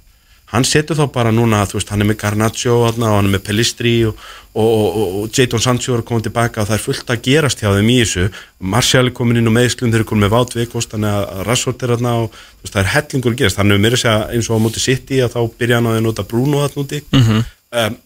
hann 0.53 0.65
setur 0.67 0.97
þá 0.99 1.07
bara 1.13 1.33
núna, 1.33 1.63
þú 1.65 1.79
veist, 1.79 1.91
hann 1.93 2.03
er 2.03 2.09
með 2.11 2.19
Garnaccio 2.21 2.75
og 2.83 2.99
hann 2.99 3.25
er 3.25 3.31
með 3.33 3.43
Pellistri 3.47 3.93
og, 4.05 4.19
og, 4.53 4.67
og, 4.67 4.85
og, 5.01 5.15
og 5.23 5.33
Jadon 5.33 5.63
Sancho 5.63 5.95
er 5.95 6.03
að 6.03 6.07
koma 6.11 6.25
tilbaka 6.25 6.61
og 6.61 6.69
það 6.69 6.77
er 6.77 6.83
fullt 6.83 7.13
að 7.13 7.23
gerast 7.25 7.63
hjá 7.63 7.71
þeim 7.73 7.89
í 7.89 7.97
þessu. 8.03 8.27
Martial 8.75 9.03
er 9.09 9.15
komin 9.17 9.41
inn 9.41 9.49
á 9.49 9.57
meðslun, 9.57 9.93
þeir 9.93 10.03
eru 10.03 10.09
komin 10.13 10.27
með 10.27 10.35
Vátvikost 10.35 10.93
þannig 10.93 11.17
að 11.17 11.43
Rashford 11.49 11.85
er 11.85 11.95
þarna 11.95 12.15
og 12.21 12.29
veist, 12.37 12.71
það 12.71 12.81
er 12.83 12.91
hellingur 12.93 13.33
að 13.33 13.41
gerast, 13.41 13.61
hann 13.61 13.73
hefur 13.73 13.85
mér 13.87 13.97
að 13.97 14.03
segja 14.05 14.23
eins 14.29 14.49
og 14.49 14.61
á 14.61 14.63
móti 14.67 14.83
City 14.83 15.21
að 15.25 15.35
þá 15.35 15.41
byrja 15.63 15.81
hann 15.81 15.91
að 15.93 16.01
nota 16.05 16.27
Bruno 16.29 16.61
þarna 16.63 16.85
úti. 16.85 17.01
Um, 17.73 17.99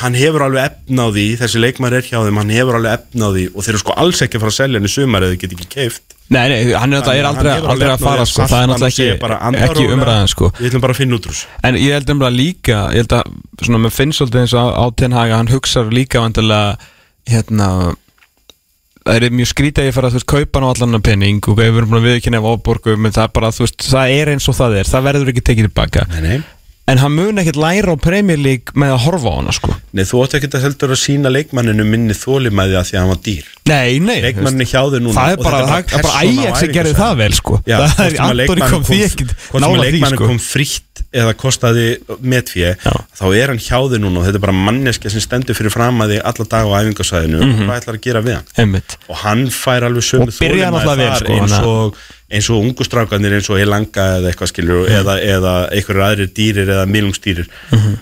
hann 0.00 0.16
hefur 0.16 0.46
alveg 0.46 0.70
efna 0.70 1.04
á 1.04 1.08
því 1.12 1.26
þessi 1.42 1.60
leikmar 1.60 1.92
er 1.98 2.06
hjá 2.06 2.16
þeim, 2.24 2.40
hann 2.40 2.52
hefur 2.56 2.78
alveg 2.78 2.96
efna 2.96 3.28
á 3.28 3.30
því 3.34 3.44
og 3.52 3.66
þeir 3.66 3.74
eru 3.74 3.82
sko 3.82 3.96
alls 4.00 4.22
ekki 4.24 4.38
að 4.38 4.44
fara 4.46 4.54
að 4.54 4.60
selja 4.62 4.80
hann 4.80 4.88
í 4.88 4.92
sumar 4.94 5.26
eða 5.26 5.40
get 5.42 5.52
ekki 5.52 5.68
keift 5.74 6.16
Nei, 6.32 6.44
nei, 6.48 6.60
hann 6.78 6.96
er, 6.96 7.08
er 7.12 7.28
aldrei, 7.28 7.90
að 7.92 8.02
fara 8.02 8.26
sko, 8.28 8.46
það 8.48 8.62
er 8.64 8.70
náttúrulega 8.72 9.66
ekki, 9.66 9.88
umræðan 9.96 10.30
sko. 10.32 10.52
Við 10.58 10.70
ætlum 10.70 10.84
bara 10.84 10.96
að 10.96 11.00
finna 11.02 11.18
út 11.18 11.28
úr 11.28 11.34
þessu. 11.36 11.50
En 11.68 11.80
ég 11.80 11.96
held 11.96 12.12
um 12.14 12.22
líka, 12.32 12.78
ég 12.96 13.04
held 13.04 13.16
að 13.18 13.34
svona 13.66 13.82
með 13.82 13.96
finnst 13.98 14.22
svolítið 14.22 14.44
eins 14.44 14.54
og 14.56 14.64
á, 14.64 14.66
á 14.80 14.84
Ten 14.96 15.16
Hag 15.16 15.32
að 15.32 15.38
hann 15.42 15.52
hugsar 15.52 15.92
líka 15.92 16.22
vantilega 16.24 16.78
hérna 17.28 17.68
það 19.02 19.18
er 19.18 19.36
mjög 19.36 19.50
skrítið 19.50 19.82
að 19.82 19.88
ég 19.90 19.96
fara 19.96 20.08
að 20.08 20.14
þú 20.14 20.20
veist 20.20 20.30
kaupa 20.32 20.62
ná 20.62 20.66
allan 20.70 20.98
að 20.98 21.06
penning 21.10 21.46
og 21.50 21.58
við 21.58 21.70
erum 21.72 21.90
búin 21.90 22.00
að 22.00 22.08
viðkynna 22.08 22.40
af 22.40 22.50
ofborgum 22.52 23.06
en 23.08 23.14
það 23.14 23.28
er 23.28 23.36
bara, 23.38 23.52
þú 23.54 23.66
veist, 23.66 23.86
það 23.90 24.16
er 24.16 24.32
eins 24.32 24.48
og 24.48 24.58
það 24.58 24.76
er. 24.78 24.90
Það 24.92 25.08
verður 25.08 25.32
ekki 25.32 25.46
tekið 25.50 25.68
tilbaka 25.68 26.06
Nei, 26.12 26.20
nei 26.22 26.36
en 26.90 26.98
hann 26.98 27.12
mun 27.14 27.38
ekkert 27.38 27.56
læra 27.62 27.94
á 27.94 27.96
Premier 28.02 28.38
League 28.42 28.74
með 28.74 28.90
að 28.96 29.02
horfa 29.06 29.30
á 29.30 29.34
hana 29.38 29.52
sko 29.54 29.70
Nei, 29.92 30.02
þú 30.08 30.22
átt 30.24 30.34
ekki 30.38 30.48
að 30.50 30.64
heldur 30.66 30.92
að 30.94 30.98
sína 31.02 31.30
leikmanninu 31.30 31.84
minni 31.86 32.14
þólimæði 32.16 32.74
að 32.80 32.86
því 32.88 32.96
að 32.96 33.02
hann 33.02 33.12
var 33.12 33.20
dýr 33.26 33.50
Nei, 33.70 33.98
nei, 34.02 34.16
Leikmanninu 34.24 34.66
hjá 34.66 34.80
þau 34.90 34.98
núna 35.04 35.14
það 35.14 35.32
er 35.34 35.38
og 35.38 35.44
bara, 35.46 35.60
það, 35.68 35.92
er 35.92 36.02
bara 36.02 36.22
sem 36.58 36.72
gerði 36.72 36.94
æfingasvæðinu. 36.94 36.96
það 36.98 37.18
vel 37.22 37.36
sko 37.38 37.58
Já, 37.70 37.76
það 37.92 38.06
er, 38.08 38.16
að 38.26 38.34
leikmaðurinn 38.40 38.72
kom 38.72 38.86
því 38.88 38.98
ekkert 39.06 39.34
hvort 39.36 39.62
sem 39.62 39.68
að 39.68 39.76
því 39.76 39.84
leikmannin 39.86 40.18
sko 40.18 40.30
kom 40.32 40.40
frítt 40.42 41.02
eða 41.22 41.34
kostaði 41.36 41.86
metfjö 42.32 42.72
Já. 42.82 42.94
þá 43.20 43.24
er 43.36 43.52
hann 43.52 43.60
hjá 43.62 43.78
þau 43.92 43.98
núna 44.02 44.18
og 44.22 44.26
þetta 44.26 44.40
er 44.40 44.44
bara 44.46 44.56
manneski 44.56 45.12
sem 45.12 45.22
stendur 45.22 45.58
fyrir 45.58 45.74
fram 45.74 46.00
að 46.02 46.16
þig 46.16 46.24
alla 46.32 46.46
dag 46.56 46.66
á 46.66 46.72
æfingasæðinu 46.82 47.42
Mhm. 47.42 47.62
hvað 47.68 47.78
ætlar 47.82 47.98
að 47.98 48.04
gera 48.08 48.22
við 48.26 48.34
hann 48.40 48.50
Einmitt. 48.64 48.96
og 49.08 49.16
hann 49.22 49.46
fær 49.52 49.86
alveg 49.86 50.02
sömu 50.08 50.26
Og 50.32 50.40
vel, 50.40 51.06
þar 51.12 51.20
sko, 51.20 51.36
eins, 51.36 51.52
að- 51.52 51.68
og, 51.68 52.02
eins 52.32 52.48
og 52.50 52.62
ungu 52.64 52.84
strákanir 52.86 53.34
eins 53.36 53.50
og 53.52 53.60
Elanga 53.60 54.06
eða 54.18 54.30
eitthvað 54.32 54.50
skilur 54.52 54.86
Mhm. 54.88 54.96
eða, 55.00 55.14
eða 55.36 55.52
einhverjur 55.72 56.06
aðrir 56.08 56.32
dýrir 56.32 56.68
eða 56.72 56.86
milungstýrir 56.88 57.46
Mhm. 57.72 57.98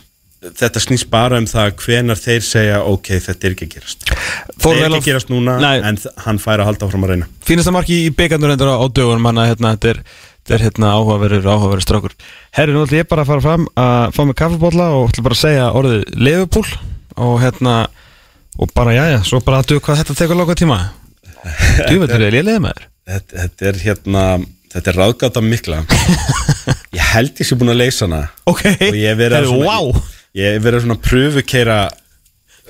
þetta 0.56 0.80
snýst 0.80 1.10
bara 1.10 1.36
um 1.36 1.44
það 1.46 1.72
hvenar 1.84 2.16
þeir 2.16 2.40
segja 2.40 2.78
ok, 2.86 3.08
þetta 3.20 3.44
er 3.44 3.50
ekki 3.56 3.66
að 3.66 3.74
gerast 3.74 3.98
Fór 4.60 4.74
það 4.74 4.80
er 4.80 4.88
ekki 4.88 5.00
að 5.00 5.08
gerast 5.10 5.28
núna 5.30 5.60
Nei. 5.60 5.80
en 5.84 5.98
hann 6.24 6.38
fær 6.38 6.58
að 6.60 6.64
halda 6.70 6.86
áfram 6.86 7.04
að 7.04 7.08
reyna 7.14 7.26
Fínasta 7.44 7.72
marki 7.72 8.06
í 8.06 8.10
byggarnur 8.10 8.50
endur 8.54 8.70
á, 8.72 8.76
á 8.80 8.86
dögunum 8.88 9.26
hann 9.26 9.36
að 9.36 9.48
hérna, 9.54 9.76
þetta 9.76 9.88
er, 9.90 10.02
er 10.50 10.58
hérna, 10.58 10.86
áhugaverður, 10.96 11.44
áhugaverður 11.44 11.84
strákur 11.84 12.10
Herri, 12.52 12.72
nú 12.72 12.86
ætlum 12.86 12.98
ég 13.02 13.08
bara 13.08 13.22
að 13.22 13.26
fara 13.26 13.40
fram 13.40 13.66
að 13.76 14.12
fá 14.16 14.24
mig 14.26 14.36
kaffibólla 14.36 14.86
og 14.96 15.10
ætlum 15.12 15.24
bara 15.28 15.34
að 15.34 15.44
segja 15.44 15.72
orðið 15.76 16.04
Liverpool 16.16 16.66
og 17.16 17.40
hérna 17.42 17.86
og 18.58 18.72
bara 18.74 18.92
jæja, 18.96 19.22
svo 19.24 19.40
bara 19.44 19.60
að 19.60 19.66
þetta 23.08 23.44
þetta, 23.44 23.70
er 23.70 23.80
hérna 23.84 24.24
þetta 24.70 24.92
er 24.92 25.00
ráðgáta 25.00 25.44
mikla. 25.44 25.84
Ég 26.98 27.06
held 27.14 27.38
ég 27.38 27.46
sé 27.46 27.56
búin 27.58 27.72
að 27.72 27.82
leysa 27.84 28.06
hana. 28.08 28.24
Ok, 28.50 28.64
og 28.66 28.96
ég 28.98 29.12
hef 29.12 29.18
verið 29.20 29.44
svona, 29.46 29.66
wow. 29.68 30.06
ég 30.34 30.64
svona 30.82 30.96
pröfukeira 30.98 31.80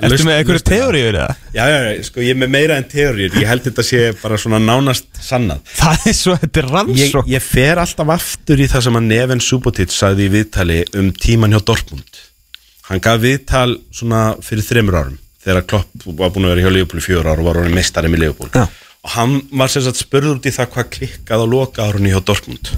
Ertu 0.01 0.25
með 0.25 0.39
einhverju 0.39 0.63
teóri 0.65 1.01
yfir 1.03 1.17
það? 1.19 1.41
Já, 1.53 1.63
já, 1.69 1.79
já, 1.85 2.05
sko, 2.07 2.23
ég 2.25 2.33
er 2.33 2.39
með 2.41 2.53
meira 2.55 2.77
en 2.81 2.87
teóriur 2.89 3.35
Ég 3.37 3.49
held 3.51 3.65
þetta 3.67 3.85
sé 3.85 3.99
bara 4.21 4.39
svona 4.41 4.61
nánast 4.63 5.09
sannað. 5.21 5.61
Það 5.77 6.07
er 6.09 6.17
svo, 6.17 6.37
þetta 6.41 6.61
er 6.63 6.69
ég, 6.69 6.73
rannsók 6.77 7.29
ég 7.29 7.45
fer 7.45 7.81
alltaf 7.83 8.13
aftur 8.17 8.63
í 8.65 8.69
það 8.71 8.87
sem 8.87 9.01
að 9.01 9.09
Neven 9.11 9.45
Subotic 9.45 9.93
sagði 9.93 10.29
í 10.29 10.33
viðtali 10.37 10.79
um 11.01 11.11
tíman 11.17 11.57
hjá 11.57 11.61
Dortmund. 11.73 12.23
Hann 12.91 13.03
gaf 13.05 13.21
viðtal 13.23 13.75
svona 13.95 14.23
fyrir 14.45 14.67
þreymur 14.67 14.99
árum 14.99 15.19
Þegar 15.41 15.67
Klopp 15.71 16.07
var 16.19 16.33
búin 16.35 16.49
að 16.49 16.55
vera 16.55 16.65
hjá 16.67 16.75
Leopold 16.75 17.01
í 17.01 17.05
fjör 17.05 17.29
ár 17.31 17.41
og 17.41 17.47
var 17.47 17.63
hann 17.63 17.77
mestari 17.77 18.11
með 18.13 18.27
Leopold 18.27 18.57
Já. 18.59 18.65
Og 19.05 19.13
hann 19.15 19.37
var 19.57 19.73
sem 19.73 19.85
sagt 19.85 20.01
spurður 20.03 20.37
út 20.37 20.49
í 20.49 20.53
það 20.55 20.73
hvað 20.75 20.91
klikkað 20.97 21.45
á 21.45 21.47
loka 21.49 21.87
árunni 21.87 22.13
hjá 22.13 22.21
Dortmund. 22.21 22.73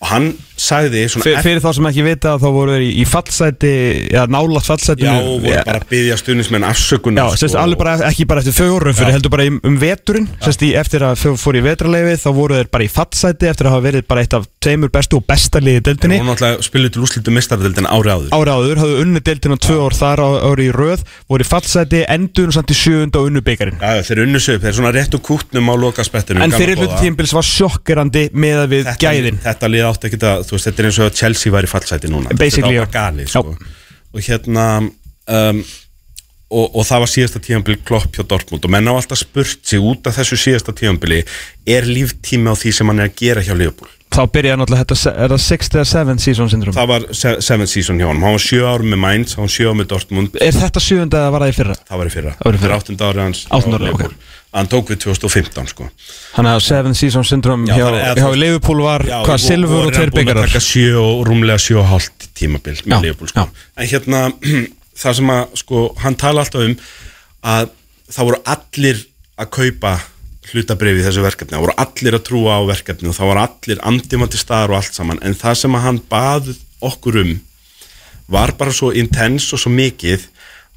Og 0.00 0.08
hann 0.10 0.32
sagði 0.60 1.04
Fyr, 1.10 1.38
Fyrir 1.44 1.60
þá 1.62 1.68
sem 1.76 1.88
ekki 1.90 2.04
vita 2.06 2.34
þá 2.40 2.46
voru 2.54 2.74
þeir 2.76 2.84
í, 2.86 2.90
í 3.00 3.06
fallsæti 3.08 3.72
Já, 4.12 4.22
nálat 4.30 4.66
fallsæti 4.66 5.06
Já, 5.06 5.12
og 5.18 5.44
voru 5.44 5.64
bara 5.66 5.80
að 5.80 5.86
byggja 5.90 6.18
stuðnismenn 6.20 6.66
afsökunar 6.68 7.30
Já, 7.30 7.40
sérst, 7.40 7.54
sko, 7.54 7.62
alveg 7.64 7.80
bara, 7.80 7.96
ekki 8.10 8.26
bara 8.30 8.44
eftir 8.44 8.56
fjórum 8.58 8.96
fyrir 8.96 9.16
heldur 9.16 9.32
bara 9.32 9.46
um, 9.48 9.78
veturinn. 9.80 10.28
Sérst, 10.44 10.64
eftir 10.80 11.04
að 11.06 11.24
fóru 11.40 11.60
í 11.60 11.64
vetrarleifi 11.64 12.16
þá 12.20 12.28
voru 12.36 12.58
þeir 12.60 12.70
bara 12.74 12.86
í 12.86 12.90
fattsæti 12.92 13.50
eftir 13.50 13.70
að 13.70 13.76
hafa 13.76 13.86
verið 13.88 14.06
bara 14.10 14.24
eitt 14.24 14.36
af 14.36 14.48
tveimur 14.60 14.92
bestu 14.92 15.20
og 15.20 15.26
besta 15.28 15.62
liði 15.62 15.80
Og 15.90 16.28
náttúrulega 16.28 16.64
spiluð 16.64 16.94
til 16.94 17.04
úslitu 17.06 17.32
mistardildin 17.34 17.88
ári 17.88 18.12
áður. 18.12 18.30
Ára 18.36 18.56
áður, 18.60 18.80
hafðu 18.82 19.00
unni 19.04 19.22
deildina 19.24 19.56
tvö 19.60 19.78
ár 19.86 19.96
þar 19.96 20.22
ári 20.50 20.68
í 20.68 20.74
röð, 20.74 21.04
voru 21.30 21.46
í 21.46 21.48
fattsæti 21.48 22.02
endur 22.10 22.52
samt 22.54 22.72
í 22.72 22.76
sjöunda 22.76 23.20
og 23.20 23.30
unnu 23.30 23.42
byggarinn 23.46 23.80
Já, 23.80 24.02
þeir 24.06 24.22
unnu 24.26 24.40
upp, 24.40 24.64
þeir 24.64 24.76
svona 24.76 24.92
réttu 24.94 25.20
kútnum 25.24 25.70
á 25.70 25.74
lokaspettinu 25.80 26.44
en 26.44 26.54
fyrir 26.54 26.80
hluti 26.80 26.98
tímbils 27.00 27.32
var 27.36 27.46
sjokkerandi 27.46 28.26
með 28.34 28.62
að 28.64 28.74
við 28.74 28.90
gæðin. 29.00 29.40
Þetta 29.44 29.70
lið 29.70 29.86
átti 29.88 30.10
ekki 30.10 30.20
að, 30.20 30.44
þú 30.50 30.58
veist, 30.58 30.68
þetta 30.68 30.82
er 30.82 30.88
eins 30.90 30.98
og 31.00 31.06
að 31.06 31.20
Chelsea 31.22 31.54
var 31.54 31.66
í 31.66 31.70
fallsæti 31.70 32.10
núna. 32.10 32.34
Basically, 32.34 32.74
Þetta 32.74 32.88
var 32.88 32.96
galið, 32.96 33.30
sko. 33.30 33.54
Og 34.10 34.26
hérna 34.26 34.66
um, 34.82 35.62
og, 36.50 36.66
og 36.74 36.82
það 36.86 37.04
var 37.04 37.10
síðasta 37.12 37.42
tíðanbili 37.44 37.80
klopp 37.86 38.18
hjá 38.18 38.26
Dortmund. 38.26 38.66
Og 38.66 38.74
menn 38.74 38.90
á 38.90 38.92
alltaf 38.92 39.22
spurt 39.22 39.62
sig 39.70 39.82
út 39.82 40.10
af 40.10 40.18
þessu 40.18 40.38
síðasta 40.40 40.74
tíðanbili 40.74 41.22
er 41.70 41.86
líftími 41.86 42.50
á 42.50 42.58
því 42.58 42.74
sem 42.74 42.90
hann 42.90 43.02
er 43.04 43.10
að 43.12 43.18
gera 43.22 43.44
hjá 43.46 43.54
Liverpool 43.54 43.92
þá 44.10 44.20
byrjaði 44.34 44.58
náttúrulega 44.60 44.84
þetta, 44.84 45.12
er 45.24 45.30
það 45.34 45.42
6th 45.44 45.76
eða 45.78 45.86
7th 45.90 46.24
season 46.24 46.50
syndrom 46.50 46.74
Það 46.76 46.88
var 46.90 47.04
se 47.14 47.34
seventh 47.46 47.70
season 47.70 48.00
hjá 48.00 48.08
honum, 48.08 48.24
hann 48.26 48.34
var 48.36 48.42
sjö 48.42 48.64
árum 48.66 48.90
með 48.90 49.00
Mainz, 49.04 49.34
hann 49.38 49.46
var 49.46 49.52
sjö 49.54 49.68
árum 49.70 49.78
með 49.82 49.88
Dortmund 49.92 50.38
er 50.42 50.56
þetta 50.56 50.82
sjöunda 50.82 51.20
eða 51.22 51.30
var 51.36 51.44
það 51.46 51.52
í 51.52 51.56
fyrra? 51.60 51.76
Það 51.90 52.00
var 52.02 52.10
í 52.10 52.14
fyrra, 52.16 52.32
Það 52.40 52.48
var 52.50 52.58
í 52.58 52.62
fyrra. 52.64 52.78
áttunda 52.80 53.10
ári 53.12 53.22
hans 53.24 53.42
hjá 53.46 53.54
Áttunda 53.58 53.78
ári, 53.80 53.86
Liverpool. 53.90 54.16
Hann 54.50 54.66
tók 54.66 54.88
við 54.90 54.98
2015 55.04 55.70
sko 55.70 55.86
Þannig 56.34 56.56
að 56.56 56.64
7th 56.66 56.98
season 56.98 57.26
syndrom 57.30 57.66
Já, 57.70 57.76
hjá, 57.78 57.86
það 57.86 58.20
hjá 58.24 58.40
Liverpool 58.42 58.82
var 58.82 59.04
Já, 59.06 59.16
hvað, 59.28 59.38
silfur 59.46 59.84
og 59.86 59.92
tveir 59.94 60.00
hann 60.00 60.10
búin 60.10 60.10
að 60.10 60.18
byggarar 60.24 60.50
taka 60.50 60.62
sjö 60.66 60.88
og 61.04 61.20
rúmlega 61.28 61.62
sjö 61.62 61.76
og 61.78 61.86
hálft 61.92 62.26
tímabil 62.40 62.74
með 62.82 62.96
Já, 62.96 63.00
Liverpool 63.06 63.30
sko. 63.30 63.44
já. 63.46 63.68
en 63.78 63.90
hérna 63.92 64.22
það 65.04 65.18
sem 65.20 65.30
að 65.36 65.54
sko, 65.62 65.84
hann 66.02 66.18
tala 66.18 66.42
alltaf 66.42 66.66
um 66.66 66.74
að 67.46 67.70
það 68.10 68.26
voru 68.32 68.42
allir 68.56 69.04
að 69.38 69.52
kaupa 69.54 69.92
hlutabrifi 70.50 71.02
í 71.02 71.06
þessu 71.06 71.22
verkefni, 71.24 71.56
það 71.56 71.64
voru 71.66 71.76
allir 71.84 72.16
að 72.18 72.26
trúa 72.26 72.58
á 72.58 72.62
verkefni 72.70 73.10
og 73.10 73.16
það 73.16 73.30
voru 73.30 73.44
allir 73.44 73.84
andimandi 73.90 74.40
staðar 74.40 74.74
og 74.74 74.80
allt 74.80 74.98
saman, 74.98 75.22
en 75.22 75.38
það 75.38 75.62
sem 75.62 75.78
að 75.78 75.86
hann 75.86 76.02
bað 76.10 76.52
okkur 76.90 77.22
um 77.22 77.32
var 78.30 78.54
bara 78.58 78.74
svo 78.74 78.92
intens 78.94 79.48
og 79.54 79.62
svo 79.62 79.72
mikið 79.74 80.28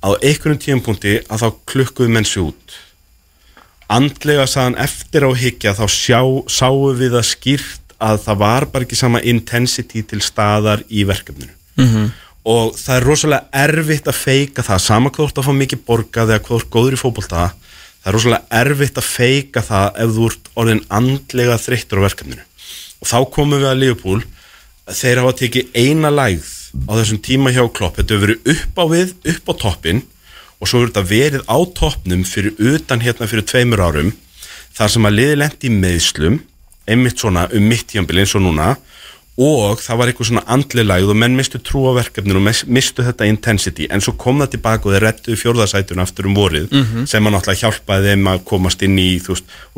að 0.04 0.18
á 0.18 0.20
einhverjum 0.20 0.60
tíumpunkti 0.60 1.14
að 1.32 1.46
þá 1.46 1.48
klukkuðu 1.70 2.12
menn 2.12 2.28
sig 2.28 2.44
út. 2.44 2.76
Andlega 3.94 4.48
saðan 4.50 4.80
eftir 4.82 5.28
á 5.28 5.32
higgja 5.38 5.76
þá 5.78 5.86
sjá, 5.92 6.20
sáum 6.50 6.98
við 6.98 7.16
það 7.16 7.30
skýrt 7.30 7.96
að 8.04 8.20
það 8.26 8.42
var 8.42 8.68
bara 8.74 8.88
ekki 8.88 9.00
sama 9.00 9.22
intensity 9.22 10.04
til 10.04 10.20
staðar 10.24 10.84
í 10.90 11.06
verkefninu. 11.08 11.54
-hmm. 11.88 12.12
og 12.44 12.76
það 12.78 12.96
er 12.96 13.06
rosalega 13.08 13.48
erfitt 13.54 14.08
að 14.08 14.20
feika 14.20 14.62
það, 14.62 14.80
sama 14.80 15.10
ert 15.10 15.38
að 15.38 15.46
fá 15.48 15.54
mikið 15.54 15.80
borgað 15.88 16.34
eða 16.34 16.42
ert 16.58 16.70
góður 16.70 16.94
í 16.94 17.00
fótbolta 17.00 17.54
það 18.04 18.10
er 18.12 18.18
rosalega 18.18 18.62
erfitt 18.62 19.00
að 19.00 19.08
feika 19.08 19.64
það 19.64 20.02
ef 20.04 20.16
þú 20.18 20.30
ert 20.30 20.50
orðin 20.60 20.84
andlega 20.92 21.60
þreyttur 21.64 22.04
á 22.04 22.06
verkefninu. 22.06 22.44
Og 23.00 23.10
þá 23.10 23.18
komum 23.32 23.62
við 23.62 23.70
að 23.70 23.80
Liverpool 23.80 24.24
þeir 24.92 25.22
hafa 25.22 25.36
tekið 25.40 25.78
eina 25.80 26.12
lægð 26.12 26.50
á 26.90 26.92
þessum 26.98 27.22
tíma 27.24 27.54
hjá 27.56 27.64
Klopp, 27.72 28.00
þetta 28.00 28.18
hefur 28.18 28.26
verið 28.28 28.50
upp 28.54 28.82
á 28.82 28.84
við 28.92 29.14
upp 29.32 29.52
á 29.52 29.54
toppin 29.64 30.02
og 30.60 30.68
svo 30.68 30.82
hefur 30.82 30.92
þetta 30.92 31.06
verið 31.10 31.46
á 31.48 31.58
toppnum 31.80 32.26
fyrir 32.28 32.58
utan 32.60 33.04
hérna 33.04 33.30
fyrir 33.30 33.48
tveimur 33.48 33.84
árum 33.84 34.12
þar 34.74 34.92
sem 34.92 35.08
að 35.08 35.18
liði 35.20 35.40
lendi 35.40 35.70
í 35.70 35.78
meðslum 35.78 36.40
einmitt 36.90 37.22
svona 37.22 37.46
um 37.56 37.68
mitt 37.70 37.88
tíambil 37.92 38.24
eins 38.24 38.36
og 38.36 38.44
núna 38.44 38.74
og 39.38 39.80
það 39.82 39.98
var 39.98 40.10
eitthvað 40.12 40.28
svona 40.30 40.44
andli 40.54 40.84
lægð 40.86 41.10
og 41.10 41.18
menn 41.18 41.34
mistu 41.38 41.58
trú 41.58 41.88
á 41.90 41.98
verkefninu 41.98 42.38
og 42.38 42.44
mis- 42.46 42.66
mistu 42.70 43.02
þetta 43.02 43.26
intensity. 43.26 43.88
En 43.90 44.02
svo 44.02 44.14
kom 44.14 44.38
það 44.44 44.52
tilbaka 44.54 44.86
og 44.86 44.94
þeir 44.94 45.06
rettuðu 45.08 45.40
fjórðasætun 45.42 46.02
aftur 46.04 46.28
um 46.30 46.36
vorið 46.38 46.68
sem 47.10 47.26
að 47.26 47.34
náttúrulega 47.34 47.62
hjálpaði 47.64 48.12
þeim 48.14 48.28
að 48.30 48.44
komast 48.46 48.84
inn 48.86 49.00
í 49.02 49.08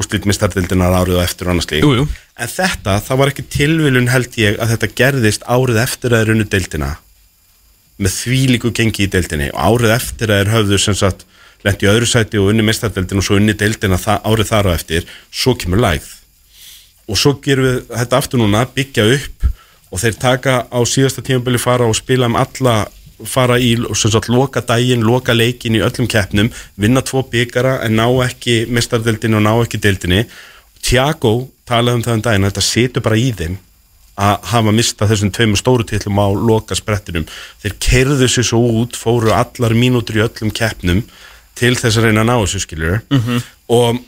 úslítmistardildinar 0.01 0.95
árið 0.99 1.19
og 1.19 1.23
eftir 1.23 1.47
og 1.47 1.53
annars 1.55 1.69
lík 1.71 1.83
Jú, 1.85 1.93
jú. 2.01 2.07
en 2.37 2.51
þetta, 2.51 2.97
það 3.05 3.17
var 3.21 3.31
ekki 3.31 3.45
tilviljun 3.55 4.09
held 4.11 4.35
ég 4.41 4.59
að 4.59 4.73
þetta 4.75 4.91
gerðist 4.99 5.47
árið 5.47 5.79
eftir 5.85 6.11
að 6.15 6.23
þeir 6.25 6.33
unnu 6.35 6.47
deildina. 6.51 6.91
Með 7.95 8.11
þvílíku 8.19 8.73
gengi 8.75 9.05
í 9.05 9.11
deildinni. 9.11 9.47
Og 9.55 9.79
árið 9.79 9.93
eftir 9.95 10.27
að 10.33 10.41
þeir 10.43 10.53
höfðu 10.57 10.79
sem 10.83 10.97
sagt 10.99 11.23
lendi 11.63 11.87
í 11.87 11.89
öðru 11.93 12.05
sæti 12.11 12.37
og 12.41 12.51
unni 12.51 12.65
mistardeildin 12.67 13.21
og 13.21 13.25
svo 13.25 13.37
unni 13.39 13.55
deildina 13.57 13.95
það, 13.97 14.19
árið 14.27 14.51
þar 14.51 14.67
á 14.67 14.71
eftir 14.75 15.07
svo 15.31 15.55
kemur 15.55 15.79
lægð 15.79 16.11
og 17.05 17.19
svo 17.19 17.35
gerum 17.43 17.67
við 17.67 17.79
þetta 17.91 18.19
aftur 18.19 18.41
núna 18.41 18.65
byggja 18.75 19.05
upp 19.15 19.47
og 19.91 20.01
þeir 20.01 20.19
taka 20.19 20.55
á 20.67 20.79
síðasta 20.89 21.23
tímabili 21.25 21.61
fara 21.61 21.87
og 21.87 21.97
spila 21.97 22.29
um 22.29 22.37
alla 22.39 22.85
fara 23.23 23.55
í 23.61 23.75
sagt 23.95 24.27
loka 24.27 24.61
daginn, 24.65 25.05
loka 25.07 25.33
leikin 25.33 25.77
í 25.77 25.83
öllum 25.85 26.07
keppnum, 26.11 26.49
vinna 26.75 27.03
tvo 27.05 27.23
byggara 27.31 27.77
en 27.85 27.95
ná 27.95 28.07
ekki 28.25 28.65
mistardeildinu 28.67 29.39
og 29.39 29.45
ná 29.45 29.53
ekki 29.61 29.79
deildinni. 29.79 30.25
Tiago 30.83 31.47
talaði 31.65 32.01
um 32.01 32.03
það 32.03 32.17
um 32.17 32.25
daginn 32.25 32.47
að 32.47 32.51
þetta 32.51 32.65
situr 32.67 33.05
bara 33.05 33.19
í 33.19 33.29
þeim 33.37 33.55
að 34.15 34.49
hafa 34.51 34.71
mistað 34.71 35.11
þessum 35.11 35.31
tveimur 35.35 35.59
stóru 35.59 35.85
tillum 35.87 36.19
á 36.23 36.27
loka 36.31 36.75
sprettinum 36.77 37.25
þeir 37.63 37.73
kerðu 37.83 38.27
sér 38.31 38.47
svo 38.47 38.61
út, 38.81 38.95
fóru 38.95 39.33
allar 39.35 39.75
mínútur 39.75 40.19
í 40.19 40.23
öllum 40.23 40.53
keppnum 40.55 41.01
til 41.55 41.73
þess 41.75 41.99
að 41.99 42.07
reyna 42.07 42.23
að 42.23 42.29
ná 42.29 42.35
þessu 42.37 42.61
skiljur 42.63 43.01
og 43.75 43.99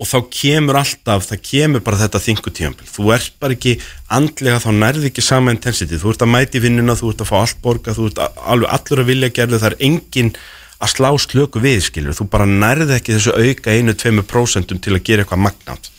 og 0.00 0.08
þá 0.08 0.16
kemur 0.32 0.78
alltaf, 0.80 1.26
það 1.28 1.42
kemur 1.44 1.82
bara 1.84 1.98
þetta 2.00 2.22
þingutíðanbíl, 2.24 2.86
þú 2.88 3.10
ert 3.12 3.34
bara 3.42 3.56
ekki 3.56 3.74
andlega 4.08 4.62
þá 4.64 4.70
nærði 4.78 5.10
ekki 5.10 5.24
sama 5.24 5.52
intensity. 5.52 5.98
Þú 6.00 6.14
ert 6.14 6.24
að 6.24 6.32
mæti 6.32 6.62
vinnuna, 6.64 6.96
þú 6.96 7.12
ert 7.12 7.20
að 7.20 7.28
fá 7.28 7.36
allt 7.42 7.60
borga 7.60 7.92
þú 7.98 8.08
ert 8.08 8.22
að, 8.24 8.40
alveg 8.54 8.72
allur 8.78 9.02
að 9.04 9.10
vilja 9.12 9.32
gerðu 9.36 9.60
það 9.60 9.74
er 9.74 9.84
engin 9.90 10.32
að 10.80 10.92
slá 10.94 11.10
slöku 11.20 11.60
við 11.60 11.82
skilur 11.84 12.16
þú 12.16 12.26
bara 12.32 12.48
nærði 12.48 12.96
ekki 12.96 13.16
þessu 13.16 13.34
auka 13.36 13.74
einu, 13.74 13.94
tveimu 13.94 14.24
prósentum 14.28 14.80
til 14.80 14.96
að 14.96 15.04
gera 15.08 15.24
eitthvað 15.24 15.42
magnátt 15.44 15.90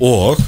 og 0.00 0.40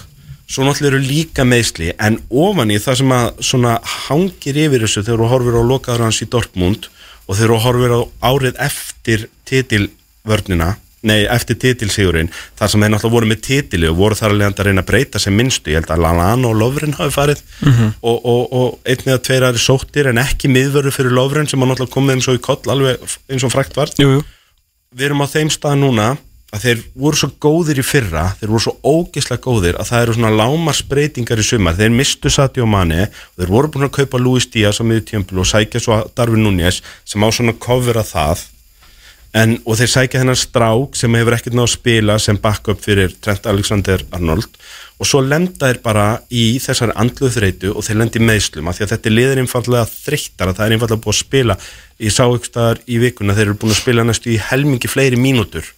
svo 0.48 0.64
náttúrulega 0.64 0.94
eru 0.94 1.04
líka 1.04 1.44
meðsli 1.44 1.90
en 2.00 2.16
ofan 2.32 2.72
í 2.72 2.78
það 2.80 3.00
sem 3.02 3.14
að 3.18 3.42
svona 3.50 3.74
hangir 4.08 4.60
yfir 4.64 4.86
þessu 4.86 5.04
þegar 5.04 5.20
þú 5.20 5.30
horfir 5.34 5.60
á 5.60 5.62
lokaður 5.72 6.06
hans 6.06 6.22
í 6.24 6.28
Dortmund 6.32 6.88
og 7.28 7.36
þegar 7.36 7.52
þú 7.52 7.60
horfir 7.66 7.96
á 7.96 8.00
árið 8.30 8.62
eftir 8.68 9.26
titilvörnina 9.48 10.70
nei, 11.06 11.22
eftir 11.30 11.58
titilsigurinn 11.62 12.30
þar 12.58 12.72
sem 12.72 12.82
þeir 12.82 12.92
náttúrulega 12.94 13.14
voru 13.14 13.30
með 13.30 13.42
titili 13.46 13.90
og 13.90 13.98
voru 14.00 14.18
þar 14.18 14.34
alveg 14.34 14.54
að 14.54 14.68
reyna 14.68 14.82
að 14.84 14.88
breyta 14.90 15.22
sem 15.22 15.36
minnstu, 15.36 15.72
ég 15.72 15.82
held 15.82 15.92
að 15.94 16.02
Lallana 16.04 16.50
og 16.50 16.58
Lovren 16.58 16.96
hafi 16.98 17.14
farið 17.14 17.42
og, 18.02 18.16
og, 18.18 18.42
og 18.60 18.88
einn 18.88 19.12
eða 19.12 19.22
tveir 19.28 19.48
aðri 19.48 19.62
sóttir 19.62 20.10
en 20.10 20.22
ekki 20.22 20.50
miðvörðu 20.52 20.94
fyrir 20.94 21.14
Lovren 21.14 21.50
sem 21.50 21.62
að 21.62 21.72
náttúrulega 21.72 21.94
komið 21.94 22.16
þeim 22.16 22.24
svo 22.26 22.38
í 22.38 22.42
koll 22.48 22.74
alveg 22.74 23.18
eins 23.30 23.46
og 23.46 23.54
frækt 23.54 23.78
var. 23.78 23.92
Jú, 24.00 24.18
jú. 24.18 24.24
Við 24.96 25.10
erum 25.10 25.22
á 25.22 25.26
þeim 25.28 25.52
stað 25.52 25.78
núna 25.82 26.16
að 26.48 26.62
þeir 26.64 26.84
voru 26.96 27.18
svo 27.20 27.28
góðir 27.44 27.80
í 27.82 27.84
fyrra 27.84 28.22
þeir 28.40 28.52
voru 28.54 28.64
svo 28.64 28.74
ógeðslega 28.80 29.44
góðir 29.44 29.76
að 29.76 29.90
það 29.90 30.04
eru 30.04 30.14
svona 30.16 30.30
lámarsbreytingar 30.38 31.42
í 31.42 31.44
sumar. 31.44 31.76
Þeir 31.76 31.92
mistu 31.92 32.32
Sati 32.32 32.64
og 32.64 32.70
Mane 32.72 33.08
og 33.10 33.42
þeir 33.42 33.52
voru 33.52 33.72
búin 33.74 33.88
að 33.88 33.96
kaupa 33.98 34.20
Luis 34.22 34.48
Díaz 34.48 34.80
á 34.80 34.84
miðutjömpil 34.88 35.42
og 35.42 35.50
sækja 35.50 35.82
svo 35.84 35.98
Darvin 36.16 36.46
Núñez 36.46 36.80
sem 37.04 37.20
á 37.20 37.28
svona 37.28 37.52
cover 37.60 38.00
að 38.00 38.14
það 38.14 38.46
en, 39.38 39.56
og 39.64 39.78
þeir 39.78 39.90
sækja 39.92 40.22
þennan 40.22 40.38
strák 40.38 40.98
sem 40.98 41.16
hefur 41.18 41.36
ekkert 41.36 41.56
náð 41.56 41.68
að 41.68 41.74
spila 41.76 42.18
sem 42.22 42.38
backup 42.42 42.82
fyrir 42.84 43.14
Trent 43.22 43.46
Alexander-Arnold 43.50 44.60
og 44.98 45.06
svo 45.06 45.20
lenda 45.22 45.68
þeir 45.68 45.80
bara 45.84 46.06
í 46.34 46.44
þessari 46.62 46.96
andluð 46.98 47.36
þreytu 47.36 47.72
og 47.74 47.86
þeir 47.86 48.00
lenda 48.00 48.18
í 48.18 48.24
meðslum 48.26 48.70
af 48.70 48.78
því 48.78 48.86
að 48.86 48.92
þetta 48.94 49.12
liður 49.14 49.42
einfallega 49.44 49.90
þreyttar 49.92 50.50
að 50.50 50.58
það 50.58 50.66
er 50.66 50.74
einfallega 50.76 51.04
búið 51.04 51.14
að 51.14 51.20
spila. 51.20 51.58
Ég 52.02 52.14
sá 52.14 52.24
ykkur 52.26 52.50
staðar 52.50 52.80
í 52.82 52.98
vikuna 53.04 53.36
þeir 53.36 53.46
eru 53.46 53.58
búin 53.62 53.74
að 53.74 53.82
spila 53.82 54.06
næstu 54.08 54.32
í 54.34 54.40
helmingi 54.48 54.90
fleiri 54.90 55.20
mínútur 55.20 55.70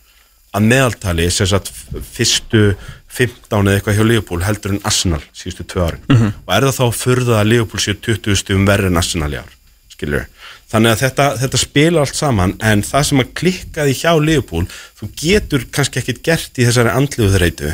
að 0.57 0.67
meðaltali 0.73 1.29
sem 1.31 1.47
sagt 1.47 1.69
fyrstu 2.15 2.73
15 3.11 3.61
eða 3.61 3.77
eitthvað 3.77 4.01
hjá 4.01 4.07
Leopold 4.09 4.47
heldur 4.47 4.75
en 4.75 4.85
Arsenal 4.89 5.23
síðustu 5.37 5.67
tvö 5.69 5.85
árin. 5.87 6.03
Og 6.47 6.53
er 6.57 6.67
það 6.67 6.79
þá 6.79 6.85
að 6.89 6.99
furða 7.05 7.41
að 7.43 7.51
Leopold 7.53 7.85
séu 7.85 7.99
20 8.09 8.41
stugum 8.41 8.67
verri 8.67 8.91
en 8.91 8.99
Arsenal 8.99 9.31
í 9.35 9.39
ár 9.43 9.53
skilur 9.93 10.25
þannig 10.71 10.95
að 10.95 11.03
þetta, 11.05 11.27
þetta 11.43 11.61
spila 11.61 12.05
allt 12.05 12.19
saman 12.19 12.57
en 12.71 12.85
það 12.87 13.07
sem 13.11 13.23
að 13.23 13.33
klikkaði 13.41 13.97
hjá 14.01 14.13
Leopold 14.23 14.75
þú 15.01 15.11
getur 15.23 15.67
kannski 15.75 16.03
ekkit 16.03 16.23
gert 16.27 16.61
í 16.61 16.67
þessari 16.69 16.95
andluðu 16.95 17.37
þreitu 17.37 17.73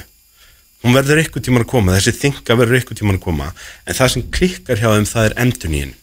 hún 0.84 0.96
verður 0.96 1.22
eitthvað 1.22 1.46
tíman 1.48 1.64
að 1.66 1.72
koma, 1.72 1.96
þessi 1.96 2.16
þinga 2.20 2.58
verður 2.60 2.78
eitthvað 2.80 3.00
tíman 3.02 3.18
að 3.18 3.26
koma 3.26 3.50
en 3.86 3.98
það 3.98 4.12
sem 4.14 4.28
klikkar 4.38 4.82
hjá 4.82 4.88
þeim 4.92 5.10
það 5.10 5.28
er 5.28 5.36
endurníin 5.44 5.96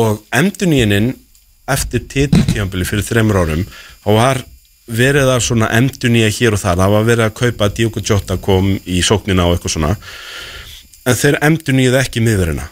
og 0.00 0.22
endurníinin 0.36 1.12
eftir 1.70 2.06
titiltíðanbili 2.10 2.86
fyrir 2.88 3.06
þreymur 3.06 3.42
árum 3.42 3.66
þá 3.66 4.10
var 4.16 4.44
verið 4.90 5.30
að 5.30 5.44
svona 5.44 5.70
endurnýja 5.76 6.30
hér 6.34 6.56
og 6.56 6.62
þar. 6.62 6.80
Það 6.80 6.94
var 6.94 7.06
verið 7.08 7.26
að 7.26 7.36
kaupa 7.40 7.68
Diogo 7.74 8.02
Jota 8.04 8.36
kom 8.42 8.72
í 8.84 9.02
sóknina 9.06 9.46
og 9.46 9.56
eitthvað 9.56 9.76
svona. 9.76 9.92
En 11.06 11.18
þeir 11.18 11.38
endurnýjuðu 11.46 12.00
ekki 12.00 12.24
miðverina 12.24 12.66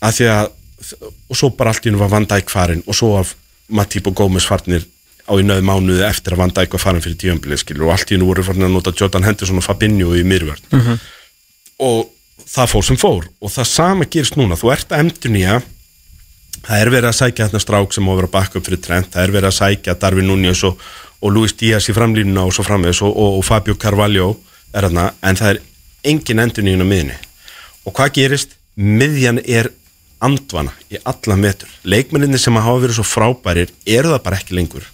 af 0.00 0.16
því 0.16 0.30
að 0.32 0.52
og 0.80 1.36
svo 1.36 1.50
bara 1.56 1.74
allt 1.74 1.84
í 1.84 1.90
hennu 1.90 2.00
var 2.00 2.12
Van 2.12 2.28
Dijk 2.28 2.50
farin 2.52 2.82
og 2.86 2.96
svo 2.96 3.14
af 3.20 3.34
Matip 3.68 4.08
og 4.10 4.16
Gómez 4.18 4.46
farnir 4.48 4.86
á 5.28 5.32
í 5.36 5.44
nöðu 5.46 5.64
mánuði 5.66 6.06
eftir 6.08 6.34
að 6.34 6.42
Van 6.44 6.54
Dijk 6.56 6.76
var 6.76 6.82
farin 6.82 7.04
fyrir 7.04 7.18
tíðanbili 7.20 7.58
skilur 7.60 7.88
og 7.88 7.96
allt 7.96 8.10
í 8.10 8.16
hennu 8.16 8.28
voru 8.30 8.44
farin 8.46 8.66
að 8.66 8.74
nota 8.76 8.94
Jordan 8.96 9.26
Henderson 9.28 9.60
og 9.60 9.66
Fabinho 9.66 10.14
í 10.16 10.24
miðverð 10.26 10.80
og 11.80 12.08
það 12.50 12.72
fór 12.72 12.86
sem 12.88 12.98
fór 13.00 13.28
og 13.40 13.52
það 13.52 13.68
sama 13.70 14.08
gerist 14.10 14.36
núna, 14.40 14.58
þú 14.58 14.72
ert 14.74 14.92
að 14.92 15.04
emdur 15.04 15.34
nýja 15.36 15.60
það 16.64 16.82
er 16.82 16.92
verið 16.92 17.10
að 17.10 17.18
sækja 17.20 17.46
þarna 17.46 17.62
strák 17.64 17.94
sem 17.94 18.08
á 18.08 18.10
að 18.10 18.20
vera 18.20 18.32
bakk 18.34 18.56
upp 18.58 18.66
fyrir 18.66 18.82
trend, 18.84 19.08
það 19.12 19.22
er 19.22 19.34
verið 19.36 19.50
að 19.50 19.58
sækja 19.60 19.96
Darvin 20.00 20.28
Núñez 20.28 20.64
og, 20.68 20.80
og 21.20 21.34
Luis 21.34 21.54
Díaz 21.56 21.88
í 21.88 21.96
framlínuna 21.96 22.44
og 22.48 22.54
svo 22.56 22.64
framvegis 22.66 23.02
og, 23.06 23.14
og, 23.14 23.38
og 23.38 23.44
Fabio 23.46 23.76
Carvalho 23.80 24.32
er 24.74 24.88
þarna, 24.88 25.10
en 25.22 25.38
það 25.40 25.54
er 25.54 25.62
engin 26.10 26.42
endur 26.42 26.66
nýjun 26.66 26.84
á 26.84 26.88
miðinni 26.90 27.18
og 27.86 27.94
hvað 27.96 28.16
gerist? 28.18 28.56
Miðjan 28.80 29.40
er 29.44 29.70
andvana 30.24 30.72
í 30.92 31.00
allan 31.08 31.44
vetur 31.44 31.70
leikmenninni 31.88 32.38
sem 32.40 32.56
hafa 32.56 32.80
verið 32.84 33.00
svo 33.00 33.06
frábærir 33.08 33.72
eru 33.86 34.12
það 34.14 34.24
bara 34.26 34.40
ekki 34.40 34.56
lengur. 34.58 34.86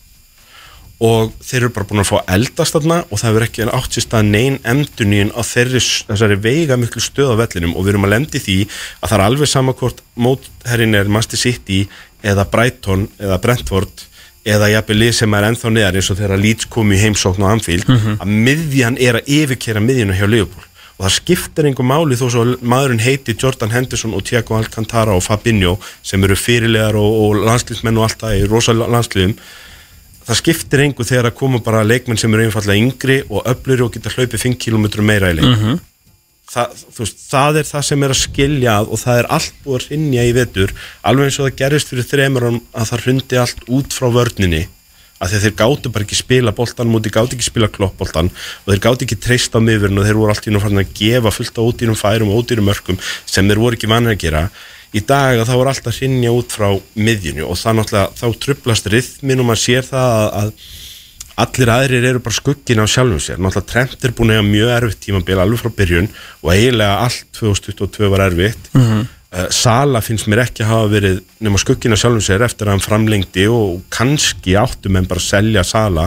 Og 0.96 1.32
þeir 1.44 1.66
eru 1.66 1.72
bara 1.76 1.86
búin 1.90 2.00
að 2.00 2.08
fá 2.08 2.30
eldast 2.32 2.72
þarna 2.72 3.02
og 3.10 3.20
það 3.20 3.34
verður 3.36 3.46
ekki 3.50 3.66
átt 3.68 3.96
sér 3.96 4.04
stað 4.06 4.30
neyn 4.30 4.54
endunín 4.64 5.32
á 5.36 5.44
þeirri, 5.44 5.82
þessari 6.08 6.38
veiga 6.40 6.78
miklu 6.80 7.02
stöð 7.04 7.34
á 7.36 7.40
vellinum. 7.42 7.74
Og 7.76 7.84
við 7.84 7.92
erum 7.92 8.06
að 8.08 8.14
lendi 8.14 8.40
því 8.40 8.56
að 9.02 9.10
það 9.10 9.16
er 9.18 9.24
alveg 9.26 9.50
sama 9.50 9.74
hvort 9.76 10.00
mótherrin 10.16 10.96
er 10.96 11.10
Master 11.12 11.40
City 11.40 11.82
eða 12.24 12.46
Brighton 12.48 13.10
eða 13.20 13.40
Brentford 13.44 14.06
eða 14.46 14.70
jafnvel 14.72 14.96
lið 15.02 15.12
sem 15.18 15.36
er 15.36 15.48
ennþá 15.50 15.74
neðar 15.74 16.00
eins 16.00 16.08
og 16.14 16.20
þegar 16.22 16.40
Leeds 16.40 16.70
kom 16.72 16.94
í 16.94 17.02
heimsókn 17.02 17.44
á 17.44 17.52
Anfield. 17.52 17.92
Að 18.16 18.32
miðjan 18.46 18.96
er 18.96 19.20
að 19.20 19.28
yfirkera 19.36 19.84
miðjuna 19.84 20.16
hjá 20.16 20.24
Liverpool 20.30 20.64
og 20.96 21.04
það 21.04 21.14
skiptir 21.18 21.68
einhver 21.68 21.86
máli 21.86 22.16
þó 22.16 22.26
svo 22.32 22.44
maðurinn 22.64 23.02
heiti 23.04 23.36
Jordan 23.36 23.74
Henderson 23.74 24.14
og 24.16 24.24
Thiago 24.24 24.56
Alcantara 24.56 25.16
og 25.16 25.24
Fabinho 25.26 25.76
sem 26.02 26.24
eru 26.24 26.36
fyrirlegar 26.40 26.96
og, 26.96 27.16
og 27.22 27.42
landslýsmenn 27.44 28.00
og 28.00 28.08
allt 28.08 28.22
það 28.24 28.38
í 28.40 28.46
rosa 28.48 28.72
landslýðum 28.76 29.36
það 30.26 30.40
skiptir 30.40 30.82
einhver 30.82 31.06
þegar 31.06 31.28
að 31.30 31.36
koma 31.38 31.60
bara 31.62 31.84
leikmenn 31.86 32.18
sem 32.18 32.32
eru 32.34 32.46
einfallega 32.48 32.80
yngri 32.82 33.18
og 33.28 33.44
öfluri 33.46 33.84
og 33.84 33.92
geta 33.94 34.10
hlaupið 34.14 34.42
5 34.48 34.56
km 34.64 34.88
meira 35.06 35.30
í 35.30 35.36
leik. 35.38 35.84
Það, 36.46 36.82
þú 36.94 37.02
veist, 37.02 37.22
það 37.26 37.56
er 37.58 37.66
það 37.66 37.84
sem 37.88 38.02
er 38.06 38.12
að 38.14 38.18
skilja 38.20 38.74
og 38.86 39.00
það 39.02 39.20
er 39.20 39.28
allt 39.34 39.56
búið 39.64 39.76
að 39.80 39.86
rinja 39.90 40.24
í 40.28 40.34
vetur 40.36 40.74
alveg 41.02 41.26
eins 41.26 41.38
og 41.40 41.48
það 41.48 41.56
gerist 41.58 41.90
fyrir 41.90 42.06
þremur 42.06 42.46
að 42.48 42.90
það 42.90 43.02
hrundi 43.02 43.40
allt 43.42 43.64
út 43.78 43.96
frá 43.96 44.06
vörninni 44.14 44.60
að 45.22 45.36
þeir 45.40 45.54
gátu 45.56 45.92
bara 45.92 46.04
ekki 46.04 46.18
spila 46.18 46.52
boltan 46.56 46.90
múti 46.92 47.12
gátu 47.12 47.36
ekki 47.36 47.48
spila 47.48 47.68
kloppboltan 47.72 48.28
og 48.28 48.70
þeir 48.70 48.82
gátu 48.84 49.06
ekki 49.06 49.18
treyst 49.20 49.56
á 49.56 49.60
miðurinn 49.64 50.00
og 50.00 50.08
þeir 50.08 50.20
voru 50.20 50.34
allt 50.34 50.48
í 50.48 50.54
nú 50.54 50.62
farin 50.62 50.82
að 50.82 50.94
gefa 50.98 51.32
fullt 51.32 51.60
á 51.60 51.62
ódýrum 51.64 51.98
færum 51.98 52.32
og 52.32 52.42
ódýrum 52.42 52.68
mörgum 52.68 52.98
sem 53.24 53.48
þeir 53.48 53.62
voru 53.62 53.78
ekki 53.78 53.90
vanir 53.90 54.16
að 54.16 54.22
gera. 54.26 54.46
Í 54.96 55.02
dag 55.04 55.40
að 55.40 55.48
það 55.48 55.60
voru 55.60 55.72
alltaf 55.72 56.00
hrinja 56.00 56.32
út 56.36 56.56
frá 56.56 56.68
miðjunni 56.94 57.44
og 57.44 57.56
það 57.60 57.78
náttúrulega 57.80 58.20
þá 58.20 58.42
trublast 58.44 58.90
rithmin 58.92 59.42
og 59.42 59.48
maður 59.48 59.64
sér 59.64 59.88
það 59.88 60.12
að, 60.16 60.36
að 60.42 60.52
allir 61.36 61.72
aðrir 61.72 62.06
eru 62.12 62.22
bara 62.24 62.36
skuggin 62.36 62.80
á 62.80 62.86
sjálfum 62.88 63.20
sér. 63.20 63.40
Náttúrulega 63.40 63.72
Trent 63.72 64.06
er 64.06 64.14
búin 64.16 64.32
að 64.36 64.46
mjög 64.48 64.72
erfitt 64.76 65.02
tímabil 65.04 65.40
alveg 65.42 65.60
frá 65.60 65.74
byrjun 65.80 66.08
og 66.44 66.52
eiginlega 66.54 67.02
allt 67.04 67.26
2022 67.40 68.12
var 68.12 68.28
erfitt. 68.28 68.72
Mm 68.76 69.04
Sala 69.52 70.00
finnst 70.04 70.28
mér 70.30 70.44
ekki 70.46 70.62
að 70.64 70.70
hafa 70.70 70.88
verið 70.92 71.18
nema 71.44 71.58
skuggin 71.60 71.92
á 71.92 71.98
sjálfum 71.98 72.22
sér 72.24 72.44
eftir 72.46 72.68
að 72.68 72.76
hann 72.76 72.84
framlengdi 72.84 73.48
og 73.50 73.82
kannski 73.92 74.54
áttum 74.56 74.96
en 74.96 75.08
bara 75.10 75.20
að 75.20 75.26
selja 75.26 75.64
Sala 75.66 76.06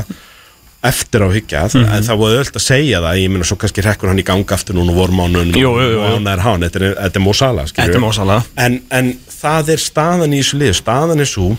eftir 0.87 1.25
á 1.25 1.29
hyggja 1.29 1.65
en 1.75 2.05
það 2.07 2.19
voru 2.21 2.37
öll 2.39 2.53
að 2.55 2.63
segja 2.63 3.01
það. 3.03 3.17
Ég 3.19 3.33
meina 3.33 3.47
svo 3.47 3.57
kannski 3.59 3.83
rekkur 3.83 4.09
hann 4.09 4.21
í 4.21 4.25
ganga 4.25 4.55
aftur 4.55 4.77
núna 4.79 4.95
vormánun 4.95 5.51
og 5.67 5.79
hann 6.05 6.31
er 6.31 6.43
hann, 6.45 6.63
þetta 6.63 6.79
er, 6.79 6.95
þetta 7.03 7.19
er 7.19 7.35
skilurðu. 7.35 7.73
Þetta 7.75 7.99
er 7.99 8.05
Mo 8.05 8.11
Salah. 8.15 8.47
en, 8.55 8.79
en 8.95 9.11
það 9.27 9.73
er 9.75 9.83
staðan 9.83 10.33
í 10.33 10.39
þessu 10.39 10.61
lið 10.63 10.73
staðan 10.79 11.19
er 11.25 11.29
svo 11.29 11.51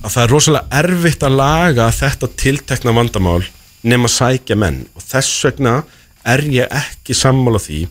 að 0.00 0.10
það 0.10 0.22
er 0.24 0.34
rosalega 0.34 0.82
erfitt 0.82 1.26
að 1.28 1.38
laga 1.38 1.88
þetta 1.94 2.30
tiltekna 2.42 2.96
vandamál 2.96 3.42
nema 3.86 4.10
sækja 4.10 4.58
menn. 4.58 4.82
Og 4.98 5.06
þess 5.06 5.44
vegna 5.46 5.80
er 6.26 6.42
ég 6.50 6.80
ekki 6.82 7.14
sammála 7.16 7.62
því 7.62 7.84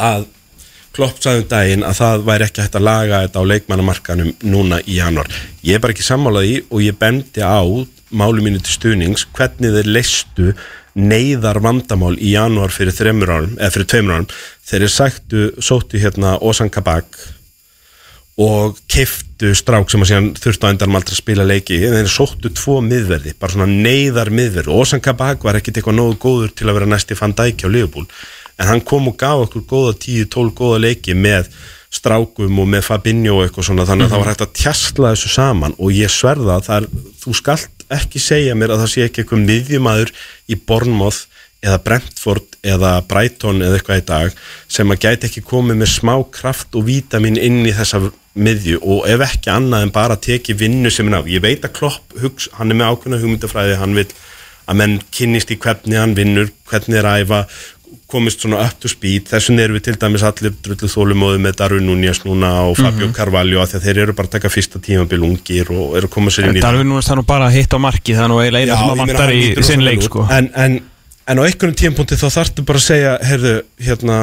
að 0.00 0.28
Klopp 0.90 1.20
sagði 1.22 1.44
um 1.44 1.48
daginn 1.50 1.86
að 1.86 1.98
það 2.00 2.24
væri 2.26 2.46
ekki 2.48 2.64
hægt 2.64 2.76
að 2.80 2.86
laga 2.88 3.22
þetta 3.24 3.42
á 3.42 3.50
leikmannamarkanum 3.52 4.30
núna 4.50 4.80
í 4.82 4.98
januar. 4.98 5.30
Ég 5.62 5.78
er 5.78 5.82
bara 5.82 5.94
ekki 5.94 6.06
sammála 6.06 6.42
því 6.42 6.56
og 6.66 6.82
ég 6.82 6.98
bendi 6.98 7.44
á 7.46 7.62
máli 8.10 8.42
mínu 8.42 8.58
til 8.64 8.74
stuðnings 8.74 9.28
hvernig 9.36 9.76
þeir 9.76 9.90
leistu 9.94 10.54
neyðar 10.98 11.60
vandamál 11.62 12.16
í 12.18 12.32
januar 12.34 12.74
fyrir 12.74 12.94
þreymur 12.96 13.30
árum, 13.30 13.52
eða 13.60 13.74
fyrir 13.76 13.90
tveimur 13.92 14.16
árum. 14.16 14.32
Þeir 14.66 14.80
eru 14.80 14.94
sættu, 14.94 15.44
sóttu 15.62 16.00
hérna 16.02 16.34
Osan 16.42 16.72
Kabak 16.74 17.20
og 18.40 18.78
keftu 18.90 19.52
strák 19.54 19.90
sem 19.92 20.02
að 20.02 20.10
síðan 20.10 20.28
þurftu 20.40 20.66
á 20.66 20.72
endanum 20.72 20.98
aldrei 20.98 21.14
að 21.14 21.22
spila 21.22 21.46
leiki. 21.46 21.78
Þeir 21.84 22.10
sóttu 22.10 22.50
tvo 22.56 22.80
miðverði, 22.82 23.36
bara 23.38 23.54
svona 23.54 23.70
neyðar 23.70 24.32
miðverði 24.34 24.74
Osan 24.74 25.04
Kabak 25.04 25.46
var 25.46 25.60
ekkit 25.60 25.78
eitthvað 25.78 26.00
nógu 26.00 26.18
góður 26.18 26.54
til 26.56 26.66
að 26.66 26.80
vera 26.80 26.90
næsti 26.90 27.18
fann 27.18 27.36
dæki 27.38 27.68
á 27.68 27.70
Liverpool 27.70 28.10
en 28.60 28.68
hann 28.68 28.84
kom 28.84 29.08
og 29.10 29.16
gaf 29.20 29.46
okkur 29.46 29.66
góða 29.68 29.96
10-12 30.04 30.54
góða 30.58 30.82
leiki 30.84 31.16
með 31.16 31.48
strákum 31.90 32.60
og 32.62 32.68
með 32.70 32.86
Fabinho 32.86 33.38
og 33.38 33.46
eitthvað 33.46 33.70
svona 33.70 33.86
þannig 33.88 34.06
að 34.06 34.12
það 34.12 34.22
var 34.22 34.30
hægt 34.30 34.44
að 34.46 34.56
tjastla 34.60 35.12
þessu 35.14 35.32
saman. 35.34 35.74
Og 35.80 35.96
ég 35.96 36.12
sverða 36.12 36.60
að 36.60 36.70
er, 36.76 36.88
þú 37.24 37.34
skalt 37.40 37.86
ekki 37.90 38.22
segja 38.22 38.54
mér 38.54 38.76
að 38.76 38.84
það 38.84 38.92
sé 38.92 39.06
ekki 39.06 39.24
eitthvað 39.24 39.46
miðjumæður 39.48 40.12
í 40.46 40.58
Bournemouth 40.68 41.24
eða 41.60 41.80
Brentford 41.84 42.56
eða 42.64 42.92
Brighton 43.08 43.60
eða 43.64 43.78
eitthvað 43.78 44.00
í 44.00 44.06
dag 44.08 44.38
sem 44.70 44.92
að 44.92 45.02
gæti 45.04 45.28
ekki 45.28 45.42
komið 45.44 45.80
með 45.82 45.92
smá 45.92 46.14
kraft 46.32 46.76
og 46.78 46.86
vítamin 46.86 47.40
inn 47.40 47.60
í 47.66 47.74
þessa 47.76 48.00
miðju 48.40 48.80
og 48.80 49.08
ef 49.10 49.24
ekki 49.26 49.52
annað 49.52 49.84
en 49.84 49.92
bara 49.92 50.16
teki 50.16 50.56
vinnu 50.56 50.92
sem 50.92 51.08
er 51.10 51.20
á, 51.20 51.22
ég 51.26 51.42
veit 51.44 51.64
að 51.66 51.74
Klopp 51.76 52.14
hugs, 52.22 52.48
hann 52.56 52.70
er 52.70 52.78
með 52.78 52.94
ákveðna 52.94 53.20
hugmyndafræði, 53.20 53.76
hann 53.80 53.96
vil 53.98 54.06
að 54.70 54.78
menn 54.80 54.96
kynnist 55.12 55.50
í 55.50 55.58
hvernig 55.60 55.98
hann 55.98 56.16
vinnur 56.16 56.52
hvernig 56.70 57.00
er 57.00 57.08
æfa, 57.10 57.42
komist 58.10 58.42
svona 58.44 58.60
up 58.66 58.76
to 58.82 58.90
speed, 58.90 59.28
þessum 59.30 59.58
erum 59.62 59.78
við 59.78 59.86
til 59.88 59.96
dæmis 60.02 60.24
allir 60.26 60.54
drullu 60.64 60.90
þólumóðu 60.90 61.40
með 61.46 61.56
Darwin 61.60 61.88
Núñez 61.88 62.22
núna 62.26 62.50
og 62.68 62.76
Fabio 62.80 63.10
Carvalho 63.16 63.62
af 63.62 63.72
því 63.72 63.78
að 63.80 63.86
þeir 63.88 64.02
eru 64.04 64.16
bara 64.18 64.30
að 64.30 64.36
taka 64.36 64.52
fyrsta 64.52 64.82
tímabil 64.84 65.22
ungir 65.28 65.70
og 65.74 65.96
eru 65.98 66.10
að 66.10 66.14
koma 66.16 66.34
sér 66.34 66.50
inn 66.50 66.60
í 66.60 66.64
Darvin 66.64 66.90
núna 66.90 67.04
það 67.06 67.20
nú 67.20 67.26
bara 67.30 67.48
að 67.48 67.58
hitta 67.60 67.78
á 67.78 67.84
marki 67.86 68.16
það 68.18 68.26
er 68.26 68.32
nú 68.34 68.40
eiginlega 68.42 68.66
eina 68.66 68.78
sem 68.80 68.94
að 68.94 69.02
vantar 69.04 69.34
í 69.34 69.40
lítur 69.44 69.68
sinn 69.68 69.80
rosalega 69.80 69.90
leik 69.90 70.02
út. 70.02 70.08
sko. 70.10 70.26
En, 70.36 70.50
en, 70.64 70.78
en 71.30 71.40
á 71.40 71.42
einhverjum 71.46 71.78
tímpúnti 71.84 72.18
þá 72.20 72.26
þarftu 72.36 72.66
bara 72.68 72.82
að 72.82 72.86
segja 72.90 73.16
heyrðu, 73.30 73.54
hérna, 73.88 74.18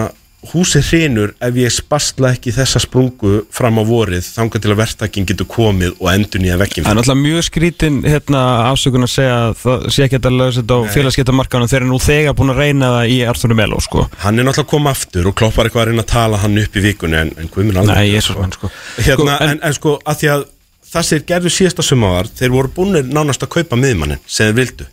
húsið 0.46 0.86
hrinur 0.92 1.32
ef 1.44 1.56
ég 1.58 1.72
spastla 1.74 2.30
ekki 2.36 2.52
þessa 2.54 2.80
sprungu 2.84 3.40
fram 3.54 3.80
á 3.82 3.84
vorið, 3.88 4.26
þangað 4.36 4.64
til 4.64 4.72
að 4.72 4.80
verktakinn 4.84 5.26
getur 5.28 5.48
komið 5.50 5.96
og 5.98 6.10
endur 6.12 6.44
nýja 6.44 6.60
vekkinn 6.62 6.86
Það 6.86 6.94
er 6.94 7.00
náttúrulega 7.00 7.24
mjög 7.24 7.46
skrítin 7.48 7.98
hérna, 8.06 8.42
afsökun 8.70 9.08
að 9.08 9.14
segja 9.16 9.38
að 9.48 9.56
það 9.64 9.88
sé 9.96 10.06
ekki 10.06 10.20
að 10.22 10.38
lösa 10.38 10.62
þetta 10.62 10.78
á 10.78 10.82
félagsgettamarkanum 10.94 11.74
eru 11.80 11.90
nú 11.90 12.00
þegar 12.04 12.38
búin 12.38 12.54
að 12.54 12.62
reyna 12.62 12.92
það 12.96 13.14
í 13.16 13.18
Arthur 13.32 13.56
Melo 13.58 13.80
sko. 13.84 14.06
hann 14.24 14.38
er 14.38 14.48
náttúrulega 14.48 14.74
koma 14.76 14.94
aftur 14.94 15.32
og 15.32 15.38
kloppar 15.42 15.68
eitthvað 15.70 15.84
að 15.88 15.90
reyna 15.92 16.06
að 16.06 16.12
tala 16.14 16.42
hann 16.44 16.62
upp 16.62 16.78
í 16.78 16.86
vikunni 16.86 17.18
en, 17.24 17.34
en 17.38 17.50
hvað 17.50 17.82
Nei, 17.90 18.12
jésus 18.14 18.38
menn 18.38 18.54
sko. 18.54 18.70
hérna, 19.02 19.18
Sko, 19.18 19.48
en, 19.50 19.58
en, 19.58 19.74
sko, 19.74 19.96
að 20.06 20.22
því 20.22 20.32
að 20.36 20.46
það 20.88 21.10
þeir 21.10 21.26
gerðu 21.32 21.54
síðasta 21.58 21.84
sumáðar 21.86 22.30
þeir 22.38 22.54
voru 22.54 22.72
búinir 22.78 23.10
nánast 23.10 23.44
að 23.44 23.58
kaupa 23.58 23.80
miðmannin 23.80 24.22
sem 24.26 24.52
þeir 24.52 24.60
vildu 24.62 24.88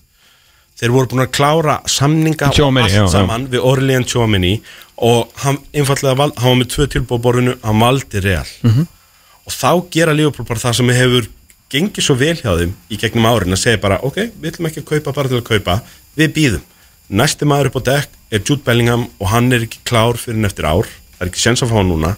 þeir 0.84 0.92
voru 0.92 1.10
búin 1.10 1.24
að 1.24 1.30
klára 1.32 1.76
samninga 1.88 2.50
Tchouaméni, 2.52 2.90
allt 2.90 2.92
já, 2.92 3.00
já. 3.00 3.12
saman 3.14 3.46
við 3.52 3.64
Orlean 3.64 4.04
Tjóminni 4.04 4.58
og 5.08 5.32
hann 5.42 5.58
einfallega 5.72 6.18
val, 6.20 6.32
hann 6.36 6.52
var 6.52 6.60
með 6.60 6.70
tvö 6.74 6.86
tilbúið 6.92 7.16
á 7.16 7.24
borðinu, 7.24 7.54
hann 7.64 7.80
valdi 7.80 8.22
real. 8.24 8.50
Mhm. 8.62 8.86
og 9.44 9.52
þá 9.52 9.70
gera 9.92 10.12
Liverpool 10.16 10.46
bara 10.48 10.60
það 10.60 10.76
sem 10.78 10.88
hefur 10.88 11.26
gengið 11.74 12.04
svo 12.06 12.14
vel 12.16 12.36
hjá 12.36 12.52
þeim 12.60 12.74
í 12.88 12.96
gegnum 13.00 13.26
árin 13.28 13.52
að 13.56 13.60
segja 13.64 13.80
bara, 13.80 13.98
ok, 14.00 14.30
við 14.40 14.52
ætlum 14.52 14.68
ekki 14.70 14.80
að 14.84 14.90
kaupa 14.92 15.12
bara 15.12 15.28
til 15.28 15.40
að 15.40 15.48
kaupa, 15.50 15.80
við 16.16 16.32
býðum 16.36 16.62
næsti 17.10 17.44
maður 17.44 17.68
upp 17.68 17.80
á 17.80 17.88
dekk 17.90 18.10
er 18.30 18.40
Jude 18.40 18.62
Bellingham 18.64 19.08
og 19.20 19.28
hann 19.28 19.52
er 19.52 19.66
ekki 19.66 19.82
klár 19.84 20.16
fyrir 20.16 20.38
en 20.38 20.48
eftir 20.48 20.64
ár. 20.64 20.88
Það 20.88 21.20
er 21.26 21.28
ekki 21.28 21.42
sens 21.42 21.62
að 21.62 21.68
fá 21.70 21.76
hann 21.76 21.90
núna. 21.92 22.14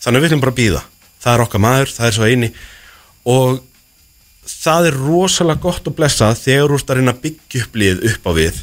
Þannig 0.00 0.18
að 0.18 0.20
við 0.20 0.28
ætlum 0.28 0.42
bara 0.44 0.58
býða 0.58 0.82
það 1.20 1.34
er 1.34 1.44
okkar 1.44 1.62
maður, 1.62 1.92
það 1.94 2.08
er 2.08 2.16
svo 2.16 2.28
eini. 2.28 2.50
Og 3.30 3.58
það 4.64 4.90
er 4.90 4.98
rosalega 5.04 5.64
gott 5.64 5.88
að 5.88 5.96
blessa 6.00 6.32
þegar 6.38 6.70
þú 6.72 6.80
ert 6.80 6.92
að 6.92 7.00
reyna 7.00 7.14
að 7.14 7.22
byggja 7.26 7.64
upp 7.64 7.80
lið 7.82 8.04
upp 8.10 8.28
á 8.28 8.32
við 8.36 8.60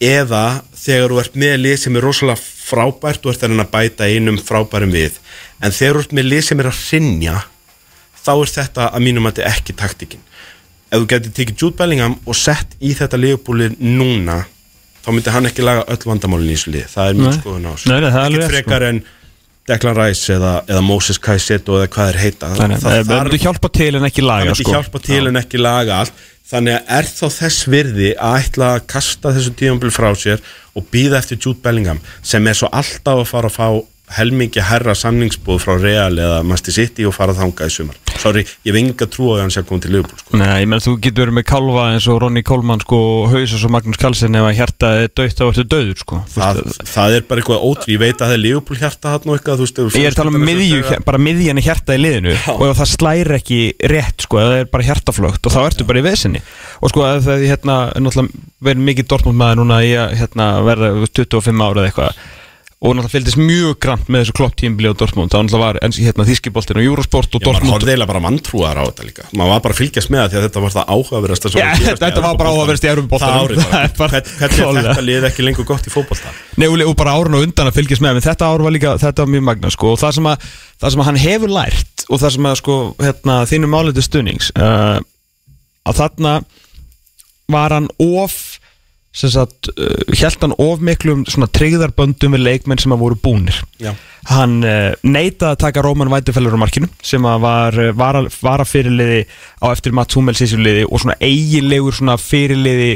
eða 0.00 0.44
þegar 0.80 1.12
þú 1.12 1.20
ert 1.20 1.38
með 1.42 1.56
lið 1.60 1.76
sem 1.82 1.96
er 1.98 2.06
rosalega 2.06 2.40
frábært 2.70 3.26
og 3.26 3.34
ert 3.34 3.44
að 3.44 3.52
reyna 3.52 3.66
að 3.66 3.74
bæta 3.74 4.08
einum 4.08 4.38
frábærum 4.40 4.94
við. 4.94 5.18
En 5.60 5.74
þegar 5.76 5.98
þú 5.98 6.04
ert 6.06 6.16
með 6.16 6.30
lið 6.30 6.44
sem 6.46 6.62
er 6.62 6.70
að 6.70 6.80
rinja 6.88 7.36
þá 8.20 8.32
er 8.32 8.52
þetta 8.54 8.88
að 8.88 9.04
mínum 9.04 9.28
að 9.28 9.40
þetta 9.40 9.52
ekki 9.54 9.76
taktikinn 9.80 10.26
ef 10.90 10.98
þú 10.98 11.06
getur 11.12 11.34
tekið 11.36 11.62
Jude 11.62 11.78
Bellingham 11.78 12.16
og 12.26 12.36
sett 12.36 12.72
í 12.82 12.90
þetta 12.98 13.18
liðbúlið 13.20 13.76
núna 13.78 14.40
þá 15.04 15.10
myndi 15.14 15.34
hann 15.34 15.48
ekki 15.48 15.64
laga 15.64 15.84
öll 15.88 16.02
vandamálin 16.02 16.50
í 16.50 16.56
þessu 16.56 16.74
lið. 16.74 16.86
Það 16.90 17.10
er 17.10 17.20
mjög 17.20 17.36
skoðun 17.38 17.68
á 17.68 17.72
þessu. 17.72 17.92
Ekki 18.10 18.40
rétt, 18.40 18.50
frekar 18.50 18.86
en 18.88 18.98
Declan 19.68 19.96
Rice 19.96 20.34
eða, 20.34 20.52
eða 20.66 20.80
Moses 20.82 21.18
Kaiseto 21.22 21.76
eða 21.78 21.88
hvað 21.92 22.08
er 22.14 22.18
heita 22.24 22.48
Þannig 22.56 22.80
að 22.80 22.84
það 22.86 22.96
þarf- 23.10 23.28
myndi 23.30 23.40
hjálpa 23.44 23.68
til 23.76 23.90
en 23.98 24.06
ekki 24.08 24.22
það 24.22 24.28
laga 24.30 24.44
myndi 24.50 24.64
sko. 24.64 24.72
hjálpa 24.74 25.02
til 25.04 25.20
en 25.30 25.36
ekki 25.42 25.60
laga 25.60 25.98
allt 26.04 26.24
þannig 26.50 26.74
að 26.80 26.94
er 26.98 27.08
þá 27.14 27.26
þess 27.36 27.66
virði 27.70 28.08
að 28.18 28.38
ætla 28.40 28.70
að 28.74 28.86
kasta 28.90 29.32
þessu 29.36 29.52
tíðanbíl 29.60 29.92
frá 29.94 30.08
sér 30.18 30.40
og 30.74 30.88
býða 30.90 31.20
eftir 31.20 31.38
Jude 31.38 31.60
Bellingham 31.62 32.00
sem 32.22 32.46
er 32.50 32.58
svo 32.58 32.70
alltaf 32.72 33.20
að 33.22 33.28
fara 33.30 33.50
að 33.52 33.58
fá 33.60 33.68
helmingi 34.16 34.62
herra 34.64 34.94
samningsbúð 34.98 35.60
frá 35.62 35.76
Real 35.80 36.16
eða 36.18 36.40
Masti 36.46 36.74
City 36.74 37.06
og 37.08 37.14
fara 37.16 37.34
þangað 37.36 37.70
í 37.70 37.74
sumar. 37.74 37.98
Sorry, 38.20 38.42
ég 38.66 38.74
hef 38.74 38.76
enga 38.80 39.06
trú 39.08 39.30
á 39.32 39.38
að 39.38 39.40
hann 39.44 39.52
sé 39.54 39.60
að 39.62 39.68
koma 39.70 39.80
til 39.84 39.92
Liverpool 39.94 40.18
sko. 40.20 40.36
Nei, 40.40 40.48
ég 40.60 40.68
menn 40.68 40.82
þú 40.84 40.94
getur 41.00 41.22
verið 41.24 41.36
með 41.38 41.46
kálfa 41.48 41.84
eins 41.94 42.08
og 42.10 42.18
Ronny 42.20 42.42
Kólmann 42.44 42.82
sko 42.82 42.98
og 43.20 43.30
Hausas 43.32 43.62
og 43.64 43.72
Magnús 43.72 44.00
Karlsson 44.00 44.36
ef 44.36 44.48
að 44.48 44.58
hjarta 44.58 44.90
er 45.04 45.12
döitt 45.16 45.38
þá 45.38 45.44
ertu 45.46 45.64
döður 45.72 46.02
sko. 46.02 46.18
Það, 46.34 46.60
það 46.90 47.16
er 47.16 47.24
bara 47.30 47.44
eitthvað 47.44 47.64
ótrú, 47.70 47.94
ég 47.94 48.02
veit 48.02 48.16
að 48.18 48.26
það 48.26 48.34
er 48.36 48.42
Liverpool 48.44 48.80
hjarta 48.82 49.14
hann 49.14 49.30
og 49.30 49.38
eitthvað, 49.38 49.62
þú 49.62 49.86
veist 49.86 50.00
Ég 50.00 50.08
er 50.10 50.12
að 50.12 50.18
tala 50.20 50.34
um 50.34 50.44
miðju, 50.50 50.82
þegar- 50.90 51.06
bara 51.06 51.22
miðjan 51.28 51.62
hjarta 51.64 51.96
í 51.96 52.02
liðinu 52.02 52.34
og 52.58 52.66
ef 52.68 52.82
það 52.82 52.90
slæri 52.96 53.38
ekki 53.38 53.60
rétt 53.94 54.26
sko, 54.26 54.42
það 54.42 54.58
er 54.58 54.68
bara 54.74 54.88
hjartaflögt 54.90 55.46
og 55.48 55.54
þá 55.56 55.60
ertu 55.64 55.86
bara 55.88 56.02
í 56.02 56.06
vesinni. 56.10 56.42
Og 56.82 56.92
sko 56.92 57.06
ef 57.08 57.24
það 57.24 57.46
hérna, 57.48 57.78
er 57.96 58.28
verið 58.60 58.84
mikið 58.90 59.08
Dortmund 59.14 59.40
maður 59.40 59.62
núna 59.62 59.80
í 59.86 59.94
að 59.96 60.18
hérna, 60.20 60.50
verða 60.66 60.92
25 61.08 61.64
ára 61.64 61.80
eða 61.80 61.88
eitthvað 61.88 62.20
og 62.80 62.94
náttúrulega 62.96 63.12
fylgdist 63.12 63.36
mjög 63.36 63.74
grant 63.84 64.06
með 64.08 64.22
þessu 64.22 64.34
klopp 64.38 64.54
tímbili 64.56 64.88
á 64.88 64.96
Dortmund, 64.96 65.28
náttúrulega 65.34 65.60
var 65.60 65.78
enn 65.84 65.92
hérna, 65.92 66.24
þískiboltin 66.24 66.78
og 66.80 66.86
Eurosport 66.86 67.34
og 67.36 67.42
maður 67.42 67.50
Dortmund 67.50 67.74
horfði 67.74 67.90
eiginlega 67.92 68.08
bara 68.08 68.22
manntrúar 68.24 68.80
á 68.80 68.82
þetta 68.88 69.04
líka. 69.04 69.26
Maður 69.36 69.50
var 69.52 69.60
bara 69.66 69.74
að 69.76 69.80
fylgjast 69.82 70.08
með 70.14 70.20
það 70.22 70.30
því 70.30 70.38
að 70.40 70.44
þetta 70.46 70.62
var 70.64 70.72
það 70.76 70.92
áhugaverðast 70.94 71.44
Já, 71.60 71.68
þetta 72.00 72.22
var 72.24 72.38
bara 72.40 72.52
áhugaverðast 72.54 72.86
í 72.86 72.90
Evrópuboltanum. 72.94 73.36
Það 73.36 73.44
árið 73.44 73.60
Það 73.60 73.68
bara 73.76 73.92
bara 74.00 74.08
Hvern- 74.16 74.32
Hvernig 74.40 74.80
er 74.80 74.88
þetta 74.88 75.04
lið 75.10 75.26
ekki 75.28 75.44
lengur 75.44 75.68
gott 75.68 75.84
í 75.84 75.92
fótbolta? 75.92 76.32
Nei, 76.56 76.68
og 76.72 76.80
og 76.88 76.96
bara 76.96 77.12
árun 77.20 77.36
og 77.36 77.44
undan 77.44 77.68
að 77.68 77.76
fylgjast 77.76 78.00
með 78.00 78.16
en 78.16 78.24
þetta 78.30 78.48
ár 78.48 78.64
var 78.64 78.72
líka, 78.72 78.94
þetta 78.96 79.26
var 79.26 79.32
mjög 79.36 79.44
magna 79.50 79.68
sko, 79.76 79.92
og 79.92 80.00
það 80.00 80.16
sem, 80.16 80.30
að, 80.32 80.48
það 80.80 80.90
sem 80.96 81.02
að 81.04 81.08
hann 81.10 81.20
hefur 81.20 81.52
lært 81.52 82.06
og 82.08 82.16
það 82.24 82.32
sem 82.38 82.48
að 82.48 82.56
sko, 82.62 82.78
hérna, 83.04 83.36
held 89.10 90.44
hann 90.44 90.54
of 90.62 90.82
miklum 90.86 91.24
svona 91.26 91.48
tryggðarböndum 91.50 92.36
við 92.36 92.44
leikmenn 92.46 92.78
sem 92.78 92.92
að 92.94 93.02
voru 93.02 93.18
búnir. 93.18 93.56
Já. 93.82 93.94
hann 94.30 94.60
uh, 94.62 94.92
neitaði 95.02 95.54
að 95.54 95.62
taka 95.64 95.82
Róman 95.82 96.10
Vætefellur 96.12 96.54
á 96.54 96.62
markinu 96.62 96.90
sem 97.02 97.24
að 97.26 97.40
var 97.42 97.78
uh, 97.80 97.90
vara, 97.96 98.22
vara 98.44 98.66
fyrirliði 98.68 99.24
á 99.64 99.66
eftir 99.72 99.96
Mats 99.96 100.14
Hummels 100.18 100.42
í 100.44 100.48
sér 100.50 100.62
liði 100.62 100.86
og 100.86 101.00
svona 101.02 101.16
eiginlegur 101.24 101.96
svona 101.96 102.16
fyrirliði 102.20 102.90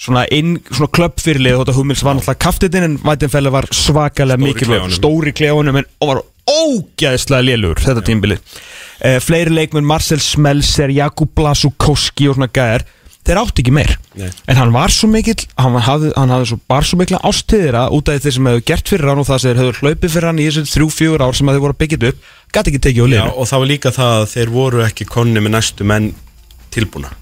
svona, 0.00 0.24
svona 0.70 0.90
klubbfyrirliði 0.96 1.58
þótt 1.58 1.72
að 1.74 1.80
Hummels 1.80 2.04
var 2.06 2.16
náttúrulega 2.16 2.44
kaftitinn 2.46 2.86
en 2.86 2.96
Vætefellur 3.02 3.56
var 3.56 3.68
svakalega 3.74 4.40
mikilvæg 4.40 4.94
stóri 4.94 5.34
klefunum 5.36 5.82
en 5.82 5.90
var 6.00 6.22
ógæðislega 6.50 7.48
lélugur 7.50 7.82
þetta 7.82 8.06
tímbilið 8.06 8.40
uh, 8.40 9.18
fleiri 9.20 9.52
leikmenn 9.58 9.90
Marcel 9.90 10.22
Smelser, 10.22 10.94
Jakub 10.94 11.34
Blasukowski 11.36 12.30
og 12.30 12.38
svona 12.38 12.48
gæðar 12.54 12.86
þeir 13.26 13.38
átti 13.42 13.62
ekki 13.62 13.72
meir. 13.76 13.92
Nei. 14.18 14.30
en 14.50 14.56
hann 14.58 14.72
var 14.74 14.90
svo 14.90 15.06
mikill 15.12 15.44
hann, 15.60 15.76
hafði, 15.86 16.10
hann 16.16 16.32
hafði 16.34 16.48
svo, 16.50 16.58
bara 16.70 16.86
svo 16.88 16.98
mikla 16.98 17.20
ástiðira 17.28 17.84
út 17.94 18.08
af 18.10 18.22
þeir 18.24 18.34
sem 18.36 18.48
hefur 18.50 18.64
gert 18.72 18.90
fyrir 18.90 19.10
hann 19.12 19.20
og 19.22 19.28
það 19.28 19.38
sem 19.42 19.50
þeir 19.52 19.60
hefur 19.62 19.80
hlaupið 19.84 20.14
fyrir 20.16 20.28
hann 20.30 20.40
í 20.42 20.46
þessu 20.48 20.64
þrjú, 20.72 20.88
fjögur 20.96 21.24
ár 21.28 21.36
sem 21.38 21.50
þeir 21.52 21.62
voru 21.62 21.76
að 21.76 21.80
byggja 21.84 22.00
upp 22.10 22.28
gæti 22.50 22.72
ekki 22.72 22.82
tekið 22.86 23.04
á 23.04 23.08
liðinu. 23.12 23.34
Og 23.36 23.50
það 23.50 23.62
var 23.62 23.70
líka 23.70 23.92
það 23.94 24.14
að 24.18 24.26
þeir 24.34 24.52
voru 24.56 24.84
ekki 24.86 25.06
konni 25.06 25.42
með 25.44 25.54
næstu 25.54 25.86
menn 25.86 26.08
tilbúna. 26.74 27.12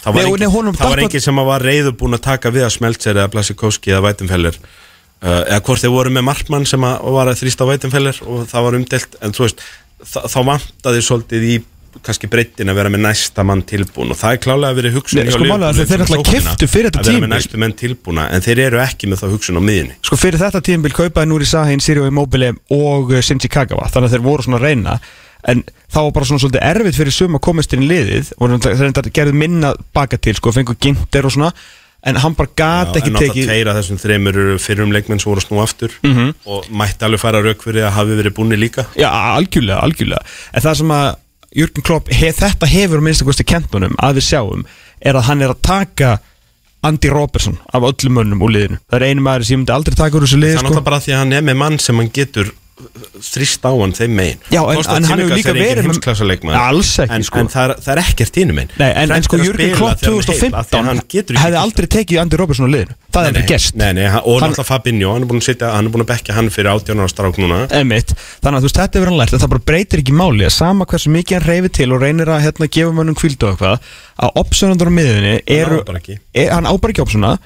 Það 0.00 0.14
var 0.14 0.22
Nei, 0.22 0.30
og 0.30 0.36
engin, 0.36 0.46
nei, 0.46 0.52
honum 0.54 0.76
það 0.78 0.88
var 0.88 0.96
datt- 1.02 1.10
engin 1.10 1.24
sem 1.26 1.40
að 1.42 1.48
var 1.50 1.66
reyðubúin 1.68 2.16
að 2.16 2.22
taka 2.24 2.50
við 2.54 2.64
að 2.64 2.72
Smeltser 2.78 3.18
eða 3.20 3.32
Blasikowski 3.34 3.92
eða 3.92 4.04
Vætenfeller 4.06 4.56
uh, 4.56 5.42
eða 5.42 5.60
hvort 5.66 5.82
þeir 5.82 5.92
voru 5.92 6.12
með 6.14 6.24
Markmann 6.30 6.64
sem 6.70 6.86
að 6.88 7.10
var 7.18 7.28
að 7.28 7.42
þrýsta 7.42 7.66
á 7.68 7.70
Vætenfeller 7.74 8.22
og 8.24 8.46
það 8.48 8.64
var 8.64 8.78
umdelt 8.80 9.18
en 9.20 9.36
þú 9.36 9.44
veist, 9.44 9.60
þá 10.08 10.38
vantaði 10.48 11.02
svolítið 11.04 11.44
í 11.50 11.58
kannski 12.06 12.28
breyttin 12.30 12.70
að 12.70 12.78
vera 12.80 12.90
með 12.94 13.02
næsta 13.06 13.44
mann 13.46 13.62
tilbúin 13.66 14.12
og 14.14 14.18
það 14.20 14.36
er 14.36 14.40
klálega 14.44 14.70
að 14.72 14.78
vera 14.80 14.92
hugsun 14.94 15.20
Nei, 15.20 15.32
sko, 15.34 15.46
málið 15.50 15.66
að 15.68 15.80
þeir 15.80 16.02
náttúrulega 16.04 16.34
keyptu 16.34 16.68
fyrir 16.70 16.90
þetta 16.90 17.00
að 17.02 17.08
vera 17.10 17.22
með 17.24 17.32
næstu 17.34 17.60
menn 17.64 17.74
tilbúna 17.80 18.26
en 18.34 18.44
þeir 18.46 18.62
eru 18.66 18.82
ekki 18.84 19.10
með 19.10 19.22
það 19.24 19.34
hugsun 19.34 19.58
á 19.58 19.62
miðinni 19.66 19.96
sko 20.06 20.20
fyrir 20.20 20.42
þetta 20.44 20.62
tímabil 20.70 20.94
kaupaði 21.00 21.30
Núri 21.32 21.48
Sahin, 21.50 21.82
Sirio 21.82 22.06
Immobile 22.06 22.52
og 22.76 23.10
uh, 23.14 23.20
Shinji 23.24 23.50
Kagawa 23.50 23.90
þannig 23.90 24.10
að 24.10 24.16
þeir 24.16 24.24
voru 24.28 24.46
svona 24.46 24.60
að 24.60 24.66
reyna. 24.68 24.96
En 25.50 25.62
það 25.88 26.04
var 26.06 26.10
bara 26.18 26.26
svona 26.28 26.42
svolítið 26.42 26.64
erfitt 26.68 26.98
fyrir 27.00 27.14
sum 27.16 27.36
að 27.38 27.44
komast 27.46 27.72
inn 27.72 27.84
í 27.86 27.88
liðið 27.88 28.32
og 28.38 28.56
þeir 28.60 29.12
gerðu 29.16 29.38
minna 29.40 29.70
baka 29.96 30.18
til 30.20 30.34
sko, 30.36 30.52
fengu 30.52 30.74
ginter 30.76 31.24
og 31.24 31.32
svona 31.32 31.48
en 32.04 32.16
hann 32.16 32.32
bara 32.36 32.48
Já, 32.56 32.92
ekki 32.96 33.10
en 33.10 33.16
náttúrulega 33.16 33.32
tekið 33.34 33.48
tveir 33.48 33.68
af 33.72 33.78
þessum 33.80 33.98
þreymur 34.00 34.36
eru 34.42 34.58
fyrrum 34.60 34.92
leikmenn 34.94 35.20
sem 35.20 35.28
voru 35.30 35.42
að 35.42 35.48
snú 35.48 35.58
aftur 35.64 35.96
Mhm. 36.04 36.30
og 36.48 36.68
mætti 36.72 37.04
alveg 37.04 37.20
fara 37.20 37.42
rauk 37.44 37.60
fyrir 37.64 37.84
að 37.88 37.92
hafi 37.98 38.16
verið 38.20 38.36
búinni 38.38 38.56
líka. 38.60 38.86
Já, 38.96 39.08
algjörlega, 39.36 39.80
algjörlega. 39.84 40.22
En 40.54 40.62
það 40.64 40.76
sem 40.80 40.88
að 40.96 41.08
Jürgen 41.56 41.82
Klopp 41.86 42.10
hef, 42.14 42.40
Þetta 42.40 42.68
hefur 42.70 43.00
að 43.00 43.06
minnst 43.08 43.24
að 43.24 43.30
kosti 43.32 43.46
kentunum 43.50 43.96
að 43.98 44.20
við 44.20 44.28
sjáum 44.30 44.66
Er 45.00 45.18
að 45.18 45.26
hann 45.30 45.42
er 45.42 45.54
að 45.54 45.62
taka 45.66 46.10
Andy 46.86 47.10
Robertson 47.12 47.58
af 47.76 47.84
öllum 47.90 48.14
mönnum 48.20 48.44
úr 48.46 48.54
liðinu 48.54 48.78
Það 48.88 48.98
er 49.00 49.06
einu 49.10 49.24
maður 49.26 49.46
sem 49.48 49.54
ég 49.56 49.60
myndi 49.62 49.74
aldrei 49.74 49.96
taka 49.98 50.16
úr 50.16 50.24
þessu 50.26 50.38
það 50.38 50.44
liði 50.44 50.54
er 50.54 50.60
sko. 50.60 50.66
náttúrulega 50.68 50.88
bara 50.90 51.00
því 51.04 51.12
að 51.16 51.22
hann 51.24 51.32
er 51.36 51.46
með 51.48 51.58
mann 51.64 51.78
sem 51.82 52.00
hann 52.00 52.12
getur 52.20 52.52
þrýst 53.20 53.64
á 53.66 53.72
hann 53.74 53.92
þeim 53.96 54.14
megin. 54.16 54.40
Já, 54.52 54.60
en- 54.72 54.80
en 54.80 55.04
hann 55.08 55.22
hefur 55.22 55.36
líka 55.36 55.54
verið 55.54 56.54
Alls 56.56 56.92
ekki, 56.98 57.14
en, 57.14 57.22
sko. 57.26 57.38
en 57.42 57.48
það, 57.52 57.64
er, 57.70 57.82
það 57.84 57.92
er 57.94 58.02
ekkert 58.04 58.38
hínum 58.40 58.58
megin. 58.60 58.72
Nei, 58.80 58.90
en, 58.90 59.14
en 59.16 59.26
sko 59.26 59.40
Jürgen 59.40 59.74
Klopp 59.76 60.00
2015 60.04 60.88
hann 60.90 61.02
getur 61.10 61.40
hefði 61.40 61.60
aldrei 61.60 61.88
tekið 61.96 62.22
Andy 62.24 62.40
Robertson 62.40 62.66
úr 62.68 62.72
liðinu. 62.74 62.96
Það 63.10 63.26
hefði 63.26 63.30
aldrei 63.32 63.46
gerst. 63.52 63.76
Nei, 63.80 63.92
nei, 63.98 64.06
hann- 64.10 64.24
og 64.24 64.40
náttúrulega 64.40 64.66
Fabinho, 64.70 65.12
hann 65.14 65.22
er 65.26 65.30
búin 65.30 65.42
að 65.42 65.48
sitja 65.50 65.72
hann 65.74 65.86
er 65.86 65.94
búin 65.94 66.04
að 66.06 66.10
bekka 66.14 66.36
hann 66.36 66.50
fyrir 66.50 66.72
18 66.74 67.00
ára 67.04 67.12
strák 67.12 67.40
núna. 67.42 67.60
Þannig 67.70 68.56
að 68.56 68.60
þú 68.60 68.68
veist, 68.68 68.80
þetta 68.80 69.00
hefur 69.00 69.10
hann 69.12 69.20
lært 69.20 69.36
að 69.36 69.44
það 69.44 69.54
bara 69.54 69.66
breytir 69.70 70.02
ekki 70.04 70.16
máli. 70.16 70.44
Að 70.48 70.56
sama 70.56 70.86
hversu 70.86 71.12
mikið 71.12 71.38
hann 71.40 71.48
reyfi 71.50 71.72
til 71.80 71.92
og 71.92 72.00
reynir 72.02 72.30
að 72.30 72.44
hérna, 72.46 72.70
gefa 72.70 72.94
mönnum 72.96 73.18
kvíld 73.18 73.42
og 73.44 73.54
eitthvað 73.54 73.78
að 74.20 74.36
optionandur 74.40 74.90
á 74.90 74.94
ekki. 76.00 76.18
er, 76.34 76.50
hann 76.52 76.66
á 76.68 76.72
bara 76.80 76.92
ekki 76.92 77.04
optiona 77.04 77.38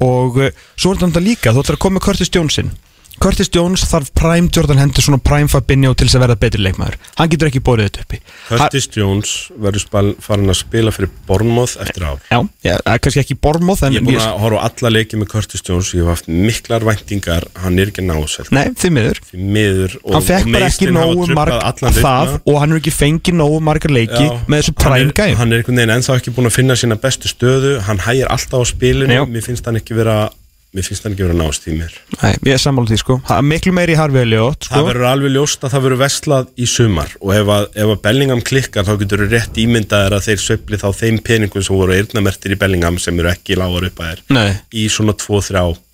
og 0.00 0.38
uh, 0.40 0.50
svo 0.80 0.94
er 0.94 1.02
þetta 1.02 1.22
líka, 1.22 1.52
þú 1.52 1.62
ætlar 1.64 1.76
að 1.76 1.84
koma 1.84 2.00
Curtis 2.00 2.32
Jonesin 2.32 2.70
Curtis 3.20 3.50
Jones 3.52 3.82
þarf 3.84 4.14
prime 4.16 4.48
Jordan 4.48 4.78
Henderson 4.80 5.18
og 5.18 5.20
prime 5.20 5.48
Fabinho 5.52 5.90
til 5.92 6.06
þess 6.08 6.16
að 6.16 6.22
verða 6.24 6.36
betri 6.40 6.62
leikmaður. 6.64 6.94
Hann 7.18 7.28
getur 7.28 7.50
ekki 7.50 7.60
bórið 7.60 7.90
þetta 7.90 8.04
uppi 8.06 8.20
Curtis 8.48 8.88
Jones 8.96 9.32
verður 9.60 10.14
farin 10.24 10.48
að 10.48 10.56
spila 10.62 10.94
fyrir 10.94 11.10
Bournemouth 11.28 11.76
eftir 11.84 12.06
ár. 12.08 12.22
Já, 12.30 12.38
já, 12.64 12.74
kannski 12.96 13.20
ekki 13.20 13.36
en 13.36 13.92
Ég 13.92 14.00
er 14.00 14.06
búin 14.06 14.16
að 14.24 14.40
horfa 14.40 14.62
á 14.64 14.66
alla 14.70 14.92
leiki 14.94 15.20
með 15.20 15.28
Curtis 15.34 15.64
Jones. 15.68 15.92
Ég 15.92 16.00
hef 16.00 16.14
haft 16.14 16.32
miklar 16.32 16.86
væntingar. 16.88 17.44
Hann 17.60 17.78
er 17.78 17.92
ekki 17.92 18.06
náselt 18.08 18.50
Nei, 18.56 18.72
því 18.72 18.92
miður. 18.96 19.22
Því 19.28 19.44
miður 19.58 19.98
Hann 20.14 20.26
fekk 20.30 20.50
bara 20.56 20.72
ekki 20.72 20.90
nógu 20.90 21.28
marg 21.36 21.60
það 21.60 22.00
ritma. 22.00 22.40
og 22.40 22.60
hann 22.62 22.72
er 22.72 22.80
ekki 22.80 22.96
fengið 22.96 23.36
nógu 23.36 23.60
margar 23.68 23.92
leiki 23.92 24.24
Já, 24.24 24.36
með 24.48 24.64
þessu 24.64 24.76
prime 24.80 25.12
gæm 25.20 25.36
Hann 25.36 25.52
er 25.52 25.60
einhvern 25.60 25.82
veginn 25.82 25.96
ennþá 25.98 26.16
ekki 26.22 26.32
búin 26.36 26.48
að 26.48 26.56
finna 26.56 26.80
sína 26.80 26.96
bestu 26.96 27.28
stöðu. 27.28 27.76
Hann 27.84 28.00
hægir 28.08 28.32
alltaf 28.32 28.64
á 28.64 28.70
spilinu. 28.72 29.24
Mér 29.28 29.44
finnst 29.44 29.68
hann 29.68 29.76
ekki 29.76 30.00
vera 30.00 30.30
Mér 30.70 30.86
finnst 30.86 31.02
hann 31.02 31.16
ekki 31.16 31.24
vera 31.26 31.34
nást 31.34 31.64
í 31.66 31.72
mér. 31.74 31.94
Nei, 32.20 32.36
ég 32.46 32.54
er 32.54 32.60
sammála 32.62 32.92
því 32.92 32.98
sko. 33.00 33.16
Það 33.26 33.40
er 33.40 33.46
miklu 33.50 33.72
meiri 33.74 33.96
Harvey 33.98 34.22
Elliot 34.22 34.68
sko. 34.68 34.76
Það 34.76 34.86
verður 34.86 35.08
alveg 35.08 35.34
ljóst 35.34 35.64
að 35.66 35.74
það 35.74 35.84
verður 35.86 36.00
vestlað 36.04 36.52
í 36.54 36.68
sumar. 36.70 37.14
Og 37.18 37.32
ef 37.34 37.50
að, 37.56 37.66
ef 37.74 37.90
að 37.96 38.00
Bellingham 38.06 38.44
klikkar 38.46 38.86
þá 38.86 38.92
getur 39.02 39.24
þú 39.24 39.28
rétt 39.32 39.60
ímyndaðir 39.64 40.14
að 40.14 40.26
þeir 40.28 40.42
söfli 40.44 40.78
þá 40.78 40.88
þeim 41.00 41.18
peningum 41.26 41.66
sem 41.66 41.80
voru 41.80 41.96
eyrnamertir 41.98 42.54
í 42.54 42.60
Bellingham 42.62 43.02
sem 43.02 43.18
eru 43.18 43.32
ekki 43.32 43.58
lágar 43.58 43.88
upp 43.90 43.98
að 43.98 44.12
þér 44.12 44.22
Nei. 44.38 44.50
í 44.70 44.86
svona 44.94 45.16
2-3 45.18 45.64
í 45.66 45.74
staðin 45.74 45.86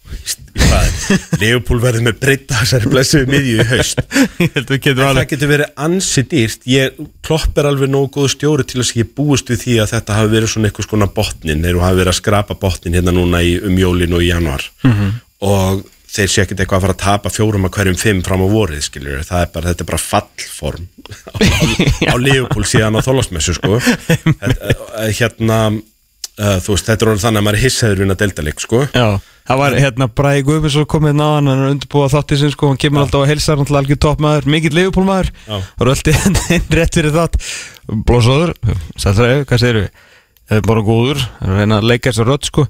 Leopold 1.40 1.82
verður 1.82 2.04
með 2.06 2.18
breyta 2.22 2.60
þessari 2.60 2.90
blessuðu 2.90 3.30
miðju 3.30 3.56
í 3.62 3.66
haust. 3.70 4.00
En 4.42 4.66
það 4.66 5.20
getur 5.30 5.50
verið 5.50 5.72
ansi 5.86 6.24
dýrt. 6.30 6.66
Ég 6.70 7.00
klopp 7.26 7.58
er 7.60 7.68
alveg 7.70 7.90
nógu 7.92 8.10
góð 8.16 8.30
stjóri 8.34 8.66
til 8.66 8.80
þess 8.80 8.94
að 8.94 9.02
ég 9.02 9.12
búist 9.18 9.52
við 9.52 9.62
því 9.64 9.76
að 9.82 9.92
þetta 9.94 10.20
hafi 10.20 10.32
verið 10.34 10.52
svona 10.52 10.70
eitthvað 10.70 10.88
skona 10.88 11.10
botnin, 11.18 11.66
þeir 11.66 11.82
hafi 11.84 12.00
verið 12.00 12.12
að 12.14 12.18
skrapa 12.20 12.58
botnin 12.62 12.96
hérna 12.98 13.14
núna 13.14 13.42
í, 13.44 13.56
um 13.62 13.78
jólin 13.80 14.16
og 14.16 14.24
í 14.24 14.30
januar 14.30 14.66
-hmm. 14.82 15.12
og 15.46 15.84
þeir 16.16 16.30
sé 16.32 16.44
ekkert 16.44 16.62
eitthvað 16.62 16.78
að 16.78 16.86
fara 16.86 16.96
að 16.96 17.02
tapa 17.02 17.32
fjórum 17.32 17.66
að 17.68 17.74
hverjum 17.76 17.98
fimm 18.00 18.22
fram 18.24 18.44
á 18.46 18.48
vorið 18.48 18.86
skiljur, 18.86 19.24
það 19.26 19.42
er 19.42 19.50
bara, 19.52 19.72
þetta 19.72 19.84
er 19.84 19.90
bara 19.90 20.04
fallform 20.04 20.86
á, 21.28 21.36
á 22.12 22.14
Leopold 22.16 22.70
síðan 22.70 22.96
á 22.96 23.00
þólasmessu 23.04 23.56
sko. 23.58 23.80
Hérna 25.18 25.58
uh, 26.40 26.56
þú 26.62 26.74
veist, 26.74 26.88
þetta 26.90 27.06
er 27.06 27.10
orðið 27.12 27.24
þannig 27.26 27.42
að 27.42 27.46
maður 27.46 27.58
er 27.58 27.64
hissaður 27.64 28.02
vinna 28.02 28.16
deltaleik 28.20 28.62
sko. 28.62 28.82
Já, 28.92 29.06
það 29.50 29.62
var 29.62 29.76
hérna 29.82 30.08
Bræði 30.20 30.44
Guðbjörnsson 30.48 30.88
komið 30.94 31.16
náðan 31.20 31.50
hann 31.52 31.62
er 31.64 31.72
undirbúið 31.74 32.16
þáttið 32.16 32.42
sinn 32.42 32.54
sko, 32.56 32.72
hann 32.72 32.82
kemur 32.82 33.04
alltaf 33.04 33.24
á 33.24 33.30
heilsar 33.30 33.60
hann 33.60 33.70
til 33.70 33.78
algjör 33.80 34.02
toppmaður, 34.06 34.50
mikill 34.56 34.74
leifupólmaður 34.76 35.32
Já. 35.46 35.56
eru 35.80 35.94
alltaf 35.94 36.26
inn 36.56 36.68
rétt 36.80 36.98
fyrir 37.00 37.14
þátt 37.16 37.40
blóðsóður, 38.08 38.54
sættræði, 38.98 39.46
hvað 39.46 39.62
segir 39.64 39.80
við 39.84 40.04
er 40.56 40.62
bara 40.66 40.82
góður, 40.86 41.22
er 41.42 41.56
reyna 41.60 41.80
að 41.80 41.88
leika 41.90 42.12
þessu 42.12 42.26
rödd 42.26 42.46
sko, 42.46 42.66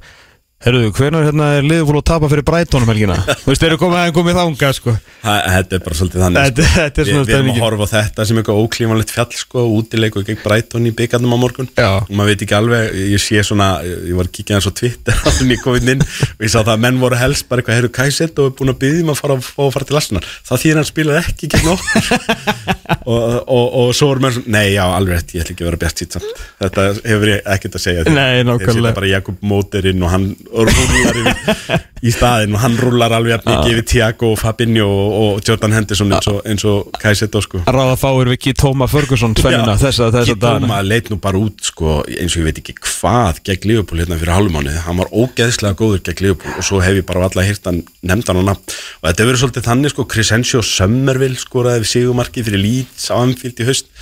herruðu, 0.64 0.88
hvenær 0.96 1.26
hérna 1.28 1.46
er 1.58 1.66
liðupól 1.68 1.98
að 2.00 2.04
tapa 2.08 2.28
fyrir 2.32 2.44
Brætonum 2.48 2.88
helgina 2.88 3.16
þú 3.42 3.50
veist, 3.50 3.60
þeir 3.60 3.68
eru 3.74 3.78
komið 3.82 3.98
aðeins 4.00 4.14
komið 4.16 4.38
þanga 4.40 4.70
sko 4.78 4.94
Það, 5.26 5.40
þetta 5.56 5.76
er 5.76 5.82
bara 5.84 5.96
svolítið 5.98 6.22
þannig 6.24 6.46
Þetta- 6.46 6.64
sko. 6.66 6.76
þetta 6.80 7.02
er 7.02 7.08
svona 7.10 7.26
Við 7.26 7.34
erum 7.36 7.50
að 7.52 7.60
horfa 7.66 7.86
á 7.86 7.92
þetta 7.92 8.26
sem 8.30 8.40
eitthvað 8.40 8.60
óklímanlegt 8.62 9.12
fjall 9.16 9.36
sko, 9.40 9.64
útileiku 9.76 10.22
gegn 10.26 10.40
Brighton 10.44 10.86
í 10.88 10.92
byggarnum 10.96 11.34
á 11.36 11.38
morgun 11.42 11.68
Já. 11.76 11.88
og 12.00 12.10
maður 12.16 12.30
veit 12.32 12.44
ekki 12.46 12.56
alveg, 12.56 12.96
ég 13.12 13.22
sé 13.26 13.42
svona 13.46 13.68
ég 13.84 14.14
var 14.16 14.30
að 14.30 14.34
kíkja 14.38 14.56
hans 14.56 14.68
á 14.70 14.72
Twitter 14.80 15.18
á 15.18 15.28
þenni 15.36 15.58
COVID 15.64 15.92
inn 15.96 16.04
og 16.06 16.46
ég 16.46 16.52
sá 16.54 16.58
það 16.62 16.72
að 16.76 16.82
menn 16.86 17.00
voru 17.02 17.20
helst 17.20 17.48
bara 17.50 17.60
eitthvað 17.64 17.78
heyrðu 17.80 17.92
kæsett 18.00 18.40
og 18.40 18.48
er 18.52 18.56
búin 18.62 18.72
að 18.72 18.80
byggja 18.86 19.02
um 19.04 19.12
að 19.12 19.20
fara, 19.20 19.38
fara 19.76 19.88
til 19.90 19.98
lasnar 19.98 20.30
það 20.46 20.62
þýðir 20.64 20.80
hann 20.80 20.88
spilaði 20.92 21.22
ekki 21.26 21.50
gegn 21.56 21.72
okkur 21.74 22.10
og, 23.12 23.22
og, 23.46 23.66
og 23.82 23.92
svo 23.98 24.10
voru 24.12 24.24
mér 24.24 24.36
svona, 24.38 24.52
nei 24.56 24.72
já, 24.76 24.84
alveg 24.86 25.18
rétt, 25.18 25.34
ég 25.36 25.44
ætla 25.44 25.54
ekki 25.56 25.66
að 25.66 25.70
vera 25.72 25.82
bjart 25.84 26.02
sýt 26.02 26.16
samt 26.16 26.42
Þetta 26.62 26.86
hefur 27.04 27.30
ég 27.34 27.48
ekkert 27.52 27.76
að 27.76 27.82
segja 27.82 28.02
þér. 28.06 28.14
Nei, 28.16 28.30
Ég 28.38 28.46
nákvæmlega. 28.48 28.74
setja 28.78 28.94
bara 28.96 29.08
Jakob 29.10 29.42
Móterinn 29.46 30.04
og 30.06 30.10
hann 30.12 30.24
rúlar 30.50 31.18
yfir, 31.20 31.82
í 32.06 32.12
staðinn 32.14 32.54
og 32.56 32.62
hann 32.62 32.76
rúlar 32.80 33.14
alveg 33.16 33.34
jafn 33.36 33.50
mikið 33.50 33.72
yfir 33.72 33.86
Tiago 33.90 34.30
og 34.34 34.40
Fabinho 34.40 34.86
og, 34.86 35.16
og 35.20 35.40
Jordan 35.46 35.74
Henderson 35.76 36.12
eins 36.12 36.28
og, 36.30 36.38
eins 36.48 36.66
og 36.68 36.90
Kajseto 37.02 37.42
sko. 37.44 37.62
Ráða 37.66 37.96
fáir 38.00 38.30
við 38.30 38.36
ekki 38.38 38.54
Tóma 38.60 38.88
Ferguson 38.90 39.34
tvennina 39.38 39.74
Já, 39.74 39.82
þessa, 39.86 40.10
þessa 40.14 40.36
dagana. 40.36 40.66
Kitoma 40.66 40.80
leit 40.86 41.10
nú 41.12 41.18
bara 41.22 41.40
út 41.40 41.66
sko, 41.66 41.98
eins 42.06 42.36
og 42.36 42.42
ég 42.44 42.48
veit 42.50 42.60
ekki 42.62 42.76
hvað 42.82 43.42
gegn 43.48 43.68
Liverpool 43.72 44.02
hérna 44.02 44.20
fyrir 44.20 44.36
hálfumáni 44.36 44.76
hann 44.86 45.02
var 45.02 45.10
ógeðslega 45.12 45.78
góður 45.80 46.04
gegn 46.06 46.24
Liverpool 46.28 46.60
og 46.60 46.68
svo 46.68 46.80
hef 46.84 47.00
ég 47.00 47.08
bara 47.08 47.26
alltaf 47.26 47.48
hýrt 47.48 47.66
hann 47.70 47.82
nefnd 48.06 48.30
hann 48.30 48.42
á 48.42 48.44
nafn. 48.52 48.78
Og 49.02 49.10
þetta 49.10 49.28
verið 49.30 49.42
svolítið 49.42 49.68
þannig 49.70 49.94
sko, 49.94 50.06
Crescencio 50.14 50.62
Summerville 50.64 51.40
skoraði 51.40 51.84
við 51.84 51.92
sigumarki 51.94 52.46
fyrir 52.46 52.62
Leeds 52.62 53.10
á 53.10 53.18
Anfield 53.18 53.60
í 53.60 53.68
haust 53.68 53.92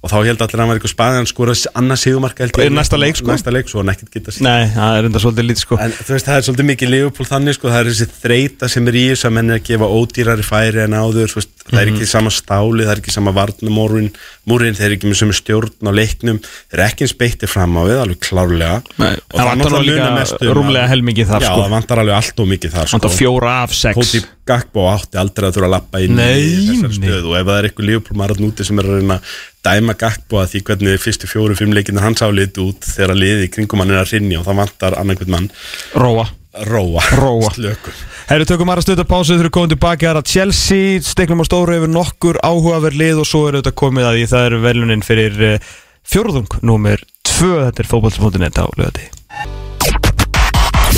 og 0.00 0.08
þá 0.08 0.16
held 0.24 0.40
allir 0.40 0.56
að 0.56 0.62
hann 0.62 0.70
var 0.70 0.78
eitthvað 0.78 0.92
spaði 0.94 1.18
hann 1.18 1.28
skoraði 1.28 1.98
sigumarka 2.00 2.44
held 2.46 2.56
ég. 2.56 2.70
Í 2.70 2.72
næsta 2.72 2.96
leik, 2.96 3.18
sko. 3.20 3.28
næsta 3.28 3.52
leik, 3.52 3.68
svo 3.68 3.82
hann 3.82 3.92
ekkert 3.92 4.14
geta 4.14 4.32
síðan 4.32 4.46
Nei, 4.48 4.70
það 4.72 4.96
er 4.96 5.08
enda 5.10 5.20
svolítið 5.20 5.46
lítið 5.50 5.64
sko. 5.66 5.78
En 5.84 5.92
þú 5.98 6.14
veist, 6.14 6.28
það 6.28 6.38
er 6.38 6.46
svolítið 6.46 6.68
mikið 6.70 6.92
Liverpool 6.94 7.28
þannig, 7.28 7.56
sko, 7.58 7.68
það 7.74 7.82
er 7.82 7.90
þessi 7.90 8.08
þreita 8.22 8.70
sem 8.72 8.88
er 8.88 8.96
í 8.96 9.04
þess 9.10 9.28
að 9.28 9.34
menn 9.36 9.52
er 9.52 9.60
að 9.60 9.66
gefa 9.68 9.90
ódýrari 10.00 10.46
færi 10.46 10.82
en 10.86 10.96
áður, 10.96 11.34
veist, 11.36 11.59
það 11.70 11.80
er 11.82 11.92
ekki 11.94 12.08
sama 12.10 12.32
stáli, 12.34 12.84
það 12.86 12.92
er 12.94 13.02
ekki 13.02 13.14
sama 13.14 13.34
varnamórin, 13.36 14.10
múrin, 14.50 14.76
þeir 14.78 14.88
eru 14.90 14.98
ekki 14.98 15.10
með 15.10 15.20
sömu 15.22 15.36
stjórn 15.38 15.90
á 15.90 15.92
leiknum, 15.94 16.40
þeir 16.70 16.78
eru 16.80 16.86
ekki 16.88 17.06
eins 17.06 17.16
beittir 17.20 17.50
fram 17.52 17.78
á 17.78 17.82
við, 17.86 18.00
alveg 18.04 18.20
klárlega. 18.26 18.80
Nei, 19.00 19.14
Og 19.30 19.38
það 19.38 19.50
vantar 19.52 20.14
mestu 20.18 20.50
um 20.50 20.56
rúmlega 20.58 20.90
helmingi 20.90 21.26
þar, 21.28 21.46
Já, 21.46 21.52
sko. 21.52 21.64
það 21.64 21.74
vantar 21.76 22.02
alveg 22.02 22.18
allt 22.18 22.42
og 22.44 22.50
mikið 22.50 22.76
þar, 22.76 22.92
Vantar 22.96 23.14
fjóra 23.14 23.56
af 23.64 23.74
sex 23.76 23.98
Kóti 24.00 24.22
Gakbo 24.50 24.86
átti 24.90 25.20
aldrei 25.20 25.46
að 25.48 25.56
þurfa 25.58 25.68
að 25.68 25.74
lappa 25.76 26.00
inn 26.02 26.16
Nei, 26.18 26.40
í 26.42 26.66
þessari 26.66 26.96
nei. 26.96 26.98
stöðu 26.98 27.30
og 27.30 27.36
ef 27.38 27.46
það 27.46 27.58
er 27.60 27.68
eitthvað 27.68 27.88
Liverpool 27.90 28.18
maður 28.18 28.42
úti 28.48 28.66
sem 28.66 28.82
er 28.82 28.88
að 28.88 28.98
reyna 28.98 29.18
dæma 29.66 29.96
Gakbo 30.00 30.40
að 30.40 30.50
því 30.54 30.62
hvernig 30.70 31.02
fyrstu 31.04 31.30
fjóru, 31.30 31.58
fimm 31.58 31.76
leikinu 31.76 32.02
hans 32.02 32.24
álit 32.26 32.58
út 32.62 32.88
þegar 32.88 33.14
liði 33.18 33.50
kringum 33.54 33.84
hann 33.84 33.94
er 33.94 34.02
að 34.02 34.14
rinja 34.16 34.40
og 34.40 34.48
það 34.48 34.60
vantar 34.64 34.98
annarkvæmt 34.98 35.34
mann 35.36 35.50
Róa 35.94 36.26
róa, 36.52 37.02
Róa. 37.14 37.50
slökum 37.54 37.94
Herru, 38.30 38.46
tökum 38.48 38.70
aðra 38.72 38.84
stutta 38.84 39.06
pásu 39.06 39.34
þegar 39.34 39.48
við 39.48 39.54
komum 39.54 39.70
tilbaki 39.72 40.06
Það 40.06 40.10
er 40.10 40.20
að 40.20 40.30
Chelsea, 40.32 41.00
steiknum 41.06 41.42
á 41.42 41.46
stóru 41.46 41.78
yfir 41.78 41.92
nokkur 41.92 42.40
áhugaverð 42.42 43.00
lið 43.00 43.22
og 43.22 43.30
svo 43.30 43.46
er 43.48 43.60
þetta 43.60 43.74
komið 43.82 44.08
að 44.08 44.18
því 44.18 44.26
það 44.32 44.46
eru 44.48 44.60
velunin 44.66 45.06
fyrir 45.06 45.40
uh, 45.46 45.72
fjórðung 46.02 46.58
númer 46.66 47.04
2, 47.28 47.52
þetta 47.68 47.84
er 47.84 47.90
fótbolti.net 47.90 48.62
á 48.62 48.66
lögati 48.80 49.10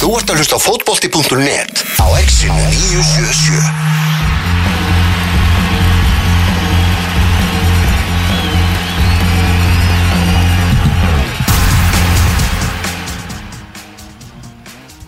Þú 0.03 0.15
ert 0.19 0.33
að 0.33 0.41
hlusta 0.41 0.59
á 0.59 0.61
fótbolti.net 0.65 1.85
á 2.01 2.07
exinu 2.19 2.59
977 2.59 4.02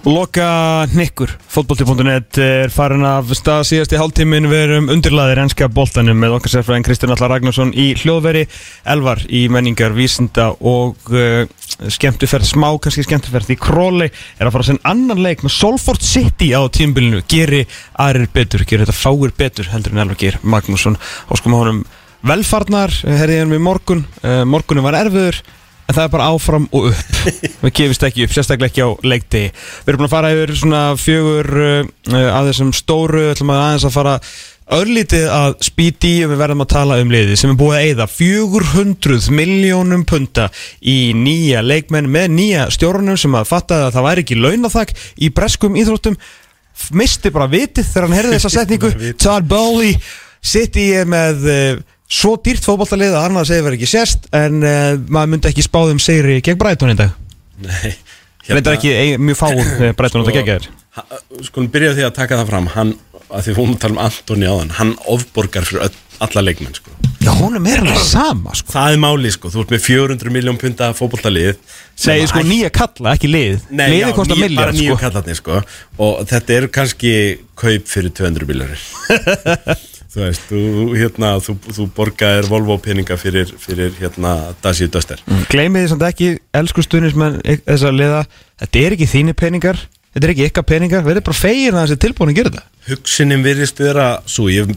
Loka 0.05 0.85
Nikkur, 0.93 1.31
fótbolti.net 1.49 2.37
er 2.45 2.69
farin 2.69 3.07
af 3.09 3.31
stað. 3.33 3.63
Síðast 3.71 3.95
í 3.95 3.97
hálftímin 3.97 4.51
við 4.51 4.65
erum 4.67 4.91
undirlaðir 4.93 5.41
enska 5.41 5.71
boltanum 5.73 6.19
með 6.21 6.35
okkar 6.37 6.53
sérfræðin 6.53 6.85
Kristján 6.85 7.15
Allar 7.15 7.33
Ragnarsson 7.33 7.73
í 7.73 7.87
hljóðveri. 7.97 8.43
Elvar 8.93 9.23
í 9.33 9.47
menningar, 9.49 9.97
vísinda 9.97 10.51
og 10.61 11.09
uh, 11.09 11.49
skemmtuferð, 11.89 12.51
smá 12.51 12.69
kannski 12.85 13.07
skemmtuferð 13.07 13.55
í 13.57 13.59
Króli 13.65 14.11
er 14.11 14.45
að 14.45 14.53
fara 14.53 14.67
að 14.67 14.71
senda 14.75 14.93
annan 14.93 15.25
leik 15.25 15.47
með 15.47 15.57
Solford 15.57 16.05
City 16.05 16.53
á 16.53 16.61
tímbilinu 16.69 17.25
geri 17.25 17.65
aðrir 17.97 18.29
betur, 18.37 18.69
geri 18.69 18.85
þetta 18.85 19.01
fáir 19.01 19.33
betur 19.41 19.73
heldur 19.73 19.97
en 19.97 20.05
Elvar 20.05 20.21
Geir 20.21 20.37
Magnússon. 20.45 21.01
Og 21.33 21.41
sko 21.41 21.49
með 21.49 21.65
honum 21.65 21.85
velfarnar, 22.29 22.93
herriði 23.09 23.47
hann 23.47 23.57
við 23.57 23.69
morgun. 23.73 24.05
Uh, 24.21 24.43
morgunin 24.45 24.85
var 24.85 25.01
erfiður 25.01 25.41
en 25.85 25.97
það 25.97 26.07
er 26.07 26.13
bara 26.15 26.31
áfram 26.33 26.67
og 26.73 26.89
upp. 26.91 27.21
Við 27.65 27.77
gefist 27.81 28.07
ekki 28.09 28.25
upp, 28.27 28.35
sérstaklega 28.35 28.73
ekki 28.73 28.87
á 28.87 28.91
leikdegi. 29.05 29.53
Við 29.85 29.93
erum 29.93 30.03
búin 30.03 30.09
að 30.09 30.17
fara 30.17 30.33
yfir 30.35 30.57
svona 30.59 30.83
fjögur 31.01 31.53
uh, 31.61 31.87
að 32.15 32.51
þessum 32.51 32.75
stóru 32.77 33.29
ætlum 33.33 33.55
að 33.55 33.65
aðeins 33.67 33.89
að 33.89 33.97
fara 33.99 34.19
örlítið 34.75 35.27
að 35.29 35.55
spýti 35.67 36.13
og 36.25 36.31
við 36.33 36.41
verðum 36.41 36.65
að 36.65 36.71
tala 36.73 36.97
um 37.03 37.11
liði 37.13 37.35
sem 37.37 37.51
er 37.53 37.59
búið 37.61 37.75
að 37.77 37.89
eyða 37.91 38.07
400 38.15 39.35
miljónum 39.37 40.07
punta 40.09 40.47
í 40.81 41.13
nýja 41.19 41.61
leikmenn 41.61 42.09
með 42.09 42.31
nýja 42.39 42.69
stjórnum 42.73 43.19
sem 43.21 43.37
að 43.37 43.51
fatta 43.51 43.83
að 43.85 43.99
það 43.99 44.07
væri 44.09 44.25
ekki 44.25 44.39
launathak 44.41 44.95
í 45.21 45.29
breskum 45.37 45.77
íþróttum. 45.77 46.17
Misti 46.97 47.31
bara 47.35 47.51
vitið 47.53 47.91
þegar 47.91 48.09
hann 48.09 48.17
herði 48.19 48.39
þessa 48.39 48.55
setningu. 48.57 48.93
Todd 49.21 49.51
Bowley 49.53 49.99
City 50.45 50.91
er 50.97 51.13
með 51.13 51.45
uh, 51.45 51.85
svo 52.11 52.35
dýrt 52.45 52.65
fótballtalið 52.67 53.15
að 53.17 53.29
annað 53.29 53.49
segir 53.51 53.65
verið 53.69 53.79
ekki 53.81 53.91
sérst 53.95 54.29
en 54.37 54.61
uh, 54.63 54.91
maður 55.09 55.33
myndi 55.35 55.51
ekki 55.53 55.65
spáðum 55.67 56.03
segri 56.03 56.41
gegn 56.45 56.61
Brighton 56.61 56.93
í 56.95 56.99
dag. 57.01 57.15
Nei 57.65 57.95
Reyndar 58.45 58.75
ekki 58.77 58.91
ein, 58.93 59.23
mjög 59.25 59.39
fáum 59.41 59.61
þegar 59.65 59.95
Brighton 59.97 60.21
átt 60.21 60.29
að 60.29 60.35
gegja 60.37 60.55
þér. 60.59 60.67
Ha- 60.99 61.21
Skulum 61.47 61.69
byrja 61.73 61.93
á 61.93 61.97
því 61.97 62.03
að 62.05 62.17
taka 62.19 62.37
það 62.43 62.51
fram. 62.51 62.67
Hann, 62.75 62.91
að 63.33 63.47
því 63.47 63.55
hún 63.57 63.71
tala 63.81 63.95
um 63.97 64.01
Antoni 64.05 64.51
áðan 64.51 64.75
hann 64.77 64.91
ofborgar 65.15 65.65
fyrir 65.65 65.87
öll, 65.87 65.95
alla 66.27 66.43
leikmenn 66.45 66.77
sko. 66.77 66.93
Já, 67.25 67.31
honum 67.39 67.65
er 67.73 67.81
alveg 67.81 68.03
sama 68.05 68.53
sko. 68.53 68.75
það 68.75 68.99
er 68.99 69.01
máli, 69.01 69.33
sko, 69.33 69.49
þú 69.55 69.63
ert 69.65 69.73
með 69.73 69.83
400 69.87 70.35
miljón 70.37 70.61
punta 70.61 70.91
fótboltalið 70.99 71.57
sem 71.97 72.19
Nei, 72.21 72.29
sko 72.29 72.45
nýja 72.45 72.69
kalla, 72.77 73.15
ekki 73.17 73.33
lið. 73.33 73.65
Nei, 73.73 73.87
já, 74.03 74.11
miljard 74.13 74.61
bara 74.61 74.77
nýju 74.77 74.93
sko. 74.93 75.01
kallarnir 75.07 75.41
sko. 75.41 75.63
Og 76.05 76.21
þetta 76.29 76.59
eru 76.59 76.71
kannski 76.77 77.15
kaup 77.57 77.89
fyrir 77.89 78.13
200 78.13 78.45
bílarir 78.53 78.85
þú 80.15 80.23
veist, 80.23 80.47
þú, 80.49 80.63
hérna, 80.95 81.33
þú, 81.43 81.57
þú 81.75 81.89
borgaðir 81.97 82.49
Volvo 82.51 82.79
peninga 82.83 83.17
fyrir, 83.19 83.51
fyrir 83.59 83.95
hérna, 83.99 84.55
Dacia 84.63 84.91
Duster. 84.93 85.23
Gleimið 85.51 85.85
því 85.85 85.93
samt 85.93 86.07
ekki, 86.07 86.31
elsku 86.55 86.85
stuðnismenn 86.87 87.41
þess 87.43 87.87
að 87.89 87.99
liða, 87.99 88.23
þetta 88.63 88.85
er 88.85 88.97
ekki 88.97 89.11
þínir 89.11 89.39
peningar 89.41 89.83
Þetta 90.15 90.29
er 90.29 90.35
ekki 90.35 90.49
ykkar 90.51 90.69
peningar, 90.69 91.05
við 91.05 91.17
erum 91.17 91.27
bara 91.27 91.43
fegir 91.43 91.75
að 91.75 91.89
þessi 91.89 92.03
tilbúin 92.07 92.33
að 92.33 92.41
gera 92.41 92.55
þetta 92.55 92.75
hugsunin 92.85 93.41
virðist 93.45 93.79
vera 93.81 94.07
svo, 94.29 94.51
ég 94.53 94.69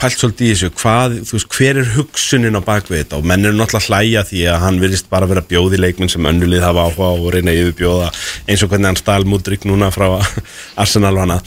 pælt 0.00 0.18
svolítið 0.18 0.48
í 0.48 0.50
þessu. 0.50 0.70
Hvað, 0.80 1.12
þú 1.28 1.36
veist, 1.36 1.48
hver 1.54 1.78
er 1.78 1.90
hugsunin 1.94 2.58
á 2.58 2.62
bakvið 2.64 2.98
þetta? 2.98 3.18
Og 3.20 3.28
menn 3.30 3.46
eru 3.46 3.54
náttúrulega 3.54 3.86
hlæja 3.86 4.24
því 4.26 4.40
að 4.50 4.56
hann 4.64 4.80
virðist 4.82 5.10
bara 5.12 5.28
vera 5.30 5.44
bjóði 5.46 5.78
leikminn 5.78 6.10
sem 6.10 6.26
önnulið 6.26 6.64
hafa 6.66 6.88
áhuga 6.88 7.10
og 7.12 7.28
reyna 7.36 7.54
yfirbjóða 7.54 8.08
eins 8.50 8.64
og 8.64 8.72
hvernig 8.72 8.90
hann 8.90 8.98
stál 8.98 9.26
múdrygg 9.30 9.66
núna 9.70 9.92
frá 9.94 10.08
Arsenal 10.82 11.12
og 11.14 11.22
hana 11.22 11.38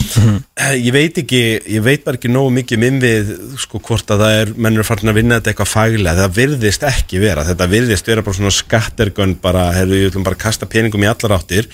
ég 0.80 0.96
veit 0.96 1.20
ekki, 1.20 1.42
ég 1.76 1.84
veit 1.84 2.06
bara 2.06 2.20
ekki 2.20 2.32
nógu 2.32 2.54
mikið 2.62 2.82
minn 2.86 3.02
við, 3.04 3.34
sko, 3.66 3.84
hvort 3.84 4.16
að 4.16 4.24
það 4.24 4.38
er 4.40 4.56
menn 4.56 4.80
eru 4.80 4.88
farin 4.88 5.12
að 5.12 5.20
vinna 5.20 5.42
þetta 5.42 5.52
eitthvað 5.52 5.74
faglega. 5.74 6.16
Það 6.22 6.40
virðist 6.40 6.88
ekki 6.88 7.20
vera, 7.26 7.44
þetta 7.50 7.70
virðist 7.76 8.08
vera 8.08 8.24
bara 8.24 8.40
svona 8.40 8.56
skattergönn 8.56 9.36
bara, 9.44 9.68
herru, 9.76 10.00
ég 10.00 10.14
ætlum 10.14 10.24
bara 10.24 10.40
kasta 10.40 10.70
peningum 10.70 11.04
í 11.04 11.12
allar 11.12 11.36
áttir 11.42 11.68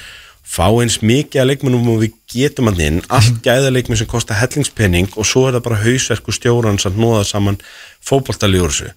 fá 0.51 0.65
eins 0.81 0.97
mikið 1.05 1.41
að 1.41 1.49
leikmennum 1.51 1.89
og 1.93 2.01
við 2.03 2.13
getum 2.33 2.67
hann 2.67 2.81
inn. 2.83 3.01
Allt 3.09 3.39
gæða 3.45 3.71
leikmenn 3.71 3.97
sem 4.01 4.07
kosta 4.11 4.35
hellingspenning 4.35 5.09
og 5.15 5.25
svo 5.25 5.47
er 5.47 5.55
það 5.55 5.63
bara 5.69 5.81
hausverku 5.85 6.31
stjóran 6.35 6.79
sem 6.81 6.93
nóða 6.99 7.23
saman 7.29 7.57
fótboltalíur 8.03 8.71
þessu. 8.71 8.91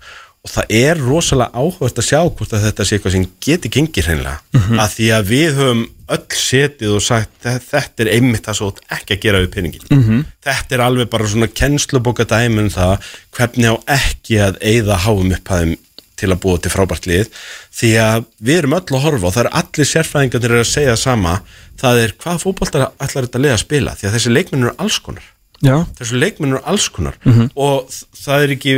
Og 0.44 0.50
það 0.52 0.72
er 0.76 0.98
rosalega 1.00 1.56
áhugast 1.56 1.98
að 2.02 2.04
sjá 2.10 2.18
hvort 2.28 2.52
að 2.52 2.64
þetta 2.66 2.84
sé 2.84 2.96
eitthvað 2.98 3.14
sem 3.14 3.22
geti 3.46 3.70
gengið 3.72 4.08
hreinlega. 4.10 4.40
Mm 4.52 4.80
að 4.82 4.90
því 4.96 5.06
að 5.16 5.30
við 5.30 5.54
höfum 5.60 5.84
öll 6.14 6.26
setið 6.36 6.90
og 6.98 7.02
sagt 7.02 7.30
"Þe- 7.44 7.62
þetta 7.70 8.02
er 8.04 8.10
einmitt 8.12 8.44
það 8.44 8.56
svo 8.58 8.68
ekki 8.92 9.14
að 9.16 9.22
gera 9.22 9.38
við 9.40 9.50
penningin 9.54 9.86
-hmm. 9.88 10.24
þetta 10.44 10.74
er 10.74 10.80
alveg 10.84 11.08
bara 11.10 11.28
svona 11.28 11.46
kennsluboka 11.48 12.24
dæmi 12.28 12.58
um 12.60 12.68
það 12.68 12.98
hvernig 13.32 13.72
á 13.72 13.76
ekki 13.96 14.36
að 14.36 14.58
eyða 14.60 14.96
háum 15.06 15.32
upphæðum 15.32 15.76
til 16.24 16.32
að 16.32 16.40
búa 16.46 16.62
til 16.64 16.72
frábært 16.72 17.06
lið. 17.10 17.28
Því 17.76 17.92
að 18.00 18.26
við 18.48 18.58
erum 18.62 18.76
öll 18.80 18.96
að 18.98 19.04
horfa 19.04 19.28
og 19.30 19.36
það 19.36 19.44
er 19.44 19.52
allir 19.60 19.90
sérfræðingarnir 19.92 20.56
að 20.62 20.66
segja 20.72 20.96
sama 21.04 21.36
það 21.80 22.02
er 22.06 22.16
hvað 22.24 22.42
fótboltar 22.46 22.88
allar 22.88 23.28
þetta 23.28 23.44
lið 23.44 23.54
að 23.54 23.62
spila? 23.66 23.94
Því 24.00 24.08
að 24.10 24.16
þessi 24.18 24.34
leikmenn 24.34 24.66
eru 24.66 24.74
alls 24.84 24.98
konar. 25.04 25.30
Já, 25.64 25.76
þessi 26.00 26.18
leikmenn 26.20 26.52
eru 26.56 26.62
alls 26.68 26.88
konar. 26.92 27.16
Og 27.54 27.88
þ- 27.92 28.04
það 28.24 28.44
er 28.48 28.54
ekki 28.56 28.74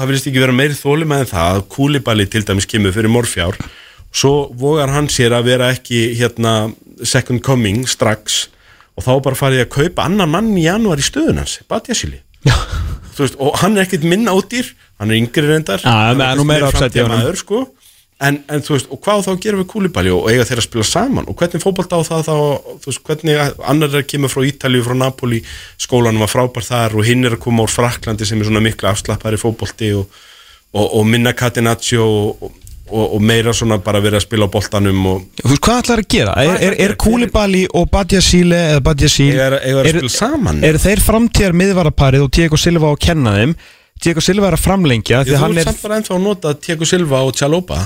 það 0.00 0.08
vilist 0.12 0.28
ekki 0.30 0.40
vera 0.40 0.54
meiri 0.56 0.76
þóli 0.78 1.06
með 1.10 1.26
það 1.34 1.56
að 1.58 1.64
kúlibali 1.74 2.24
til 2.30 2.44
dæmis 2.48 2.66
kemur 2.70 2.94
fyrir 2.94 3.10
morfjár. 3.12 3.58
Svo 4.12 4.30
vogar 4.58 4.90
hann 4.94 5.08
sér 5.12 5.34
að 5.36 5.44
vera 5.50 5.68
ekki 5.74 6.14
hérna 6.18 6.54
second 7.06 7.42
coming 7.46 7.84
strax. 7.90 8.46
Og 8.98 9.04
þá 9.06 9.12
bara 9.22 9.38
farið 9.38 9.62
að 9.66 9.70
kaupa 9.74 10.04
annan 10.08 10.28
mann 10.32 10.48
í 10.58 10.64
janúar 10.66 10.98
í 11.00 11.04
stöðun 11.06 11.38
hans, 11.40 11.58
Batjasili 11.70 12.18
og 13.38 13.56
hann 13.60 13.76
er 13.76 13.84
ekkert 13.86 14.04
minna 14.08 14.32
ódýr 14.36 14.70
hann 15.00 15.12
er 15.12 15.20
yngri 15.20 15.46
reyndar 15.48 15.84
er 15.84 16.66
framtíðarmaður, 16.74 17.38
sko. 17.40 17.60
en, 18.20 18.40
en 18.52 18.64
þú 18.64 18.76
veist, 18.76 18.90
og 18.92 19.00
hvað 19.04 19.24
þá 19.26 19.30
gera 19.46 19.60
við 19.62 19.68
kúlibali 19.72 20.12
og 20.12 20.28
eiga 20.28 20.44
þeirra 20.48 20.64
að 20.64 20.68
spila 20.68 20.86
saman 20.86 21.28
og 21.30 21.36
hvernig 21.40 21.64
fótbolta 21.64 22.00
á 22.00 22.02
það 22.04 22.26
þá, 22.28 22.34
þú 22.84 22.92
veist, 22.92 23.04
hvernig 23.08 23.60
annar 23.72 23.94
er 23.94 24.02
að 24.02 24.08
kemur 24.12 24.32
frá 24.32 24.44
Ítalíu, 24.50 24.84
frá 24.84 24.96
Napoli 25.00 25.40
skólanum 25.80 26.26
var 26.26 26.32
frábær 26.32 26.68
þar 26.68 26.98
og 27.00 27.08
hinn 27.08 27.24
er 27.24 27.38
að 27.38 27.44
koma 27.46 27.64
úr 27.64 27.72
Fraklandi 27.72 28.28
sem 28.28 28.42
er 28.42 28.50
svona 28.50 28.64
mikla 28.64 28.92
afslappari 28.92 29.40
fótbolti 29.40 29.94
og, 29.96 30.20
og, 30.76 30.84
og 30.84 31.08
minna 31.08 31.32
Catenaccio 31.32 32.04
og, 32.04 32.52
og, 32.90 33.16
og 33.16 33.24
meira 33.24 33.56
svona 33.56 33.80
bara 33.80 34.04
verið 34.04 34.20
að 34.20 34.26
spila 34.28 34.52
á 34.52 34.52
boltanum 34.52 35.10
og 35.14 35.26
þú 35.40 35.54
veist 35.54 35.64
hvað 35.64 35.82
ætlar 35.86 36.04
að 36.04 36.12
gera? 36.18 36.38
Er, 36.44 36.54
er, 36.68 36.78
er? 36.84 36.96
Kúlibali 37.00 37.64
og 37.72 37.88
Badja 37.88 38.20
Síle 38.24 38.60
eða 38.74 38.84
Badja 38.84 39.08
Síl 39.08 39.32
eiga, 39.32 39.64
eiga 39.64 39.80
að 39.80 39.92
spila 39.94 40.14
saman 40.20 40.64
Er 40.66 40.80
þeir 40.82 41.08
framtíðar 41.08 41.56
miðvaraparið 41.56 42.28
og 42.28 42.32
Diego 42.36 42.60
Silva 42.60 42.92
að 42.92 43.04
kenna 43.08 43.38
þeim 43.40 43.60
Diego 44.00 44.24
Silva 44.24 44.50
er 44.50 44.56
að 44.56 44.64
framlengja 44.64 45.24
Þú 45.26 45.36
að 45.36 45.48
ert 45.50 45.62
er 45.62 45.70
samt 45.70 45.82
bara 45.84 45.98
ennþá 46.00 46.14
að 46.16 46.22
nota 46.24 46.52
Tiago 46.56 46.88
Silva 46.88 47.24
og 47.26 47.34
Tjalopa. 47.36 47.80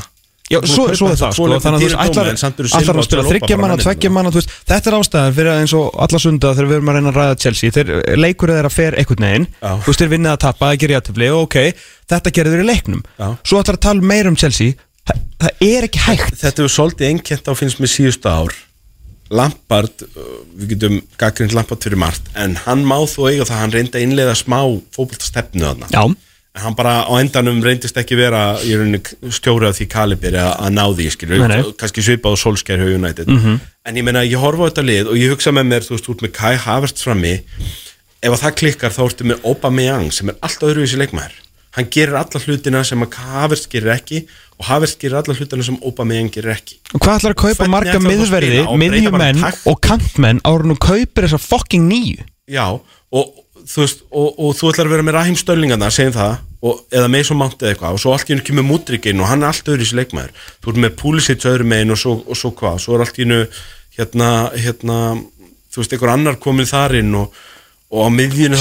Já, 0.53 0.59
svo, 0.69 0.91
svo 0.93 1.09
er 1.09 1.17
það 1.17 1.31
sko, 1.33 1.47
þannig 1.57 1.79
að 1.79 1.83
þú 1.83 1.87
veist, 1.89 2.43
ætlar 2.77 2.99
að 3.01 3.07
spila 3.07 3.23
þryggja 3.25 3.57
manna, 3.57 3.77
tveggja 3.81 4.11
manna 4.13 4.29
þú 4.29 4.43
veist, 4.43 4.51
þetta 4.69 4.91
er 4.91 4.97
ástæðan 4.99 5.37
fyrir 5.39 5.53
eins 5.55 5.73
og 5.79 5.87
alla 6.05 6.21
sunda 6.21 6.51
þegar 6.53 6.69
við 6.69 6.77
erum 6.77 6.91
að 6.93 6.99
reyna 6.99 7.13
að 7.15 7.17
ræða 7.19 7.39
Chelsea 7.41 7.73
þeir 7.73 7.93
leikur 8.21 8.53
þeirra 8.53 8.73
fer 8.75 8.99
einhvern 9.01 9.25
veginn 9.25 9.47
Já. 9.49 9.71
þú 9.73 9.89
veist, 9.89 10.03
þeir 10.03 10.13
vinnið 10.13 10.33
að 10.35 10.43
tappa, 10.45 10.69
það 10.69 10.83
gerir 10.83 10.97
jættifli 10.99 11.31
og 11.33 11.47
ok, 11.47 11.57
þetta 12.13 12.35
gerir 12.37 12.55
þeir 12.55 12.65
í 12.67 12.69
leiknum. 12.69 13.01
Já. 13.17 13.27
svo 13.41 13.63
ætlar 13.65 13.81
að 13.81 13.85
tala 13.89 14.09
meira 14.13 14.35
um 14.35 14.39
Chelsea 14.45 14.77
það, 15.09 15.25
það 15.47 15.67
er 15.71 15.89
ekki 15.89 16.05
hægt. 16.11 16.39
Þetta 16.45 16.61
hefur 16.61 16.77
svolítið 16.77 17.09
einkent 17.15 17.49
á 17.49 17.53
finnst 17.57 17.81
með 17.81 17.95
síðustu 17.97 18.29
ár 18.37 18.61
Lampard, 19.33 20.05
uh, 20.11 20.35
við 20.59 20.75
getum 20.75 21.01
gaggrind 21.21 21.55
Lampard 21.57 21.85
fyrir 21.85 22.01
margt, 22.01 22.29
en 22.37 22.59
hann 22.67 22.85
má 22.87 22.99
þó 23.09 23.31
eiga 23.31 23.47
það, 23.49 23.61
hann 23.63 23.75
reyndi 23.75 23.99
að 23.99 24.07
innleiða 24.09 24.37
smá 24.39 24.59
fótboltastefnu 24.97 25.65
þarna, 25.65 25.89
Já, 25.95 26.03
en 26.55 26.63
hann 26.63 26.77
bara 26.79 26.97
á 27.09 27.13
endanum 27.19 27.63
reyndist 27.65 27.97
ekki 27.99 28.19
vera 28.21 28.43
í 28.63 28.77
rauninni 28.77 29.01
stjóri 29.35 29.67
af 29.71 29.79
því 29.79 29.89
kalibir 29.91 30.37
að, 30.39 30.69
ná 30.77 30.85
því, 30.91 31.09
skilur 31.17 31.47
kannski 31.81 32.05
svipað 32.05 32.37
og 32.37 32.43
Solskjær 32.45 32.85
hjá 32.85 32.93
United. 32.95 33.33
En 33.85 33.99
ég 33.99 34.07
meina, 34.07 34.23
ég 34.23 34.39
horfa 34.39 34.69
á 34.69 34.71
þetta 34.71 34.85
lið 34.87 35.11
og 35.11 35.19
ég 35.19 35.33
hugsa 35.35 35.51
með 35.57 35.67
mér, 35.73 35.89
þú 35.89 35.97
veist, 35.97 36.13
út 36.13 36.23
með 36.23 36.35
Kai 36.37 36.55
Havertz 36.63 37.03
frammi 37.05 37.35
ef 38.25 38.33
að 38.33 38.41
það 38.45 38.55
klikkar 38.61 38.95
þá 38.95 39.03
ertu 39.05 39.27
með 39.29 39.49
Aubameyang 39.51 40.13
sem 40.15 40.31
er 40.33 40.39
alltaf 40.41 40.71
öðruvísi 40.71 41.01
leikmaður 41.01 41.35
hann 41.75 41.91
gerir 41.91 42.17
alla 42.19 42.41
hlutina 42.41 42.83
sem 42.87 43.03
að 43.05 43.19
Havertz 43.21 43.69
gerir 43.71 43.95
ekki 43.97 44.25
og 44.59 44.69
Havertz 44.69 44.99
gerir 45.01 45.19
alla 45.21 45.37
hlutina 45.37 45.67
sem 45.67 45.79
Aubameyang 45.83 46.31
gerir 46.35 46.55
ekki. 46.55 46.79
Og 46.95 47.03
hvað 47.03 47.21
ætlar 47.21 47.35
að 47.35 47.41
kaupa 47.43 47.71
marga 47.71 47.97
að 47.99 48.07
miðverði, 48.07 48.61
og 48.69 48.79
miðjumenn 48.83 49.43
og 49.71 49.81
kantmenn 49.83 50.43
árun 50.47 50.77
og 50.77 50.83
kaupir 50.83 51.27
þessa 51.27 51.43
fucking 51.43 51.89
nýju 51.91 52.27
Já, 52.51 52.67
og 52.71 53.45
þú 53.65 53.81
veist 53.81 54.03
og, 54.11 54.35
og 54.37 54.57
þú 54.59 54.71
ætlar 54.71 54.91
að 54.91 54.95
vera 54.95 55.07
með 55.07 55.17
Rahim 55.19 55.39
Stöllingarna 55.41 55.91
segjum 55.95 56.17
það, 56.19 56.35
og, 56.65 56.83
eða 56.93 57.11
Mason 57.13 57.41
Mount 57.41 57.63
eða 57.63 57.73
eitthvað 57.73 57.97
og 57.97 58.03
svo 58.03 58.13
allt 58.15 58.29
í 58.29 58.35
hennu 58.35 58.45
kemur 58.47 58.67
Mudrikinn 58.69 59.23
og 59.23 59.31
hann 59.31 59.45
er 59.45 59.51
allt 59.51 59.71
öðru 59.71 59.81
í 59.81 59.87
þessi 59.87 59.99
leikmaður, 60.01 60.45
þú 60.61 60.73
ert 60.73 60.83
með 60.85 60.99
Pulisic 61.01 61.47
öðru 61.49 61.69
megin 61.73 61.95
og 61.95 62.01
svo, 62.01 62.15
og 62.21 62.39
svo 62.39 62.53
hvað, 62.59 62.79
svo 62.85 62.97
er 62.97 63.07
allt 63.07 63.19
í 63.19 63.25
hennu 63.25 63.41
hérna, 63.97 64.31
hérna 64.53 64.99
þú 65.73 65.81
veist, 65.81 65.97
einhver 65.97 66.13
annar 66.13 66.39
komin 66.43 66.69
þar 66.69 66.99
inn 67.01 67.17
og, 67.23 67.41
og 67.95 68.07
á 68.07 68.09
miðjunu 68.11 68.59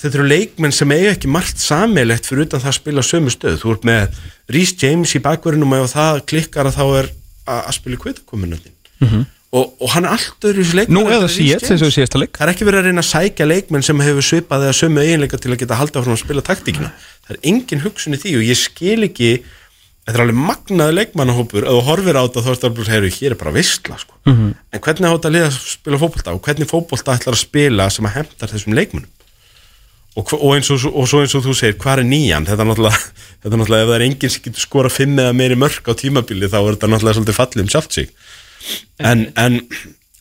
þetta 0.00 0.16
eru 0.16 0.26
leikmenn 0.30 0.74
sem 0.74 0.92
eiga 0.94 1.14
ekki 1.16 1.30
margt 1.32 1.60
sammeilegt 1.60 2.28
fyrir 2.28 2.46
utan 2.46 2.62
það 2.62 2.72
að 2.72 2.78
spila 2.78 3.04
sömu 3.04 3.32
stöð 3.34 3.58
þú 3.64 3.74
ert 3.74 3.88
með 3.90 4.22
Rhys 4.54 4.72
James 4.80 5.16
í 5.18 5.22
bakverðinum 5.24 5.74
og 5.76 5.84
ef 5.84 5.96
það 5.96 6.22
klikkar 6.30 6.70
að 6.70 6.78
þá 6.78 6.84
er 7.00 7.10
að, 7.50 7.74
spila 7.76 8.00
kvitakominandinn 8.04 9.26
og, 9.50 9.72
og 9.82 9.88
hann 9.90 10.06
er 10.06 10.14
allt 10.14 10.46
öðru 10.46 10.62
í 10.62 10.64
þessu 10.66 10.78
leikmenn 10.78 10.94
Nú 10.94 11.04
eða 11.10 11.26
og 11.26 11.32
í 11.34 11.94
síðasta 11.96 12.20
leik. 12.22 12.36
það 12.38 12.46
er 12.46 12.52
ekki 12.54 12.66
verið 12.68 12.80
að 12.80 12.88
reyna 12.90 13.02
að 13.02 13.08
sækja 13.10 13.48
leikmenn 13.50 13.86
sem 13.86 14.02
hefur 14.06 14.26
svipað 14.28 14.66
eða 14.68 14.76
sömu 14.78 15.02
eiginleika 15.02 15.40
til 15.42 15.50
að 15.50 15.62
geta 15.64 15.78
haldið 15.80 16.00
áfram 16.00 16.14
að 16.14 16.22
spila 16.22 16.44
taktíkina. 16.46 16.90
Það 17.26 17.34
er 17.34 17.40
engin 17.50 17.82
hugsun 17.82 18.14
í 18.14 18.20
því 18.22 18.36
og 18.38 18.44
ég 18.46 18.60
skil 18.60 19.08
ekki 19.08 19.32
þetta 20.06 20.16
er 20.16 20.24
alveg 20.24 20.40
magnaði 20.40 20.96
leikmannahópur. 20.96 21.66
Þú 21.68 21.84
horfir 21.86 22.18
á 22.18 22.22
þetta 22.24 22.44
þá 22.44 22.50
er 22.50 22.58
þetta 22.58 22.72
bara 22.78 22.94
heyru, 22.94 23.12
hér 23.16 23.34
er 23.34 23.40
bara 23.40 23.54
vissla 23.54 23.98
sko. 24.00 24.14
Mhm. 24.26 24.54
en 24.72 24.80
hvernig 24.80 25.08
á 25.08 25.14
þetta 25.14 25.30
að 25.30 25.36
liða 25.36 25.48
að 25.50 25.58
spila 25.76 26.00
fótbolta? 26.02 26.34
Og 26.34 26.42
hvernig 26.42 26.70
fótbolta 26.70 27.16
ætlar 27.16 27.36
að 27.36 27.44
spila 27.44 27.90
sem 27.90 28.06
að 28.06 28.16
hemtar 28.18 28.52
þessum 28.52 28.76
leikmennum 28.76 29.10
og, 30.18 30.32
og, 30.34 30.56
eins 30.56 30.70
og, 30.74 30.86
og 30.90 31.06
svo 31.08 31.20
eins 31.22 31.34
og 31.38 31.44
þú 31.44 31.54
segir, 31.54 31.78
hvað 31.80 32.02
er 32.02 32.08
nýjan? 32.10 32.48
Þetta 32.48 32.64
er 32.64 32.70
náttúrulega, 32.70 32.98
þetta 33.42 33.54
er 33.54 33.60
náttúrulega 33.60 33.84
ef 33.84 33.90
það 33.90 33.96
er 33.98 34.06
enginn 34.08 34.34
sem 34.34 34.44
getur 34.46 34.64
skora 34.64 34.90
fimm 34.92 35.22
eða 35.22 35.36
meiri 35.38 35.58
mörg 35.60 35.86
á 35.86 35.92
tímabili 35.94 36.50
þá 36.50 36.58
er 36.60 36.74
þetta 36.74 36.90
náttúrulega 36.90 37.18
svolítið 37.20 37.38
fallið 37.38 37.64
um 37.64 37.72
sjálft 37.74 37.98
sig. 37.98 38.12
En, 38.98 39.28
en 39.40 39.60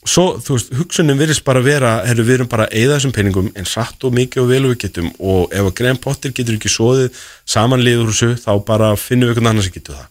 svo, 0.07 0.25
þú 0.43 0.57
veist, 0.57 0.75
hugsunum 0.79 1.19
virðist 1.19 1.43
bara 1.47 1.63
vera 1.65 1.95
herru, 2.07 2.23
við 2.27 2.39
erum 2.39 2.51
bara 2.51 2.67
að 2.69 2.77
eyða 2.79 2.99
þessum 2.99 3.15
peningum 3.15 3.49
en 3.55 3.67
satt 3.67 4.05
og 4.07 4.15
mikið 4.15 4.43
og 4.43 4.51
vel 4.51 4.61
við 4.69 4.77
getum. 4.85 5.09
Og 5.19 5.49
ef 5.51 5.65
að 5.65 5.75
Graham 5.81 5.99
Potter 6.03 6.35
getur 6.35 6.59
ekki 6.59 6.71
svoðið 6.71 7.25
samanliður 7.49 8.13
þessu, 8.13 8.31
þá 8.43 8.53
bara 8.67 8.93
finnum 8.99 9.29
við 9.29 9.35
einhvern 9.35 9.51
annan 9.53 9.67
sem 9.67 9.75
getur 9.75 9.99
það. 9.99 10.07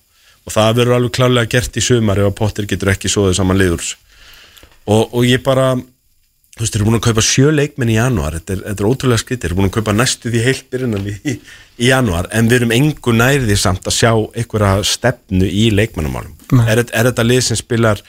Og 0.49 0.55
það 0.55 0.77
verður 0.81 0.99
alveg 0.99 1.17
klálega 1.17 1.53
gert 1.57 1.77
í 1.77 1.85
sumar 1.85 2.21
ef 2.21 2.31
að 2.31 2.37
Potter 2.43 2.69
getur 2.69 2.93
ekki 2.95 3.13
svoðið 3.13 3.41
samanliður 3.41 3.89
og, 4.89 5.15
og 5.15 5.25
ég 5.29 5.43
bara 5.45 5.73
þú 6.59 6.65
veist, 6.65 6.75
þeir 6.75 6.81
eru 6.81 6.89
búin 6.89 6.99
að 6.99 7.07
kaupa 7.07 7.25
sjö 7.25 7.51
leikmenn 7.55 7.93
í 7.93 7.99
januar 7.99 8.37
þetta 8.39 8.55
er, 8.55 8.63
þetta 8.67 8.85
er 8.85 8.89
ótrúlega 8.91 9.23
skrítið, 9.23 9.43
þeir 9.43 9.51
eru 9.53 9.59
búin 9.59 9.69
að 9.69 9.75
kaupa 9.77 9.95
næstu 9.95 10.33
því 10.33 10.45
heilt 10.47 10.71
byrjunan 10.73 11.07
í, 11.07 11.17
í, 11.23 11.35
januar 11.89 12.31
en 12.35 12.49
við 12.51 12.61
erum 12.61 12.75
engu 12.75 13.15
nærði 13.15 13.59
samt 13.61 13.87
að 13.87 13.99
sjá 13.99 14.11
einhverja 14.11 14.73
stefnu 14.89 15.47
í 15.47 15.69
leikmennamálum 15.77 16.65
er, 16.65 16.83
er 16.83 17.11
þetta 17.11 17.27
lið 17.29 17.45
sem 17.51 17.61
spilar 17.61 18.03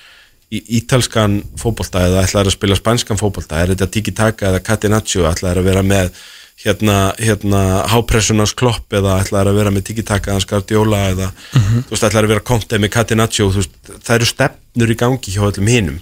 í 0.50 0.62
ítalskan 0.80 1.40
fótbolta 1.60 2.04
eða 2.08 2.26
ætlaður 2.26 2.52
að 2.52 2.58
spila 2.58 2.78
spanskan 2.80 3.20
fótbolta, 3.20 3.62
er 3.62 3.74
þetta 3.74 3.90
tiki-taka 3.94 4.52
eða 4.52 4.62
catenaccio, 4.66 5.26
ætlaður 5.30 5.62
að 5.62 5.70
vera 5.70 5.84
með 5.86 6.14
hérna, 6.64 6.98
hérna 7.22 7.64
hápressunars 7.92 8.56
klopp 8.58 8.96
eða 8.98 9.20
ætlaður 9.24 9.54
að 9.54 9.60
vera 9.62 9.74
með 9.76 9.86
tiki-taka 9.92 10.34
eða 10.34 10.46
skardjóla 10.48 11.04
eða 11.14 11.30
þú 11.54 11.92
veist, 11.94 12.04
ætlaður 12.04 12.26
að 12.26 12.34
vera 12.34 12.48
kontið 12.52 12.84
með 12.84 12.94
catenaccio, 12.98 13.52
það 14.00 14.16
eru 14.18 14.32
stefnur 14.34 14.96
í 14.96 14.98
gangi 15.04 15.36
hjá 15.36 15.44
öllum 15.52 15.70
hinum 15.70 16.02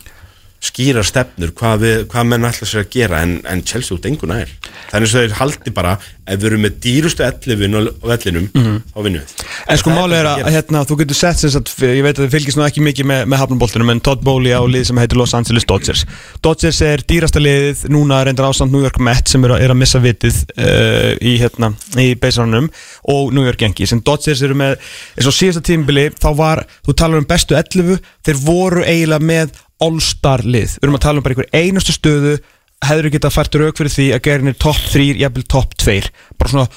skýra 0.63 1.03
stefnur 1.05 1.51
hvað, 1.57 1.81
við, 1.83 1.97
hvað 2.11 2.25
menn 2.31 2.45
ætla 2.49 2.65
sér 2.67 2.81
að 2.81 2.87
gera 2.95 3.19
en, 3.23 3.35
en 3.45 3.59
Chelsea 3.63 3.93
út 3.95 4.05
engu 4.09 4.25
nær. 4.29 4.49
Þannig 4.89 5.11
að 5.13 5.19
þeir 5.21 5.35
haldi 5.37 5.73
bara 5.75 5.91
ef 6.27 6.39
við 6.41 6.47
erum 6.49 6.63
með 6.65 6.79
dýrustu 6.83 7.23
ellifin 7.23 7.77
á 7.77 7.81
vellinum 8.09 8.47
þá 8.51 8.97
vinnum 9.05 9.21
við. 9.21 9.43
En 9.71 9.79
sko 9.79 9.93
málið 9.95 10.17
er 10.17 10.27
að 10.31 10.39
gera. 10.41 10.53
hérna, 10.57 10.81
þú 10.89 10.97
getur 11.03 11.19
sett 11.19 11.39
sem 11.39 11.53
sagt, 11.53 11.71
ég 11.85 12.01
veit 12.03 12.17
að 12.17 12.25
þið 12.25 12.33
fylgist 12.33 12.59
nú 12.59 12.65
ekki 12.65 12.83
mikið 12.83 13.07
með, 13.13 13.21
með 13.31 13.41
hafnumboltunum 13.43 13.93
en 13.93 14.01
Todd 14.03 14.25
Bowley 14.27 14.51
á 14.57 14.59
lið 14.67 14.87
sem 14.89 14.99
heitir 14.99 15.21
Los 15.21 15.35
Angeles 15.37 15.67
Dodgers. 15.69 16.03
Dodgers 16.43 16.81
er 16.83 17.03
dýrasta 17.07 17.39
liðið 17.39 17.85
núna 17.93 18.19
reyndar 18.27 18.49
ásamt 18.49 18.73
New 18.75 18.83
York 18.83 18.99
Mets 18.99 19.31
sem 19.37 19.45
er, 19.47 19.53
að- 19.55 19.63
er 19.67 19.75
að 19.75 19.79
missa 19.85 20.01
vitið 20.03 20.41
uh, 20.57 21.13
í, 21.21 21.37
hérna, 21.39 21.71
í 22.01 22.09
beisarunum 22.19 22.67
og 23.13 23.31
New 23.37 23.45
York 23.47 23.63
Yankees. 23.63 23.93
En 23.95 24.01
Dodgers 24.03 24.41
eru 24.43 24.57
með, 24.59 24.75
eins 25.15 25.29
og 25.31 25.37
síðasta 25.37 25.63
tímbili 25.69 26.09
þá 26.17 26.27
var, 26.41 26.65
þú 26.83 26.97
talar 26.97 27.23
um 27.23 27.29
bestu 27.29 27.55
11 27.55 28.01
þeir 28.27 28.43
voru 28.43 28.83
eiginlega 28.83 29.23
með 29.31 29.55
all-star 29.83 30.43
lið, 30.47 30.77
við 30.77 30.87
erum 30.87 30.97
að 30.97 31.05
tala 31.05 31.21
um 31.21 31.25
bara 31.25 31.35
einhver 31.35 31.51
einustu 31.55 31.95
stöðu 31.95 32.37
hefur 32.85 33.09
getað 33.13 33.33
fært 33.33 33.57
rauk 33.57 33.79
fyrir 33.79 33.93
því 33.93 34.07
að 34.15 34.23
gerin 34.27 34.51
er 34.51 34.59
topp 34.61 34.83
3, 34.91 35.07
jafnvel 35.21 35.45
topp 35.49 35.77
2 35.81 35.97
bara 36.37 36.53
svona 36.53 36.67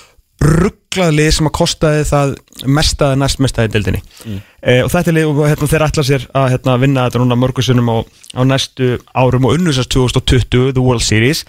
rugglað 0.41 1.13
lið 1.13 1.31
sem 1.37 1.49
að 1.51 1.57
kostaði 1.59 2.05
það 2.09 2.31
mestaði 2.79 3.19
næst 3.21 3.43
mestaði 3.45 3.73
dildinni 3.75 4.01
mm. 4.01 4.39
og 4.87 4.93
þetta 4.93 5.13
er 5.13 5.17
lið 5.19 5.33
og 5.33 5.43
hérna, 5.45 5.69
þeir 5.73 5.85
ætla 5.87 6.05
sér 6.09 6.25
að 6.33 6.47
hérna, 6.55 6.77
vinna 6.81 7.05
þetta 7.09 7.21
núna 7.21 7.39
mörgursunum 7.43 7.93
á, 7.93 7.97
á 8.41 8.43
næstu 8.49 8.95
árum 9.13 9.51
og 9.51 9.59
unnusast 9.59 9.93
2020 9.93 10.73
The 10.73 10.85
World 10.85 11.05
Series. 11.05 11.45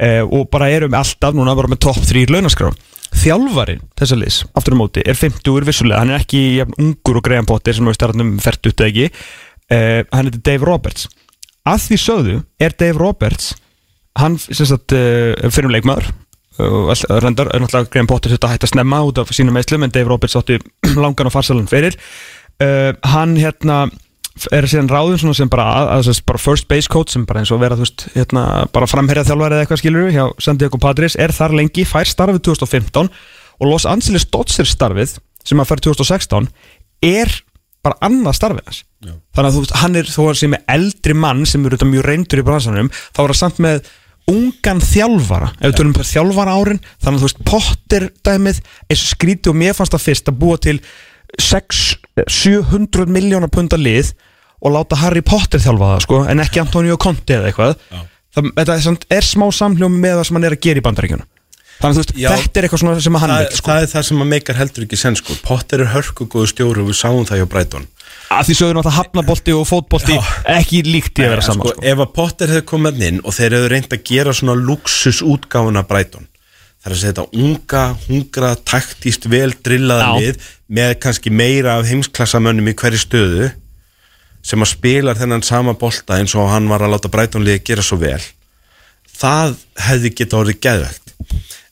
E, 0.00 0.22
og 0.22 0.46
bara 0.52 0.70
erum 0.72 0.94
alltaf 0.96 1.34
núna 1.36 1.56
bara 1.58 1.68
með 1.68 1.82
topp 1.88 2.06
3 2.06 2.30
launaskrá 2.30 2.70
þjálfarin 3.10 3.82
þessa 3.98 4.16
liðs, 4.16 4.40
aftur 4.54 4.76
á 4.78 4.80
móti, 4.80 5.02
er 5.02 5.18
50 5.18 5.66
vissulega, 5.66 5.98
hann 5.98 6.12
er 6.14 6.22
ekki 6.22 6.40
jafn 6.60 6.76
ungur 6.78 7.18
og 7.18 7.30
Potter 7.48 7.74
sem 7.74 7.88
við 7.88 7.98
starfnum 7.98 8.36
fært 8.42 8.70
út 8.70 8.84
eða 8.84 8.90
ekki 8.92 9.08
e, 9.70 9.80
hann 10.10 10.28
heitir 10.28 10.42
Dave 10.44 10.66
Roberts. 10.68 11.08
Að 11.68 11.86
því 11.86 12.00
sögðu 12.04 12.36
er 12.60 12.76
Dave 12.76 12.98
Roberts 12.98 13.54
hann 14.18 14.36
sagt 14.40 14.94
uh, 14.96 15.50
fyrir 15.52 15.68
um 15.68 15.74
leikmaður 15.74 16.10
all- 16.60 17.20
reyndar 17.22 17.50
er 17.54 17.62
náttúrulega 17.62 17.90
Graham 17.92 18.08
Potter 18.10 18.34
þetta 18.34 18.52
hætti 18.52 18.68
að 18.68 18.74
snemma 18.74 19.00
út 19.06 19.20
af 19.22 19.32
sínum 19.34 19.54
meðslum 19.56 19.86
en 19.86 19.92
Dave 19.94 20.10
Roberts 20.10 20.36
átti 20.38 20.58
langan 21.02 21.30
og 21.30 21.34
farsalan 21.34 21.70
fyrir 21.70 21.96
uh, 21.96 22.92
hann 23.12 23.36
hérna 23.40 23.84
er 24.54 24.66
síðan 24.70 24.88
ráðum 24.88 25.34
sem 25.36 25.50
bara, 25.52 25.66
að, 25.68 25.88
að, 25.94 26.10
að, 26.12 26.20
bara 26.30 26.40
first 26.40 26.68
base 26.70 26.90
coach 26.90 27.12
sem 27.14 27.26
bara 27.28 27.42
eins 27.42 27.50
og 27.52 27.60
vera 27.60 27.76
veist 27.78 28.06
hérna, 28.14 28.66
bara 28.72 28.88
framherja 28.88 29.26
þjálfari 29.28 29.56
eða 29.56 29.66
eitthvað 29.66 29.82
skilur 29.82 30.12
hjá 30.14 30.24
San 30.42 30.60
Diego 30.60 30.80
Padres 30.80 31.16
er 31.20 31.34
þar 31.34 31.56
lengi, 31.58 31.84
fær 31.88 32.08
starfið 32.08 32.44
2015 32.50 33.10
og 33.60 33.68
Los 33.68 33.86
Angeles 33.90 34.26
Dodgers 34.30 34.72
starfið 34.76 35.18
sem 35.44 35.60
að 35.60 35.72
fær 35.72 35.82
2016 35.90 36.48
er 37.04 37.34
bara 37.84 37.98
annað 38.06 38.38
starfið 38.38 38.70
hans 38.70 38.84
þannig 39.00 39.48
að 39.48 39.54
þú 39.56 39.62
veist, 39.64 39.76
hann 39.80 39.96
er 39.96 40.10
þó 40.12 40.20
að 40.26 40.38
sé 40.40 40.50
með 40.52 40.64
eldri 40.74 41.16
mann 41.16 41.46
sem 41.48 41.64
eru 41.64 41.78
þetta 41.78 41.88
mjög 41.88 42.06
reyndur 42.06 42.42
í 42.42 42.46
bransanum 42.46 42.90
þá 42.92 43.20
er 43.22 43.32
það 43.32 43.38
samt 43.40 43.60
með 43.64 43.90
ungan 44.30 44.82
þjálfara 44.84 45.48
ef 45.56 45.70
við 45.70 45.76
tölum 45.78 45.94
um 45.94 46.08
þjálfara 46.10 46.56
árin 46.58 46.82
þannig 47.00 47.16
að 47.16 47.22
þú 47.22 47.28
veist, 47.30 47.40
Potter 47.48 48.08
dæmið 48.26 48.60
eins 48.60 49.04
og 49.06 49.12
skríti 49.14 49.50
og 49.50 49.56
mér 49.62 49.76
fannst 49.78 49.96
það 49.96 50.04
fyrst 50.04 50.30
að 50.30 50.40
búa 50.42 50.60
til 50.60 50.76
600-700 51.40 53.10
miljónar 53.14 53.52
punda 53.52 53.78
lið 53.80 54.12
og 54.60 54.74
láta 54.76 55.00
Harry 55.00 55.24
Potter 55.24 55.62
þjálfa 55.62 55.94
það 55.94 56.04
sko, 56.04 56.22
en 56.28 56.44
ekki 56.44 56.60
Antonio 56.62 56.98
Conte 57.00 57.38
eða 57.38 57.50
eitthvað 57.50 57.76
það, 57.80 58.50
þetta 58.60 58.74
er, 58.74 58.82
samt, 58.84 59.06
er 59.08 59.26
smá 59.26 59.46
samhljómi 59.56 60.02
með 60.02 60.18
það 60.18 60.26
sem 60.28 60.38
hann 60.38 60.48
er 60.50 60.56
að 60.56 60.64
gera 60.66 60.82
í 60.82 60.84
bandaríkjunum 60.84 61.28
þannig 61.80 61.88
að 61.88 61.96
þú 61.96 62.02
veist, 62.02 62.12
Já. 62.20 62.28
þetta 62.36 62.60
er 62.60 62.66
eitthvað 62.66 62.82
sem 63.06 63.18
hann 63.22 63.32
veit 63.32 63.56
sko. 63.56 63.70
það 63.70 63.84
er 63.86 63.90
það 63.94 64.06
sem 64.10 64.20
að 64.20 64.30
meikar 64.34 64.58
heldur 64.58 64.84
ekki 64.84 64.98
sen 65.00 65.16
sko. 65.16 65.36
Potter 65.46 65.84
er 65.84 65.92
hörku 65.94 66.26
góðu 66.28 66.50
stjóri 66.52 66.82
og 66.82 66.90
við 66.90 66.98
sáum 66.98 67.24
það 67.28 67.40
hjá 67.40 67.46
Brighton 67.54 67.86
að 68.30 68.48
því 68.48 68.56
sögur 68.56 68.76
náttúrulega 68.78 68.96
hafnabolti 68.96 69.54
og 69.56 69.64
fótbolti 69.68 70.18
ekki 70.54 70.82
líkt 70.86 71.18
í 71.18 71.24
að 71.26 71.32
vera 71.34 71.44
saman 71.44 71.64
sko, 71.64 71.72
sko. 71.74 71.86
ef 71.90 72.02
að 72.04 72.12
Potter 72.14 72.52
hefði 72.54 72.66
komið 72.70 73.00
inn 73.08 73.22
og 73.24 73.34
þeir 73.34 73.56
hefðu 73.56 73.70
reynd 73.72 73.96
að 73.96 74.04
gera 74.10 74.34
svona 74.36 74.56
luxus 74.58 75.22
útgáfuna 75.26 75.82
Brighton 75.88 76.28
það 76.80 76.88
er 76.88 76.94
að 76.94 77.02
setja 77.02 77.24
unga, 77.44 77.82
hungra 78.06 78.52
taktíst 78.70 79.26
vel 79.30 79.50
drillaða 79.66 80.06
Já. 80.06 80.12
lið 80.22 80.46
með 80.78 80.94
kannski 81.02 81.34
meira 81.34 81.76
af 81.76 81.90
heimsklassamönnum 81.90 82.70
í 82.70 82.76
hverju 82.78 83.02
stöðu 83.02 83.50
sem 84.46 84.62
að 84.62 84.72
spila 84.72 85.16
þennan 85.18 85.44
sama 85.44 85.74
bolta 85.76 86.20
eins 86.20 86.36
og 86.38 86.48
hann 86.52 86.70
var 86.70 86.86
að 86.86 86.94
láta 86.94 87.12
Brighton 87.12 87.44
liði 87.44 87.64
gera 87.72 87.84
svo 87.84 87.98
vel 88.00 88.22
það 89.20 89.58
hefði 89.90 90.14
geta 90.22 90.38
orðið 90.40 90.62
geðvegt 90.64 91.14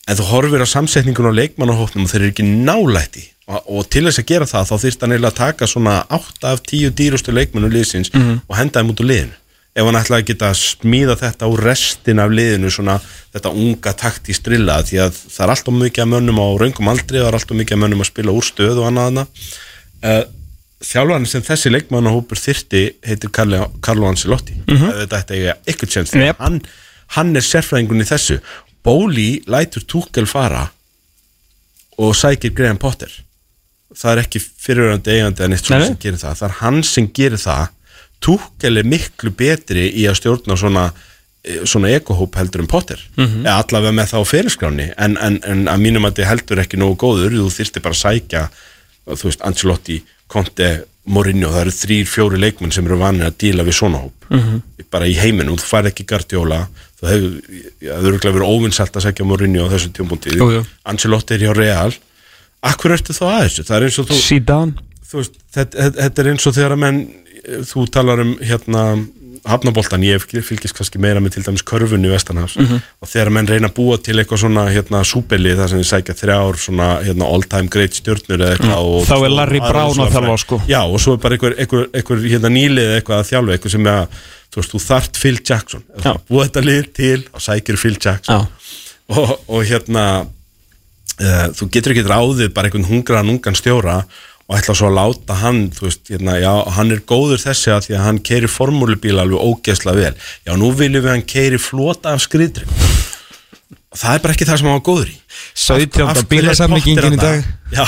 en 0.09 0.19
þú 0.19 0.31
horfir 0.33 0.65
á 0.65 0.69
samsetningun 0.69 1.31
á 1.31 1.39
leikmannahópnum 1.39 2.05
og 2.05 2.13
þeir 2.13 2.25
eru 2.25 2.35
ekki 2.35 2.49
nálætti 2.51 3.25
og, 3.49 3.65
og 3.67 3.91
til 3.91 4.05
þess 4.07 4.23
að 4.23 4.29
gera 4.29 4.49
það 4.49 4.71
þá 4.71 4.75
þyrst 4.85 5.03
hann 5.05 5.15
eiginlega 5.15 5.33
að 5.33 5.43
taka 5.43 5.69
svona 5.71 5.99
8 6.15 6.49
af 6.53 6.63
10 6.69 6.95
dýrustu 6.99 7.35
leikmannu 7.35 7.71
liðsins 7.73 8.13
og 8.15 8.57
henda 8.59 8.81
þeim 8.81 8.93
út 8.93 9.05
úr 9.05 9.11
liðinu. 9.13 9.37
Ef 9.79 9.87
hann 9.87 9.99
ætlaði 10.01 10.23
að 10.23 10.29
geta 10.33 10.49
smíða 10.59 11.15
þetta 11.21 11.49
úr 11.53 11.61
restin 11.63 12.19
af 12.19 12.33
liðinu 12.35 12.71
svona 12.71 12.97
þetta 13.35 13.53
unga 13.55 13.93
takt 13.95 14.29
í 14.29 14.35
strilla 14.35 14.81
því 14.83 14.99
að 15.05 15.21
það 15.21 15.45
er 15.45 15.53
alltaf 15.55 15.77
mikið 15.79 16.03
að 16.05 16.11
mönnum 16.15 16.41
á 16.43 16.47
raungum 16.63 16.91
aldrei 16.91 17.21
það 17.21 17.29
er 17.29 17.39
alltaf 17.39 17.61
mikið 17.61 17.77
að 17.77 17.83
mönnum 17.85 18.03
að 18.03 18.11
spila 18.11 18.35
úr 18.35 18.49
stöð 18.49 18.81
og 18.83 18.89
annað 18.89 19.11
annað 19.13 19.29
uh, 20.03 20.25
þjálfarinn 20.89 21.29
sem 21.29 21.45
þessi 21.47 21.73
leikmannahópur 21.73 22.39
þyrti 22.39 22.83
heitir 23.07 23.31
Carlo, 23.35 24.09
Ancelotti. 24.09 24.57
Mm 24.67 24.77
-hmm. 24.77 24.99
þetta 25.03 25.21
ætti 25.23 25.39
eiga 25.39 25.55
eitthvað 25.67 25.93
tjens 25.95 26.15
Yep. 26.15 26.39
hann, 26.39 26.61
hann 27.17 27.37
er 27.37 27.43
sérfræðingun 27.43 28.03
í 28.03 28.09
þessu. 28.09 28.41
Bóli 28.85 29.43
lætur 29.47 29.83
Túkel 29.83 30.27
fara 30.27 30.69
og 31.99 32.15
sækir 32.15 32.55
Graham 32.55 32.79
Potter 32.79 33.11
það 33.97 34.13
er 34.13 34.23
ekki 34.25 34.43
fyriröndi 34.45 35.15
eigandi 35.17 35.45
en 35.45 35.57
eitt 35.57 35.69
svona 35.69 35.87
sem 35.89 36.01
gerir 36.01 36.21
það. 36.21 36.41
Það 36.41 36.49
er 36.49 36.57
hann 36.61 36.81
sem 36.87 37.07
gerir 37.19 37.43
það. 37.43 37.69
Túkel 38.25 38.81
er 38.81 38.89
miklu 38.89 39.33
betri 39.39 39.87
í 39.95 40.09
að 40.11 40.19
stjórna 40.19 40.57
svona 40.59 40.85
eh, 41.45 41.63
svona 41.65 41.93
ekohóp 41.95 42.37
heldur 42.41 42.65
en 42.65 42.71
Potter. 42.71 43.01
Mhm. 43.17 43.47
eða 43.47 43.63
allavega 43.63 43.97
með 44.01 44.13
það 44.13 44.27
á 44.27 44.31
fyrirskráni 44.33 44.89
en, 44.97 45.17
en, 45.17 45.41
en 45.45 45.67
að 45.71 45.85
mínum 45.87 46.09
að 46.09 46.21
þið 46.21 46.31
heldur 46.33 46.63
ekki 46.65 46.81
nógu 46.81 46.99
góður. 47.05 47.39
Þú 47.39 47.51
þyrfti 47.57 47.85
bara 47.85 47.97
að 47.97 48.05
sækja 48.05 48.49
þú 49.09 49.31
veist, 49.31 49.45
Ancelotti, 49.47 50.03
Conte, 50.29 50.69
Mourinho. 51.09 51.49
Það 51.55 51.63
eru 51.63 51.73
þrýr, 51.79 52.09
fjóri 52.11 52.41
leikmenn 52.43 52.75
sem 52.75 52.85
eru 52.85 52.99
vanir 53.01 53.31
að 53.31 53.39
díla 53.41 53.65
við 53.65 53.79
svona 53.79 54.03
hóp. 54.03 54.29
Mhm. 54.29 54.63
bara 54.91 55.05
í 55.05 55.15
heiminum, 55.17 55.57
þú 55.57 55.67
færð 55.69 55.89
ekki 55.91 56.05
Guardiola. 56.09 56.69
Þú 57.01 57.09
hefur, 57.09 57.33
það 57.81 58.07
eru 58.09 58.19
verið 58.19 58.53
óvinnsælt 58.53 58.97
að 58.97 59.05
sækja 59.05 59.25
Mourinho 59.25 59.69
á 59.69 59.73
þessu 59.73 59.93
jú. 60.53 60.67
Ancelotti 60.85 61.35
er 61.35 61.45
hjá 61.45 61.55
Real 61.57 61.93
Akkur 62.63 62.91
ertu 62.97 63.15
þá 63.15 63.25
að 63.29 63.43
þessu? 63.47 63.65
Það 63.69 63.77
er 63.77 63.87
eins 63.89 63.99
og 64.03 64.09
þú 65.09 65.21
veist, 65.23 65.39
þetta, 65.55 65.91
er 66.25 66.33
eins 66.33 66.47
og 66.51 66.55
þegar 66.59 66.73
að 66.75 66.83
menn 66.83 66.99
þú 67.65 67.85
talar 67.95 68.21
um 68.25 68.35
hérna 68.45 68.83
hafnaboltan, 69.49 70.03
ég 70.03 70.21
fylgist 70.45 70.75
kannski 70.77 70.99
meira 71.01 71.21
með 71.23 71.37
til 71.37 71.45
dæmis 71.47 71.63
körfunni 71.65 72.11
vestanhafs 72.11 72.57
Mhm. 72.59 72.81
og 73.01 73.09
þegar 73.09 73.31
menn 73.33 73.47
reyna 73.47 73.69
að 73.71 73.75
búa 73.79 73.97
til 74.03 74.17
eitthvað 74.19 74.43
svona 74.43 74.65
hérna 74.69 75.01
súpeli 75.07 75.55
þar 75.57 75.69
sem 75.71 75.79
þið 75.79 75.89
sækja 75.93 76.17
þrjár 76.19 76.59
svona 76.59 76.89
hérna 77.07 77.25
all 77.25 77.43
time 77.47 77.69
great 77.71 77.95
stjörnur 77.95 78.43
eða 78.43 78.57
eitthvað 78.57 78.83
og 78.83 79.07
Mm. 79.07 79.09
Þá 79.09 79.25
er 79.25 79.31
Larry 79.31 79.61
Brown 79.61 79.95
að 80.03 80.11
þjálfa, 80.13 80.39
sko. 80.39 80.61
Já, 80.69 80.83
og 80.83 80.99
svo 81.01 81.13
er 81.15 81.17
bara 81.23 81.35
einhver, 81.39 81.55
einhver, 81.57 81.87
einhver 81.95 82.19
hérna 82.29 82.51
nýlið 82.51 82.91
eitthvað 82.99 83.21
að 83.23 83.29
þjálfa 83.31 83.53
eitthvað 83.57 83.71
sem 83.71 83.87
er 83.87 83.93
að 83.93 84.09
þú 84.53 84.57
veist, 84.61 84.73
þú 84.75 84.81
þart 84.89 85.17
Phil 85.17 85.39
Jackson 85.49 85.83
búa 86.29 86.45
þetta 86.49 86.65
lið 86.65 86.93
til 86.93 87.25
og 87.33 87.41
sækir 87.41 87.77
Phil 87.79 87.97
Jackson 88.05 88.47
og, 89.09 89.41
og 89.49 89.65
hérna 89.65 90.27
uh, 91.21 91.47
þú 91.57 91.69
getur 91.75 91.95
ekki 91.97 92.07
ráðið 92.09 92.53
bara 92.57 92.69
einhvern 92.71 92.89
hungraðan 92.91 93.33
ungan 93.37 93.59
stjóra 93.59 93.99
og 94.49 94.57
ætla 94.57 94.75
svo 94.79 94.89
að 94.89 94.97
láta 94.97 95.35
hann 95.43 95.59
þú 95.77 95.89
veist, 95.89 96.07
hérna, 96.09 96.39
já, 96.41 96.53
hann 96.79 96.93
er 96.95 97.03
góður 97.05 97.43
þessi 97.43 97.73
að 97.75 97.83
því 97.89 97.97
að 97.99 98.07
hann 98.07 98.21
keiri 98.25 98.49
formúlubíla 98.49 99.27
alveg 99.27 99.43
ógeðsla 99.45 99.93
vel 99.99 100.15
já, 100.17 100.53
nú 100.57 100.71
viljum 100.73 101.05
við 101.05 101.13
hann 101.13 101.27
keiri 101.29 101.59
flota 101.61 102.15
af 102.17 102.23
skriðdri 102.25 102.65
það 103.99 104.15
er 104.15 104.23
bara 104.25 104.35
ekki 104.37 104.47
það 104.49 104.59
sem 104.61 104.69
hann 104.69 104.77
var 104.79 104.85
góður 104.87 105.11
í 105.11 105.17
17. 105.59 106.03
Af- 106.03 106.09
af 106.09 106.17
hverju 106.17 106.23
er 106.23 106.29
bílasamlíkingin 106.33 106.99
Potter 106.99 107.15
í 107.15 107.21
dag. 107.21 107.45
Já, 107.69 107.85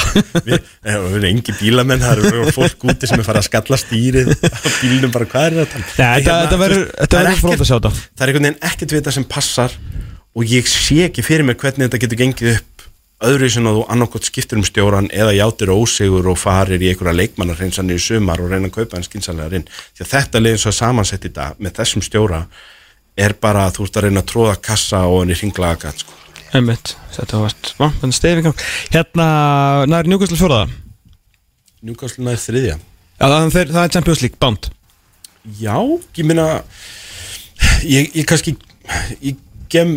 við, 0.47 0.55
eh, 0.85 0.97
við 1.01 1.17
erum 1.17 1.27
engi 1.31 1.55
bílamenn 1.61 2.03
það 2.03 2.21
eru 2.31 2.53
fólk 2.57 2.85
úti 2.93 3.09
sem 3.09 3.21
er 3.21 3.27
farið 3.27 3.41
að 3.41 3.47
skalla 3.49 3.79
stýrið 3.81 4.31
á 4.37 4.69
bílnum 4.81 5.13
bara 5.15 5.29
hvað 5.33 5.47
er 5.63 5.71
tala 5.73 5.85
Nei, 5.85 6.21
þetta- 6.21 6.37
þetta 6.37 6.53
þú 6.53 6.61
verður- 6.65 6.91
þetta 7.01 7.21
er 7.21 7.31
ekkert- 7.33 7.67
sjá 7.71 7.77
þetta. 7.79 7.93
Það 8.17 8.25
er 8.27 8.33
einhvern 8.33 8.47
veginn 8.49 8.61
ekkert 8.71 8.91
við 8.95 9.01
þetta 9.01 9.13
sem 9.17 9.25
passar 9.37 9.77
og 10.37 10.45
ég 10.47 10.69
sé 10.71 10.99
ekki 11.09 11.25
fyrir 11.27 11.45
mér 11.49 11.57
hvernig 11.59 11.89
þetta 11.89 12.03
getur 12.05 12.21
gengið 12.21 12.53
upp 12.57 12.70
öðru 13.21 13.49
sem 13.53 13.67
að 13.69 13.77
þú 13.79 13.85
annarkot 13.93 14.25
skiptir 14.29 14.59
um 14.61 14.65
stjóran 14.65 15.11
eða 15.13 15.35
játir 15.37 15.73
ósigur 15.75 16.31
og 16.33 16.39
farir 16.41 16.81
í 16.81 16.89
einhverja 16.93 17.17
leikmannarhreinsanir 17.19 17.99
í 18.01 18.05
sumar 18.05 18.41
og 18.41 18.49
reyna 18.53 18.71
að 18.71 18.77
kaupa 18.79 18.97
hann 18.97 19.05
skinsanlega 19.05 19.59
inn. 19.61 19.67
Því 19.97 20.07
að 20.07 20.13
þetta 20.15 20.41
leið 20.41 20.57
eins 20.57 20.67
og 20.71 20.77
samansett 20.79 21.27
í 21.29 21.33
dag 21.37 21.59
með 21.61 21.75
þessum 21.81 22.05
stjóra 22.07 22.43
er 23.21 23.35
bara 23.43 23.67
að 23.69 23.77
þú 23.77 23.85
ert 23.89 23.99
að 24.01 24.07
reyna 24.09 24.23
að 24.25 24.31
tróða 24.33 24.55
kassa 24.65 25.03
og 25.11 25.21
henni 25.25 25.37
ringlaga 25.37 25.81
gat 25.85 26.01
sko. 26.05 26.17
Einmitt, 26.57 26.95
þetta 27.15 27.39
var 27.45 27.53
smá, 27.63 27.91
þannig 28.01 28.17
stefing 28.17 28.63
Hérna, 28.91 29.27
nær 29.87 30.09
njúkastlega 30.11 30.41
fjóraða 30.41 30.71
Newcastle 31.87 32.25
nær 32.27 32.41
þriðja. 32.43 32.75
Já, 33.21 33.27
það, 33.29 33.55
er- 33.61 33.71
það 33.77 33.85
er 33.85 33.93
Champions 33.95 34.23
League, 34.25 34.41
bánt 34.43 34.71
Já, 35.61 35.77
ég 36.19 36.27
meina 36.27 36.49
ég, 37.87 38.11
ég 38.17 38.27
kannski 38.29 38.57
ég 39.25 39.39
gef, 39.71 39.91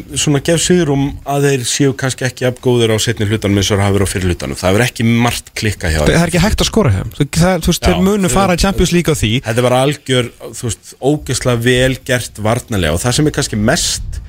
gef 0.48 0.62
sigur 0.62 0.92
um 0.94 1.06
að 1.30 1.48
þeir 1.48 1.66
séu 1.68 1.96
kannski 1.98 2.28
ekki 2.28 2.48
afgóður 2.50 2.94
á 2.94 2.98
setni 3.02 3.28
hlutanum 3.30 3.60
eins 3.60 3.72
og 3.72 3.80
það 3.80 3.86
hafa 3.88 3.98
verið 3.98 4.08
á 4.08 4.14
fyrir 4.14 4.32
hlutanum. 4.32 4.60
Það 4.60 4.72
hefur 4.72 4.86
ekki 4.86 5.08
margt 5.26 5.52
klikka 5.58 5.92
hjá 5.94 6.00
Það 6.04 6.18
er 6.20 6.32
ekki 6.32 6.44
hægt 6.44 6.64
að 6.64 6.70
skora 6.70 6.94
hjá. 6.94 7.04
Þú- 7.18 7.28
veist, 7.68 7.88
þeir 7.88 8.02
munu 8.06 8.32
fara 8.34 8.58
í 8.58 8.64
Champions 8.64 8.94
League 8.96 9.14
á 9.14 9.16
því. 9.18 9.32
Þetta 9.48 9.66
var 9.68 9.78
algjör, 9.82 10.32
þú 10.54 10.70
veist, 10.70 10.96
ógeðslega 11.02 11.64
vel 11.68 11.94
gert 12.06 12.44
varnarlega 12.44 12.98
og 12.98 13.04
það 13.04 13.18
sem 13.20 13.30
er 13.30 13.38
kannski 13.40 13.60
mest 13.60 14.20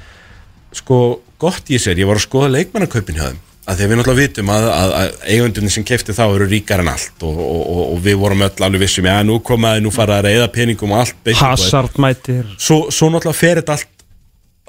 sko 0.74 1.00
gott 1.38 1.68
í 1.70 1.78
sér, 1.78 1.98
ég 2.00 2.08
var 2.08 2.18
að 2.18 2.26
skoða 2.26 2.54
leikmannakaupin 2.56 3.18
hjá 3.18 3.28
þeim. 3.30 3.42
Að 3.64 3.78
því 3.78 3.84
að 3.84 3.88
við 3.90 3.96
náttúrulega 3.96 4.20
vitum 4.20 4.50
að, 4.52 4.64
að, 4.68 4.90
að 4.98 5.22
eigundunni 5.32 5.70
sem 5.72 5.84
kefti 5.88 6.12
þá 6.12 6.24
eru 6.26 6.48
ríkar 6.50 6.82
en 6.82 6.90
allt 6.92 7.22
og, 7.24 7.38
og, 7.40 7.62
og, 7.64 7.84
og 7.94 8.02
við 8.04 8.18
vorum 8.20 8.44
öll 8.44 8.66
alveg 8.66 8.82
vissum 8.82 9.08
já, 9.08 9.14
nú 9.24 9.38
komaði, 9.40 9.80
nú 9.86 9.92
fara 9.94 10.18
að 10.18 10.28
reyða 10.28 10.50
peningum 10.52 10.92
og 10.92 11.00
allt 11.00 11.30
Hazard 11.38 11.96
mætir. 11.96 12.44
Svo, 12.60 12.90
svo 12.92 13.08
náttúrulega 13.08 13.38
fer 13.38 13.62
þetta 13.62 13.78
allt 13.78 13.93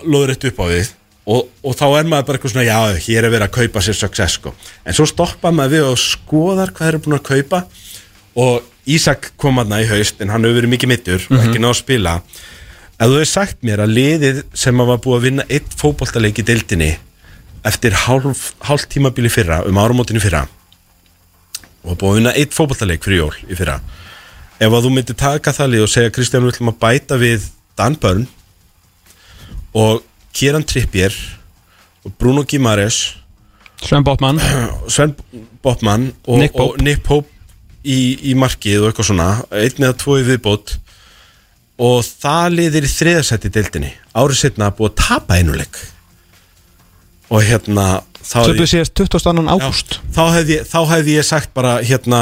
loðrætt 0.04 0.48
upp 0.50 0.62
á 0.62 0.66
við 0.72 0.92
og, 1.26 1.48
og 1.66 1.78
þá 1.78 1.86
er 1.88 2.10
maður 2.10 2.28
bara 2.28 2.40
eitthvað 2.40 2.54
svona 2.54 2.68
já, 2.68 2.80
hér 3.08 3.26
er 3.26 3.34
verið 3.34 3.48
að 3.48 3.56
kaupa 3.56 3.84
sér 3.86 3.98
success 3.98 4.40
sko. 4.40 4.54
en 4.86 4.98
svo 4.98 5.08
stoppa 5.10 5.54
maður 5.56 5.76
við 5.76 5.88
og 5.90 6.02
skoðar 6.02 6.74
hvað 6.76 6.88
þeir 6.88 6.94
eru 6.94 7.04
búin 7.06 7.20
að 7.20 7.28
kaupa. 7.32 7.66
Og 8.36 8.72
Ísak 8.86 9.32
kom 9.42 9.58
aðna 9.58 9.80
í 9.82 9.88
haust 9.90 10.20
en 10.22 10.30
hann 10.30 10.44
hefur 10.46 10.60
verið 10.60 10.72
mikið 10.76 10.92
mittur 10.92 11.24
og 11.32 11.40
ekki 11.40 11.58
náð 11.58 11.72
að 11.72 11.80
spila. 11.80 12.12
Ef 13.00 13.08
þú 13.10 13.16
hefur 13.16 13.30
sagt 13.32 13.64
mér 13.66 13.82
að 13.82 13.96
liðið 13.96 14.42
sem 14.54 14.84
að 14.84 14.92
var 14.92 15.00
búið 15.02 15.18
að 15.18 15.26
vinna 15.26 15.46
eitt 15.50 15.74
fótboltaleik 15.80 16.42
í 16.44 16.46
deildinni 16.46 16.92
eftir 17.66 17.96
hálf, 18.06 18.52
hálf 18.62 18.86
tímabili 18.92 19.32
fyrra 19.34 19.64
um 19.66 19.80
árumótinu 19.82 20.22
fyrra 20.22 20.46
og 21.82 21.92
var 21.92 22.00
búið 22.02 22.12
að 22.12 22.20
vinna 22.20 22.34
eitt 22.38 22.54
fótboltaleik 22.54 23.06
fyrir 23.06 23.24
jól 23.24 23.34
í 23.50 23.58
fyrra 23.58 23.80
ef 24.60 24.70
að 24.70 24.86
þú 24.86 24.92
myndir 24.94 25.18
taka 25.20 25.54
það 25.56 25.72
lið 25.74 25.86
og 25.86 25.92
segja 25.92 26.14
Kristján 26.14 26.46
við 26.46 26.54
ætlum 26.54 26.72
að 26.74 26.82
bæta 26.86 27.20
við 27.22 27.48
Dan 27.80 27.98
Börn 28.02 28.28
og 29.76 30.04
Kieran 30.36 30.64
Trippier 30.68 31.14
og 32.06 32.14
Bruno 32.20 32.44
Gimares 32.48 33.16
Sven 33.86 34.06
Botman. 34.08 34.40
Sven 34.94 35.14
Botman 35.64 36.10
og 36.28 36.40
Nick 36.40 36.56
Pope. 36.56 36.64
og 36.80 36.84
Nick 36.86 37.04
Pope 37.04 37.28
í, 37.84 38.32
í 38.32 38.36
markið 38.40 38.82
og 38.86 38.90
eitthvað 38.92 39.10
svona. 39.12 39.28
Einn 39.52 39.84
eða 39.90 39.98
tvo 40.02 40.16
í 40.22 40.26
viðbót. 40.28 40.78
Og 41.86 42.00
það 42.08 42.56
liðir 42.56 42.88
í 42.88 42.92
þriðasætti 42.94 43.52
deildinni. 43.52 43.92
Árið 44.16 44.40
setna 44.46 44.72
búið 44.72 44.94
að 44.94 45.00
tapa 45.04 45.40
einuleik 45.42 45.82
og 47.30 47.42
hérna 47.44 47.86
Töpuð 48.26 48.68
síðast 48.70 48.94
22. 48.98 49.44
Já, 49.46 49.54
ágúst. 49.54 49.98
þá 50.14 50.22
hefði, 50.34 50.56
hefði 50.90 51.16
ég 51.20 51.26
sagt 51.28 51.52
bara 51.58 51.76
hérna 51.86 52.20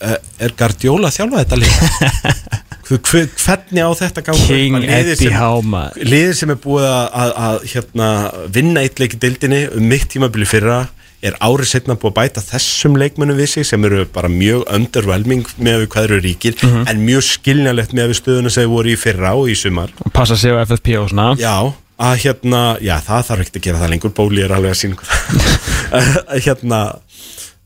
eh, 0.00 0.16
er 0.44 0.52
Guardiola 0.58 1.08
að 1.08 1.16
þjálfa 1.18 1.44
þetta 1.44 1.58
hver- 1.62 2.64
hvernig 2.88 3.84
á 3.84 3.90
þetta 4.00 4.22
gangur? 4.24 4.46
King 4.48 4.76
Eddie 4.88 5.32
Howe, 5.36 5.62
maður. 5.62 6.04
liðið 6.08 6.36
sem 6.38 6.50
er 6.54 6.60
búið 6.62 6.86
að, 6.88 7.32
að, 7.46 7.66
hérna, 7.74 8.06
vinna 8.54 8.80
eitt 8.86 8.98
leik 9.02 9.14
í 9.14 9.20
deildinni 9.20 9.60
um 9.76 9.84
mitt 9.90 10.08
tímabili 10.08 10.46
fyrra 10.48 10.86
er 11.20 11.34
árið 11.42 11.66
setna 11.66 11.96
búið 11.98 12.12
að 12.12 12.16
bæta 12.20 12.40
þessum 12.46 12.94
leikmönnum 12.96 13.36
við 13.40 13.48
sig 13.56 13.66
sem 13.66 13.84
eru 13.84 14.04
bara 14.14 14.28
mjög 14.30 14.62
underwhelming 14.70 15.44
með 15.58 15.80
við 15.82 15.88
hvað 15.92 16.04
eru 16.08 16.20
ríkir 16.22 16.54
Mhm. 16.62 16.84
en 16.88 17.04
mjög 17.04 17.22
skiljanlegt 17.26 17.92
með 17.92 18.08
við 18.12 18.20
stöðuna 18.22 18.50
sem 18.54 18.70
voru 18.70 18.88
í 18.94 18.96
fyrra 18.96 19.34
og 19.34 19.48
í 19.50 19.56
sumar. 19.58 19.90
Passa 20.14 20.36
sig 20.36 20.52
á 20.54 20.62
FFP 20.64 20.96
og 21.02 21.10
svona. 21.10 21.34
Já, 21.36 21.74
að 21.98 22.16
hérna, 22.22 22.78
já 22.80 22.96
það 23.02 23.26
þarf 23.26 23.40
ekkert 23.42 23.56
að 23.58 23.66
gera 23.66 23.78
það 23.82 23.90
lengur, 23.90 24.14
bóli 24.14 24.44
er 24.46 24.54
alveg 24.54 24.70
að 24.70 24.78
sína 24.78 24.96
hérna, 26.46 26.80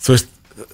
þú 0.03 0.17
veist, 0.17 0.29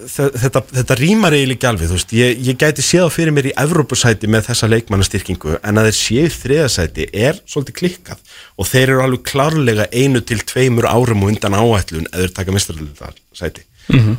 þetta, 0.08 0.62
þetta 0.74 0.96
rýmar 0.98 1.36
eiginlega 1.36 1.56
ekki 1.58 1.68
alveg, 1.70 1.90
þú 1.90 1.98
veist, 1.98 2.14
ég, 2.16 2.42
ég 2.48 2.58
gæti 2.60 2.84
séð 2.84 3.06
á 3.06 3.14
fyrir 3.14 3.34
mér 3.36 3.50
í 3.50 3.54
Evrópusæti 3.62 4.30
með 4.30 4.50
þessa 4.50 4.70
leikmannastyrkingu 4.72 5.56
en 5.58 5.80
að 5.80 5.88
þeir 5.88 5.98
séu 6.00 6.34
þriðasæti 6.34 7.08
er 7.12 7.40
svolítið 7.44 7.78
klikkað. 7.80 8.22
Og 8.58 8.68
þeir 8.68 8.86
eru 8.88 9.06
alveg 9.06 9.24
klárlega 9.28 9.88
einu 9.94 10.22
til 10.26 10.42
tveimur 10.42 10.88
árum 10.90 11.24
og 11.24 11.34
undan 11.34 11.58
áætlun 11.58 12.10
eða 12.12 12.26
þeir 12.26 12.36
taka 12.40 12.56
mestarlega 12.56 12.94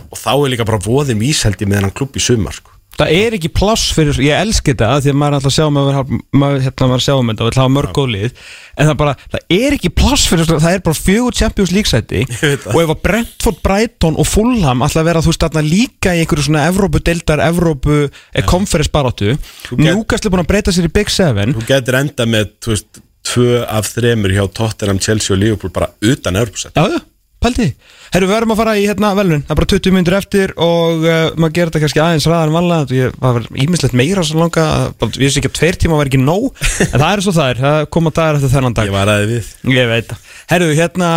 og 0.10 0.18
þá 0.18 0.31
er 0.34 0.52
líka 0.56 0.65
bara 0.65 0.81
voðum 0.81 1.22
íseldi 1.27 1.68
með 1.69 1.81
hennan 1.81 1.95
klubb 1.95 2.15
í 2.18 2.23
sumar, 2.23 2.56
sko 2.57 2.78
Það 3.00 3.12
er 3.16 3.36
ekki 3.38 3.50
pláss 3.56 3.86
fyrir, 3.96 4.18
ég 4.26 4.36
elski 4.44 4.74
þetta 4.74 4.90
því 5.00 5.12
að 5.14 5.18
maður 5.22 5.32
er 5.32 5.38
alltaf 5.40 5.50
að 5.50 5.56
sjá 5.56 5.68
maður, 5.72 6.14
maður, 6.42 6.64
hérna, 6.66 6.88
maður 6.92 7.04
sjá 7.06 7.14
um 7.16 7.30
þetta 7.32 7.46
og 7.46 7.50
vil 7.50 7.62
hafa 7.62 7.74
mörg 7.78 7.94
góð 7.96 8.10
lið. 8.16 8.42
En 8.76 8.90
það 8.90 8.98
bara, 9.00 9.14
það 9.34 9.56
er 9.60 9.76
ekki 9.78 9.92
pláss 10.02 10.26
fyrir 10.30 10.50
það 10.52 10.68
er 10.76 10.84
bara 10.90 11.00
fjögur 11.00 11.38
Champions 11.40 11.72
League 11.76 11.90
sæti 11.92 12.24
og 12.74 12.80
ef 12.84 12.94
að 12.96 13.02
Brentford, 13.08 13.62
Brighton 13.66 14.20
og 14.20 14.28
Fulham 14.28 14.84
alltaf 14.86 15.08
vera 15.08 15.24
þú 15.24 15.32
veist 15.34 15.46
þarna 15.48 15.64
líka 15.66 16.16
í 16.16 16.24
einhverju 16.26 16.48
svona 16.50 16.66
Evrópu-deildar, 16.70 17.44
Evrópu 17.48 18.00
ja. 18.10 18.44
konferens 18.50 18.92
baráttu, 18.94 19.36
get- 19.36 19.78
Newcastle 19.80 20.30
er 20.30 20.36
búin 20.36 20.44
að 20.44 20.52
breyta 20.52 20.76
sér 20.76 20.90
í 20.90 20.94
Big 21.00 21.12
Seven. 21.14 21.56
Þú 21.56 21.66
getur 21.72 22.00
enda 22.04 22.28
með, 22.30 22.52
þú 22.64 22.76
veist, 22.76 23.02
tvö 23.30 23.62
af 23.68 23.90
þremur 23.96 24.36
hjá 24.36 24.44
Tottenham, 24.60 25.00
Chelsea 25.04 25.36
og 25.36 25.42
Liverpool 25.42 25.72
bara 25.76 25.92
utan 26.04 26.40
Evrópusæti 26.40 26.76
Já, 26.80 26.96
já, 26.98 27.02
pældi 27.44 27.66
því. 27.70 27.98
Herru, 28.10 28.26
við 28.26 28.34
verðum 28.34 28.53
að 28.56 28.60
fara 28.64 28.76
í 28.80 28.86
hérna 28.90 29.11
velun 29.18 29.44
Það 29.45 29.53
er 29.53 29.60
bara 29.60 29.69
20 29.73 29.95
minnur 29.95 30.18
eftir 30.18 30.53
og 30.57 31.03
uh, 31.06 31.18
maður 31.38 31.56
gerir 31.57 31.69
þetta 31.72 31.81
kannski 31.84 32.02
aðeins 32.03 32.27
ræðar 32.30 32.49
en 32.49 32.56
vanlega 32.57 32.98
Ég 32.98 33.19
var 33.22 33.45
ímislegt 33.65 33.98
meira 33.99 34.23
svo 34.26 34.41
langa 34.41 34.65
Ég 35.06 35.19
vissi 35.22 35.41
ekki 35.41 35.52
að 35.52 35.57
tveir 35.60 35.80
tíma 35.84 35.99
var 35.99 36.10
ekki 36.10 36.22
nóg 36.22 36.49
En 36.90 36.98
það 36.98 37.10
er 37.11 37.23
svo 37.26 37.36
það 37.36 37.52
er, 37.53 37.61
það 37.64 37.80
koma 37.94 38.14
dagar 38.15 38.40
eftir 38.40 38.53
þennan 38.56 38.77
dag. 38.77 38.90
Ég 38.90 38.95
var 38.95 39.11
aðeins 39.14 39.31
við. 39.31 39.76
Ég 39.76 39.90
veit 39.91 40.10
það. 40.10 40.27
Herru, 40.49 40.69
hérna, 40.80 41.10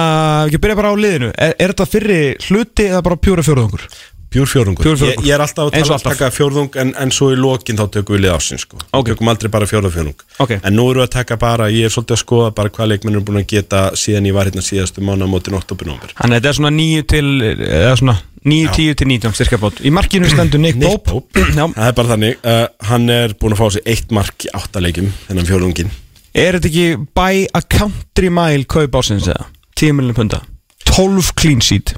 ekki 0.49 0.61
byrja 0.61 0.79
bara 0.79 0.93
á 0.93 0.97
liðinu. 0.99 1.31
Er, 1.33 1.55
er 1.57 1.73
þetta 1.73 1.87
fyrri 1.89 2.19
hluti 2.49 2.89
eða 2.91 3.05
bara 3.07 3.21
pjúra 3.23 3.45
fjóruðungur? 3.47 3.87
Pjúr 4.33 4.49
fjórðungur 4.49 4.87
Pure 4.87 4.99
fjórðungur. 4.99 5.23
Ég, 5.23 5.29
ég 5.29 5.37
er 5.37 5.45
alltaf 5.45 5.69
að 5.69 5.75
tala, 5.77 5.97
alltaf. 5.99 6.17
taka 6.17 6.31
fjórðung 6.33 6.79
en, 6.83 6.93
en 7.05 7.13
svo 7.15 7.29
í 7.35 7.37
lokin 7.39 7.79
þá 7.79 7.85
tökum 7.99 8.17
við 8.17 8.25
lið 8.25 8.35
ásins 8.37 8.65
sko. 8.67 8.81
Ok. 8.97 9.13
Tökum 9.13 9.31
aldrei 9.33 9.51
bara 9.53 9.69
fjórða 9.69 9.93
fjórðung 9.93 10.25
Ok. 10.43 10.55
En 10.59 10.77
nú 10.77 10.87
erum 10.91 11.03
við 11.03 11.07
að 11.09 11.15
taka 11.19 11.39
bara, 11.43 11.69
ég 11.73 11.87
er 11.89 11.93
svolítið 11.95 12.17
að 12.17 12.23
skoða 12.25 12.51
bara 12.57 12.73
hvað 12.73 12.93
leikmennir 12.95 13.21
er 13.21 13.27
búin 13.29 13.41
að 13.43 13.49
geta 13.53 13.83
síðan 13.99 14.29
ég 14.31 14.37
var 14.37 14.49
hérna 14.51 14.65
síðastu 14.65 15.05
mánu 15.05 15.29
á 15.29 15.33
mótin 15.33 15.57
8. 15.59 15.77
nómber 15.89 16.15
Þannig 16.17 16.37
að 16.37 16.41
þetta 16.41 16.53
er 16.53 16.59
svona 16.61 16.73
9 16.79 17.07
til 17.13 17.27
eða 17.53 17.97
svona 18.01 18.17
9, 18.43 18.73
10 18.75 18.97
til 18.99 19.11
19 19.13 19.37
styrka 19.39 19.59
bót 19.63 19.83
Í 19.87 19.93
markinu 19.95 20.31
stendur 20.33 20.63
Nick 20.65 20.81
Nick 20.81 21.05
Pope. 21.07 21.45
Það 21.53 21.85
er 21.87 21.99
bara 21.99 22.13
þannig, 22.15 22.41
uh, 22.43 22.65
hann 22.89 23.11
er 23.13 23.37
búin 23.39 23.55
að 23.55 23.61
fá 23.63 23.77
sér 23.77 23.91
eitt 23.95 24.15
mark 24.17 24.49
í 24.49 24.51
átta 24.57 24.83
leikjum 24.83 25.13
þennan 25.29 25.51
fjórðungin 25.51 25.93
Er 26.33 26.57
þetta 26.57 26.71
ekki 26.71 26.87
by 27.15 27.45
a 27.53 27.61
country 27.69 28.31
mile 28.33 28.65
kaup 28.65 28.97
ásins 28.99 29.29
eða? 29.29 29.45
10 29.79 29.99
miljonum 29.99 30.17
punda 30.17 30.41
12 30.89 31.35
clean 31.39 31.61
sheet 31.63 31.93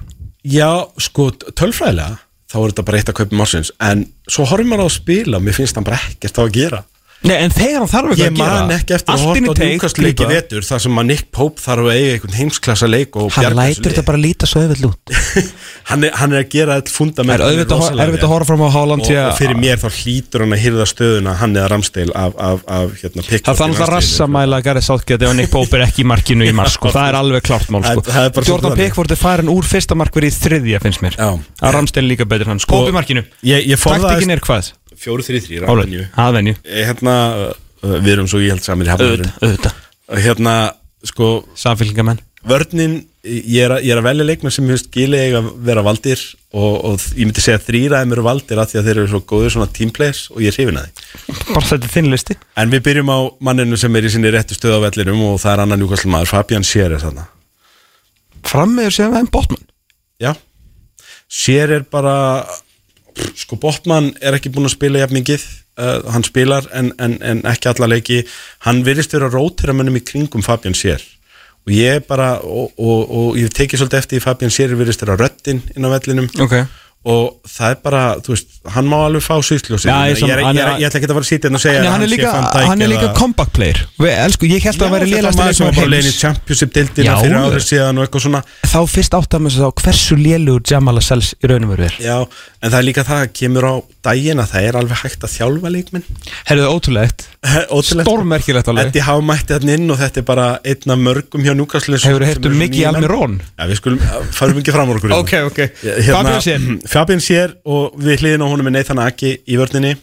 Já, 0.44 0.84
sko, 1.00 1.30
tölfræðilega 1.56 2.18
þá 2.52 2.56
er 2.60 2.72
þetta 2.72 2.84
bara 2.86 2.98
eitt 3.00 3.10
að 3.10 3.16
kaupa 3.20 3.38
mársins 3.38 3.70
en 3.82 4.04
svo 4.28 4.44
horfum 4.50 4.68
maður 4.70 4.84
á 4.84 4.88
að 4.90 4.96
spila 4.98 5.38
og 5.40 5.46
mér 5.46 5.56
finnst 5.56 5.78
hann 5.78 5.86
bara 5.86 6.00
ekkert 6.10 6.36
á 6.38 6.42
að 6.44 6.52
gera 6.54 6.80
Nei, 7.24 7.36
en 7.40 7.52
þegar 7.54 7.78
hann 7.80 7.88
þarf 7.88 8.10
Ég 8.18 8.26
að 8.28 8.36
gera 8.36 8.56
man 8.60 8.72
ekki 8.74 8.94
eftir 8.98 9.14
að 9.14 9.22
horfa 9.24 9.40
á 9.48 9.54
leik 9.64 9.84
í 9.84 9.88
klípa. 9.96 10.26
vetur 10.28 10.64
þar 10.68 10.80
sem 10.84 10.98
að 11.00 11.06
Nick 11.08 11.24
Pope 11.32 11.62
þarf 11.64 11.86
að 11.88 11.94
eiga 11.96 12.10
einhvern 12.18 12.36
heimsklassa 12.36 12.88
leik 12.90 13.16
og 13.16 13.30
Hann 13.32 13.44
bjarga 13.44 13.56
lætur 13.60 13.74
þessu 13.80 13.88
þetta 13.94 14.04
bara 14.10 14.20
líta 14.20 14.44
svo 14.50 14.60
auðvitað 14.60 14.88
út. 14.90 15.00
Hann, 15.90 16.00
er, 16.04 16.12
hann 16.16 16.32
er 16.32 16.38
að 16.44 16.48
gera 16.52 16.76
þetta 16.78 16.88
Það 16.90 16.96
fundament 16.96 17.36
er 17.36 17.44
auðvitað 17.44 17.76
að- 17.84 18.00
að 18.24 18.30
horfa 18.32 18.46
fram 18.48 18.62
á 18.64 18.68
Haaland 18.74 19.02
og, 19.04 19.08
að- 19.12 19.28
og 19.28 19.36
fyrir 19.40 19.56
mér 19.60 19.76
þá 19.82 19.88
hlýtur 19.98 20.40
hann 20.44 20.54
að 20.56 20.62
hýrða 20.64 20.86
stöðuna 20.88 21.34
hann 21.40 21.52
eða 21.56 21.68
Ramsdale 21.74 22.12
af, 22.16 22.32
af, 22.40 22.58
af 22.68 22.86
hérna, 23.02 23.20
Það 23.24 23.50
er 23.52 23.58
þannig 23.60 23.80
að 23.84 23.90
rassamæla 23.94 24.54
að 24.60 24.64
Gareth 24.68 24.86
Southgate 24.88 25.22
ef 25.28 25.34
Nick 25.36 25.50
Pope 25.52 25.76
er 25.76 25.84
ekki 25.88 26.00
í 26.04 26.08
markinu 26.08 26.44
í 26.48 26.52
mars 26.56 26.76
sko. 26.78 26.88
Það 26.94 27.08
er 27.08 27.14
alveg 27.20 27.42
klart 27.44 27.68
mál 27.72 27.84
sko. 27.84 28.00
Það- 28.08 28.32
það 28.36 28.48
Jordan 28.48 28.76
Pickford 28.80 29.10
er 29.12 29.20
farin 29.20 29.48
úr 29.52 29.64
fyrsta 29.68 29.94
markveri 29.96 30.28
í 30.32 30.36
þriðja 30.36 30.80
finnst 30.84 31.00
mér 31.04 31.14
Já. 35.04 35.68
að 35.68 35.74
Ramsdale 35.74 35.74
líka 35.74 35.74
betur 35.74 35.74
hann 35.74 35.74
Pope 35.74 35.90
í 35.90 36.04
markinu 36.04 36.04
ég, 36.04 36.04
ég 36.04 36.04
Taktikin 36.04 36.04
er 36.04 36.04
hvað? 36.04 36.04
4-3-3 36.04 36.04
Álega, 36.04 36.10
aðvenju 36.24 36.54
hérna, 36.64 37.16
uh, 37.84 37.96
við 37.96 38.14
erum 38.16 38.30
svo 38.30 38.42
ég 38.44 38.54
held 38.54 38.64
samir 38.66 38.92
auðvitað 38.94 39.82
hérna, 40.24 40.54
sko 41.04 41.34
Samfélgingamenn 41.58 42.22
vörnin, 42.44 42.98
ég 43.24 43.64
er, 43.64 43.72
að, 43.72 43.86
ég 43.86 43.94
er 43.94 44.00
að 44.00 44.06
velja 44.08 44.26
leikmenn 44.28 44.52
sem 44.52 44.66
hefist 44.68 44.90
gili 44.92 45.16
eiga 45.16 45.40
að 45.40 45.46
vera 45.64 45.84
valdir 45.84 46.20
og, 46.52 46.74
og 46.90 47.04
ég 47.16 47.24
myndi 47.24 47.40
segja 47.44 47.56
að 47.56 47.68
þrýra 47.70 48.00
þeim 48.02 48.14
eru 48.16 48.24
valdir 48.26 48.60
af 48.60 48.70
því 48.70 48.80
að 48.80 48.88
þeir 48.88 48.98
eru 49.00 49.10
svo 49.12 49.20
góður 49.30 49.54
svona 49.54 49.68
teamplays 49.78 50.20
og 50.32 50.42
ég 50.44 50.52
er 50.52 50.58
hrifin 50.58 50.80
að 50.80 50.90
því 50.90 51.54
Bara 51.54 51.68
þetta 51.70 51.88
er 51.88 51.94
þinn 51.94 52.10
listi. 52.12 52.36
En 52.60 52.72
við 52.72 52.82
byrjum 52.88 53.12
á 53.16 53.18
manninu 53.48 53.78
sem 53.80 53.96
er 53.96 54.08
í 54.08 54.10
sinni 54.12 54.32
réttu 54.34 54.56
stöð 54.58 54.76
á 54.76 54.84
vellinum 54.84 55.22
og 55.30 55.38
það 55.40 55.54
er 55.54 55.62
annan 55.64 55.80
njúkastl 55.80 56.10
maður, 56.12 56.30
Fabian 56.34 56.66
Scherer 56.68 57.00
þarna. 57.00 57.24
Frammeður 58.44 58.96
sem 58.98 59.16
enn 59.16 59.30
Botman. 59.32 59.64
Já, 60.20 60.34
Scherer 61.32 61.86
bara 61.90 62.16
sko 63.38 63.58
Botman 63.60 64.12
er 64.20 64.36
ekki 64.36 64.52
búinn 64.52 64.68
að 64.68 64.76
spila 64.76 65.02
jafn 65.02 65.18
mikið 65.18 65.44
uh, 65.80 65.98
hann 66.14 66.26
spilar 66.26 66.68
en, 66.72 66.92
en, 66.98 67.18
en 67.22 67.42
ekki 67.50 67.70
alla 67.72 67.90
leiki. 67.94 68.22
Hann 68.66 68.84
virðist 68.86 69.14
vera 69.16 69.30
rótira 69.32 69.74
mönnum 69.76 70.00
í 70.00 70.04
kringum 70.06 70.44
Fabian 70.46 70.76
Scherer 70.76 71.04
og 71.64 71.72
ég 71.72 72.04
bara 72.08 72.38
og, 72.44 72.74
og, 72.76 73.04
og 73.08 73.36
ég 73.40 73.52
tekið 73.54 73.80
svolítið 73.80 74.02
eftir 74.02 74.20
í 74.20 74.24
Fabian 74.24 74.52
Scherer 74.52 74.76
virðist 74.76 75.04
vera 75.04 75.16
röddinn 75.16 75.62
inn 75.72 75.86
á 75.88 75.94
vellinum. 75.94 76.28
Ok. 76.44 76.58
og 76.60 76.83
það 77.04 77.66
er 77.74 77.78
bara, 77.84 78.02
þú 78.24 78.32
veist, 78.32 78.52
hann 78.72 78.86
má 78.88 78.96
alveg 79.04 79.20
fá 79.24 79.34
sýtljósi, 79.44 79.88
ég 79.90 80.14
ég, 80.14 80.20
ég, 80.24 80.38
hann 80.40 80.56
ég, 80.56 80.64
er- 80.64 80.86
ætla 80.88 81.00
ekki 81.00 81.08
að 81.10 81.16
fara 81.18 81.24
að 81.24 81.28
sýtja 81.28 81.50
en 81.50 81.58
að 81.58 81.62
segja 81.64 81.80
að 81.84 81.90
hann 81.92 82.04
er 82.06 82.08
líka, 82.08 82.30
sé 82.30 82.32
Van 82.34 82.46
Dijk 82.54 82.68
hann 82.70 82.84
er 82.86 82.90
líka 82.94 83.08
comeback 83.18 83.50
player. 83.52 83.80
Elsku, 84.24 84.48
ég 84.48 84.64
held 84.64 84.78
að 84.78 84.84
það 84.86 84.94
væri 84.94 85.04
þetta 85.04 85.18
lélegasti 85.20 85.42
maður 85.42 85.58
sem 85.58 85.66
var 85.68 85.76
bara 85.76 85.92
leiðin 85.92 86.08
í 86.08 86.16
Championship 86.16 86.72
dildina 86.78 87.16
fyrir 87.20 87.36
árið 87.44 87.66
síðan 87.68 88.00
og 88.00 88.06
eitthvað 88.06 88.24
svona. 88.24 88.42
Þá 88.72 88.78
fyrst 88.94 89.18
átt 89.20 89.36
að 89.36 89.44
þess 89.50 89.66
að 89.68 89.74
hversu 89.84 90.16
lélugur 90.16 90.64
Jamal 90.72 90.96
Lascelles 90.96 91.34
í 91.44 91.50
raunum 91.52 91.74
veru 91.74 91.84
er. 91.90 91.98
Já, 92.00 92.16
en 92.64 92.72
það 92.72 92.78
er 92.80 92.88
líka 92.88 93.04
það 93.04 93.20
að 93.20 93.32
kemur 93.36 93.68
á 93.68 93.74
daginn 94.08 94.40
að 94.40 94.50
það 94.54 94.68
er 94.70 94.80
alveg 94.80 95.02
hægt 95.04 95.24
að 95.28 95.34
þjálfa 95.34 95.70
leikminn 95.74 96.04
Herðu 96.48 96.68
ótrúlegt. 96.72 97.26
Stórmerkilegt 98.08 98.68
alveg. 98.72 98.88
Eddie 98.88 99.04
Howe 99.04 99.20
mætti 99.24 99.52
þarna 99.52 99.74
inn 99.76 99.90
og 99.92 99.98
þetta 100.00 100.20
er 100.22 100.26
bara 100.28 100.46
einn 100.64 100.94
af 100.94 101.00
mörgum 101.04 101.44
hjá 101.44 101.52
Newcastle 101.56 101.98
Hefur 102.00 102.24
heyrt 102.24 102.46
um 102.48 102.56
Miggy 102.56 102.84
Almirón? 102.88 103.36
Já, 103.58 103.66
við 103.68 103.80
skulum, 103.80 104.00
farum 104.32 104.60
ekki 104.62 104.72
fram 104.74 104.92
úr 104.92 105.00
okkur 105.00 105.14
Ok, 105.18 105.34
ok. 105.50 105.60
Hérna, 105.84 106.14
Fabian 106.14 106.40
Scheer. 106.44 106.64
Fabian 106.94 107.18
Sér 107.18 107.56
og 107.66 107.96
við 107.98 108.20
hliðin 108.22 108.44
á 108.46 108.52
honum 108.52 108.68
er 108.70 108.76
Nathan 108.76 109.00
Aki 109.02 109.30
í 109.50 109.56
vörninni. 109.58 109.96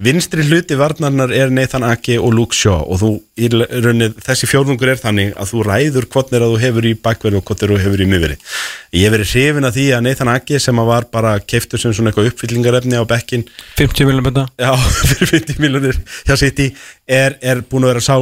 Vinstri 0.00 0.42
hluti 0.48 0.74
varnarnar 0.80 1.30
er 1.36 1.52
Nathan 1.52 1.84
Aki 1.84 2.16
og 2.16 2.32
Luke 2.32 2.56
Shaw 2.56 2.80
og 2.80 2.96
þú 3.02 3.10
í 3.36 3.50
raunnið, 3.52 4.16
þessi 4.24 4.48
fjórðungur 4.48 4.90
er 4.94 5.02
þannig 5.02 5.34
að 5.36 5.52
þú 5.52 5.66
ræður 5.68 6.08
er 6.08 6.40
að 6.40 6.54
þú 6.54 6.62
hefur 6.64 6.88
í 6.88 6.94
bakverði 6.96 7.38
og 7.42 7.52
er 7.52 7.74
að 7.74 7.76
þú 7.76 7.84
hefur 7.84 8.02
í 8.02 8.08
miðveri 8.08 8.38
Ég 8.96 9.04
hef 9.04 9.14
verið 9.14 9.34
hrifin 9.34 9.68
að 9.68 9.76
því 9.76 9.86
að 9.94 10.04
Nathan 10.08 10.32
Aki 10.32 10.62
sem 10.64 10.80
að 10.80 10.90
var 10.90 11.08
bara 11.12 11.36
keiftur 11.44 11.82
sem 11.84 11.94
svona 11.94 12.10
eitthvað 12.10 12.32
uppfyllingarefni 12.32 12.98
á 12.98 13.04
bekkin 13.12 13.46
50 13.76 14.08
miljonum 14.08 14.30
bunda 14.30 14.48
Já, 14.56 14.72
fyrir 15.12 15.34
50 15.36 15.60
miljonir 15.60 16.00
er, 17.06 17.36
er 17.42 17.62
búin 17.68 17.84
að 17.84 17.92
vera 17.92 18.06
sá 18.08 18.16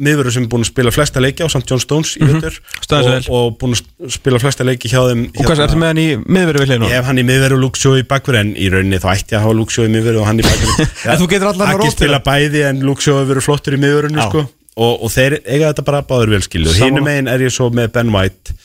miðverður 0.00 0.34
sem 0.36 0.44
er 0.46 0.50
búin 0.52 0.64
að 0.64 0.70
spila 0.70 0.92
flesta 0.94 1.22
leiki 1.22 1.44
á 1.44 1.48
samt 1.52 1.68
John 1.70 1.82
Stones 1.82 2.12
í 2.16 2.24
vettur 2.26 2.56
Staðið 2.80 3.10
sig 3.10 3.28
og, 3.30 3.36
og 3.50 3.56
búin 3.60 3.76
að 3.76 4.14
spila 4.16 4.40
flesta 4.42 4.66
leiki 4.66 4.90
hjá 4.92 5.00
þeim 5.10 5.26
Og 5.34 5.42
hvað 5.44 5.62
ertu 5.66 5.80
með 5.82 5.92
hann 5.92 6.00
í 6.02 6.06
miðveru 6.24 6.62
við 6.62 6.70
hliðinu? 6.72 6.88
Ég 6.90 6.96
hef 7.00 7.10
hann 7.10 7.20
í 7.20 7.26
miðveru 7.30 7.58
og 7.58 7.64
Luke 7.66 7.80
Shaw 7.82 7.98
í 8.00 8.06
bakverð 8.10 8.40
en 8.42 8.52
í 8.56 8.70
rauninni 8.72 9.00
þá 9.02 9.08
ætti 9.14 9.34
ég 9.34 9.40
að 9.40 9.44
hafa 9.46 9.58
Luke 9.60 9.76
Shaw 9.76 9.88
í 9.88 9.92
miðveru 9.96 10.22
og 10.22 10.30
hann 10.30 10.40
í 10.40 10.46
bakverð 10.46 10.96
En 11.12 11.20
þú 11.20 11.28
getur 11.34 11.50
allan 11.52 11.66
að 11.66 11.74
Ekki 11.74 11.84
rótera. 11.84 11.98
spila 11.98 12.22
bæði 12.30 12.64
en 12.70 12.82
Luke 12.88 13.04
Shaw 13.04 13.20
hefur 13.20 13.30
verið 13.34 13.46
flottur 13.50 13.76
í 13.76 13.82
miðverunni 13.84 14.20
Já. 14.22 14.26
sko. 14.30 14.44
og, 14.80 14.94
og 15.04 15.12
þeir 15.12 15.38
eiga 15.44 15.70
þetta 15.74 15.86
bara 15.90 16.02
báður 16.08 16.34
vel 16.36 16.42
skilju 16.46 16.72
Sammála. 16.72 16.88
Hínum 16.88 17.08
megin 17.10 17.30
er 17.34 17.44
ég 17.44 17.52
svo 17.54 17.68
með 17.74 17.92
Ben 17.98 18.12
White 18.14 18.56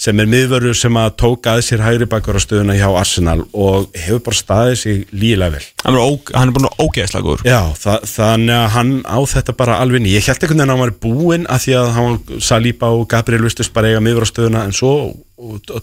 sem 0.00 0.18
er 0.18 0.26
miðverður 0.28 0.76
sem 0.76 0.96
að 0.98 1.12
tók 1.22 1.46
að 1.48 1.60
sér 1.68 1.82
hægri 1.84 2.08
bakverðastöðuna 2.10 2.74
hjá 2.76 2.88
Arsenal 2.98 3.36
og 3.52 3.86
hefur 3.94 4.24
bara 4.26 4.38
staðið 4.40 4.76
sig 4.80 5.04
lígilega 5.14 5.54
vel. 5.54 5.68
Hann 5.84 5.98
er, 6.00 6.42
er 6.42 6.52
búin 6.56 6.68
að 6.68 6.82
ógeðslega 6.82 7.26
góður 7.28 7.46
Já, 7.46 7.60
þa 7.78 7.94
þannig 8.10 8.56
að 8.58 8.68
hann 8.74 8.92
á 9.06 9.18
þetta 9.34 9.56
bara 9.62 9.78
alveg 9.84 10.04
ný. 10.04 10.10
Ég 10.16 10.28
held 10.28 10.44
veginn 10.44 10.64
að 10.64 10.74
hann 10.74 10.82
var 10.82 10.94
búinn 11.06 11.48
að 11.48 11.64
því 11.66 11.78
að 11.78 11.90
hann 11.98 12.42
Saliba 12.50 12.90
og 12.90 13.06
Gabriel 13.14 13.46
Vistus 13.46 13.70
bara 13.72 13.92
eiga 13.92 14.02
miður 14.04 14.26
á 14.26 14.32
stöðuna 14.32 14.66
en 14.66 14.76
svo 14.76 14.94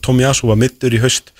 Tommy 0.03 0.27
Asu 0.27 0.51
var 0.51 0.59
mittur 0.59 0.93
í 0.93 1.01
haust 1.01 1.31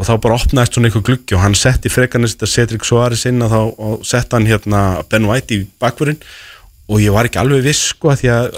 og 0.00 0.08
þá 0.08 0.14
bara 0.24 0.36
opnaðist 0.38 0.76
svona 0.76 0.88
einhver 0.88 1.04
gluggi 1.06 1.36
og 1.36 1.44
hann 1.44 1.56
setti 1.58 1.90
frekarnist 1.92 2.42
að 2.42 2.52
Cedric 2.54 2.86
Soares 2.88 3.26
inn 3.28 3.44
og 3.44 3.52
þá 3.52 4.06
sett 4.08 4.32
hann 4.34 4.48
hérna 4.48 5.02
Ben 5.08 5.28
White 5.28 5.56
í 5.56 5.66
bakverðin 5.80 6.20
og 6.90 6.98
ég 7.00 7.14
var 7.14 7.28
ekki 7.28 7.38
alveg 7.40 7.62
viss 7.64 7.92
sko 7.92 8.12
því 8.18 8.30
að 8.32 8.56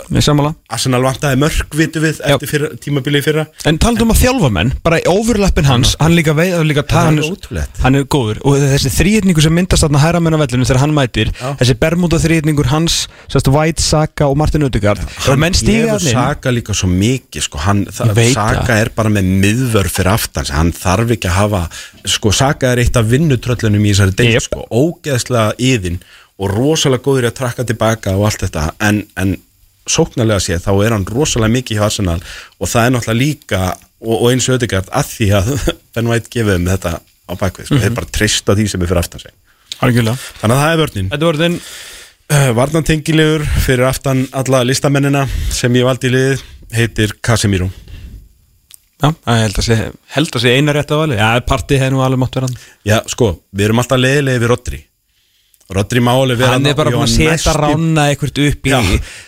Arsenal 0.75 1.03
vantaði 1.05 1.39
mörg 1.43 1.77
vitu 1.77 2.01
við 2.03 2.21
Já. 2.23 2.35
eftir 2.35 2.51
fyrra, 2.51 2.71
tímabilið 2.83 3.27
fyrra. 3.27 3.45
En 3.69 3.79
talandi 3.79 4.05
um 4.07 4.15
að 4.15 4.21
þjálfa 4.23 4.51
menn, 4.57 4.73
bara 4.85 4.99
í 5.03 5.05
overlappin 5.11 5.69
hans 5.69 5.93
Hann 6.01 6.17
líka 6.17 6.35
veið, 6.37 6.55
hann 6.59 6.71
líka 6.71 6.85
Það 6.89 7.09
hann, 7.11 7.61
hann 7.85 7.99
er 7.99 8.07
góður. 8.11 8.41
Og 8.49 8.59
þessi 8.63 8.93
þrýðningu 8.95 9.45
sem 9.45 9.55
myndast 9.55 9.85
þarna 9.85 10.03
hæra 10.03 10.23
menn 10.25 10.37
á 10.37 10.41
vellinu 10.41 10.67
Þegar 10.69 10.83
hann 10.83 10.97
mætir, 10.97 11.31
þessi 11.61 11.77
Bermuda 11.85 12.21
þrýðningur 12.23 12.71
hans 12.73 12.99
Sérst 13.29 13.51
White, 13.53 13.85
Saka 13.85 14.29
og 14.31 14.39
Martin 14.41 14.67
Og 14.67 14.73
hefur 14.75 15.95
hann 15.95 16.09
inn. 16.09 16.17
Saka 16.17 16.53
líka 16.55 16.75
svo 16.77 16.89
mikið 16.91 17.47
sko, 17.47 17.61
hann, 17.65 17.85
Saka 17.93 18.81
er 18.81 18.91
bara 18.97 19.13
með 19.13 19.31
miðvör 19.45 19.91
fyrir 19.93 20.13
aftans 20.15 20.53
hann 20.55 20.73
þarf 20.75 21.15
ekki 21.17 21.31
að 21.31 21.39
hafa 21.39 21.63
sko, 22.09 22.33
Saka 22.35 22.73
er 22.75 22.83
eitt 22.85 22.99
af 22.99 23.09
vinnutröllunum 23.11 23.85
í 23.85 23.95
þessari 23.95 24.17
deild 24.19 24.37
Jep. 24.39 24.47
sko, 24.49 24.67
ógeðslega 24.71 25.55
yðin 25.63 26.01
og 26.41 26.51
rosalega 26.51 27.05
góður 27.05 27.29
að 27.31 27.37
trakka 27.41 27.67
tilbaka 27.69 28.17
og 28.19 28.29
allt 28.29 28.45
þetta. 28.47 28.67
En, 28.85 29.03
en 29.21 29.37
sóknarlega 29.87 30.43
séð 30.43 30.65
þá 30.65 30.73
er 30.75 30.97
hann 30.97 31.09
rosalega 31.09 31.55
mikið 31.59 31.81
hjá 31.81 31.87
Arsenal 31.89 32.21
og 32.59 32.71
það 32.71 32.87
er 32.87 32.95
náttúrulega 32.95 33.21
líka 33.21 33.63
og, 33.71 34.15
og 34.17 34.29
eins 34.33 34.49
og 34.49 34.57
auðvitað 34.57 34.93
að 35.01 35.11
því 35.13 35.31
að 35.39 35.51
Ben 35.95 36.11
White 36.11 36.33
gefið 36.33 36.61
um 36.61 36.71
þetta 36.73 36.95
á 37.01 37.33
bakvið 37.41 37.69
sko, 37.69 37.81
þeir 37.81 37.97
bara 37.97 38.15
treysta 38.19 38.57
því 38.57 38.69
sem 38.73 38.85
er 38.85 38.91
fyrir 38.91 39.03
aftan 39.05 39.25
sig. 39.25 39.35
Algjörlega. 39.85 40.31
Þannig 40.41 40.57
að 40.57 40.65
það 40.65 40.73
er 40.73 40.81
vörnin 40.85 41.13
Þetta 41.13 41.29
voru 41.31 41.45
þinn 41.45 41.61
Uh, 42.25 42.55
Varnantengilegur 42.57 43.43
fyrir 43.67 43.85
aftan 43.85 44.23
alla 44.33 44.63
listamennina 44.65 45.27
sem 45.53 45.75
ég 45.77 45.85
valdi 45.85 46.09
í 46.09 46.13
liðið 46.15 46.45
heitir 46.73 47.13
Casemiro. 47.21 47.67
Já, 48.97 49.11
ég 49.11 49.43
held 49.43 49.61
að 49.61 49.67
sé, 49.67 49.77
held 50.15 50.39
að 50.39 50.45
sé 50.47 50.55
eina 50.57 50.73
rétt 50.73 50.95
að 50.95 51.03
vali 51.03 51.19
Já, 51.19 51.27
partí 51.45 51.77
hefði 51.77 51.93
nú 51.93 52.01
alveg 52.01 52.23
mátt 52.23 52.39
vera 52.39 52.49
hann. 52.49 52.57
Já, 52.89 52.97
sko, 53.13 53.29
við 53.53 53.67
erum 53.67 53.83
alltaf 53.83 54.01
leiðilega 54.01 54.41
við 54.41 54.53
Rodri 54.55 54.81
Rodri 55.73 56.01
má 56.05 56.13
alveg 56.13 56.39
vera 56.43 56.57
Hann 56.59 56.67
er 56.69 56.77
bara 56.77 56.93
búin 56.93 57.07
að 57.07 57.15
setja 57.15 57.55
rána 57.57 58.09
eitthvað 58.11 58.43
upp 58.51 58.67
í 58.69 58.73
Já, 58.75 58.81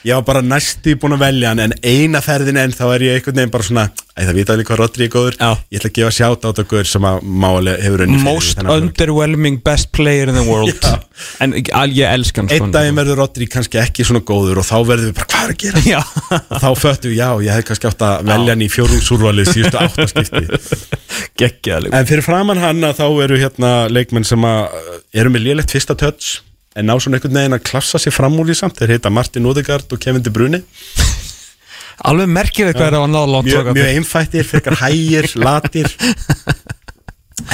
ég 0.04 0.18
var 0.18 0.26
bara 0.26 0.42
næstu 0.44 0.96
búin 1.00 1.16
að 1.16 1.24
velja 1.24 1.52
hann 1.54 1.62
en 1.64 1.76
eina 1.80 2.20
ferðin 2.24 2.60
enn 2.60 2.76
þá 2.76 2.84
er 2.90 3.06
ég 3.06 3.16
einhvern 3.16 3.40
veginn 3.40 3.54
bara 3.54 3.68
svona 3.70 3.86
það 4.24 4.36
vita 4.38 4.54
alveg 4.54 4.68
hvað 4.70 4.78
Rodri 4.80 5.04
er 5.04 5.10
góður. 5.12 5.34
Já. 5.36 5.50
Ég 5.68 5.80
ætla 5.80 5.90
að 5.90 5.96
gefa 5.98 6.12
sjátt 6.16 6.44
á 6.44 6.48
þetta 6.48 6.64
góður 6.70 6.88
sem 6.88 7.06
að 7.10 7.18
máli 7.44 7.74
hefur 7.84 8.02
unni 8.06 8.20
Most 8.24 8.62
underwhelming 8.64 9.58
best 9.66 9.90
player 9.92 10.30
in 10.32 10.38
the 10.38 10.44
world. 10.48 10.72
Já. 10.80 10.94
En 11.44 11.52
al- 11.76 11.92
ég 11.92 12.08
elska 12.16 12.40
hann 12.40 12.48
Einn 12.56 12.72
daginn 12.72 12.96
verður 12.96 13.20
Rodri 13.20 13.48
kannski 13.52 13.80
ekki 13.82 14.06
svona 14.08 14.22
góður 14.24 14.62
og 14.62 14.68
þá 14.68 14.76
verður 14.88 15.10
við 15.10 15.14
bara, 15.18 15.28
hvað 15.34 15.44
er 15.44 15.52
að 15.52 15.60
gera? 15.66 15.84
Já, 15.84 16.00
og 16.40 16.64
þá 16.64 16.68
föttum 16.80 17.12
við, 17.12 17.18
já, 17.20 17.28
ég 17.44 17.58
hef 17.58 17.68
kannski 17.68 17.90
átt 17.92 18.06
að 18.08 18.24
velja 18.32 18.54
hann 18.56 18.64
í 18.64 18.70
fjórungsúrvalið 18.72 19.52
síðustu 19.52 19.80
áttaskipti 19.84 20.90
geggjaðaleg 21.40 21.96
En 21.96 22.08
fyrir 22.08 22.24
framann 22.24 22.60
hann 22.62 22.88
að 22.88 23.00
þá 23.02 23.06
eru 23.26 23.40
hérna 23.40 23.72
leikmenn 23.92 24.26
sem 24.28 24.48
að 24.48 24.64
uh, 24.80 24.98
eru 25.20 25.32
með 25.32 25.46
lélegt 25.50 25.76
fyrsta 25.76 25.96
touch 25.98 26.38
en 26.76 26.88
ná 26.88 26.96
svona 27.00 27.16
einhvern 27.16 27.36
veginn 27.40 27.56
að 27.56 27.64
klassa 27.68 28.00
sér 28.00 28.12
fram 28.12 28.34
úr 28.36 28.50
í 28.52 28.56
samt. 28.56 28.76
Þeir 28.76 28.96
heita 28.98 29.12
Martin 29.12 29.46
Odegaard 29.48 29.92
og 29.96 30.00
Kevin 30.02 30.24
De 30.24 30.32
Bruyne 30.32 30.60
Alveg 32.04 32.28
merkilegt 32.28 32.76
hvað 32.76 32.88
er 32.90 32.96
að 32.98 33.06
náða 33.12 33.28
langt 33.32 33.48
mjög, 33.48 33.70
mjög 33.76 33.92
einfattir, 33.94 34.44
frekar 34.44 34.76
hægir, 34.82 35.30
latir. 35.46 35.88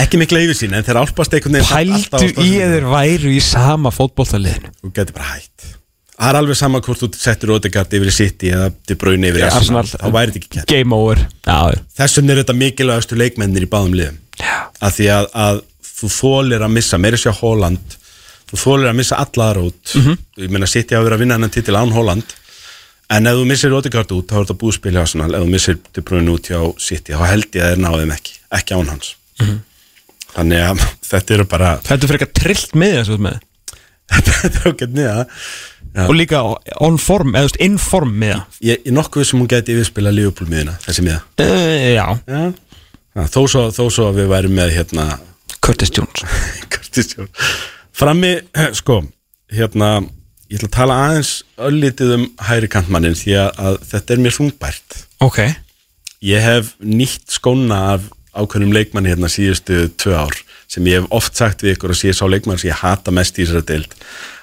Ekki 0.02 0.19
mikla 0.20 0.40
yfir 0.43 0.56
sín 0.56 0.74
en 0.77 0.85
þeir 0.86 1.01
álpast 1.02 1.35
einhvern 1.36 1.59
veginn 1.59 2.09
Pældu 2.10 2.43
í 2.43 2.51
þeir 2.59 2.89
væru 2.90 3.32
í 3.35 3.40
sama 3.44 3.93
fótboltaliðinu. 3.94 4.73
Þú 4.82 4.93
getur 4.97 5.16
bara 5.19 5.36
hætt. 5.36 5.69
Það 6.12 6.28
er 6.28 6.39
alveg 6.39 6.59
sama 6.59 6.81
hvort 6.85 7.01
þú 7.02 7.09
settur 7.19 7.51
Odegaard 7.56 7.94
yfir 7.98 8.10
í 8.10 8.14
City 8.14 8.52
eða 8.55 8.69
De 8.89 8.97
Bruyne 8.98 9.31
yfir 9.32 9.43
í 9.43 9.48
Arsenal. 9.48 9.82
Þá 9.90 10.06
væri 10.14 10.35
þetta 10.36 10.62
ekki 10.62 10.66
Game 10.70 10.94
over. 10.97 11.23
Þessum 11.98 12.31
er 12.31 12.43
þetta 12.43 12.56
mikilvægastu 12.59 13.19
leikmennir 13.19 13.66
í 13.66 13.70
báðum 13.73 13.97
liðum. 13.98 14.20
Að 14.82 14.94
því 14.98 15.09
að, 15.16 15.27
að 15.47 15.60
þú 15.89 16.12
þólir 16.19 16.64
að 16.66 16.74
missa 16.77 17.01
meira 17.02 17.19
sér 17.20 17.36
Holland 17.40 17.98
þú 18.52 18.60
þólir 18.60 18.90
að 18.93 18.98
missa 19.01 19.19
allar 19.23 19.59
út. 19.62 19.94
Mhm. 19.97 20.16
ég 20.44 20.52
meina 20.52 20.69
City 20.70 20.94
hafa 20.94 21.09
verið 21.09 21.16
að 21.19 21.23
vinna 21.24 21.39
hennan 21.39 21.52
titil 21.52 21.77
án 21.81 21.93
Holland 21.97 22.35
en 23.16 23.28
ef 23.30 23.36
þú 23.39 23.44
missir 23.48 23.74
Odegaard 23.76 24.14
út 24.16 24.30
þá 24.30 24.36
er 24.39 24.44
þetta 24.47 24.59
búspil 24.62 24.94
hjá 24.97 25.02
Arsenal. 25.05 25.34
Ef 25.36 25.44
þú 25.44 25.51
missir 25.52 25.78
De 25.93 26.05
Bruyne 26.06 26.32
út 26.32 26.48
hjá 26.51 26.60
City 26.82 27.14
þá 27.16 27.26
held 27.30 27.48
ég 27.59 27.64
að 27.66 27.74
þeir 27.74 27.82
náðum 27.84 28.14
ekki 28.16 28.39
ekki 28.59 28.78
án 28.78 28.90
hans. 28.93 29.14
Mhm. 29.40 29.60
þannig 30.32 30.64
að 30.66 30.84
þetta 31.10 31.34
eru 31.39 31.44
bara 31.51 31.74
Þetta 31.84 32.06
er 32.06 32.12
frekar 32.14 32.32
trillt 32.40 32.74
með 32.78 32.97
þessu 33.01 33.18
með. 33.28 33.39
Þetta 34.12 34.39
er 34.48 34.72
okkur 34.72 34.93
niða 34.97 35.26
Já. 35.93 36.06
Og 36.09 36.14
líka 36.16 36.39
on 36.80 36.94
form, 36.97 37.34
eða 37.36 37.51
in 37.60 37.74
form 37.76 38.14
með 38.16 38.30
það 38.39 38.60
ég 38.64 38.86
er 38.89 38.94
nokkuð 38.97 39.26
sem 39.28 39.40
hún 39.43 39.48
geti 39.51 39.74
yfirspila 39.74 40.12
Liverpool 40.14 40.48
miðina 40.48 40.72
þessi 40.86 41.05
miða 41.05 41.18
uh, 41.44 41.82
Já, 41.93 42.06
Já. 42.24 42.40
Já, 43.12 43.26
þó, 43.28 43.40
svo, 43.44 43.64
þó 43.76 43.82
svo 43.93 44.06
að 44.09 44.22
við 44.22 44.30
værum 44.32 44.55
með 44.56 44.70
hérna 44.72 45.05
Curtis 45.60 45.93
Jones. 45.93 46.22
Curtis 46.72 47.10
Jones. 47.12 47.51
Frammi, 47.93 48.30
sko, 48.78 49.02
hérna 49.52 49.90
ég 50.53 50.59
ætla 50.61 50.69
að 50.69 50.77
tala 50.77 50.97
aðeins 51.07 51.33
öllítið 51.57 52.11
um 52.19 52.24
hæri 52.45 52.69
kantmannin 52.73 53.16
því 53.16 53.37
að, 53.41 53.79
þetta 53.89 54.15
er 54.15 54.20
mér 54.20 54.35
þungbært. 54.37 54.99
Ok. 55.24 55.39
Ég 56.23 56.45
hef 56.45 56.74
nýtt 56.85 57.33
skóna 57.33 57.79
af 57.95 58.11
ákveðnum 58.37 58.74
leikmanni 58.77 59.12
hérna 59.12 59.31
síðustu 59.33 59.87
tvö 60.01 60.15
ár 60.27 60.37
sem 60.70 60.87
ég 60.89 61.01
hef 61.01 61.09
oft 61.12 61.37
sagt 61.37 61.65
við 61.65 61.77
ykkur 61.77 61.93
og 61.93 61.99
sé 61.99 62.12
sá 62.16 62.24
leikmann 62.29 62.61
sem 62.61 62.70
ég 62.70 62.81
hata 62.81 63.12
mest 63.15 63.41
í 63.41 63.47
þessari 63.47 63.69
deild 63.69 63.97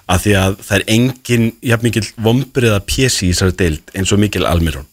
að 0.10 0.26
því 0.26 0.36
að 0.42 0.58
það 0.66 0.76
er 0.78 0.86
engin 0.96 1.48
jafn 1.72 1.88
mikil 1.88 2.06
vombriða 2.26 2.82
pjessi 2.90 3.30
í 3.30 3.34
þessari 3.34 3.58
deild 3.62 3.94
eins 3.98 4.14
og 4.14 4.22
mikil 4.22 4.46
Almirón 4.50 4.89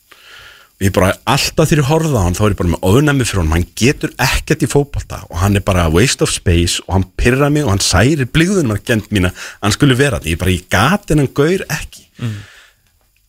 ég 0.83 0.93
bara 0.93 1.15
alltaf 1.25 1.71
þegar 1.71 1.83
ég 1.83 1.89
horfða 1.89 2.21
á 2.21 2.25
hann 2.27 2.37
þá 2.37 2.43
er 2.45 2.53
ég 2.53 2.59
bara 2.59 2.73
með 2.75 2.83
ofnæmi 2.91 3.27
fyrir 3.29 3.43
hann, 3.43 3.55
hann 3.55 3.69
getur 3.81 4.13
ekkert 4.21 4.67
í 4.67 4.69
fótbolta 4.69 5.23
og 5.31 5.39
hann 5.41 5.57
er 5.57 5.65
bara 5.65 5.87
waste 5.93 6.27
of 6.27 6.33
space 6.35 6.83
og 6.85 6.99
hann 6.99 7.07
pyrra 7.17 7.49
mig 7.53 7.65
og 7.65 7.73
hann 7.73 7.85
særir 7.85 8.29
blíðunum 8.29 8.77
að 8.77 8.85
gent 8.91 9.09
mína, 9.15 9.33
hann 9.63 9.75
skulle 9.75 9.97
vera 9.97 10.21
þetta 10.21 10.33
ég 10.35 10.43
bara, 10.43 10.53
ég 10.53 10.69
gati 10.73 11.17
hann 11.17 11.33
gaur 11.41 11.65
ekki. 11.79 12.05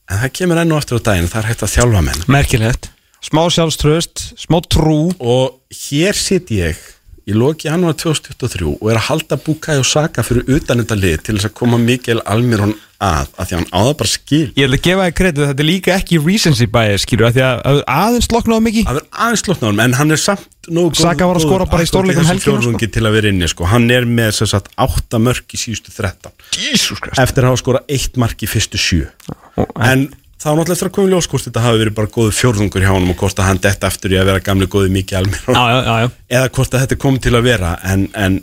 En 0.07 0.21
það 0.23 0.35
kemur 0.39 0.61
enn 0.61 0.75
og 0.75 0.81
aftur 0.81 0.99
á 0.99 1.07
daginn 1.07 1.31
það 1.31 1.41
er 1.41 1.49
hægt 1.51 1.65
að 1.67 1.73
þjálfa 1.75 2.03
menn. 2.09 2.27
Merkilegt. 2.31 2.91
Smá 3.27 3.41
sjálfströst, 3.51 4.21
smá 4.39 4.59
trú. 4.63 4.99
Og 5.19 5.57
hér 5.87 6.15
sitt 6.15 6.51
ég 6.53 6.79
í 7.27 7.35
loki 7.35 7.67
janúar 7.67 7.95
2023 7.99 8.67
og 8.81 8.89
er 8.91 8.97
að 9.01 9.07
halda 9.09 9.37
Bukai 9.43 9.77
og 9.81 9.85
Saka 9.85 10.23
fyrir 10.23 10.47
utan 10.57 10.79
þetta 10.83 10.95
lið 10.99 11.17
til 11.27 11.35
þess 11.37 11.49
að 11.49 11.55
koma 11.59 11.77
Mikael 11.81 12.21
Almirón 12.25 12.75
að 13.03 13.27
að 13.37 13.45
því 13.49 13.53
að 13.53 13.59
hann 13.59 13.73
áða 13.77 13.91
bara 13.99 14.09
skil. 14.09 14.45
Ég 14.57 14.65
ætla 14.65 14.77
að 14.79 14.85
gefa 14.87 15.03
þér 15.05 15.15
kredit, 15.19 15.41
þetta 15.51 15.61
er 15.63 15.67
líka 15.67 15.95
ekki 15.99 16.17
recency 16.23 16.65
bias, 16.73 17.03
skilur, 17.05 17.27
af 17.27 17.35
því 17.35 17.43
að 17.45 17.59
að 17.69 17.81
aðeins 17.93 18.29
loknaði 18.33 18.65
mikið. 18.67 18.87
Það 18.87 18.97
er 19.01 19.05
aðeins 19.25 19.43
slóknáðum 19.45 19.81
en 19.83 19.93
hann 19.99 20.11
er 20.15 20.21
samt 20.23 20.47
góð- 20.67 20.95
Saka 21.03 21.27
var 21.29 21.37
að 21.37 21.45
skora 21.45 21.67
bara 21.69 21.83
í 21.85 21.89
stórleikum 21.91 22.25
helgina, 22.25 22.45
fjórðungi 22.47 22.89
til 22.95 23.03
að 23.05 23.11
vera 23.19 23.27
inni 23.29 23.47
sko. 23.51 23.65
hann 23.69 23.91
er 23.91 24.05
með 24.05 24.31
þess 24.39 24.55
að 24.57 24.71
8 24.87 25.19
mörk 25.27 25.53
í 25.53 25.57
síðustu 25.61 25.93
13 25.93 26.31
Jesus 26.57 26.99
Christ. 26.99 27.19
Eftir 27.21 27.43
að 27.43 27.51
hafa 27.53 27.61
skora 27.61 27.83
1 27.87 28.17
mark 28.17 28.37
í 28.41 28.47
fyrstu 28.49 28.77
7 28.81 29.11
Og- 29.57 29.67
en 29.77 30.09
þá 30.37 30.47
náttúrulega 30.53 30.75
eftir 30.77 30.87
að 30.89 30.93
koma 30.95 31.07
í 31.07 31.11
ljós 31.15 31.27
hvort 31.31 31.45
þetta 31.47 31.61
hafi 31.65 31.79
verið 31.81 31.93
bara 31.97 32.09
góðu 32.13 32.33
fjórðungur 32.37 32.83
hjá 32.85 32.91
honum 32.93 33.09
og 33.13 33.17
hvort 33.23 33.39
að 33.41 33.47
hann 33.49 33.59
detta 33.63 33.87
aftur 33.89 34.13
í 34.13 34.19
að 34.21 34.27
vera 34.29 34.41
gamli 34.45 34.67
góði 34.69 34.91
Mikael 34.93 35.23
Almirón 35.23 35.57
Já, 35.57 35.63
já, 35.73 35.79
já, 35.87 35.95
já 36.03 36.37
eða 36.37 36.51
hvort 36.57 36.75
að 36.77 36.83
þetta 36.83 36.97
komið 37.01 37.23
til 37.25 37.33
að 37.39 37.47
vera 37.47 37.71
en, 37.93 38.03
en 38.13 38.35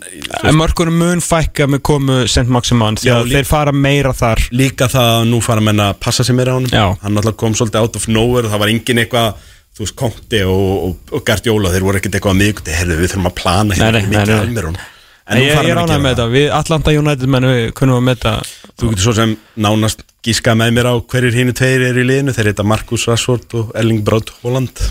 En 0.43 0.57
mörkunum 0.59 0.97
mun 0.99 1.23
fækka 1.23 1.69
með 1.71 1.83
komu 1.87 2.17
St. 2.27 2.43
Maximan 2.51 2.99
því 2.99 3.07
Já, 3.07 3.15
að 3.21 3.29
lí- 3.31 3.37
þeir 3.37 3.47
fara 3.53 3.71
meira 3.87 4.11
þar 4.17 4.43
líka 4.51 4.89
það 4.91 5.11
að 5.13 5.27
nú 5.31 5.39
fara 5.47 5.63
menn 5.69 5.83
að 5.87 5.93
passa 6.03 6.25
sig 6.27 6.35
meira 6.35 6.51
á 6.51 6.57
honum 6.59 6.73
Já. 6.75 6.85
hann 7.01 7.15
náttúrulega 7.15 7.39
kom 7.45 7.55
svolítið 7.55 7.79
out 7.85 7.95
of 8.01 8.07
nowhere 8.11 8.51
það 8.51 8.63
var 8.65 8.73
engin 8.75 9.01
eitthvað, 9.05 9.45
þú 9.77 9.85
veist, 9.85 9.95
Conte 10.03 10.43
og, 10.51 10.67
og, 10.89 11.15
og 11.15 11.23
Gert 11.31 11.47
Jóla, 11.47 11.71
þeir 11.71 11.87
voru 11.87 12.01
ekkert 12.03 12.19
eitthvað 12.19 12.35
að 12.35 12.41
miðguti 12.43 12.75
herðu, 12.75 12.99
við 12.99 13.13
þurfum 13.15 13.31
að 13.31 13.37
plana 13.39 13.71
Nei, 13.79 13.79
nei, 13.79 13.87
hérna 13.87 14.01
nei, 14.03 14.19
mikið 14.19 14.35
nei. 14.35 14.43
almirun 14.43 14.77
En 15.25 15.41
ég, 15.41 15.55
ég 15.55 15.73
ránaði 15.73 16.01
með 16.03 16.11
þetta, 16.11 16.25
við 16.35 16.51
Atlanta 16.53 16.91
United 16.93 17.31
menn 17.33 17.47
við 17.49 17.63
kunum 17.77 17.97
að 17.97 18.03
með 18.05 18.19
þetta 18.19 18.33
þú 18.75 18.89
getur 18.91 19.05
svo 19.07 19.13
sem 19.17 19.31
nánast 19.57 20.03
gíska 20.25 20.53
með 20.57 20.75
mér 20.75 20.91
á 20.91 20.95
hverjir 21.01 21.39
hínu 21.39 21.55
tveir 21.57 21.87
eru 21.87 22.03
í 22.03 22.05
liðinu. 22.11 22.35
Þeir 22.35 22.51
heita 22.51 22.65
Markus 22.67 23.07
Rashford 23.09 23.57
og 23.57 23.73
Erling 23.77 24.05
Braut 24.05 24.29
Holland 24.43 24.83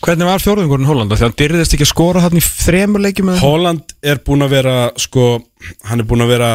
Hvernig 0.00 0.24
var 0.30 0.40
fjórðungurinn 0.40 0.88
Hollanda? 0.88 1.16
Því 1.18 1.24
að 1.26 1.28
hann 1.28 1.38
dyrðist 1.42 1.74
ekki 1.76 1.84
að 1.84 1.90
skora 1.90 2.22
hann 2.24 2.38
í 2.38 2.44
þremur 2.44 3.02
leikjum 3.04 3.34
Holland 3.42 3.92
er 4.00 4.20
búin 4.24 4.46
að 4.46 4.54
vera 4.54 4.76
sko, 4.96 5.26
hann 5.90 6.00
er 6.00 6.08
búin 6.08 6.24
að 6.24 6.32
vera 6.32 6.50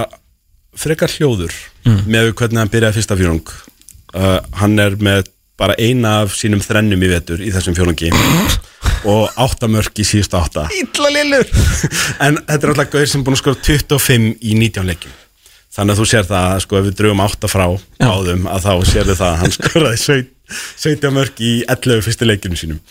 frekar 0.76 1.14
hljóður 1.14 1.54
með 2.10 2.32
hvernig 2.34 2.64
hann 2.64 2.72
byrjaði 2.74 2.98
fyrsta 2.98 3.18
fjórung 3.20 3.44
uh, 4.18 4.40
hann 4.60 4.82
er 4.82 4.98
með 4.98 5.30
bara 5.60 5.76
eina 5.80 6.22
af 6.24 6.36
sínum 6.36 6.64
þrennum 6.64 7.04
í 7.06 7.12
vetur 7.12 7.44
í 7.44 7.52
þessum 7.56 7.76
fjórungi 7.78 8.12
og 9.08 9.30
áttamörk 9.40 10.02
í 10.02 10.06
síðustu 10.08 10.40
átta. 10.40 10.66
Ítla 10.76 11.12
lillur 11.14 11.46
en 12.26 12.42
þetta 12.42 12.62
er 12.62 12.74
alltaf 12.74 12.92
gauð 12.96 13.08
sem 13.12 13.24
búin 13.26 13.38
að 13.38 13.44
skora 13.44 13.62
25 13.70 14.32
í 14.42 14.58
19 14.60 14.90
leikjum. 14.92 15.18
Þannig 15.76 15.92
að 15.92 16.00
þú 16.00 16.06
sér 16.08 16.28
það 16.30 16.54
sko 16.64 16.80
ef 16.80 16.86
við 16.88 16.98
drögum 17.02 17.24
átta 17.26 17.52
frá 17.52 17.66
Já. 18.00 18.08
áðum 18.08 18.46
að 18.48 18.68
þá 18.68 18.74
sér 18.92 19.12
það 19.12 19.28
að 19.28 19.38
hann 19.42 19.56
skoraði 19.56 20.02
17 20.06 20.32
17 20.80 21.14
mörk 21.16 21.42
í 21.42 21.54
11 21.68 22.04
fyrstu 22.06 22.28
leikjum 22.28 22.58
sínum. 22.60 22.82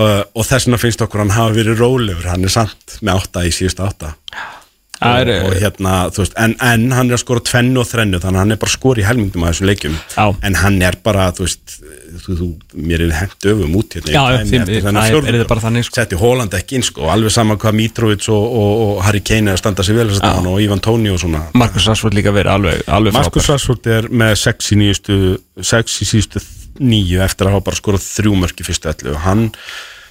Uh, 0.00 0.22
og 0.34 0.46
þess 0.46 0.66
vegna 0.66 0.80
finnst 0.80 1.02
okkur 1.04 1.24
hann 1.24 1.34
hafa 1.34 1.54
verið 1.54 1.80
rólegur. 1.82 2.28
Hann 2.30 2.46
er 2.46 2.52
samt 2.52 2.96
með 3.04 3.20
átta 3.20 3.44
í 3.46 3.52
síðustu 3.54 3.84
átta. 3.84 4.14
Og, 4.32 4.59
er, 5.00 5.30
og 5.46 5.54
hérna, 5.56 5.94
þú 6.14 6.22
veist, 6.22 6.34
en, 6.40 6.54
en 6.60 6.86
hann 6.96 7.10
er 7.10 7.16
að 7.16 7.22
skora 7.22 7.42
tvennu 7.46 7.80
og 7.82 7.88
þrennu, 7.88 8.20
þannig 8.22 8.38
að 8.38 8.44
hann 8.44 8.54
er 8.54 8.60
bara 8.60 8.70
að 8.70 8.76
skora 8.76 9.02
í 9.02 9.06
helmingdum 9.08 9.46
af 9.46 9.54
þessum 9.54 9.70
leikjum, 9.70 9.96
Já. 10.14 10.24
en 10.48 10.58
hann 10.60 10.78
er 10.86 10.98
bara, 11.04 11.30
þú 11.36 11.46
veist, 11.46 11.76
þú, 12.24 12.36
þú, 12.40 12.48
mér 12.90 13.04
er 13.06 13.14
hengt 13.16 13.48
öfum 13.52 13.78
út 13.80 13.96
hérna, 13.96 14.12
Já, 14.14 14.22
ég 14.36 14.44
eftir 14.44 14.84
þennan 14.84 15.62
þannig, 15.64 15.88
sko. 15.88 15.98
setti 16.00 16.20
Holland 16.20 16.56
ekki 16.60 16.78
inn, 16.78 16.86
sko, 16.86 17.06
og 17.06 17.14
alveg 17.14 17.34
sama 17.34 17.56
hvað 17.60 17.76
Mitrovic 17.80 18.28
og, 18.28 18.46
og, 18.60 18.72
og 18.86 19.02
Harry 19.06 19.24
Kane 19.24 19.52
er 19.52 19.58
að 19.58 19.62
standa 19.64 19.86
sig 19.86 19.96
vel 19.96 20.08
að 20.08 20.16
setja 20.18 20.32
Já. 20.34 20.38
hann 20.38 20.50
og 20.52 20.60
Ivan 20.64 20.84
Tóni 20.84 21.12
og 21.14 21.20
svona 21.22 21.46
Marcus 21.56 21.88
Rashford 21.88 22.16
líka 22.18 22.34
verið 22.36 22.54
alveg, 22.58 22.84
alveg 22.90 23.16
Marcus 23.16 23.44
frábær 23.46 23.56
Rashford 23.56 23.92
er 23.96 24.10
með 24.22 24.36
6 24.44 24.72
í 24.74 24.80
nýjustu 24.80 25.20
6 25.70 26.00
í 26.04 26.10
síðustu 26.12 26.44
nýju 26.80 27.22
eftir 27.24 27.48
að 27.48 27.56
hafa 27.56 27.66
bara 27.70 27.78
skorað 27.78 28.04
þrjú 28.06 28.36
mörk 28.40 28.60
í 28.62 28.66
fyrstu 28.66 28.90
ellu 28.92 29.14
og 29.14 29.24
hann, 29.24 29.48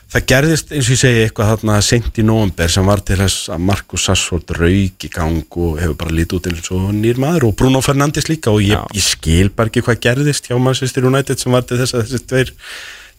það 0.09 0.25
gerðist 0.31 0.71
eins 0.73 0.87
og 0.87 0.95
ég 0.95 1.01
segi 1.03 1.23
eitthvað 1.25 1.51
þarna 1.53 1.79
sent 1.85 2.17
í 2.17 2.25
november 2.25 2.71
sem 2.73 2.87
var 2.89 3.03
til 3.05 3.19
þess 3.19 3.49
að 3.53 3.65
Marcus 3.69 4.07
Rashford 4.09 4.53
rauk 4.57 5.05
í 5.05 5.11
gang 5.13 5.59
og 5.61 5.81
hefur 5.81 5.97
bara 5.99 6.15
lítið 6.17 6.39
út 6.39 6.49
eins 6.49 6.71
og 6.73 6.87
nýr 6.97 7.21
maður 7.21 7.49
og 7.49 7.57
Bruno 7.59 7.83
Fernandes 7.85 8.29
líka 8.31 8.53
og 8.53 8.63
ég, 8.65 8.79
ég 8.95 9.05
skil 9.05 9.51
bara 9.53 9.69
ekki 9.69 9.85
hvað 9.85 10.01
gerðist 10.07 10.49
hjá 10.49 10.57
Manchester 10.57 11.05
United 11.09 11.41
sem 11.41 11.53
var 11.53 11.67
til 11.67 11.77
þess 11.81 11.95
að 11.95 12.05
þessi 12.07 12.25
tveir 12.31 12.53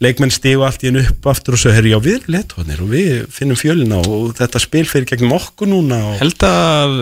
leikmenn 0.00 0.32
stigu 0.32 0.64
allt 0.66 0.82
í 0.82 0.90
hennu 0.90 1.04
upp 1.04 1.26
aftur 1.30 1.54
og 1.54 1.60
svo 1.60 1.72
herri, 1.76 1.92
já 1.92 2.00
við 2.00 2.22
erum 2.22 2.34
letóðnir 2.38 2.84
og 2.84 2.92
við 2.94 3.10
finnum 3.34 3.58
fjölina 3.60 4.00
og 4.00 4.30
þetta 4.38 4.62
spil 4.62 4.86
fyrir 4.88 5.10
gegnum 5.12 5.36
okkur 5.36 5.68
núna 5.70 6.00
og 6.08 6.22
Held 6.22 6.46
að 6.48 6.94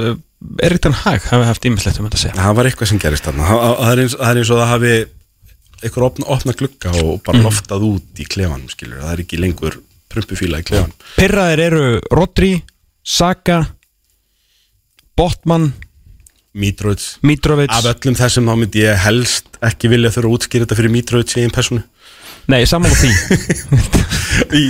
Erik 0.63 0.83
Ten 0.83 0.95
Hag 0.95 1.25
hafi 1.31 1.47
haft 1.47 1.65
ímislegt 1.67 1.99
um 1.99 2.07
þetta 2.07 2.19
að 2.19 2.25
segja. 2.27 2.35
Það 2.39 2.59
var 2.59 2.69
eitthvað 2.69 2.91
sem 2.93 3.01
gerist 3.03 3.27
þarna. 3.27 3.47
Er 3.47 4.03
það 4.13 4.29
er 4.29 4.41
eins 4.43 4.53
og 4.53 4.61
það 4.61 4.71
hafi 4.73 4.93
einhver 5.83 6.07
opna, 6.09 6.29
opna 6.35 6.55
glugga 6.59 6.93
og 7.03 7.21
bara 7.27 7.43
loftað 7.45 7.87
út 7.89 8.23
í 8.23 8.27
klefanum 8.29 8.71
skilur, 8.73 9.03
það 9.03 9.15
er 9.15 9.25
ekki 9.25 9.41
lengur 9.41 9.81
prumpufíla 10.13 10.63
í 10.63 10.67
klefan 10.69 10.95
Pirraðir 11.17 11.65
eru 11.69 11.85
Rodri, 12.11 12.55
Saka 13.03 13.63
Botman, 15.19 15.73
Mitrovic. 16.55 17.17
Mitrovic. 17.27 17.73
Af 17.75 17.87
öllum 17.91 18.15
þessum 18.19 18.47
þá 18.47 18.55
myndi 18.61 18.85
ég 18.85 19.01
helst 19.03 19.59
ekki 19.67 19.91
vilja 19.91 20.13
þurfa 20.15 20.31
að 20.31 20.37
útskýra 20.37 20.67
þetta 20.67 20.79
fyrir 20.79 20.95
Mitrovic 20.95 21.35
í 21.35 21.43
einn 21.43 21.55
personu 21.55 21.83
Nei, 22.49 22.63
saman 22.65 22.89
á 22.89 22.97
því. 22.97 23.11
Í, 24.57 24.63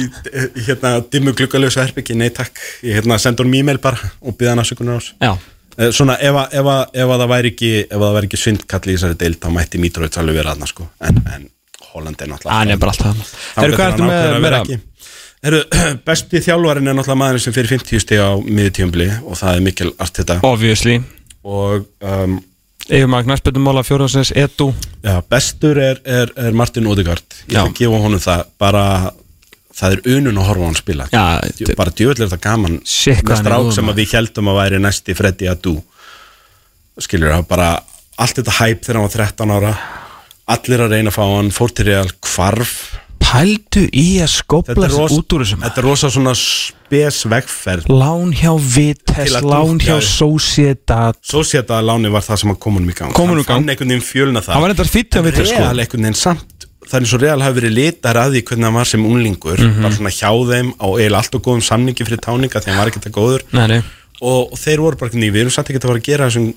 hérna 0.67 0.97
dimmu 1.13 1.31
gluggalösa 1.39 1.85
herbyggi, 1.85 2.17
nei 2.19 2.33
takk. 2.35 2.59
Ég 2.83 2.99
hérna 2.99 3.21
sendur 3.23 3.47
hann 3.47 3.55
e-mail 3.55 3.79
bara 3.83 4.11
og 4.19 4.35
byggða 4.35 4.57
hann 4.57 4.63
afsökunar 4.65 4.99
ás 4.99 5.13
Já, 5.23 5.37
svona 5.95 6.17
ef, 6.21 6.35
að- 6.43 6.57
ef, 6.59 6.67
að- 6.75 6.91
ef 7.05 7.13
að 7.15 7.23
það 7.23 7.31
væri 7.35 7.53
ekki 7.55 7.71
ef 7.87 7.95
að 7.99 8.05
það 8.07 8.17
væri 8.19 8.29
ekki 8.31 8.41
svindkall 8.43 8.83
í 8.89 8.95
þessari 8.97 9.19
deild 9.23 9.39
þá 9.45 9.49
mætti 9.55 9.81
Mitrovic 9.83 10.19
alveg 10.19 10.39
vera 10.41 10.55
aðna 10.57 10.67
sko. 10.71 10.89
En, 11.01 11.23
en 11.35 11.47
Holland 11.93 12.21
er 12.25 12.29
náttúrulega 12.33 12.59
Hann 12.59 12.71
er 12.75 12.81
bara 12.83 12.93
alltaf 12.93 13.17
ertu 13.57 14.03
með 14.03 14.19
ákveður 14.19 14.39
að 14.39 14.47
vera 14.49 14.61
ekki. 14.65 14.81
Heru, 15.47 15.61
besti 16.09 16.41
þjálfarin 16.49 16.91
er 16.91 16.97
náttúrulega 16.99 17.21
maðurinn 17.23 17.45
sem 17.47 17.55
fyrir 17.55 17.71
50 17.77 18.03
stig 18.03 18.19
á 18.19 18.31
miðutjömbli 18.43 19.09
og 19.23 19.39
það 19.39 19.55
er 19.55 19.65
mikil 19.69 19.93
allt 20.03 20.19
þetta 20.23 20.41
Obviously. 20.49 20.99
Og 21.49 21.87
um, 22.03 22.39
Yfir 22.89 23.07
maður 23.13 23.27
knæspöldumóla 23.29 23.83
fjóðansins 23.85 24.31
Edu. 24.41 24.71
Já, 25.05 25.19
bestur 25.31 25.77
er, 25.79 25.99
er, 26.09 26.31
er 26.41 26.55
Martin 26.57 26.87
Odegaard. 26.89 27.27
Ég 27.53 27.59
að 27.61 27.75
gefa 27.77 27.99
honum 28.01 28.23
það. 28.25 28.47
Bara 28.59 28.85
það 29.79 29.95
er 29.97 30.17
unun 30.17 30.41
að 30.41 30.49
horfa 30.51 30.65
á 30.65 30.69
hann 30.69 30.79
spila. 30.79 31.07
Já, 31.13 31.25
Djú- 31.59 31.77
bara 31.79 31.95
djöfull 31.95 32.17
er 32.19 32.27
þetta 32.27 32.41
gaman 32.49 32.79
með 32.83 33.29
hann 33.31 33.43
strák 33.45 33.73
sem 33.77 33.93
að 33.93 34.01
við 34.03 34.15
heldum 34.19 34.51
að 34.53 34.59
væri 34.63 34.83
næsti 34.83 35.17
Freddy 35.19 35.51
Adu. 35.51 35.77
Skilur 36.99 37.35
það 37.37 37.49
bara 37.49 37.69
allt 38.19 38.41
þetta 38.41 38.57
hæp 38.59 38.83
þegar 38.85 38.99
hann 38.99 39.09
var 39.09 39.19
13 39.19 39.55
ára. 39.59 39.75
Allir 40.49 40.81
að 40.87 40.95
reyna 40.97 41.13
að 41.13 41.19
fá 41.19 41.25
hann 41.37 41.53
fór 41.55 41.75
til 41.77 41.87
real 41.91 42.09
hvarf. 42.25 42.73
Pældu 43.29 43.83
í 43.93 44.07
að 44.25 44.31
ros, 44.95 45.13
út 45.19 45.35
úr 45.37 45.43
þessum 45.45 45.61
þetta 45.67 45.81
er 45.83 45.85
rosa 45.85 46.09
svona 46.09 46.33
spes 46.39 47.19
vegferð. 47.29 47.91
Lán 47.93 48.31
hjá 48.33 48.55
að 49.37 49.49
lán 49.53 49.83
hjá 49.85 49.99
Sociedad. 50.01 51.19
Að 51.77 51.89
láni 51.91 52.13
var 52.15 52.25
það 52.25 52.41
sem 52.41 52.55
að 52.55 52.61
komunum 52.65 52.89
í 52.89 52.97
gang. 52.97 53.13
Kom 53.13 53.29
honum 53.29 53.43
í 53.43 53.45
hann 53.45 53.51
fann 53.51 53.67
gang. 53.67 53.75
einhvern 53.75 53.93
veginn 53.93 54.07
fjölna 54.07 54.41
það. 54.41 54.55
Hann 54.55 54.65
var 54.65 54.73
eitthvað 54.73 54.91
hjá 54.95 55.19
En 55.19 55.29
Vitesse 55.29 55.53
sko 55.53 56.58
Það 56.89 56.97
er 56.99 57.05
eins 57.05 57.13
og 57.15 57.21
Real 57.23 57.43
hafi 57.45 57.61
verið 57.61 57.75
litar 57.77 58.17
að 58.17 58.33
því 58.35 58.43
hvernig 58.49 58.65
hann 58.69 58.75
var 58.79 58.89
sem 58.89 59.05
unglingur 59.05 59.59
Mhm. 59.61 59.83
bara 59.85 59.95
svona 59.95 60.13
hjá 60.15 60.31
þeim 60.51 60.69
á 60.81 60.87
eiginlega 60.89 61.19
allt 61.21 61.35
og 61.35 61.43
góðum 61.45 61.63
samningi 61.67 62.07
fyrir 62.09 62.21
táninga 62.25 62.63
því 62.65 62.69
hann 62.73 62.79
var 62.81 62.89
ekkert 62.91 63.09
að 63.11 63.17
góður. 63.19 63.43
Nei, 63.53 63.67
nei. 63.67 63.83
Og, 64.21 64.53
þeir 64.59 64.79
voru 64.81 64.97
bara 64.99 65.11
ný, 65.13 65.29
við 65.31 65.41
erum 65.45 65.51
samt 65.55 65.69
ekki 65.69 65.79
að 65.79 65.89
fara 65.93 66.01
að 66.01 66.09
gera 66.09 66.27
þessum 66.31 66.55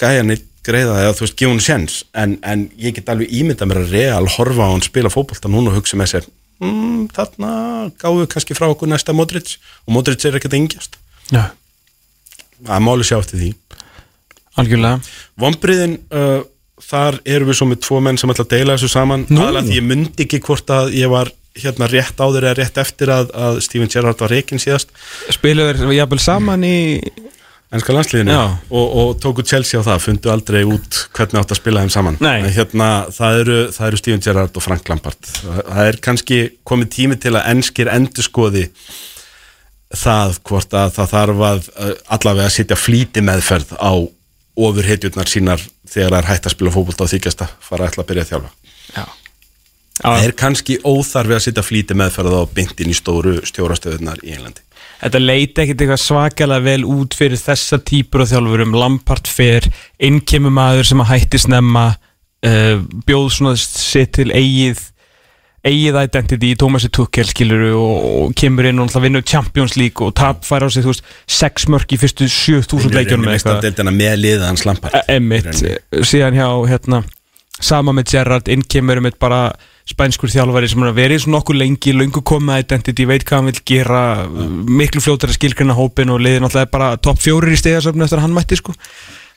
gæja 0.00 0.22
neitt 0.26 0.44
greiða 0.66 0.96
eða 1.00 1.14
þú 1.16 1.20
veist, 1.24 1.36
gefa 1.40 1.52
hún 1.54 1.60
sjens 1.64 1.94
en, 2.14 2.38
en 2.42 2.66
ég 2.78 2.94
get 2.94 3.08
alveg 3.08 3.30
ímynda 3.32 3.64
mér 3.64 3.78
að 3.84 3.90
Real 3.94 4.26
horfa 4.26 4.66
á 4.68 4.72
hann 4.74 4.82
spila 4.84 5.08
fótbolta 5.08 5.48
núna 5.48 5.70
og 5.72 5.78
hugsa 5.80 5.96
með 5.96 6.10
sér 6.12 6.26
mm, 6.60 7.08
þarna 7.16 7.52
gáðu 7.96 8.26
kannski 8.28 8.52
frá 8.58 8.66
okkur 8.68 8.90
næsta 8.90 9.14
Modric. 9.16 9.56
Og 9.88 9.94
Modric 9.94 10.24
er 10.28 10.36
ekkert 10.36 10.52
að 10.52 10.60
yngjast. 10.60 10.98
Já, 11.32 11.46
að 12.68 12.82
máli 12.84 13.06
sjá 13.08 13.16
eftir 13.22 13.40
því. 13.40 13.54
Algjörlega. 14.60 15.00
Vombriðin, 15.40 15.94
uh, 16.12 16.42
þar 16.84 17.20
erum 17.24 17.50
við 17.50 17.58
svo 17.60 17.68
með 17.70 17.82
tvo 17.86 18.00
menn 18.04 18.18
sem 18.20 18.32
ætla 18.32 18.46
að 18.46 18.54
deila 18.54 18.76
þessu 18.78 18.92
saman. 18.92 19.26
Nú. 19.28 19.42
aðalega 19.42 19.68
því 19.68 19.76
ég 19.78 19.86
myndi 19.90 20.26
ekki 20.26 20.42
hvort 20.46 20.72
að 20.74 20.94
ég 20.98 21.12
var 21.12 21.32
hérna 21.60 21.88
rétt 21.90 22.20
áður 22.20 22.46
eða 22.46 22.56
rétt 22.60 22.78
eftir 22.80 23.10
að, 23.12 23.34
að 23.34 23.60
Steven 23.66 23.90
Gerrard 23.90 24.22
var 24.22 24.32
reikinn 24.32 24.62
síðast. 24.62 24.94
Spilaður 25.34 25.90
jafnvel 25.94 26.20
saman 26.22 26.64
í 26.66 26.78
ennska 27.70 27.94
landsliðinu 27.94 28.34
og, 28.34 28.86
og 29.02 29.10
tóku 29.22 29.44
Chelsea 29.46 29.78
á 29.78 29.86
það, 29.86 30.02
fundu 30.02 30.32
aldrei 30.32 30.60
út 30.66 31.02
hvernig 31.14 31.38
átt 31.42 31.54
að 31.54 31.60
spila 31.60 31.84
þeim 31.84 31.92
saman. 31.94 32.18
Hérna, 32.20 32.88
það, 33.14 33.42
eru, 33.44 33.58
það 33.76 33.90
eru 33.90 34.00
Steven 34.00 34.24
Gerrard 34.24 34.58
og 34.58 34.66
Frank 34.66 34.90
Lampard. 34.90 35.30
Það, 35.44 35.82
er 35.86 36.00
kannski 36.06 36.40
komið 36.66 36.92
tími 36.96 37.18
til 37.22 37.36
að 37.36 37.46
ennskir 37.52 37.90
endurskoði 37.92 38.66
það 40.00 40.38
hvort 40.46 40.74
að 40.78 40.96
það 40.98 41.12
þarf 41.14 41.44
að 41.50 41.70
allavega 42.16 42.46
að 42.50 42.56
sitja 42.56 42.78
flýti 42.78 43.22
meðferð 43.26 43.74
á 43.78 43.92
ofurhetjurnar 44.66 45.30
sínar 45.30 45.62
þegar 45.88 46.14
það 46.14 46.20
er 46.20 46.30
hægt 46.30 46.48
að 46.48 46.54
spila 46.56 46.74
fótbolta 46.74 47.06
og 47.06 47.12
þykjast 47.14 47.44
að 47.46 47.56
fara 47.64 47.86
að 47.86 47.92
ætla 47.92 48.04
að 48.04 48.10
byrja 48.10 48.24
að 48.26 48.32
þjálfa. 48.32 48.50
Já. 48.96 49.04
Það 50.00 50.24
er 50.24 50.34
kannski 50.40 50.78
óþarfi 50.80 51.36
að 51.36 51.42
sitja 51.44 51.64
flýti 51.64 51.96
meðferð 51.98 52.36
á 52.40 52.42
bindin 52.56 52.92
í 52.92 52.96
stóru 52.96 53.34
stjórastöðunar 53.44 54.22
í 54.24 54.32
Englandi. 54.32 54.62
Þetta 55.00 55.20
leiti 55.20 55.62
ekkert 55.62 55.82
eitthvað 55.84 56.00
svakalega 56.02 56.64
vel 56.64 56.84
út 56.88 57.16
fyrir 57.16 57.40
þessa 57.40 57.78
típur 57.84 58.24
af 58.24 58.30
þjálfurum. 58.32 58.76
Lampart 58.76 59.28
fer, 59.28 59.66
innkemur 60.00 60.52
maður 60.56 60.88
sem 60.88 61.02
að 61.04 61.10
hætti 61.14 61.40
snemma 61.40 61.84
uh, 61.92 62.80
bjóð 63.08 63.28
svona 63.36 63.54
sitt 63.60 64.14
til 64.16 64.28
eigið 64.32 64.82
eigið 65.66 65.98
identity 66.00 66.52
í 66.54 66.58
Tómasi 66.58 66.88
Tukkel 66.94 67.28
skiluru 67.28 67.70
og, 67.76 68.04
og 68.22 68.34
kemur 68.38 68.68
inn 68.70 68.80
og 68.80 68.88
alltaf 68.88 69.04
vinnur 69.04 69.24
Champions 69.26 69.76
League 69.76 70.04
og 70.06 70.14
tap 70.16 70.46
fær 70.48 70.64
á 70.64 70.68
sig 70.72 70.86
þú 70.86 70.94
veist 70.94 71.10
sex 71.28 71.68
mörk 71.72 71.92
í 71.92 71.98
fyrstu 72.00 72.28
7000 72.32 72.96
leikjunum 72.96 73.28
eða 73.28 73.58
eitthvað. 73.60 73.92
með 73.92 74.14
liða 74.22 74.48
hans 74.48 74.64
Lampard. 74.68 74.96
E- 74.96 75.18
Emmitt, 75.18 75.50
síðan 76.08 76.38
hjá 76.38 76.48
hérna, 76.70 77.02
sama 77.60 77.92
með 77.96 78.14
Gerrard, 78.14 78.48
inn 78.48 78.64
kemur 78.64 79.02
með 79.04 79.20
bara 79.20 79.42
spænskur 79.90 80.30
þjálfari 80.32 80.68
sem 80.70 80.82
er 80.84 80.92
að 80.92 81.00
verið 81.00 81.24
svona 81.24 81.38
nokkuð 81.38 81.60
lengi, 81.60 81.92
löngu 81.96 82.22
komið 82.24 82.64
identity, 82.64 83.06
veit 83.10 83.24
hvað 83.26 83.40
hann 83.40 83.50
vil 83.50 83.64
gera 83.66 84.02
miklu 84.70 85.02
fljótara 85.02 85.34
skilgrina 85.34 85.74
hópin 85.76 86.12
og 86.14 86.22
liðin 86.22 86.46
alltaf 86.46 86.70
bara 86.72 86.92
topp 87.02 87.20
fjórir 87.20 87.56
í 87.56 87.58
stegasöfnu 87.58 88.06
eftir 88.06 88.20
að 88.20 88.28
hann 88.28 88.36
mætti 88.36 88.60
sko. 88.60 88.76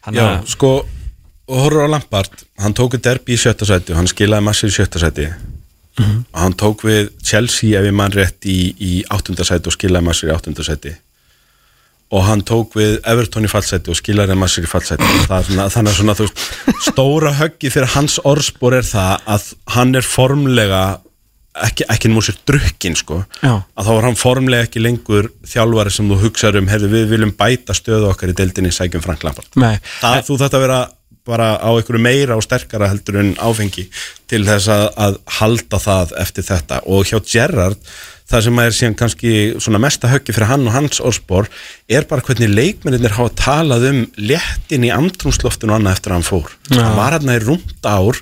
Hann 0.06 0.20
Já, 0.20 0.28
sko, 0.52 0.76
og 1.50 1.66
horfður 1.66 1.90
á 1.90 1.94
Lampard 1.96 2.46
hann 2.62 2.76
tók 2.78 2.96
við 2.96 3.06
derbi 3.10 3.36
í 3.36 3.40
sjötta 3.40 3.68
sæti 3.68 3.96
og 3.96 4.00
hann 4.00 4.12
skilaði 4.12 4.46
massir 4.46 4.72
í 4.72 4.76
sjötta 4.78 5.02
sæti 5.02 5.28
og 6.02 6.40
hann 6.42 6.56
tók 6.58 6.86
við 6.88 7.12
Chelsea 7.24 7.80
ef 7.80 7.86
ég 7.86 7.96
mann 7.96 8.14
rétt 8.16 8.46
í, 8.50 8.74
í 8.80 8.94
áttunda 9.14 9.46
sæti 9.46 9.70
og 9.70 9.76
skilaði 9.76 10.08
massir 10.08 10.32
í 10.32 10.36
áttunda 10.36 10.66
sæti. 10.66 10.96
Og 12.14 12.26
hann 12.28 12.44
tók 12.46 12.76
við 12.78 13.00
Everton 13.10 13.48
í 13.48 13.50
fallsæti 13.50 13.90
og 13.90 13.98
skilaði 13.98 14.36
í 14.38 14.70
fallsæti. 14.70 15.06
Það 15.26 15.38
er 15.38 15.48
svona, 15.48 15.70
þannig 15.74 15.94
að 15.94 15.98
svona 15.98 16.18
þú 16.18 16.28
veist 16.28 16.84
stóra 16.90 17.32
höggi 17.40 17.72
fyrir 17.74 17.94
hans 17.96 18.20
orðspor 18.22 18.78
er 18.78 18.86
það 18.86 19.32
að 19.34 19.48
hann 19.74 19.96
er 19.98 20.06
formlega 20.06 20.84
ekki, 21.54 21.86
ekki 21.90 22.12
nú 22.12 22.22
sér 22.26 22.38
drukkin 22.50 22.98
sko. 22.98 23.24
Já. 23.42 23.62
að 23.78 23.88
þá 23.88 23.92
er 23.96 24.08
hann 24.08 24.20
formlega 24.20 24.68
ekki 24.68 24.84
lengur 24.84 25.30
þjálfari 25.50 25.94
sem 25.94 26.10
þú 26.10 26.20
hugsaður 26.26 26.62
um, 26.62 26.70
heyrðu 26.72 26.92
við 26.94 27.08
viljum 27.14 27.34
bæta 27.38 27.78
stöðu 27.78 28.10
okkar 28.10 28.34
í 28.34 28.38
deildinni 28.38 28.74
sækjum 28.74 29.06
Frank 29.06 29.26
Lampard. 29.26 29.50
Það, 30.02 30.22
þú 30.30 30.40
þetta 30.44 30.60
að 30.60 30.66
vera 30.68 30.80
bara 31.28 31.56
á 31.56 31.70
einhverju 31.72 32.02
meira 32.04 32.36
og 32.36 32.44
sterkara 32.44 32.90
heldur 32.92 33.22
en 33.22 33.36
áfengi 33.40 33.86
til 34.28 34.42
þess 34.48 34.68
að, 34.72 34.88
að 35.06 35.20
halda 35.40 35.80
það 35.80 36.16
eftir 36.24 36.48
þetta. 36.50 36.82
Og 36.92 37.08
hjá 37.08 37.20
Gerrard 37.24 37.80
það 38.30 38.46
sem 38.46 38.62
er 38.64 38.76
síðan 38.76 38.98
kannski 39.00 39.34
svona 39.62 39.82
mesta 39.84 40.10
höggi 40.12 40.36
fyrir 40.36 40.50
hann 40.50 40.66
og 40.68 40.76
hans 40.76 41.02
orðspor 41.04 41.50
er 41.92 42.08
bara 42.10 42.24
hvernig 42.26 42.52
leikmennir 42.52 43.16
hafa 43.16 43.34
talað 43.40 43.88
um 43.92 44.02
léttin 44.18 44.88
í 44.88 44.92
andrumsloftinu 44.96 45.74
og 45.74 45.80
annað 45.80 45.98
eftir 45.98 46.14
að 46.14 46.20
hann 46.20 46.28
fór. 46.28 46.56
Já. 46.72 46.82
hann 46.82 46.98
var 47.00 47.18
hann 47.18 47.34
í 47.34 47.40
rúmt 47.44 47.88
ár 47.88 48.20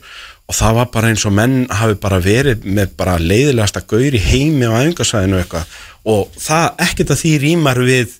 og 0.52 0.57
það 0.57 0.78
var 0.82 0.90
bara 0.94 1.11
eins 1.14 1.26
og 1.26 1.36
menn 1.38 1.61
hafi 1.72 1.95
bara 2.02 2.19
verið 2.22 2.65
með 2.65 2.98
bara 2.99 3.19
leiðilegasta 3.22 3.86
gaur 3.88 4.18
í 4.18 4.22
heimi 4.26 4.68
á 4.68 4.78
æfingasvæðinu 4.82 5.40
eitthvað. 5.40 5.78
Og 6.11 6.41
það 6.41 6.84
ekkert 6.88 7.14
að 7.15 7.22
því 7.22 7.34
rýmar 7.45 7.82
við 7.88 8.18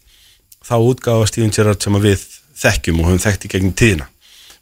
þá 0.64 0.76
útgáfa 0.80 1.28
Steven 1.28 1.54
Gerrard 1.54 1.84
sem 1.84 2.02
við 2.02 2.26
þekkjum 2.62 3.02
og 3.02 3.10
höfum 3.10 3.24
þekkt 3.26 3.48
í 3.48 3.54
gegnum 3.56 3.78
tíðina 3.78 4.08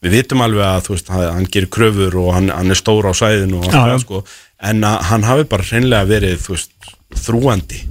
við 0.03 0.13
vitum 0.15 0.41
alveg 0.45 0.63
að 0.65 0.83
þú 0.87 0.93
veist, 0.95 1.09
hann 1.15 1.47
gerir 1.51 1.69
kröfur 1.75 2.15
og 2.21 2.29
hann, 2.37 2.49
hann 2.53 2.71
er 2.71 2.79
stór 2.79 3.09
á 3.09 3.13
sæðinu 3.19 3.59
og 3.59 3.65
allt 3.67 3.75
það 3.75 4.03
sko 4.05 4.21
en 4.69 4.83
að 4.87 5.01
hann 5.09 5.23
hafi 5.27 5.43
bara 5.51 5.67
hreinlega 5.69 6.07
verið 6.09 6.39
þú 6.45 6.55
veist, 6.55 6.71
þrúandi 7.25 7.81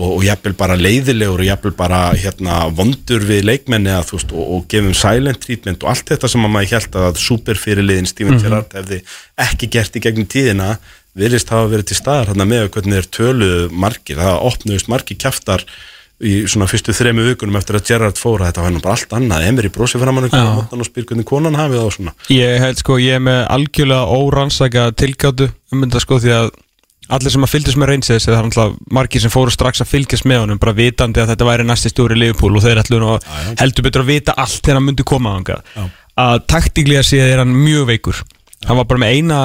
og, 0.00 0.06
og 0.16 0.22
jafnvel 0.24 0.54
bara 0.56 0.76
leiðilegur 0.78 1.42
og 1.42 1.48
jafnvel 1.48 1.72
bara 1.76 1.98
hérna 2.16 2.60
vondur 2.76 3.24
við 3.28 3.42
leikmenni 3.48 3.90
að, 3.92 4.06
þú 4.10 4.16
veist, 4.18 4.32
og, 4.36 4.46
og 4.56 4.64
gefum 4.72 4.94
silent 4.96 5.42
treatment 5.42 5.82
og 5.84 5.90
allt 5.92 6.12
þetta 6.14 6.30
sem 6.32 6.46
að 6.46 6.54
maður 6.54 6.72
held 6.76 6.98
að 7.02 7.20
superfyrirliðin 7.26 8.08
Steven 8.10 8.34
Mhm. 8.38 8.42
Gerrard 8.46 8.74
hefði 8.78 9.00
ekki 9.46 9.70
gert 9.76 9.96
í 9.98 10.04
gegnum 10.06 10.28
tíðina 10.30 10.70
virðist 11.18 11.50
hafa 11.50 11.66
verið 11.72 11.88
til 11.90 11.98
staðar 11.98 12.30
hérna 12.30 12.46
með 12.46 12.68
hvernig 12.76 13.00
þeir 13.00 13.08
töluðu 13.18 13.62
margir, 13.74 14.20
það 14.22 14.44
opnuðust 14.46 14.88
margir 14.92 15.18
kjaftar 15.18 15.64
í 16.20 16.32
svona 16.50 16.68
fyrstu 16.68 16.92
þremu 16.96 17.26
vikunum 17.30 17.56
eftir 17.60 17.78
að 17.78 17.86
Gerrard 17.88 18.18
fóra, 18.20 18.50
þetta 18.50 18.64
var 18.64 18.74
nú 18.74 18.80
bara 18.84 18.96
allt 18.96 19.14
annað. 19.16 19.44
Emery 19.48 19.70
brósi 19.72 20.00
fram 20.00 20.20
hann 20.20 20.82
og 20.82 20.88
spyr 20.88 21.06
hvernig 21.08 21.28
konan 21.28 21.56
hafi 21.56 21.78
það 21.78 21.86
og 21.86 21.94
svona. 21.96 22.16
Ég 22.34 22.58
held 22.60 22.82
sko, 22.82 22.98
ég 23.00 23.16
er 23.16 23.22
með 23.24 23.40
algjörlega 23.56 24.18
órannsaka 24.18 24.90
tilgáttu 25.00 25.48
um 25.72 25.86
þetta 25.86 26.02
sko 26.04 26.20
því 26.20 26.34
að 26.36 26.50
allir 27.10 27.34
sem 27.34 27.46
að 27.46 27.50
fylgdist 27.50 27.78
með 27.80 27.90
reynsins 27.90 28.26
það 28.28 28.36
er 28.36 28.44
alltaf 28.44 28.74
margir 28.94 29.22
sem 29.24 29.32
fóru 29.32 29.50
strax 29.50 29.82
að 29.82 29.88
fylgjast 29.90 30.26
með 30.30 30.44
honum 30.44 30.60
bara 30.62 30.76
vitandi 30.76 31.22
að 31.22 31.32
þetta 31.32 31.48
væri 31.48 31.64
næsti 31.66 31.90
stjóri 31.90 32.18
Liverpool 32.18 32.54
og 32.54 32.62
þeir 32.62 32.82
ætlu 32.84 33.00
nú 33.02 33.08
að 33.16 33.26
heldur 33.58 33.86
betur 33.88 34.04
að 34.04 34.12
vita 34.12 34.36
allt 34.38 34.60
þegar 34.60 34.78
hann 34.78 34.86
myndi 34.86 35.06
koma 35.10 35.32
ánga 35.40 35.56
að 36.20 36.44
taktíklega 36.52 37.02
séð 37.06 37.32
er 37.32 37.42
hann 37.42 37.52
mjög 37.54 37.88
veikur. 37.90 38.22
Hann 38.68 38.78
var 38.78 38.88
bara 38.90 39.02
með 39.02 39.16
eina 39.16 39.40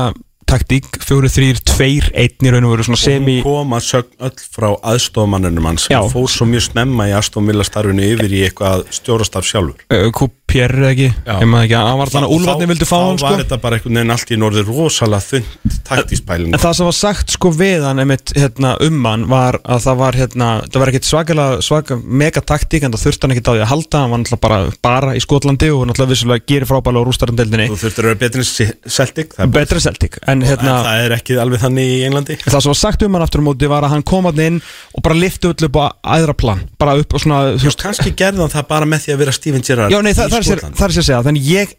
taktík, 0.50 0.88
fjóri, 1.04 1.30
þrýr, 1.32 1.62
tveir, 1.66 2.10
einn 2.14 2.48
í 2.48 2.54
raun 2.54 2.68
og 2.68 2.76
veru 2.76 2.88
svona 2.88 3.02
semi 3.02 3.40
og 3.42 3.48
hún 3.48 3.66
kom 3.66 3.76
að 3.78 3.86
sögn 3.88 4.28
öll 4.28 4.46
frá 4.56 4.68
aðstofamannunum 4.94 5.70
hans 5.72 5.88
hann 5.92 6.12
fór 6.12 6.30
svo 6.32 6.48
mjög 6.50 6.68
snemma 6.70 7.10
í 7.10 7.16
aðstofamilla 7.18 7.66
starfinu 7.68 8.06
yfir 8.14 8.36
í 8.36 8.44
eitthvað 8.48 8.86
stjórastarf 8.94 9.50
sjálfur. 9.50 9.86
Uh, 9.90 10.12
Eða 10.56 10.90
ekki, 10.92 11.08
ég 11.26 11.50
maður 11.52 11.66
ekki 11.68 11.78
hann 11.80 12.00
var 12.00 12.12
þannig 12.14 12.30
að 12.30 12.36
Úlfarni 12.36 12.68
vildi 12.72 12.88
fá 12.88 12.96
hann 13.02 13.18
þá 13.18 13.24
sko. 13.26 13.32
var 13.36 13.42
þetta 13.44 13.58
bara 13.66 13.80
einhvern 13.80 14.00
veginn 14.00 14.14
allt 14.16 14.32
í 14.32 14.38
norður 14.40 14.70
rosalega 14.72 15.26
þund 15.26 15.76
taktíspælin 15.90 16.54
En 16.56 16.62
það 16.64 16.74
sem 16.80 16.90
var 16.90 16.98
sagt 17.00 17.34
sko 17.36 17.52
við 17.56 17.84
hann 17.86 18.02
einmitt, 18.04 18.34
hérna, 18.38 18.76
um 18.86 19.06
hann 19.10 19.26
var 19.32 19.60
að 19.64 19.84
það 19.86 20.00
var 20.02 20.20
hérna, 20.22 20.50
það 20.70 20.80
var 20.84 20.92
ekkit 20.94 21.10
svakalega 21.10 21.60
svaka 21.66 21.98
megataktík 22.26 22.86
en 22.88 22.96
það 22.96 23.04
þurfti 23.06 23.26
hann 23.28 23.36
ekkit 23.36 23.50
á 23.50 23.54
því 23.56 23.64
að 23.66 23.72
halda 23.74 24.02
hann 24.04 24.14
var 24.16 24.24
náttúrulega 24.24 24.44
bara, 24.46 24.60
bara 24.86 25.16
í 25.18 25.24
Skotlandi 25.26 25.72
og 25.76 25.86
náttúrulega 25.90 26.14
vissulega 26.16 26.46
gerir 26.54 26.70
frábælega 26.70 27.04
á 27.04 27.08
rústarumdeldinni 27.10 27.68
þú 27.74 27.80
þurftir 27.84 28.06
að 28.06 28.12
vera 28.14 28.22
betur 28.26 28.44
en 28.46 28.50
Se- 28.56 28.72
Celtic 28.96 29.36
það 29.36 29.46
er 29.48 29.54
betra 29.60 29.84
Celtic 29.86 30.20
en 30.26 30.36
En 30.36 30.42
hérna 30.44 30.74
það 30.86 31.02
er 31.06 31.14
ekki 31.16 31.36
alveg 31.40 31.62
þannig 31.64 31.92
í 31.96 32.00
Englandi. 32.06 32.36
Það 32.44 32.60
sem 32.66 32.72
var 32.74 32.78
sagt 32.80 33.04
um 33.06 33.14
hann 33.16 33.24
aftur 33.26 33.40
á 33.42 33.46
móti 33.48 33.70
var 33.72 33.86
að 33.88 33.94
hann 33.96 34.04
kom 34.06 34.26
hann 34.28 34.42
inn 34.44 34.58
og 34.96 35.04
bara 35.06 35.16
lifti 35.16 35.48
upp 35.48 35.78
á 35.80 35.86
aðra 36.16 36.36
plan 36.38 36.60
bara 36.82 36.96
upp 37.00 37.16
og 37.16 37.24
svona 37.24 37.38
Já, 37.56 37.72
kannski 37.80 38.12
gerði 38.20 38.44
hann 38.44 38.52
það 38.52 38.68
bara 38.70 38.90
með 38.90 39.06
því 39.06 39.14
að 39.16 39.22
vera 39.24 39.36
Steven 39.38 39.64
Gerrard 39.66 39.96
Já, 39.96 40.00
nei, 40.04 40.12
það, 40.18 40.36
er 40.54 40.62
það 40.66 40.86
er 40.88 40.94
sér 40.96 41.04
að 41.04 41.10
segja 41.10 41.24
Þannig 41.26 41.50
ég, 41.50 41.74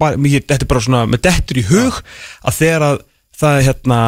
bara, 0.00 0.20
ég, 0.30 0.44
þetta 0.48 0.64
er 0.66 0.72
bara 0.72 0.84
svona 0.86 1.04
með 1.10 1.22
dettur 1.28 1.60
í 1.60 1.64
hug 1.68 2.00
að 2.42 2.58
þegar 2.58 2.86
að 2.88 3.00
það 3.38 3.56
er 3.60 3.66
hérna 3.68 4.00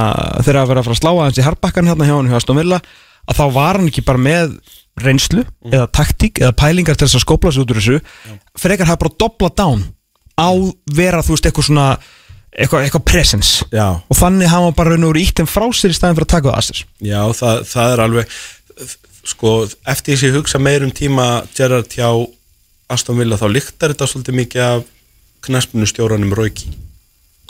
þegar 0.43 0.61
að 0.61 0.71
vera 0.73 0.83
að 0.83 0.89
fara 0.89 0.97
að 0.97 1.01
slá 1.01 1.11
aðeins 1.13 1.41
í 1.41 1.47
harbakkan 1.47 1.91
hérna 1.91 2.09
hjá 2.09 2.17
hann 2.17 2.31
hjá 2.31 2.39
Aston 2.41 2.59
Villa 2.59 2.81
að 3.31 3.39
þá 3.39 3.45
var 3.55 3.79
hann 3.79 3.91
ekki 3.91 4.07
bara 4.07 4.23
með 4.23 4.57
reynslu 5.01 5.45
eða 5.71 5.87
taktík 5.95 6.41
eða 6.43 6.57
pælingar 6.59 6.99
til 6.99 7.07
þess 7.07 7.21
að 7.21 7.27
skópla 7.27 7.53
sig 7.55 7.63
út 7.63 7.71
úr 7.73 7.79
þessu. 7.79 8.01
Frekar 8.59 8.91
hafa 8.91 9.05
bara 9.05 9.19
dobla 9.23 9.53
down 9.55 9.85
á 10.35 10.51
vera 10.97 11.23
þú 11.23 11.37
veist 11.37 11.47
eitthvað 11.47 11.69
svona 11.69 11.87
eitthvað, 12.51 12.87
eitthvað 12.87 13.05
presence. 13.07 13.67
Já. 13.71 14.01
og 14.03 14.19
þannig 14.19 14.51
hafa 14.51 14.67
hann 14.67 14.77
bara 14.79 14.95
raun 14.95 15.07
og 15.07 15.13
verið 15.15 15.29
ítt 15.29 15.41
þeim 15.41 15.51
frá 15.51 15.67
sér 15.77 15.95
í 15.95 15.99
staðin 15.99 16.19
fyrir 16.19 16.27
að 16.27 16.35
taka 16.35 16.51
það 16.51 16.59
að 16.59 16.67
sér 16.67 16.83
Já, 17.07 17.21
það, 17.39 17.63
það 17.71 17.95
er 17.95 18.03
alveg 18.07 18.35
sko, 19.31 19.55
eftir 19.93 20.15
þess 20.15 20.25
að 20.25 20.29
ég 20.29 20.39
hugsa 20.39 20.63
meir 20.63 20.87
um 20.87 20.93
tíma 20.95 21.27
Gerard 21.55 21.95
hjá 21.95 22.09
Aston 22.91 23.19
Villa 23.21 23.39
þá 23.41 23.47
lyktar 23.55 23.95
þetta 23.95 24.09
svolítið 24.11 24.39
mikið 24.41 24.67
af 24.67 24.85
knaspinu 25.47 25.89
stjóranum 25.89 26.35
Rauki 26.37 26.71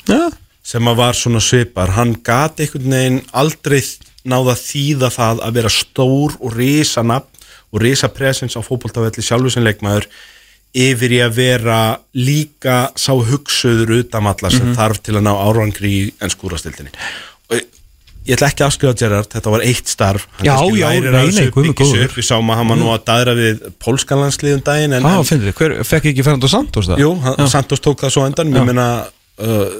Já, 0.09 0.31
sem 0.65 0.89
að 0.89 1.01
var 1.01 1.17
svona 1.19 1.41
svipar. 1.43 1.93
Hann 1.97 2.15
gat 2.25 2.61
einhvern 2.63 2.95
veginn 2.95 3.21
aldrei 3.37 3.81
náða 4.29 4.57
þýða 4.59 5.11
það 5.15 5.43
að 5.47 5.57
vera 5.59 5.73
stór 5.73 6.37
og 6.41 6.57
risa 6.57 7.05
nafn 7.07 7.41
og 7.71 7.83
risa 7.85 8.11
presens 8.13 8.57
á 8.59 8.61
fótboltavelli 8.65 9.25
sjálfur 9.25 9.55
sem 9.55 9.65
leikmaður 9.65 10.09
yfir 10.77 11.17
í 11.17 11.21
að 11.25 11.37
vera 11.41 11.81
líka 12.15 12.91
sá 12.99 13.13
hugsuður 13.15 13.97
utamalla 14.05 14.51
sem 14.53 14.71
þarf 14.77 15.01
til 15.03 15.17
að 15.19 15.27
ná 15.27 15.33
árangri 15.35 15.91
í 15.91 16.03
ennskúrastildinni 16.23 16.93
og 17.51 17.80
ég 18.29 18.37
ætla 18.37 18.49
ekki 18.51 18.65
að 18.65 18.71
afskrifa 18.71 18.95
Gerard, 19.01 19.29
þetta 19.33 19.53
var 19.55 19.65
eitt 19.65 19.89
starf. 19.91 20.27
Hann 20.39 20.47
Já, 20.47 20.55
já, 20.77 20.87
lærir 20.91 21.11
nei, 21.11 21.21
af 21.21 21.29
þessu, 21.31 21.45
nei, 21.45 21.53
guð 21.55 21.65
minn 21.65 21.75
byggir 21.75 21.91
sig 21.91 22.01
góður. 22.05 22.17
við 22.21 22.27
sáum 22.31 22.51
að 22.53 22.59
hann 22.61 22.73
var 22.73 22.81
nú 22.81 22.91
að 22.95 23.05
daðra 23.11 23.37
við 23.39 23.63
pólskanlandsliðum 23.85 24.65
daginn 24.67 24.97
en, 24.99 25.07
Á, 25.09 25.15
en 25.21 25.47
hver 25.61 25.77
fekk 25.89 26.11
ekki 26.13 26.27
Fernando 26.27 26.51
Santos 26.53 26.91
það? 26.91 27.05
Jú, 27.05 27.15
hann, 27.25 27.49
Santos 27.51 27.81
tók 27.85 28.03
það 28.05 28.15
svo 28.17 28.27
endan 28.29 28.53
meina 28.53 28.89
uh, 29.41 29.71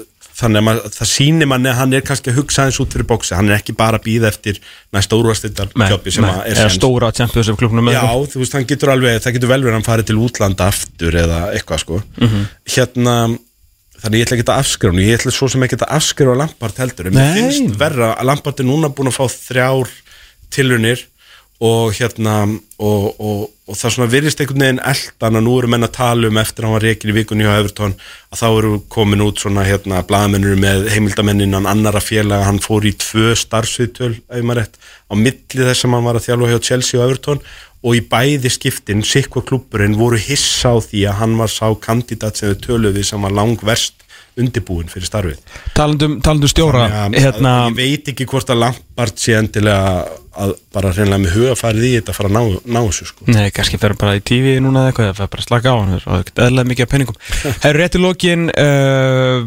þannig 0.41 0.61
að 0.61 0.65
mað, 0.65 0.79
það 0.95 1.09
sýnir 1.11 1.49
manni 1.51 1.69
að 1.69 1.77
hann 1.81 1.93
er 1.97 2.03
kannski 2.07 2.31
að 2.31 2.39
hugsa 2.39 2.65
eins 2.65 2.79
út 2.81 2.95
fyrir 2.95 3.07
bóksi, 3.09 3.35
hann 3.37 3.51
er 3.51 3.59
ekki 3.59 3.75
bara 3.77 3.99
að 3.99 4.07
býða 4.07 4.31
eftir 4.31 4.57
næsta 4.95 5.19
úrvastildar 5.19 5.69
kjöpi 5.75 6.13
sem 6.15 6.25
að 6.25 6.41
er 6.49 6.73
stóra 6.73 7.11
Champions 7.13 7.51
League 7.51 7.61
klubnum 7.61 7.91
Já, 7.93 8.01
þú 8.31 8.41
veist, 8.41 8.55
hann 8.57 8.65
getur 8.69 8.93
alveg, 8.95 9.19
það 9.21 9.37
getur 9.37 9.51
vel 9.51 9.61
verið 9.61 9.75
að 9.75 9.77
hann 9.77 9.87
fari 9.91 10.07
til 10.07 10.17
útlanda 10.23 10.69
aftur 10.71 11.17
eða 11.21 11.39
eitthvað 11.53 11.83
sko. 11.83 12.01
Mhm. 12.17 12.45
hérna, 12.75 13.15
þannig 14.01 14.21
ég 14.21 14.27
ætla 14.27 14.37
ekki 14.37 14.47
að 14.47 14.61
afskrifa 14.61 15.05
ég 15.05 15.19
ætla 15.19 15.33
svo 15.35 15.49
sem 15.51 15.65
ekki 15.65 15.79
að 15.79 15.87
afskrifa 15.97 16.37
Lampard 16.41 16.81
heldur, 16.81 17.09
en 17.09 17.17
mér 17.17 17.35
finnst 17.37 17.77
verra 17.79 18.13
að 18.15 18.29
Lampard 18.31 18.61
er 18.61 18.69
núna 18.69 18.89
búin 18.93 19.11
að 19.11 19.19
fá 19.19 19.25
þrjár 19.33 19.91
tilunir 20.51 21.05
og 21.61 21.93
hérna 21.93 22.35
og, 22.81 23.03
og, 23.21 23.41
og 23.69 23.77
það 23.77 23.93
svona 23.93 24.09
virðist 24.09 24.39
einhvern 24.41 24.63
veginn 24.63 24.79
eldan 24.91 25.37
að 25.37 25.43
nú 25.45 25.57
eru 25.59 25.69
menn 25.69 25.85
að 25.85 25.93
tala 25.99 26.31
um 26.31 26.39
eftir 26.41 26.65
að 26.65 26.67
hann 26.67 26.75
var 26.77 26.85
reikin 26.87 27.11
í 27.11 27.15
vikunni 27.19 27.45
hjá 27.45 27.53
Evertón 27.59 27.93
að 28.33 28.41
þá 28.41 28.45
eru 28.49 28.71
komin 28.95 29.21
út 29.21 29.43
svona 29.43 29.65
hérna 29.67 30.01
blaðamennur 30.09 30.57
með 30.57 30.87
heimildamenninan 30.95 31.69
annara 31.69 32.01
félaga. 32.01 32.47
Hann 32.49 32.61
fór 32.65 32.87
í 32.89 32.95
tvö 32.97 33.35
starfsviðtöl 33.37 34.15
ef 34.17 34.41
maður 34.41 34.63
rétt 34.63 34.81
á 34.81 35.13
milli 35.13 35.67
þess 35.69 35.85
að 35.85 35.93
hann 35.93 36.09
var 36.09 36.17
að 36.17 36.27
þjálfa 36.29 36.51
hjá 36.51 36.65
Chelsea 36.71 36.99
og 37.01 37.05
Evertón 37.05 37.45
og 37.81 37.97
í 37.97 38.01
bæði 38.09 38.49
skiptin 38.53 39.05
sikva 39.05 39.45
klúburinn 39.45 39.97
voru 40.01 40.17
hissa 40.21 40.73
á 40.73 40.77
því 40.81 41.05
að 41.09 41.19
hann 41.21 41.37
var 41.37 41.53
sá 41.53 41.67
kandidat 41.81 42.41
sem 42.41 42.53
við 42.53 42.63
töluðu 42.65 42.97
við 42.97 43.09
sem 43.09 43.25
var 43.25 43.37
langverst 43.37 44.00
undirbúin 44.39 44.87
fyrir 44.91 45.07
starfið 45.09 45.39
Talandum, 45.75 46.19
talandum 46.23 46.49
stjóra 46.51 46.85
að- 46.87 47.17
hérna, 47.19 47.53
að 47.67 47.71
ég 47.71 47.79
veit 47.81 48.11
ekki 48.13 48.27
hvort 48.31 48.49
að 48.53 48.61
Lampard 48.63 49.17
sé 49.19 49.35
endilega 49.35 50.05
að 50.41 50.53
bara 50.71 50.93
hreinlega 50.95 51.19
með 51.25 51.33
huga 51.35 51.55
farið 51.59 51.87
í 51.89 51.91
þetta 51.97 52.13
að 52.13 52.15
fara 52.21 52.29
að 52.31 52.53
ná, 52.71 52.79
þessu 52.87 53.07
sko. 53.09 53.25
Nei, 53.27 53.49
kannski 53.51 53.77
fer 53.81 53.93
bara 53.99 54.15
í 54.15 54.21
TV 54.23 54.53
núna 54.63 54.85
eða 54.85 54.93
eitthvað 54.93 55.09
eða 55.09 55.17
fer 55.19 55.27
bara 55.33 55.43
að 55.43 55.49
slaka 55.49 55.73
á 55.73 55.75
hann 55.81 55.97
og 55.99 56.21
ekkert 56.21 56.43
eðlega 56.45 56.69
mikið 56.71 56.85
af 56.87 56.91
penningum 56.93 57.17
Herru 57.65 57.81
rétt 57.83 57.97
í 57.99 58.03
lokin 58.05 58.47
uh, 58.55 59.39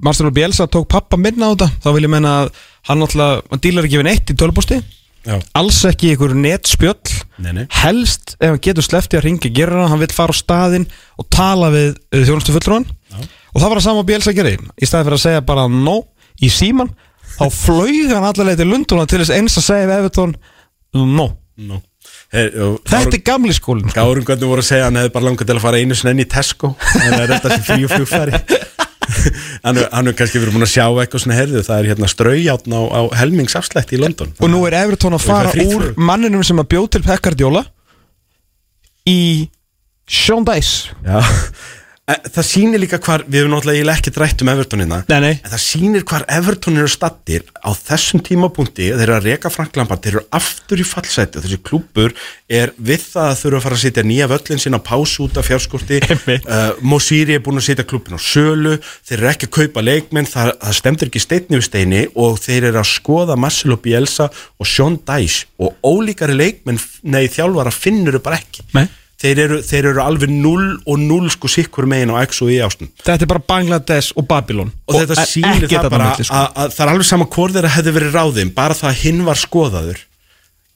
Marcelo 0.00 0.30
Bielsa 0.32 0.66
tók 0.70 0.88
pappa 0.88 1.18
minna 1.20 1.50
á 1.50 1.52
þetta 1.52 1.68
þá 1.84 1.88
vil 1.96 2.06
ég 2.06 2.12
menna 2.16 2.32
að 2.44 2.52
hann 2.88 3.02
náttúrulega 3.02 3.42
hann 3.50 3.62
dílar 3.66 3.88
ekki 3.88 4.00
við 4.00 4.08
neitt 4.08 4.32
í 4.32 4.38
tölupústi 4.38 4.78
Já. 5.28 5.34
alls 5.58 5.80
ekki 5.84 6.12
ykkur 6.14 6.32
netspjöll 6.38 7.16
Nei, 7.42 7.50
nei. 7.52 7.64
helst 7.82 8.36
ef 8.38 8.52
hann 8.54 8.60
getur 8.64 8.86
sleppti 8.86 9.18
að 9.18 9.24
ringa 9.26 9.50
gera 9.52 9.82
hann, 9.82 9.90
hann 9.92 10.00
vil 10.00 10.14
fara 10.14 10.32
á 10.32 10.36
staðinn 10.38 10.86
og 11.18 11.26
tala 11.34 11.68
við 11.74 11.90
uh, 12.14 12.22
þjónustu 12.24 12.54
fulltrúan 12.54 12.86
og 13.52 13.60
það 13.60 13.68
var 13.68 13.80
að 13.80 13.86
sama 13.88 14.06
Bielsa 14.08 14.34
gerði. 14.36 14.56
Í 14.78 14.88
staði 14.88 15.08
fyrir 15.08 15.18
að 15.18 15.24
segja 15.26 15.44
bara 15.48 15.66
no 15.72 15.98
í 16.42 16.50
síman 16.52 16.90
þá 17.38 17.44
flög 17.54 18.14
hann 18.14 18.26
allavega 18.26 18.62
til 18.62 18.70
Lunduna 18.70 19.06
til 19.08 19.22
þess 19.22 19.34
eins 19.36 19.58
að 19.60 19.68
segja 19.68 19.90
við 19.90 20.00
Evertón 20.02 20.34
no. 20.94 21.28
No. 21.58 21.82
Her, 22.32 22.50
og, 22.60 22.74
Þetta 22.86 23.16
er 23.16 23.22
gamli 23.24 23.54
skólinn. 23.56 23.88
Sko. 23.88 24.02
Gárum 24.02 24.26
hvernig 24.26 24.50
voru 24.50 24.62
að 24.62 24.68
segja 24.68 24.88
hann 24.88 24.98
hefði 25.00 25.14
bara 25.14 25.26
langað 25.28 25.48
til 25.48 25.56
að 25.56 25.64
fara 25.64 25.80
einu 25.80 25.96
sinni 25.96 26.12
enn 26.12 26.24
í 26.24 26.28
Tesco? 26.28 26.74
En 27.00 27.14
það 27.14 27.22
er 27.24 27.32
þetta 27.34 27.54
sem 27.54 27.64
frí 27.68 27.86
og 27.86 27.94
flugfæri 27.94 28.42
hann 29.64 29.78
er 29.80 30.16
kannski 30.16 30.40
verið 30.40 30.56
búin 30.56 30.66
að 30.66 30.72
sjá 30.74 30.84
eitthvað 30.84 31.22
svona 31.22 31.38
herðu, 31.38 31.62
það 31.64 31.78
er 31.80 31.88
hérna 31.92 32.10
straujáttn 32.12 32.74
á, 32.76 32.82
á 32.92 33.00
helmingsafslætti 33.22 33.96
í 33.96 34.02
London. 34.02 34.34
Og 34.36 34.52
nú 34.52 34.60
er 34.68 34.76
Evertón 34.82 35.16
að 35.16 35.24
fara 35.24 35.64
úr 35.64 35.92
manninum 35.96 36.44
sem 36.46 36.60
að 36.60 36.68
bjóð 36.74 36.90
til 36.96 37.02
Pekkardjóla 37.06 37.64
í 39.08 39.20
Sean 40.08 40.44
Dice 40.48 40.92
Já. 41.06 41.22
Það 42.08 42.44
sýnir 42.48 42.80
líka 42.80 42.96
hvar, 43.04 43.20
við 43.28 43.42
hefum 43.42 43.52
náttúrulega 43.52 43.92
ekki 43.92 44.12
drætt 44.16 44.40
um 44.40 44.48
Evertonina 44.48 45.02
Nei, 45.10 45.18
nei. 45.20 45.32
en 45.44 45.50
það 45.52 45.60
sýnir 45.60 46.04
hvar 46.08 46.22
Everton 46.32 46.78
eru 46.80 46.88
stattir 46.88 47.42
á 47.60 47.68
þessum 47.76 48.22
tímapunkti, 48.24 48.86
þeir 48.94 49.02
eru 49.04 49.16
að 49.18 49.26
reka 49.28 49.50
Frank 49.52 49.76
Lampard, 49.76 50.00
þeir 50.06 50.16
eru 50.16 50.22
aftur 50.38 50.80
í 50.80 50.86
fallseti 50.88 51.36
og 51.36 51.44
þessi 51.44 51.58
klúbur 51.68 52.14
er 52.48 52.72
við 52.80 53.04
það 53.10 53.28
að 53.28 53.40
þurfa 53.42 53.60
að 53.60 53.66
fara 53.66 53.76
að 53.76 53.82
setja 53.82 54.04
nýja 54.08 54.28
völlin 54.32 54.62
sína 54.64 54.80
pásu 54.80 55.26
út 55.26 55.40
af 55.40 55.48
fjárskorti. 55.50 56.00
Uh, 56.48 56.76
Mosiri 56.84 57.34
er 57.36 57.42
búin 57.44 57.58
að 57.58 57.66
setja 57.66 57.84
klúbin 57.88 58.16
á 58.16 58.20
sölu 58.22 58.76
þeir 59.06 59.16
eru 59.18 59.28
ekki 59.30 59.48
að 59.48 59.52
kaupa 59.56 59.82
leikmenn 59.84 60.28
það, 60.28 60.50
það 60.62 60.76
stemdur 60.78 61.10
ekki 61.10 61.22
steitni 61.22 61.58
við 61.58 61.66
steini 61.66 62.02
og 62.20 62.38
þeir 62.40 62.68
eru 62.70 62.80
að 62.80 62.88
skoða 62.92 63.36
Marcelo 63.40 63.76
Bielsa 63.82 64.28
og 64.30 64.68
Sean 64.68 64.96
Dyche 65.08 65.48
og 65.60 65.76
ólíkari 65.84 66.36
leikmenn 66.38 66.80
nei 67.02 67.26
þeir 69.22 69.42
eru, 69.44 69.60
þeir 69.66 69.90
eru 69.92 70.02
alveg 70.04 70.32
0 70.32 70.66
og 70.86 71.00
0 71.04 71.32
sko 71.34 71.50
sikkur 71.50 71.88
megin 71.90 72.12
á 72.14 72.22
X 72.22 72.42
og 72.44 72.52
Y 72.54 72.60
ástum 72.64 72.90
Þetta 73.02 73.26
er 73.26 73.32
bara 73.32 73.46
Bangladesh 73.52 74.14
og 74.18 74.28
Babylon. 74.30 74.72
Og, 74.86 75.00
þetta 75.00 75.16
er 75.16 75.32
sýnir 75.32 75.70
það 75.70 75.88
bara 75.90 76.12
milli, 76.12 76.28
sko. 76.28 76.42
að, 76.42 76.52
að 76.54 76.76
það 76.76 76.84
er 76.84 76.92
alveg 76.94 77.08
sama 77.08 77.30
hvort 77.34 77.56
þeirra 77.56 77.72
hefði 77.78 77.96
verið 77.98 78.20
ráðin 78.20 78.54
bara 78.54 78.78
það 78.78 78.92
að 78.92 79.02
hinn 79.04 79.24
var 79.26 79.42
skoðaður 79.42 80.04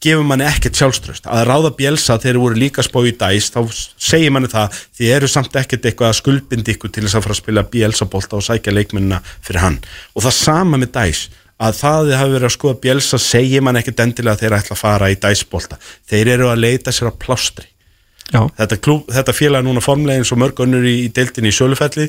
gefur 0.02 0.26
manni 0.26 0.46
ekkert 0.48 0.78
sjálfströst 0.78 1.28
að 1.30 1.44
ráða 1.46 1.70
bjelsa 1.78 2.16
þegar 2.16 2.24
þeir 2.24 2.40
voru 2.42 2.58
líka 2.58 2.82
spá 2.82 2.98
í 3.06 3.12
dæs 3.18 3.52
þá 3.54 3.60
segir 3.70 4.32
manni 4.34 4.50
það 4.50 4.80
því 4.98 5.10
eru 5.16 5.28
samt 5.30 5.58
ekkert 5.60 5.86
eitthvað 5.86 6.10
að 6.10 6.18
skuldbindi 6.18 6.74
ykkur 6.74 6.90
til 6.90 7.04
þess 7.06 7.18
að 7.18 7.26
fara 7.26 7.36
að 7.36 7.42
spila 7.42 7.64
bjelsa 7.76 8.08
bolta 8.10 8.40
og 8.40 8.46
sækja 8.46 8.74
leikmennina 8.74 9.20
fyrir 9.44 9.62
hann. 9.62 9.78
Og 10.16 10.26
það 10.26 10.36
sama 10.40 10.80
með 10.82 10.90
dæs 10.96 11.22
að 11.62 11.78
það 11.78 12.08
þið 12.08 12.18
hafi 12.18 12.34
verið 12.34 12.48
að 12.48 12.54
skoða 12.56 12.80
bjelsa 12.82 13.20
segir 13.22 13.62
manni 13.62 13.82
ekkert 13.82 14.02
endilega 14.02 14.34
að 14.34 14.42
þeir 14.42 14.56
ætla 14.58 14.74
að 14.74 14.82
fara 14.82 15.12
í 15.12 15.18
dæsbolta 15.22 15.78
þeir 16.10 16.32
eru 16.34 16.50
að 16.50 16.64
leita 16.64 16.94
sér 16.94 17.12
að 17.12 17.20
plástri. 17.22 17.68
Þetta, 18.30 18.78
klúb, 18.80 19.06
þetta 19.12 19.34
félag 19.36 19.62
er 19.62 19.68
núna 19.68 19.84
formlega 19.84 20.22
eins 20.22 20.32
og 20.32 20.40
mörg 20.40 20.62
önnur 20.64 20.86
í, 20.88 20.96
í 21.06 21.12
deildinni 21.14 21.52
í 21.52 21.56
sölufelli 21.56 22.08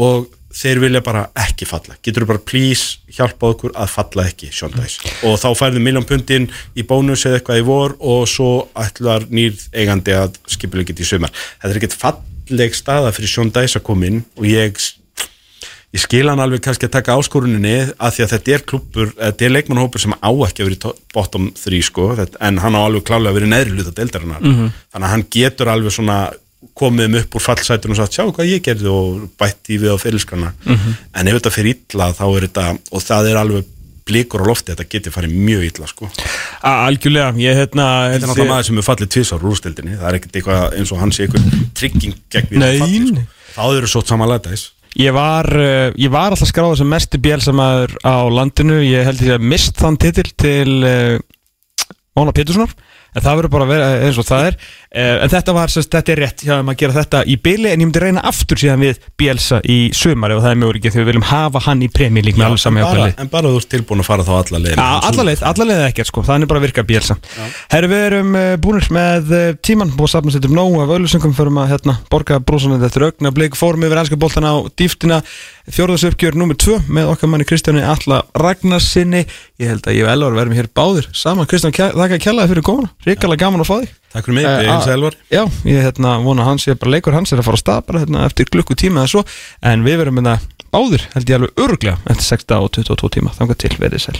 og 0.00 0.28
þeir 0.54 0.80
vilja 0.82 1.02
bara 1.06 1.24
ekki 1.38 1.66
falla. 1.68 1.94
Getur 2.02 2.24
þú 2.24 2.30
bara 2.32 2.42
please 2.42 2.98
hjálpa 3.14 3.52
okkur 3.52 3.74
að 3.78 3.92
falla 3.92 4.26
ekki 4.30 4.50
sjóndæs 4.54 4.98
og 5.26 5.36
þá 5.38 5.48
færðu 5.58 5.82
miljón 5.84 6.06
pundin 6.08 6.48
í 6.74 6.84
bónus 6.86 7.26
eða 7.28 7.38
eitthvað 7.38 7.60
í 7.62 7.66
vor 7.68 7.94
og 8.00 8.24
svo 8.30 8.50
ætlar 8.78 9.28
nýr 9.30 9.54
eigandi 9.70 10.16
að 10.16 10.40
skipulegja 10.50 10.94
þetta 10.94 11.06
í 11.06 11.10
sumar. 11.12 11.34
Þetta 11.60 11.70
er 11.70 11.80
ekkert 11.82 11.98
falleg 12.00 12.78
staða 12.78 13.14
fyrir 13.14 13.34
sjóndæs 13.34 13.78
að 13.78 13.86
koma 13.86 14.10
inn 14.10 14.24
og 14.38 14.48
ég 14.50 14.74
ég 15.94 16.02
skil 16.04 16.28
hann 16.30 16.38
alveg 16.42 16.60
kannski 16.62 16.86
að 16.86 16.92
taka 16.98 17.16
áskoruninni 17.18 17.72
að 17.98 18.12
því 18.14 18.22
að 18.26 18.32
þetta 18.34 18.52
er 18.54 18.62
klubbur, 18.72 19.08
þetta 19.18 19.46
er 19.48 19.54
leikmannhópur 19.56 20.02
sem 20.04 20.12
á 20.14 20.30
ekki 20.46 20.62
að 20.62 20.68
vera 20.68 20.76
í 20.76 20.82
to- 20.84 20.94
bottom 21.14 21.48
3 21.58 21.80
sko, 21.82 22.04
en 22.40 22.60
hann 22.62 22.78
á 22.78 22.80
alveg 22.86 23.02
klálega 23.08 23.32
að 23.32 23.40
vera 23.40 23.48
í 23.48 23.50
neðri 23.54 23.74
hluta 23.74 23.94
deildarinnar, 23.98 24.40
þannig 24.44 25.02
að 25.08 25.10
hann 25.16 25.26
getur 25.34 25.72
alveg 25.72 25.92
svona 25.96 26.20
komið 26.76 27.06
um 27.08 27.14
upp 27.22 27.34
úr 27.34 27.42
fallsætunum 27.42 27.96
og 27.96 28.00
sagt, 28.02 28.14
sjá 28.14 28.24
hvað 28.30 28.50
ég 28.52 28.62
gerði 28.62 28.90
og 28.92 29.26
bætti 29.40 29.78
við 29.80 29.94
á 29.94 29.98
fyrirskana, 29.98 30.52
en 30.68 31.28
ef 31.30 31.38
þetta 31.40 31.52
fyrir 31.56 31.74
illa 31.74 32.10
þá 32.14 32.24
er 32.36 32.46
þetta, 32.46 32.64
og 32.92 33.02
það 33.02 33.30
er 33.32 33.38
alveg 33.42 33.68
blikur 34.10 34.42
á 34.42 34.46
lofti, 34.50 34.72
þetta 34.74 34.86
getur 34.90 35.12
farið 35.14 35.34
mjög 35.38 35.64
illa 35.70 35.86
sko. 35.86 36.08
A- 36.66 36.86
Algjörlega, 36.88 37.30
ég 37.38 37.54
hérna 37.56 37.84
Þetta 38.10 38.16
er 38.16 38.28
náttúrulega 38.28 38.50
maður 38.50 38.66
sem 38.66 38.78
er 38.80 38.86
fallið 38.86 39.10
tvís 39.14 39.30
á 39.30 39.36
rústildinni 39.38 39.96
það 40.00 40.08
er 40.10 40.16
ekkert 40.18 40.38
eitthvað 40.40 40.74
eins 40.80 40.92
og 40.92 40.98
hann 41.02 41.12
sé 41.14 41.26
eitthvað 41.26 41.44
trygging 41.78 42.14
gegn 42.32 42.48
því 42.50 42.56
að 42.56 42.64
Nei, 42.64 42.78
falli, 42.80 42.98
nei. 43.00 43.22
sko. 43.22 43.54
þá 43.54 43.64
eru 43.78 43.90
svo 43.92 44.02
samanlega 44.08 44.50
þess 44.50 44.70
Ég 44.98 45.14
var, 45.14 45.46
uh, 45.54 45.90
ég 45.94 46.10
var 46.10 46.32
alltaf 46.32 46.50
skráð 46.50 46.80
sem 46.80 46.88
mesti 46.90 47.20
bjálsamæður 47.22 47.94
á 48.02 48.16
landinu. 48.26 48.80
Ég 48.82 49.06
held 49.06 49.22
ég 49.22 49.36
að 49.36 49.46
mist 49.52 49.78
þann 49.78 49.98
titil 50.00 50.26
til 50.34 50.78
uh, 50.82 51.18
Móna 52.18 52.34
Péturssonar 52.34 52.74
En 53.14 53.24
það 53.24 53.40
verður 53.40 53.52
bara 53.56 53.66
að 53.66 53.72
vera 53.74 53.88
eins 54.06 54.18
og 54.20 54.26
það 54.28 54.48
er. 54.50 54.60
Uh, 54.90 55.16
En 55.20 55.30
þetta 55.30 55.54
var, 55.54 55.70
sérst, 55.70 55.90
þetta 55.92 56.12
er 56.12 56.20
rétt 56.24 56.42
hjá 56.46 56.54
að 56.58 56.70
gera 56.80 56.94
þetta 56.96 57.20
í 57.28 57.36
byli 57.42 57.68
En 57.70 57.78
ég 57.82 57.86
myndi 57.86 58.00
reyna 58.02 58.22
aftur 58.26 58.58
síðan 58.60 58.82
við 58.82 59.00
Bielsa 59.20 59.60
í 59.62 59.78
sumar 59.96 60.32
Ef 60.34 60.40
það 60.42 60.50
er 60.50 60.60
möguleikið 60.62 60.94
því 60.94 61.00
við 61.00 61.08
viljum 61.10 61.26
hafa 61.28 61.62
hann 61.66 61.84
í 61.84 61.88
premi 61.92 62.24
Lík 62.24 62.38
með 62.40 62.54
en, 62.56 62.60
saman 62.62 62.82
hjá 62.82 62.90
byli 62.96 63.14
en 63.22 63.30
bara 63.30 63.52
þú 63.52 63.60
ert 63.60 63.70
tilbúin 63.74 64.02
að 64.02 64.08
fara 64.08 64.26
þá 64.26 64.32
alla 64.38 64.58
leið 64.64 64.80
alla 64.80 65.26
leið, 65.28 65.44
alla 65.50 65.64
leið 65.70 65.82
ekkert 65.86 66.10
sko, 66.10 66.24
er 66.34 66.46
bara 66.50 66.62
virka 66.64 66.84
bjelsa 66.86 67.14
Herru, 67.70 67.90
við 67.92 68.02
erum 68.08 68.30
uh, 68.38 68.54
búinir 68.62 68.88
með 68.94 69.30
uh, 69.34 69.44
tíman 69.62 69.94
búið 69.94 70.08
að 70.08 70.14
safna 70.16 70.34
sér 70.34 70.48
um 70.50 70.56
nóg 70.58 70.78
af 70.82 70.94
auðlýsingum 70.96 71.36
fyrir 71.36 71.60
að 71.62 71.70
hérna, 71.74 71.96
borga 72.10 72.40
brúsanandi 72.42 72.88
eftir 72.88 73.06
augna 73.06 73.34
blik, 73.34 73.58
fórum 73.58 73.86
yfir 73.86 74.00
fjórðasöpgjör 75.74 76.36
nummer 76.40 76.56
2 76.58 76.78
með 76.88 77.10
okkar 77.12 77.30
manni 77.32 77.46
Kristjáni 77.48 77.82
Alla 77.86 78.20
Ragnarsinni 78.34 79.24
Ég 79.60 79.68
held 79.70 79.86
að 79.86 79.96
ég 79.98 80.06
og 80.06 80.12
Elvar 80.14 80.36
verðum 80.38 80.56
hér 80.56 80.68
báðir 80.74 81.08
saman. 81.16 81.46
Kristján, 81.50 81.74
þakka 81.74 82.18
kjallaði 82.24 82.52
fyrir 82.54 82.66
komuna 82.66 82.90
Ríkala 83.06 83.36
gaman 83.40 83.60
að 83.64 83.68
fá 83.70 83.76
þig. 83.82 83.92
Takk 84.10 84.24
fyrir 84.26 84.34
mig, 84.40 84.44
Eh, 84.46 84.62
ég 84.64 84.68
a- 84.68 84.72
heilsa 84.76 84.92
Elvar 84.96 85.14
Já, 85.30 85.42
ég 85.64 85.82
hérna, 85.86 86.14
vona 86.24 86.42
að 86.42 86.50
hans 86.50 86.66
ég 86.66 86.78
bara 86.80 86.90
leikur 86.96 87.12
hans 87.14 87.32
er 87.32 87.38
að 87.38 87.44
fara 87.44 87.56
að 87.56 87.64
stað 87.64 87.86
bara 87.86 88.00
hérna, 88.04 88.24
eftir 88.26 88.44
klukkutíma 88.50 89.04
eða 89.04 89.12
svo. 89.14 89.24
En 89.62 89.84
við 89.84 89.98
verðum 90.02 90.18
hérna 90.18 90.38
báðir 90.72 91.06
held 91.14 91.26
ég 91.30 91.34
alveg 91.40 91.54
öruglega 91.56 91.98
eftir 92.06 92.24
6 92.36 92.50
og 92.58 92.70
22 92.72 93.08
tíma. 93.18 93.30
Þangað 93.38 93.56
til 93.58 93.76
verið 93.78 94.00
sæl 94.00 94.18